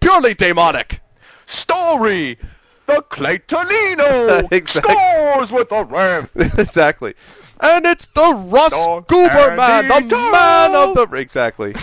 Purely 0.02 0.34
demonic. 0.34 1.00
Story. 1.62 2.40
The 2.88 3.04
Claytonino 3.12 4.48
Exactly. 4.52 4.92
scores 4.92 5.52
with 5.52 5.70
the 5.70 5.86
Rams. 5.86 6.30
exactly. 6.58 7.14
And 7.60 7.86
it's 7.86 8.08
the 8.16 8.44
Russ 8.48 8.72
Dog 8.72 9.08
Goober 9.08 9.56
man, 9.56 9.88
the 9.88 10.02
the 10.08 10.18
man 10.32 10.76
of 10.76 10.96
the 10.96 11.08
exactly. 11.18 11.76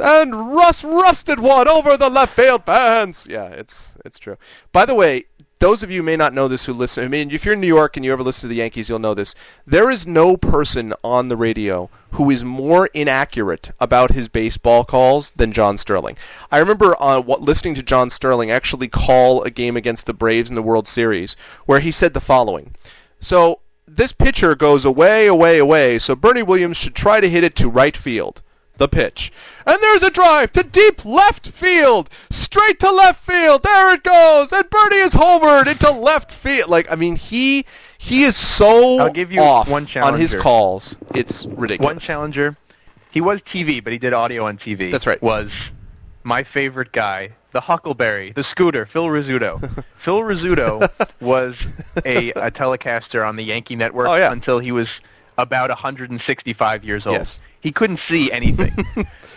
And 0.00 0.54
Russ 0.54 0.84
rusted 0.84 1.40
one 1.40 1.68
over 1.68 1.96
the 1.96 2.08
left 2.08 2.36
field 2.36 2.64
fence. 2.64 3.26
Yeah, 3.28 3.46
it's 3.46 3.96
it's 4.04 4.18
true. 4.18 4.36
By 4.72 4.84
the 4.84 4.94
way, 4.94 5.26
those 5.60 5.82
of 5.82 5.90
you 5.90 6.04
may 6.04 6.14
not 6.14 6.34
know 6.34 6.46
this 6.46 6.64
who 6.64 6.72
listen, 6.72 7.04
I 7.04 7.08
mean, 7.08 7.32
if 7.32 7.44
you're 7.44 7.54
in 7.54 7.60
New 7.60 7.66
York 7.66 7.96
and 7.96 8.04
you 8.04 8.12
ever 8.12 8.22
listen 8.22 8.42
to 8.42 8.46
the 8.46 8.60
Yankees, 8.60 8.88
you'll 8.88 9.00
know 9.00 9.14
this. 9.14 9.34
There 9.66 9.90
is 9.90 10.06
no 10.06 10.36
person 10.36 10.94
on 11.02 11.28
the 11.28 11.36
radio 11.36 11.90
who 12.12 12.30
is 12.30 12.44
more 12.44 12.88
inaccurate 12.94 13.72
about 13.80 14.12
his 14.12 14.28
baseball 14.28 14.84
calls 14.84 15.32
than 15.32 15.52
John 15.52 15.76
Sterling. 15.76 16.16
I 16.52 16.58
remember 16.58 16.94
uh, 17.00 17.20
what, 17.20 17.42
listening 17.42 17.74
to 17.74 17.82
John 17.82 18.10
Sterling 18.10 18.52
actually 18.52 18.86
call 18.86 19.42
a 19.42 19.50
game 19.50 19.76
against 19.76 20.06
the 20.06 20.14
Braves 20.14 20.48
in 20.48 20.54
the 20.54 20.62
World 20.62 20.86
Series, 20.86 21.36
where 21.66 21.80
he 21.80 21.90
said 21.90 22.14
the 22.14 22.20
following. 22.20 22.74
So 23.18 23.58
this 23.84 24.12
pitcher 24.12 24.54
goes 24.54 24.84
away, 24.84 25.26
away, 25.26 25.58
away, 25.58 25.98
so 25.98 26.14
Bernie 26.14 26.44
Williams 26.44 26.76
should 26.76 26.94
try 26.94 27.20
to 27.20 27.28
hit 27.28 27.42
it 27.42 27.56
to 27.56 27.68
right 27.68 27.96
field 27.96 28.42
the 28.78 28.88
pitch. 28.88 29.30
And 29.66 29.76
there's 29.82 30.02
a 30.02 30.10
drive 30.10 30.52
to 30.54 30.62
deep 30.62 31.04
left 31.04 31.48
field. 31.50 32.08
Straight 32.30 32.80
to 32.80 32.90
left 32.90 33.24
field. 33.24 33.62
There 33.62 33.94
it 33.94 34.02
goes. 34.02 34.50
And 34.52 34.68
Bernie 34.70 34.96
is 34.96 35.12
homered 35.12 35.66
into 35.70 35.90
left 35.90 36.32
field. 36.32 36.70
Like 36.70 36.90
I 36.90 36.94
mean 36.96 37.16
he 37.16 37.66
he 37.98 38.22
is 38.24 38.36
so 38.36 38.98
I'll 38.98 39.12
give 39.12 39.30
you 39.32 39.42
off 39.42 39.68
one 39.68 39.86
on 39.96 40.18
his 40.18 40.34
calls. 40.34 40.96
It's 41.14 41.44
ridiculous. 41.46 41.92
One 41.94 41.98
challenger. 41.98 42.56
He 43.10 43.20
was 43.20 43.40
TV, 43.42 43.82
but 43.82 43.92
he 43.92 43.98
did 43.98 44.12
audio 44.12 44.46
on 44.46 44.58
TV. 44.58 44.90
That's 44.90 45.06
right. 45.06 45.20
Was 45.22 45.50
my 46.24 46.44
favorite 46.44 46.92
guy, 46.92 47.30
the 47.52 47.60
Huckleberry, 47.60 48.32
the 48.32 48.44
scooter, 48.44 48.84
Phil 48.86 49.06
Rizzuto. 49.06 49.82
Phil 50.04 50.20
Rizzuto 50.20 50.88
was 51.20 51.56
a, 52.04 52.30
a 52.32 52.50
telecaster 52.50 53.26
on 53.26 53.36
the 53.36 53.42
Yankee 53.44 53.76
Network 53.76 54.08
Oh, 54.08 54.14
yeah. 54.14 54.30
until 54.30 54.58
he 54.58 54.72
was 54.72 54.88
about 55.38 55.70
165 55.70 56.84
years 56.84 57.06
old. 57.06 57.16
Yes. 57.16 57.40
He 57.60 57.72
couldn't 57.72 58.00
see 58.00 58.30
anything. 58.32 58.72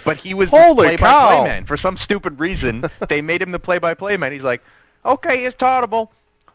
but 0.03 0.17
he 0.17 0.33
was 0.33 0.49
Holy 0.49 0.91
the 0.91 0.97
play-by-play 0.97 1.43
man. 1.43 1.65
For 1.65 1.77
some 1.77 1.95
stupid 1.97 2.39
reason, 2.39 2.83
they 3.07 3.21
made 3.21 3.41
him 3.41 3.51
the 3.51 3.59
play-by-play 3.59 4.17
man. 4.17 4.31
He's 4.33 4.41
like, 4.41 4.61
okay, 5.05 5.45
it's 5.45 5.61
audible. 5.61 6.11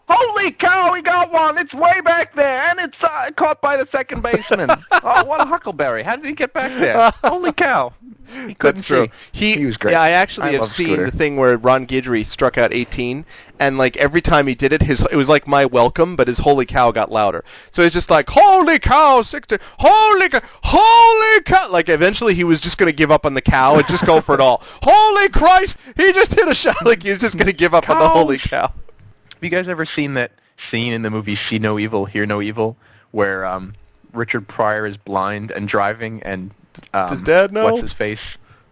Holy 0.09 0.53
cow, 0.53 0.93
he 0.95 1.03
got 1.03 1.33
one. 1.33 1.59
It's 1.59 1.75
way 1.75 2.01
back 2.03 2.35
there, 2.37 2.63
and 2.71 2.79
it's 2.79 2.97
uh, 3.03 3.31
caught 3.35 3.61
by 3.61 3.77
the 3.77 3.89
second 3.91 4.23
baseman. 4.23 4.71
oh, 4.93 5.25
what 5.25 5.41
a 5.41 5.45
huckleberry. 5.45 6.05
How 6.05 6.15
did 6.15 6.27
he 6.27 6.33
get 6.33 6.53
back 6.53 6.71
there? 6.79 7.11
Holy 7.25 7.53
cow. 7.53 7.93
That's 8.61 8.83
true. 8.83 9.09
He, 9.33 9.55
He 9.55 9.67
was 9.67 9.77
great. 9.77 9.93
Yeah, 9.93 10.03
I 10.03 10.11
actually 10.11 10.49
I 10.49 10.53
have 10.53 10.65
seen 10.65 10.89
Scooter. 10.95 11.11
the 11.11 11.17
thing 11.17 11.37
where 11.37 11.57
Ron 11.57 11.87
Guidry 11.87 12.25
struck 12.25 12.59
out 12.59 12.73
18, 12.73 13.25
and 13.59 13.79
like 13.79 13.97
every 13.97 14.21
time 14.21 14.47
he 14.47 14.55
did 14.55 14.73
it, 14.73 14.83
his 14.83 15.03
it 15.03 15.17
was 15.17 15.29
like 15.29 15.47
my 15.47 15.65
welcome, 15.65 16.17
but 16.17 16.29
his 16.29 16.39
holy 16.39 16.67
cow 16.67 16.91
got 16.91 17.11
louder. 17.11 17.45
So 17.71 17.83
he's 17.83 17.93
just 17.93 18.11
like 18.11 18.29
holy 18.29 18.79
cow, 18.79 19.23
60, 19.23 19.57
holy 19.79 20.29
cow, 20.29 20.41
holy 20.63 21.43
cow. 21.43 21.69
Like 21.71 21.89
eventually 21.89 22.35
he 22.35 22.45
was 22.45 22.61
just 22.61 22.79
gonna 22.79 22.93
give 22.93 23.11
up 23.11 23.27
on 23.27 23.35
the 23.35 23.43
cow 23.43 23.77
and 23.77 23.87
just 23.89 24.05
go 24.07 24.21
for 24.21 24.35
it 24.35 24.41
all. 24.41 24.63
Holy 24.83 25.29
Christ, 25.29 25.77
he 25.97 26.13
just 26.13 26.35
hit 26.35 26.49
a 26.49 26.55
shot. 26.55 26.85
Like 26.85 27.03
he 27.03 27.11
was 27.11 27.19
just 27.19 27.37
gonna 27.39 27.53
give 27.53 27.75
up 27.75 27.89
on 27.89 27.99
the 27.99 28.09
holy 28.09 28.39
cow. 28.39 28.69
Have 28.69 29.43
you 29.43 29.51
guys 29.51 29.69
ever 29.69 29.85
seen 29.85 30.15
that 30.15 30.33
scene 30.71 30.93
in 30.93 31.03
the 31.03 31.11
movie 31.11 31.37
See 31.37 31.59
No 31.59 31.79
Evil, 31.79 32.05
Hear 32.07 32.27
No 32.27 32.41
Evil, 32.41 32.77
where 33.11 33.45
um, 33.45 33.75
Richard 34.13 34.49
Pryor 34.49 34.87
is 34.87 34.97
blind 34.97 35.51
and 35.51 35.69
driving, 35.69 36.23
and 36.23 36.51
um, 36.95 37.09
Does 37.11 37.23
Dad 37.23 37.53
know? 37.53 37.65
What's 37.65 37.83
his 37.83 37.93
face? 37.93 38.21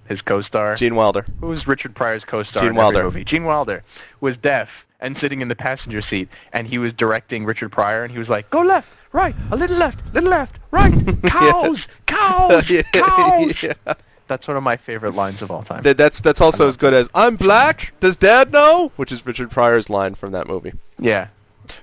His 0.08 0.20
co-star. 0.20 0.76
Gene 0.76 0.94
Wilder. 0.96 1.24
Who 1.40 1.46
was 1.46 1.66
Richard 1.66 1.94
Pryor's 1.94 2.24
co-star 2.24 2.62
Gene 2.62 2.70
in 2.70 2.76
Wilder. 2.76 2.98
every 2.98 3.10
movie? 3.10 3.24
Gene 3.24 3.44
Wilder 3.44 3.82
was 4.20 4.36
deaf 4.36 4.68
and 5.00 5.16
sitting 5.18 5.40
in 5.40 5.48
the 5.48 5.56
passenger 5.56 6.02
seat, 6.02 6.28
and 6.52 6.66
he 6.66 6.76
was 6.78 6.92
directing 6.92 7.44
Richard 7.46 7.70
Pryor, 7.72 8.04
and 8.04 8.12
he 8.12 8.18
was 8.18 8.28
like, 8.28 8.48
"Go 8.50 8.60
left, 8.62 8.88
right, 9.12 9.34
a 9.50 9.56
little 9.56 9.76
left, 9.76 9.98
little 10.14 10.28
left, 10.30 10.58
right, 10.70 10.92
cows, 11.24 11.86
cows, 12.06 12.68
Yeah, 12.70 12.82
cows." 12.92 13.62
yeah. 13.62 13.94
That's 14.26 14.46
one 14.48 14.56
of 14.56 14.62
my 14.62 14.76
favorite 14.78 15.14
lines 15.14 15.42
of 15.42 15.50
all 15.50 15.62
time. 15.62 15.82
That, 15.82 15.98
that's 15.98 16.20
that's 16.20 16.40
also 16.40 16.66
as 16.68 16.76
good 16.78 16.94
as 16.94 17.08
I'm 17.14 17.36
black. 17.36 17.92
Does 18.00 18.16
Dad 18.16 18.52
know? 18.52 18.90
Which 18.96 19.12
is 19.12 19.24
Richard 19.26 19.50
Pryor's 19.50 19.88
line 19.90 20.14
from 20.14 20.32
that 20.32 20.46
movie. 20.48 20.72
yeah. 20.98 21.28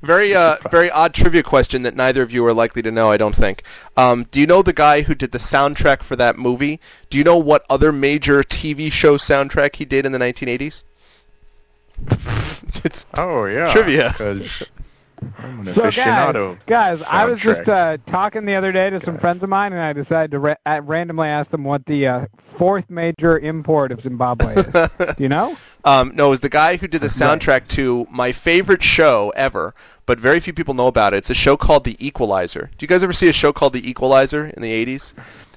Very, 0.01 0.35
uh, 0.35 0.55
very 0.69 0.89
odd 0.91 1.13
trivia 1.13 1.43
question 1.43 1.81
that 1.83 1.95
neither 1.95 2.21
of 2.21 2.31
you 2.31 2.45
are 2.45 2.53
likely 2.53 2.81
to 2.81 2.91
know. 2.91 3.11
I 3.11 3.17
don't 3.17 3.35
think. 3.35 3.63
Um, 3.97 4.25
do 4.31 4.39
you 4.39 4.47
know 4.47 4.61
the 4.61 4.73
guy 4.73 5.01
who 5.01 5.15
did 5.15 5.31
the 5.31 5.37
soundtrack 5.37 6.03
for 6.03 6.15
that 6.15 6.37
movie? 6.37 6.79
Do 7.09 7.17
you 7.17 7.23
know 7.23 7.37
what 7.37 7.65
other 7.69 7.91
major 7.91 8.43
TV 8.43 8.91
show 8.91 9.17
soundtrack 9.17 9.75
he 9.75 9.85
did 9.85 10.05
in 10.05 10.11
the 10.11 10.19
1980s? 10.19 10.83
it's 12.83 13.05
Oh 13.15 13.45
yeah. 13.45 13.71
Trivia. 13.71 14.15
Because 15.21 15.43
I'm 15.45 15.59
an 15.67 15.75
So 15.75 15.81
guys, 15.83 15.93
aficionado. 15.95 16.57
guys, 16.65 17.01
I 17.07 17.25
was 17.25 17.39
just 17.39 17.69
uh, 17.69 17.97
talking 18.07 18.45
the 18.45 18.55
other 18.55 18.71
day 18.71 18.89
to 18.89 18.99
some 19.05 19.17
friends 19.17 19.41
of 19.43 19.49
mine, 19.49 19.71
and 19.73 19.81
I 19.81 19.93
decided 19.93 20.31
to 20.31 20.39
ra- 20.39 20.55
uh, 20.65 20.81
randomly 20.83 21.27
ask 21.27 21.49
them 21.51 21.63
what 21.63 21.85
the 21.85 22.07
uh, 22.07 22.25
fourth 22.57 22.89
major 22.89 23.39
import 23.39 23.91
of 23.91 24.01
Zimbabwe 24.01 24.55
is. 24.55 24.65
Do 24.97 25.13
you 25.17 25.29
know? 25.29 25.55
Um, 25.83 26.11
no, 26.15 26.27
it 26.27 26.31
was 26.31 26.39
the 26.41 26.49
guy 26.49 26.77
who 26.77 26.87
did 26.87 27.01
the 27.01 27.07
soundtrack 27.07 27.67
to 27.69 28.05
my 28.11 28.31
favorite 28.31 28.83
show 28.83 29.31
ever, 29.35 29.73
but 30.05 30.19
very 30.19 30.39
few 30.39 30.53
people 30.53 30.73
know 30.73 30.87
about 30.87 31.13
it. 31.13 31.17
It's 31.17 31.29
a 31.31 31.35
show 31.35 31.57
called 31.57 31.83
The 31.85 31.95
Equalizer. 32.05 32.69
Do 32.77 32.83
you 32.83 32.87
guys 32.87 33.03
ever 33.03 33.13
see 33.13 33.29
a 33.29 33.33
show 33.33 33.51
called 33.53 33.73
The 33.73 33.87
Equalizer 33.89 34.47
in 34.47 34.61
the 34.61 34.85
80s? 34.85 35.13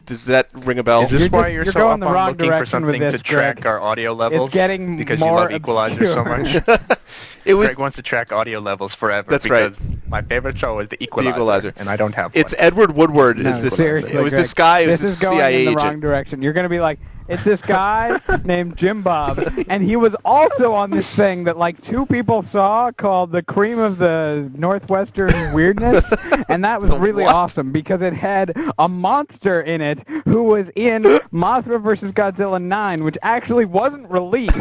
Does 0.06 0.26
that 0.26 0.48
ring 0.52 0.78
a 0.78 0.82
bell? 0.82 1.04
Is 1.04 1.10
this 1.10 1.20
You're 1.20 1.28
why 1.30 1.42
just- 1.44 1.52
you're, 1.54 1.64
you're 1.64 1.72
so 1.72 1.78
going 1.80 1.92
up 1.94 2.00
the 2.00 2.06
on 2.06 2.12
wrong 2.12 2.28
looking 2.30 2.44
for 2.46 2.50
direction 2.50 2.84
with 2.84 2.94
something 2.96 3.00
this, 3.00 3.22
to 3.22 3.22
track 3.22 3.56
Greg. 3.56 3.66
our 3.66 3.80
audio 3.80 4.12
levels? 4.12 4.50
getting 4.50 4.96
because 4.98 5.18
more 5.18 5.30
you 5.30 5.36
love 5.36 5.52
Equalizer 5.52 6.14
so 6.14 6.24
much. 6.24 6.56
it 7.46 7.54
was 7.54 7.68
Greg 7.68 7.78
wants 7.78 7.96
to 7.96 8.02
track 8.02 8.32
audio 8.32 8.58
levels 8.60 8.94
forever. 8.94 9.30
That's 9.30 9.44
because 9.44 9.72
right. 9.72 10.08
My 10.08 10.20
favorite 10.22 10.58
show 10.58 10.78
is 10.80 10.88
The 10.88 11.02
Equalizer. 11.02 11.30
Equalizer. 11.36 11.72
and 11.76 11.88
I 11.88 11.96
don't 11.96 12.14
have 12.14 12.34
One. 12.34 12.40
It's. 12.44 12.54
Edward 12.58 12.94
Woodward. 12.94 13.38
No, 13.38 13.50
is 13.50 13.62
this? 13.62 13.76
seriously, 13.76 14.16
it 14.16 14.22
was 14.22 14.32
Greg, 14.32 14.42
this 14.42 14.54
guy. 14.54 14.80
It 14.80 14.88
was 14.88 15.00
this 15.00 15.10
this 15.10 15.16
is 15.16 15.22
going 15.22 15.38
CIA 15.38 15.60
in 15.60 15.64
the 15.64 15.70
agent. 15.72 15.82
wrong 15.84 16.00
direction. 16.00 16.42
You're 16.42 16.52
going 16.52 16.64
to 16.64 16.68
be 16.70 16.80
like, 16.80 16.98
it's 17.28 17.42
this 17.44 17.60
guy 17.62 18.20
named 18.44 18.76
Jim 18.76 19.02
Bob, 19.02 19.38
and 19.68 19.82
he 19.82 19.96
was 19.96 20.14
also 20.24 20.72
on 20.72 20.90
this 20.90 21.06
thing 21.16 21.44
that 21.44 21.56
like 21.56 21.82
two 21.84 22.04
people 22.06 22.44
saw 22.52 22.90
called 22.92 23.32
the 23.32 23.42
Cream 23.42 23.78
of 23.78 23.98
the 23.98 24.50
Northwestern 24.54 25.52
Weirdness, 25.54 26.02
and 26.48 26.64
that 26.64 26.80
was 26.80 26.90
The 26.90 26.98
really 26.98 27.24
what? 27.24 27.34
awesome 27.34 27.72
because 27.72 28.02
it 28.02 28.12
had 28.12 28.52
a 28.78 28.88
monster 28.88 29.62
in 29.62 29.80
it 29.80 30.06
who 30.24 30.42
was 30.44 30.66
in 30.76 31.02
Mothra 31.32 31.80
vs. 31.82 32.12
Godzilla 32.12 32.60
9, 32.60 33.04
which 33.04 33.16
actually 33.22 33.64
wasn't 33.64 34.10
released. 34.10 34.54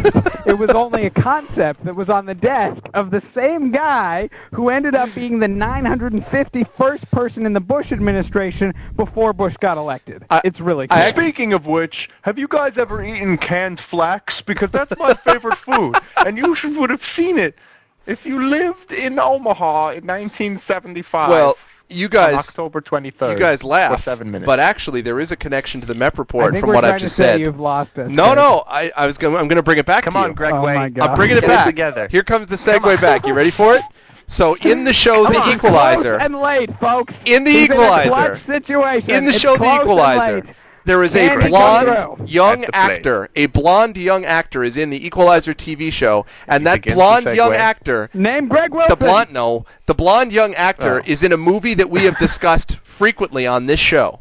it 0.45 0.57
was 0.57 0.69
only 0.71 1.05
a 1.05 1.09
concept 1.09 1.83
that 1.85 1.95
was 1.95 2.09
on 2.09 2.25
the 2.25 2.35
desk 2.35 2.81
of 2.93 3.11
the 3.11 3.21
same 3.35 3.71
guy 3.71 4.29
who 4.53 4.69
ended 4.69 4.95
up 4.95 5.13
being 5.15 5.39
the 5.39 5.47
951st 5.47 7.09
person 7.11 7.45
in 7.45 7.53
the 7.53 7.59
Bush 7.61 7.91
administration 7.91 8.73
before 8.95 9.33
Bush 9.33 9.55
got 9.59 9.77
elected. 9.77 10.25
I- 10.29 10.41
it's 10.43 10.59
really 10.59 10.87
cool. 10.87 10.97
I 10.97 11.11
Speaking 11.11 11.53
of 11.53 11.65
which, 11.65 12.09
have 12.23 12.37
you 12.39 12.47
guys 12.53 12.77
ever 12.77 13.03
eaten 13.03 13.37
canned 13.37 13.79
flax? 13.79 14.41
Because 14.41 14.69
that's 14.71 14.97
my 14.99 15.13
favorite 15.13 15.57
food, 15.57 15.95
and 16.25 16.37
you 16.37 16.55
should 16.55 16.75
would 16.77 16.89
have 16.89 17.03
seen 17.15 17.37
it 17.37 17.57
if 18.05 18.25
you 18.25 18.41
lived 18.41 18.91
in 18.91 19.19
Omaha 19.19 19.89
in 19.91 20.05
1975. 20.07 21.29
Well, 21.29 21.57
you 21.89 22.05
on 22.05 22.11
guys, 22.11 22.35
October 22.35 22.81
23rd. 22.81 23.33
you 23.33 23.37
guys 23.39 23.63
laugh, 23.63 23.97
For 23.97 24.01
seven 24.01 24.31
minutes. 24.31 24.45
but 24.47 24.59
actually 24.59 25.01
there 25.01 25.19
is 25.19 25.31
a 25.31 25.35
connection 25.35 25.81
to 25.81 25.87
the 25.87 25.93
MEP 25.93 26.13
I 26.15 26.17
report 26.17 26.51
think 26.53 26.61
from 26.61 26.69
we're 26.69 26.75
what 26.75 26.85
I've 26.85 26.99
just 27.01 27.15
to 27.17 27.21
say 27.23 27.29
said. 27.33 27.39
you've 27.41 27.59
lost 27.59 27.97
us. 27.99 28.09
No, 28.09 28.25
Greg. 28.33 28.37
no, 28.37 28.63
I, 28.67 28.91
I 28.95 29.05
was 29.05 29.17
going. 29.17 29.35
I'm 29.35 29.47
going 29.47 29.57
to 29.57 29.63
bring 29.63 29.77
it 29.79 29.85
back 29.85 30.03
Come 30.05 30.13
to 30.13 30.19
on, 30.19 30.29
you. 30.29 30.35
Greg 30.35 30.53
Oh 30.53 30.61
Way. 30.63 30.75
my 30.75 30.89
God. 30.89 31.09
I'm 31.11 31.15
bringing 31.15 31.37
it 31.37 31.41
Get 31.41 31.49
it 31.49 31.53
back. 31.53 31.65
together. 31.65 32.07
Here 32.09 32.23
comes 32.23 32.47
the 32.47 32.55
segue 32.55 32.99
back. 33.01 33.27
You 33.27 33.33
ready 33.33 33.51
for 33.51 33.75
it? 33.75 33.81
So 34.27 34.55
in 34.61 34.83
the 34.85 34.93
show, 34.93 35.23
Come 35.25 35.33
The 35.33 35.41
on, 35.41 35.49
Equalizer, 35.55 36.17
Close 36.17 36.21
and 36.25 36.39
late, 36.39 36.79
folks. 36.79 37.13
In 37.25 37.43
The 37.43 37.51
He's 37.51 37.65
in 37.65 37.71
a 37.71 37.75
Equalizer. 37.75 38.09
clutch 38.09 38.45
situation. 38.45 39.09
in 39.11 39.25
the 39.25 39.31
It's 39.31 39.39
show 39.39 39.53
The 39.53 39.57
close 39.59 39.71
and 39.73 39.81
Equalizer, 39.81 40.35
late. 40.45 40.55
There 40.85 41.03
is 41.03 41.13
Can 41.13 41.41
a 41.41 41.49
blonde 41.49 41.87
through? 42.17 42.25
young 42.27 42.61
That's 42.61 42.65
the 42.65 42.71
play. 42.71 42.95
actor. 42.95 43.29
A 43.35 43.45
blonde 43.47 43.97
young 43.97 44.25
actor 44.25 44.63
is 44.63 44.77
in 44.77 44.89
the 44.89 45.05
Equalizer 45.05 45.53
TV 45.53 45.91
show, 45.91 46.25
and 46.47 46.61
He 46.61 46.65
that 46.65 46.83
blonde 46.93 47.25
young 47.35 47.53
actor 47.55 48.09
Name 48.13 48.47
Greg 48.47 48.71
Wilson. 48.73 48.89
the 48.89 48.95
blonde 48.95 49.31
no 49.31 49.65
the 49.85 49.93
blonde 49.93 50.31
young 50.31 50.53
actor 50.55 51.01
Oh. 51.03 51.09
is 51.09 51.23
in 51.23 51.31
a 51.31 51.37
movie 51.37 51.73
that 51.75 51.89
we 51.89 52.01
have 52.05 52.17
discussed 52.17 52.77
frequently 52.83 53.47
on 53.47 53.65
this 53.65 53.79
show 53.79 54.19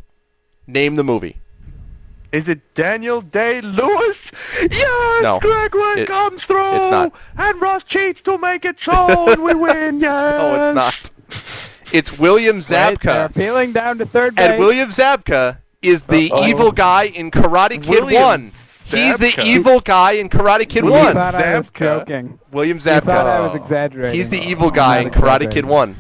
name 0.67 0.97
the 0.97 1.05
movie 1.05 1.37
Is 2.33 2.49
it 2.49 2.61
Daniel 2.75 3.21
Day 3.21 3.61
Lewis? 3.61 4.17
Yes, 4.71 5.23
No. 5.23 5.39
Greg 5.41 5.75
Way 5.75 5.95
It- 6.03 6.07
comes 6.09 6.43
through. 6.45 6.77
it's 6.77 6.91
not. 6.91 7.13
And 7.37 7.61
Ross 7.61 7.83
cheats 7.87 8.23
to 8.23 8.39
make 8.39 8.65
it 8.65 8.77
so, 8.81 8.93
and 9.33 9.43
we 9.43 9.53
win. 9.55 10.01
Yes. 10.01 10.33
no 10.39 10.67
it's 10.69 10.75
not 10.75 11.11
it's 11.93 12.19
william 12.19 12.57
Right, 12.57 12.65
they're 12.67 13.29
zabka 13.29 13.73
down 13.75 13.99
to 13.99 14.07
third 14.07 14.35
base. 14.37 14.49
and 14.49 14.59
william 14.59 14.89
zabka 14.89 15.59
is 15.83 16.03
the 16.03 16.31
Uh-oh. 16.33 16.47
evil 16.47 16.73
guy 16.73 17.05
in 17.05 17.31
karate 17.31 17.83
kid 17.83 17.87
William 17.89 18.23
1 18.23 18.53
he's 18.85 19.17
the 19.19 19.43
evil 19.45 19.81
guy 19.81 20.13
in 20.13 20.29
karate 20.29 20.69
kid 20.69 20.85
You 20.85 20.91
William 20.91 21.07
1 21.07 21.15
thought 21.15 21.35
I 21.35 21.59
was 21.59 21.67
Zabka. 21.69 21.79
joking. 21.79 22.39
william 22.53 22.77
You 22.77 22.81
thought 22.81 23.27
I 23.27 23.41
was 23.41 23.57
exaggerating. 23.57 24.15
he's 24.19 24.29
the 24.29 24.41
evil 24.41 24.71
guy 24.71 24.99
in 25.01 25.11
karate 25.11 25.51
kid 25.51 25.65
1 25.67 25.97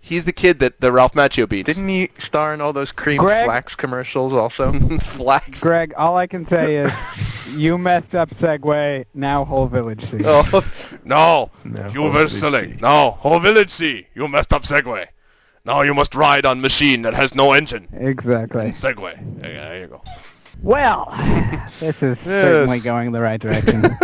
he's 0.00 0.24
the 0.24 0.32
kid 0.32 0.60
that 0.60 0.80
the 0.80 0.92
ralph 0.92 1.12
macchio 1.14 1.48
beats 1.48 1.66
Didn't 1.66 1.88
he 1.88 2.10
star 2.20 2.54
in 2.54 2.60
all 2.60 2.72
those 2.72 2.92
cream 2.92 3.18
Greg? 3.18 3.44
flax 3.46 3.74
commercials 3.74 4.32
also? 4.32 4.72
flax 5.00 5.60
Greg, 5.60 5.92
all 5.96 6.16
I 6.16 6.26
can 6.28 6.46
say 6.48 6.76
is 6.76 6.92
you 7.50 7.76
messed 7.78 8.14
up 8.14 8.30
Segway. 8.38 9.04
Now 9.14 9.44
whole 9.44 9.66
village 9.66 10.08
sees. 10.10 10.22
oh 10.24 10.64
No, 11.04 11.50
No, 11.64 11.86
you 11.88 12.00
whole 12.02 12.04
were 12.04 12.18
village 12.18 12.30
silly. 12.32 12.78
No, 12.80 13.12
whole 13.12 13.40
village 13.40 13.70
see. 13.70 14.06
You 14.14 14.28
messed 14.28 14.52
up 14.52 14.62
Segway. 14.62 15.06
Now 15.66 15.82
you 15.82 15.94
must 15.94 16.14
ride 16.14 16.46
on 16.46 16.60
machine 16.60 17.02
that 17.02 17.14
has 17.14 17.34
no 17.34 17.52
engine. 17.52 17.88
Exactly. 17.92 18.70
Segway. 18.70 19.18
There, 19.40 19.52
there 19.52 19.80
you 19.80 19.86
go. 19.88 20.02
Well, 20.62 21.12
this 21.80 22.00
is 22.00 22.16
certainly 22.24 22.78
going 22.78 23.10
the 23.10 23.20
right 23.20 23.40
direction. 23.40 23.84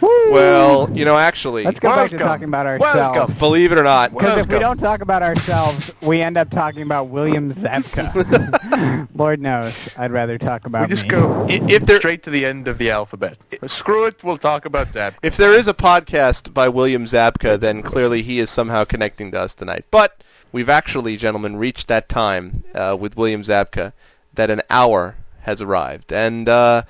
Well, 0.00 0.90
you 0.92 1.04
know, 1.04 1.16
actually, 1.16 1.64
Let's 1.64 1.80
go 1.80 1.88
back 1.88 2.10
to 2.10 2.18
talking 2.18 2.44
about 2.44 2.66
ourselves. 2.66 3.16
Welcome. 3.16 3.38
believe 3.38 3.72
it 3.72 3.78
or 3.78 3.82
not, 3.82 4.12
Because 4.12 4.38
if 4.38 4.48
we 4.48 4.58
don't 4.58 4.78
talk 4.78 5.00
about 5.00 5.22
ourselves, 5.22 5.90
we 6.02 6.20
end 6.20 6.36
up 6.36 6.50
talking 6.50 6.82
about 6.82 7.08
William 7.08 7.54
Zabka. 7.54 8.12
Lord 9.14 9.40
knows, 9.40 9.74
I'd 9.96 10.10
rather 10.12 10.38
talk 10.38 10.66
about 10.66 10.88
We 10.88 10.94
just 10.96 11.04
me. 11.04 11.08
go 11.10 11.46
i- 11.48 11.60
if 11.68 11.82
there 11.84 11.98
straight 11.98 12.22
to 12.24 12.30
the 12.30 12.44
end 12.44 12.68
of 12.68 12.78
the 12.78 12.90
alphabet. 12.90 13.36
Screw 13.68 14.04
it, 14.06 14.22
we'll 14.22 14.38
talk 14.38 14.64
about 14.66 14.92
that. 14.94 15.14
if 15.22 15.36
there 15.36 15.52
is 15.52 15.68
a 15.68 15.74
podcast 15.74 16.52
by 16.54 16.68
William 16.68 17.04
Zabka, 17.06 17.58
then 17.58 17.82
clearly 17.82 18.22
he 18.22 18.38
is 18.38 18.50
somehow 18.50 18.84
connecting 18.84 19.30
to 19.32 19.40
us 19.40 19.54
tonight. 19.54 19.84
But 19.90 20.22
we've 20.52 20.68
actually, 20.70 21.16
gentlemen, 21.16 21.56
reached 21.56 21.88
that 21.88 22.08
time 22.08 22.64
uh, 22.74 22.96
with 22.98 23.16
William 23.16 23.42
Zabka 23.42 23.92
that 24.34 24.50
an 24.50 24.62
hour 24.70 25.16
has 25.40 25.60
arrived, 25.62 26.12
and 26.12 26.48
uh, 26.48 26.82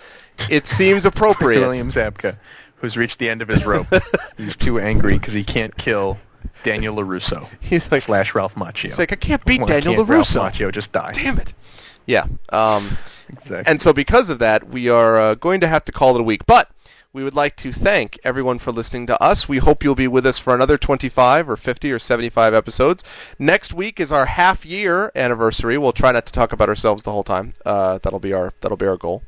it 0.50 0.66
seems 0.66 1.04
appropriate. 1.04 1.60
William 1.60 1.92
Zabka, 1.92 2.36
who's 2.76 2.96
reached 2.96 3.18
the 3.18 3.28
end 3.28 3.42
of 3.42 3.48
his 3.48 3.64
rope. 3.66 3.86
He's 4.36 4.56
too 4.56 4.78
angry 4.80 5.18
because 5.18 5.34
he 5.34 5.44
can't 5.44 5.76
kill 5.76 6.18
Daniel 6.64 6.96
LaRusso 6.96 7.46
He's 7.60 7.90
like, 7.92 8.04
Flash 8.04 8.34
Ralph 8.34 8.54
Macchio. 8.54 8.82
he's 8.82 8.98
like, 8.98 9.12
I 9.12 9.16
can't 9.16 9.44
beat 9.44 9.58
Well, 9.60 9.68
Daniel 9.68 9.94
can't 9.94 10.08
Ralph 10.08 10.26
LaRusso. 10.28 10.50
Macchio 10.52 10.72
just 10.72 10.90
died. 10.92 11.14
Damn 11.14 11.38
it. 11.38 11.54
Yeah. 12.06 12.26
Um, 12.50 12.96
Exactly. 13.28 13.62
And 13.66 13.82
so 13.82 13.92
because 13.92 14.30
of 14.30 14.38
that, 14.38 14.68
we 14.68 14.88
are 14.88 15.18
uh, 15.18 15.34
going 15.34 15.60
to 15.60 15.66
have 15.66 15.84
to 15.86 15.92
call 15.92 16.14
it 16.14 16.20
a 16.20 16.24
week. 16.24 16.46
But 16.46 16.70
we 17.12 17.24
would 17.24 17.34
like 17.34 17.56
to 17.56 17.72
thank 17.72 18.18
everyone 18.22 18.58
for 18.60 18.70
listening 18.70 19.06
to 19.08 19.20
us. 19.20 19.48
We 19.48 19.58
hope 19.58 19.82
you'll 19.82 19.96
be 19.96 20.06
with 20.06 20.26
us 20.26 20.38
for 20.38 20.54
another 20.54 20.78
25 20.78 21.50
or 21.50 21.56
50 21.56 21.90
or 21.90 21.98
75 21.98 22.54
episodes. 22.54 23.02
Next 23.40 23.72
week 23.74 23.98
is 23.98 24.12
our 24.12 24.26
half 24.26 24.64
year 24.64 25.10
anniversary. 25.16 25.76
We'll 25.78 25.92
try 25.92 26.12
not 26.12 26.26
to 26.26 26.32
talk 26.32 26.52
about 26.52 26.68
ourselves 26.68 27.02
the 27.02 27.10
whole 27.10 27.24
time. 27.24 27.52
Uh, 27.64 27.98
that'll 28.02 28.20
be 28.20 28.32
our 28.32 28.52
that'll 28.60 28.76
be 28.76 28.86
our 28.86 28.96
goal. 28.96 29.22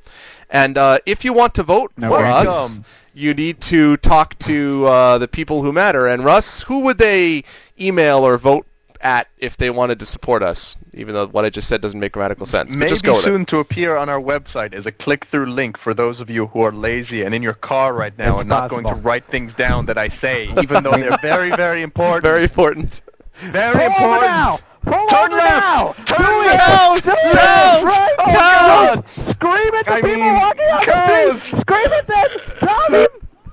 And 0.51 0.79
uh, 0.79 0.99
if 1.07 1.24
you 1.24 1.33
want 1.33 1.55
to 1.57 1.64
vote 1.64 1.93
No 1.97 2.11
for 2.11 2.18
us, 2.18 2.47
Welcome. 2.47 2.85
you 3.14 3.35
need 3.35 3.61
to 3.62 3.97
talk 3.97 4.39
to 4.41 4.87
uh, 4.87 5.18
the 5.18 5.26
people 5.29 5.62
who 5.62 5.72
matter. 5.72 6.07
And 6.07 6.24
Russ, 6.24 6.61
who 6.62 6.81
would 6.81 6.99
they 6.99 7.43
email 7.81 8.18
or 8.20 8.39
vote 8.39 8.66
at 9.01 9.28
if 9.38 9.57
they 9.57 9.70
wanted 9.70 10.01
to 10.01 10.07
support 10.07 10.42
us? 10.42 10.76
Even 10.94 11.14
though 11.14 11.26
what 11.28 11.44
I 11.44 11.51
just 11.51 11.68
said 11.68 11.80
doesn't 11.80 11.99
make 12.01 12.12
grammatical 12.12 12.46
sense. 12.46 12.70
But 12.70 12.78
Maybe 12.78 12.90
just 12.90 13.05
go 13.05 13.16
with 13.16 13.24
it. 13.24 13.28
soon 13.28 13.46
to 13.46 13.59
appear 13.59 13.96
on 13.96 14.09
our 14.09 14.20
website 14.20 14.74
as 14.74 14.86
a 14.86 14.92
click-through 14.92 15.46
link 15.46 15.78
for 15.78 15.94
those 15.94 16.20
of 16.20 16.28
you 16.30 16.46
who 16.49 16.62
are 16.62 16.72
lazy 16.72 17.22
and 17.22 17.34
in 17.34 17.42
your 17.42 17.55
car 17.55 17.92
right 17.94 18.16
now 18.18 18.34
It's 18.34 18.40
and 18.42 18.49
not 18.49 18.70
going 18.70 18.84
to 18.86 18.94
write 18.94 19.24
things 19.26 19.55
down 19.55 19.86
that 19.86 19.99
I 19.99 20.09
say, 20.09 20.49
even 20.62 20.82
though 20.82 20.92
they're 20.92 21.18
very, 21.18 21.51
very 21.51 21.82
important. 21.82 22.24
Very 22.24 22.44
important. 22.44 23.01
very 23.34 23.72
Pull 23.74 23.80
over 23.82 23.94
important. 23.94 24.22
now! 24.22 24.59
Pull 24.82 25.09
Turn 25.09 25.24
over 25.32 25.36
left! 25.36 25.66
now! 25.66 25.92
Turn 26.07 26.26
Do 26.26 26.40
it! 26.40 26.46
left! 26.46 27.05
Do 27.05 27.11
it! 27.11 27.34
Left! 27.34 27.84
Right! 27.84 28.14
Oh, 28.18 28.24
God! 28.26 29.05
God! 29.16 29.34
Scream 29.36 29.74
at 29.74 29.84
the 29.86 29.92
I 29.92 30.01
people 30.01 30.16
mean, 30.16 30.34
walking 30.34 30.66
on 30.66 30.86
the 30.86 31.38
street! 31.40 31.61
Scream 31.61 31.92
at 31.92 32.07
them! 32.07 32.28
Tell 32.61 32.90
them! 32.90 33.07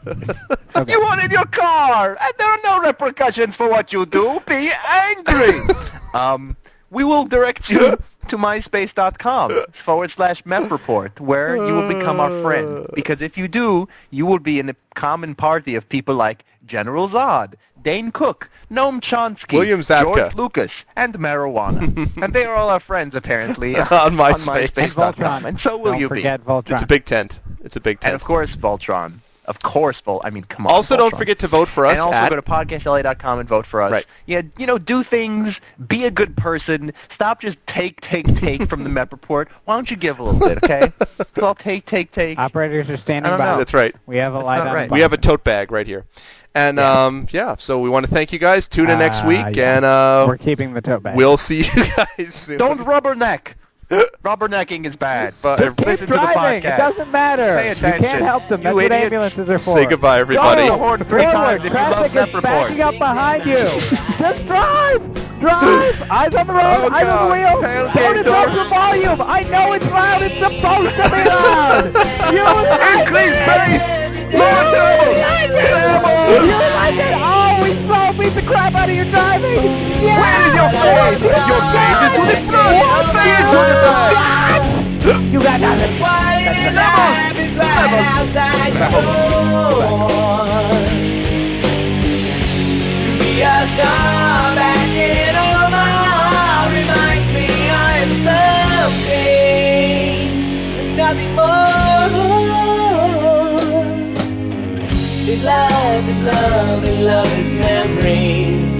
Okay. 0.77 0.91
You 0.91 0.99
want 0.99 1.23
in 1.23 1.31
your 1.31 1.45
car, 1.45 2.17
and 2.19 2.33
there 2.37 2.47
are 2.47 2.59
no 2.61 2.81
repercussions 2.81 3.55
for 3.55 3.69
what 3.69 3.93
you 3.93 4.05
do. 4.05 4.41
Be 4.45 4.73
angry. 4.85 5.57
um, 6.13 6.57
we 6.91 7.05
will 7.05 7.23
direct 7.23 7.69
you 7.69 7.79
to 8.27 8.37
myspace.com 8.37 9.53
forward 9.85 10.11
slash 10.11 10.45
mep 10.45 10.69
report, 10.69 11.17
where 11.21 11.55
you 11.55 11.73
will 11.73 11.87
become 11.87 12.19
our 12.19 12.41
friend. 12.41 12.87
Because 12.93 13.21
if 13.21 13.37
you 13.37 13.47
do, 13.47 13.87
you 14.09 14.25
will 14.25 14.39
be 14.39 14.59
in 14.59 14.67
a 14.67 14.75
common 14.95 15.33
party 15.33 15.75
of 15.75 15.87
people 15.87 16.15
like 16.15 16.43
General 16.65 17.07
Zod, 17.07 17.53
Dane 17.81 18.11
Cook, 18.11 18.49
Noam 18.69 18.99
Chomsky, 18.99 19.53
William 19.53 19.79
Zabka. 19.79 20.15
George 20.17 20.35
Lucas, 20.35 20.71
and 20.97 21.13
marijuana. 21.13 22.21
and 22.21 22.33
they 22.33 22.43
are 22.43 22.55
all 22.55 22.69
our 22.69 22.81
friends, 22.81 23.15
apparently, 23.15 23.77
On 23.77 23.87
on 23.87 24.11
MySpace. 24.11 24.71
MySpace.com. 24.71 25.13
Voltron. 25.13 25.45
And 25.47 25.59
so 25.59 25.77
will 25.77 25.91
Don't 25.91 26.01
you 26.01 26.09
forget 26.09 26.41
be. 26.41 26.47
Voltron. 26.51 26.71
It's 26.73 26.83
a 26.83 26.87
big 26.87 27.05
tent. 27.05 27.39
It's 27.63 27.77
a 27.77 27.79
big 27.79 28.01
tent. 28.01 28.13
And 28.13 28.21
of 28.21 28.27
course, 28.27 28.53
Voltron. 28.57 29.19
Of 29.47 29.59
course, 29.61 29.99
Vol. 30.03 30.21
I 30.23 30.29
mean, 30.31 30.43
come 30.45 30.65
on. 30.67 30.73
also, 30.73 30.97
don't 30.97 31.13
Voltron. 31.13 31.17
forget 31.17 31.39
to 31.39 31.47
vote 31.47 31.69
for 31.69 31.85
us 31.85 31.91
and 31.93 32.01
also 32.01 32.13
at 32.17 32.29
go 32.29 32.35
to 32.35 32.41
podcastla.com 32.41 33.39
and 33.39 33.47
vote 33.49 33.65
for 33.67 33.81
us. 33.81 33.91
Right. 33.91 34.05
Yeah, 34.25 34.41
you 34.57 34.65
know, 34.65 34.77
do 34.77 35.03
things. 35.03 35.59
Be 35.87 36.05
a 36.05 36.11
good 36.11 36.35
person. 36.35 36.91
Stop 37.13 37.41
just 37.41 37.57
take, 37.67 38.01
take, 38.01 38.25
take 38.39 38.67
from 38.69 38.83
the 38.83 38.89
MEP 38.97 39.11
report. 39.11 39.49
Why 39.65 39.75
don't 39.75 39.89
you 39.89 39.97
give 39.97 40.19
a 40.19 40.23
little 40.23 40.39
bit, 40.39 40.63
okay? 40.63 40.91
It's 41.19 41.41
all 41.43 41.55
take, 41.55 41.85
take, 41.85 42.11
take. 42.11 42.39
Operators 42.39 42.89
are 42.89 42.97
standing 42.97 43.31
by. 43.31 43.37
know. 43.37 43.57
That's 43.57 43.73
right. 43.73 43.95
We 44.05 44.17
have 44.17 44.33
a 44.33 44.39
light 44.39 44.57
not 44.59 44.67
on 44.67 44.73
right. 44.73 44.89
the 44.89 44.93
We 44.93 45.01
have 45.01 45.13
a 45.13 45.17
bottom. 45.17 45.31
tote 45.37 45.43
bag 45.43 45.71
right 45.71 45.85
here. 45.87 46.05
And 46.55 46.79
um, 46.79 47.27
yeah, 47.31 47.55
so 47.57 47.79
we 47.79 47.89
want 47.89 48.05
to 48.05 48.11
thank 48.11 48.31
you 48.31 48.39
guys. 48.39 48.67
Tune 48.69 48.89
in 48.89 48.97
next 48.97 49.23
Uh, 49.23 49.27
week, 49.27 49.55
yeah. 49.57 49.75
and 49.75 49.83
uh, 49.85 50.25
We're 50.27 50.37
keeping 50.37 50.73
the 50.73 50.81
tote 50.81 51.03
bag. 51.03 51.17
we'll 51.17 51.35
see 51.37 51.57
you 51.65 51.85
guys 52.17 52.33
soon. 52.33 52.57
Don't 52.57 52.79
rubberneck. 52.79 53.55
Rubbernecking 53.89 54.85
is 54.85 54.95
bad. 54.95 55.35
But- 55.41 55.59
Keep 55.59 55.79
listen 55.85 55.97
to 56.07 56.13
the 56.13 56.17
driving. 56.17 56.63
It 56.63 56.77
doesn't 56.77 57.11
matter. 57.11 57.57
Pay 57.57 57.69
You 57.69 57.75
can't 58.01 58.23
help 58.25 58.47
them. 58.47 58.59
You 58.61 58.63
That's 58.63 58.73
what 58.75 58.85
idiot. 58.85 59.03
ambulances 59.03 59.49
are 59.49 59.59
for. 59.59 59.77
Say 59.77 59.85
goodbye, 59.85 60.19
everybody. 60.19 60.67
Go! 60.67 60.77
horn 60.77 61.03
three 61.03 61.21
times 61.23 61.63
if 61.63 61.71
you 61.71 61.75
love 61.77 62.11
Traffic 62.11 62.35
is 62.35 62.41
backing 62.41 62.81
up 62.81 62.97
behind 62.97 63.45
you. 63.45 63.55
Just 64.17 64.47
drive. 64.47 65.39
Drive. 65.39 66.01
Eyes 66.11 66.33
on 66.35 66.47
the 66.47 66.53
road. 66.53 66.61
Oh, 66.63 66.89
eyes 66.91 67.05
on 67.05 67.29
the 67.29 67.33
wheel. 67.35 67.59
It 68.17 68.27
up 68.27 68.55
the 68.55 68.69
volume. 68.69 69.21
I 69.21 69.43
know 69.43 69.73
it's 69.73 69.85
loud. 69.91 70.23
It's 70.23 70.33
supposed 70.35 70.95
to 70.95 71.09
be 71.11 71.23
loud. 71.29 71.85
You 72.33 72.43
like 72.43 73.07
Increase 73.07 73.37
it. 73.37 73.45
pace. 73.45 74.31
Turbo. 74.31 74.81
like 75.21 75.51
it. 75.51 76.45
You 76.45 76.57
like 76.57 76.95
it. 76.95 77.34
We 77.61 77.69
slow 77.85 78.11
beat 78.17 78.33
the 78.35 78.41
crap 78.41 78.75
out 78.75 78.89
of 78.89 78.95
your 78.95 79.05
driving. 79.05 79.63
Yeah. 80.03 80.19
Where 80.21 80.41
is 80.45 80.53
your 80.55 80.69
face? 80.81 81.21
Your 81.23 81.63
face 81.73 82.01
is 82.03 82.11
to 82.15 82.21
the 82.29 82.37
front. 82.49 83.07
Face 83.15 83.49
to 83.51 83.59
the 83.69 83.77
back. 83.83 84.61
You 85.31 85.39
got 85.41 85.59
nothing. 85.59 85.99
What 86.01 86.57
in 86.57 86.75
life 86.75 87.37
is 87.39 87.55
right 87.57 88.03
outside 88.15 88.73
your 88.73 88.89
door? 88.91 89.83
To 93.03 93.09
be 93.19 93.41
a 93.41 93.43
star 93.67 94.24
life 105.55 106.07
is 106.13 106.21
love 106.23 106.83
and 106.83 106.99
love 107.11 107.31
is 107.41 107.53
memories, 107.67 108.79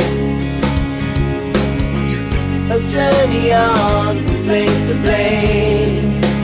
a 2.76 2.80
journey 2.94 3.54
on 3.54 4.14
from 4.26 4.40
place 4.48 4.82
to 4.88 4.96
place. 5.06 6.40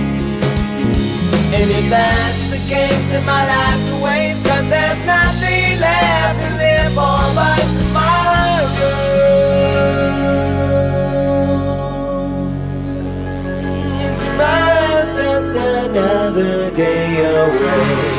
And 1.57 1.67
if 1.79 1.85
that's 1.89 2.43
the 2.53 2.61
case, 2.73 3.03
then 3.11 3.23
my 3.25 3.43
life's 3.53 3.87
a 3.95 3.97
waste 4.05 4.41
Cause 4.45 4.67
there's 4.73 5.01
nothing 5.05 5.79
left 5.85 6.37
to 6.43 6.49
live 6.63 6.91
for 6.97 7.21
but 7.37 7.65
tomorrow. 7.77 8.65
And 14.03 14.15
tomorrow's 14.23 15.11
just 15.21 15.51
another 15.51 16.71
day 16.71 17.09
away 17.35 18.10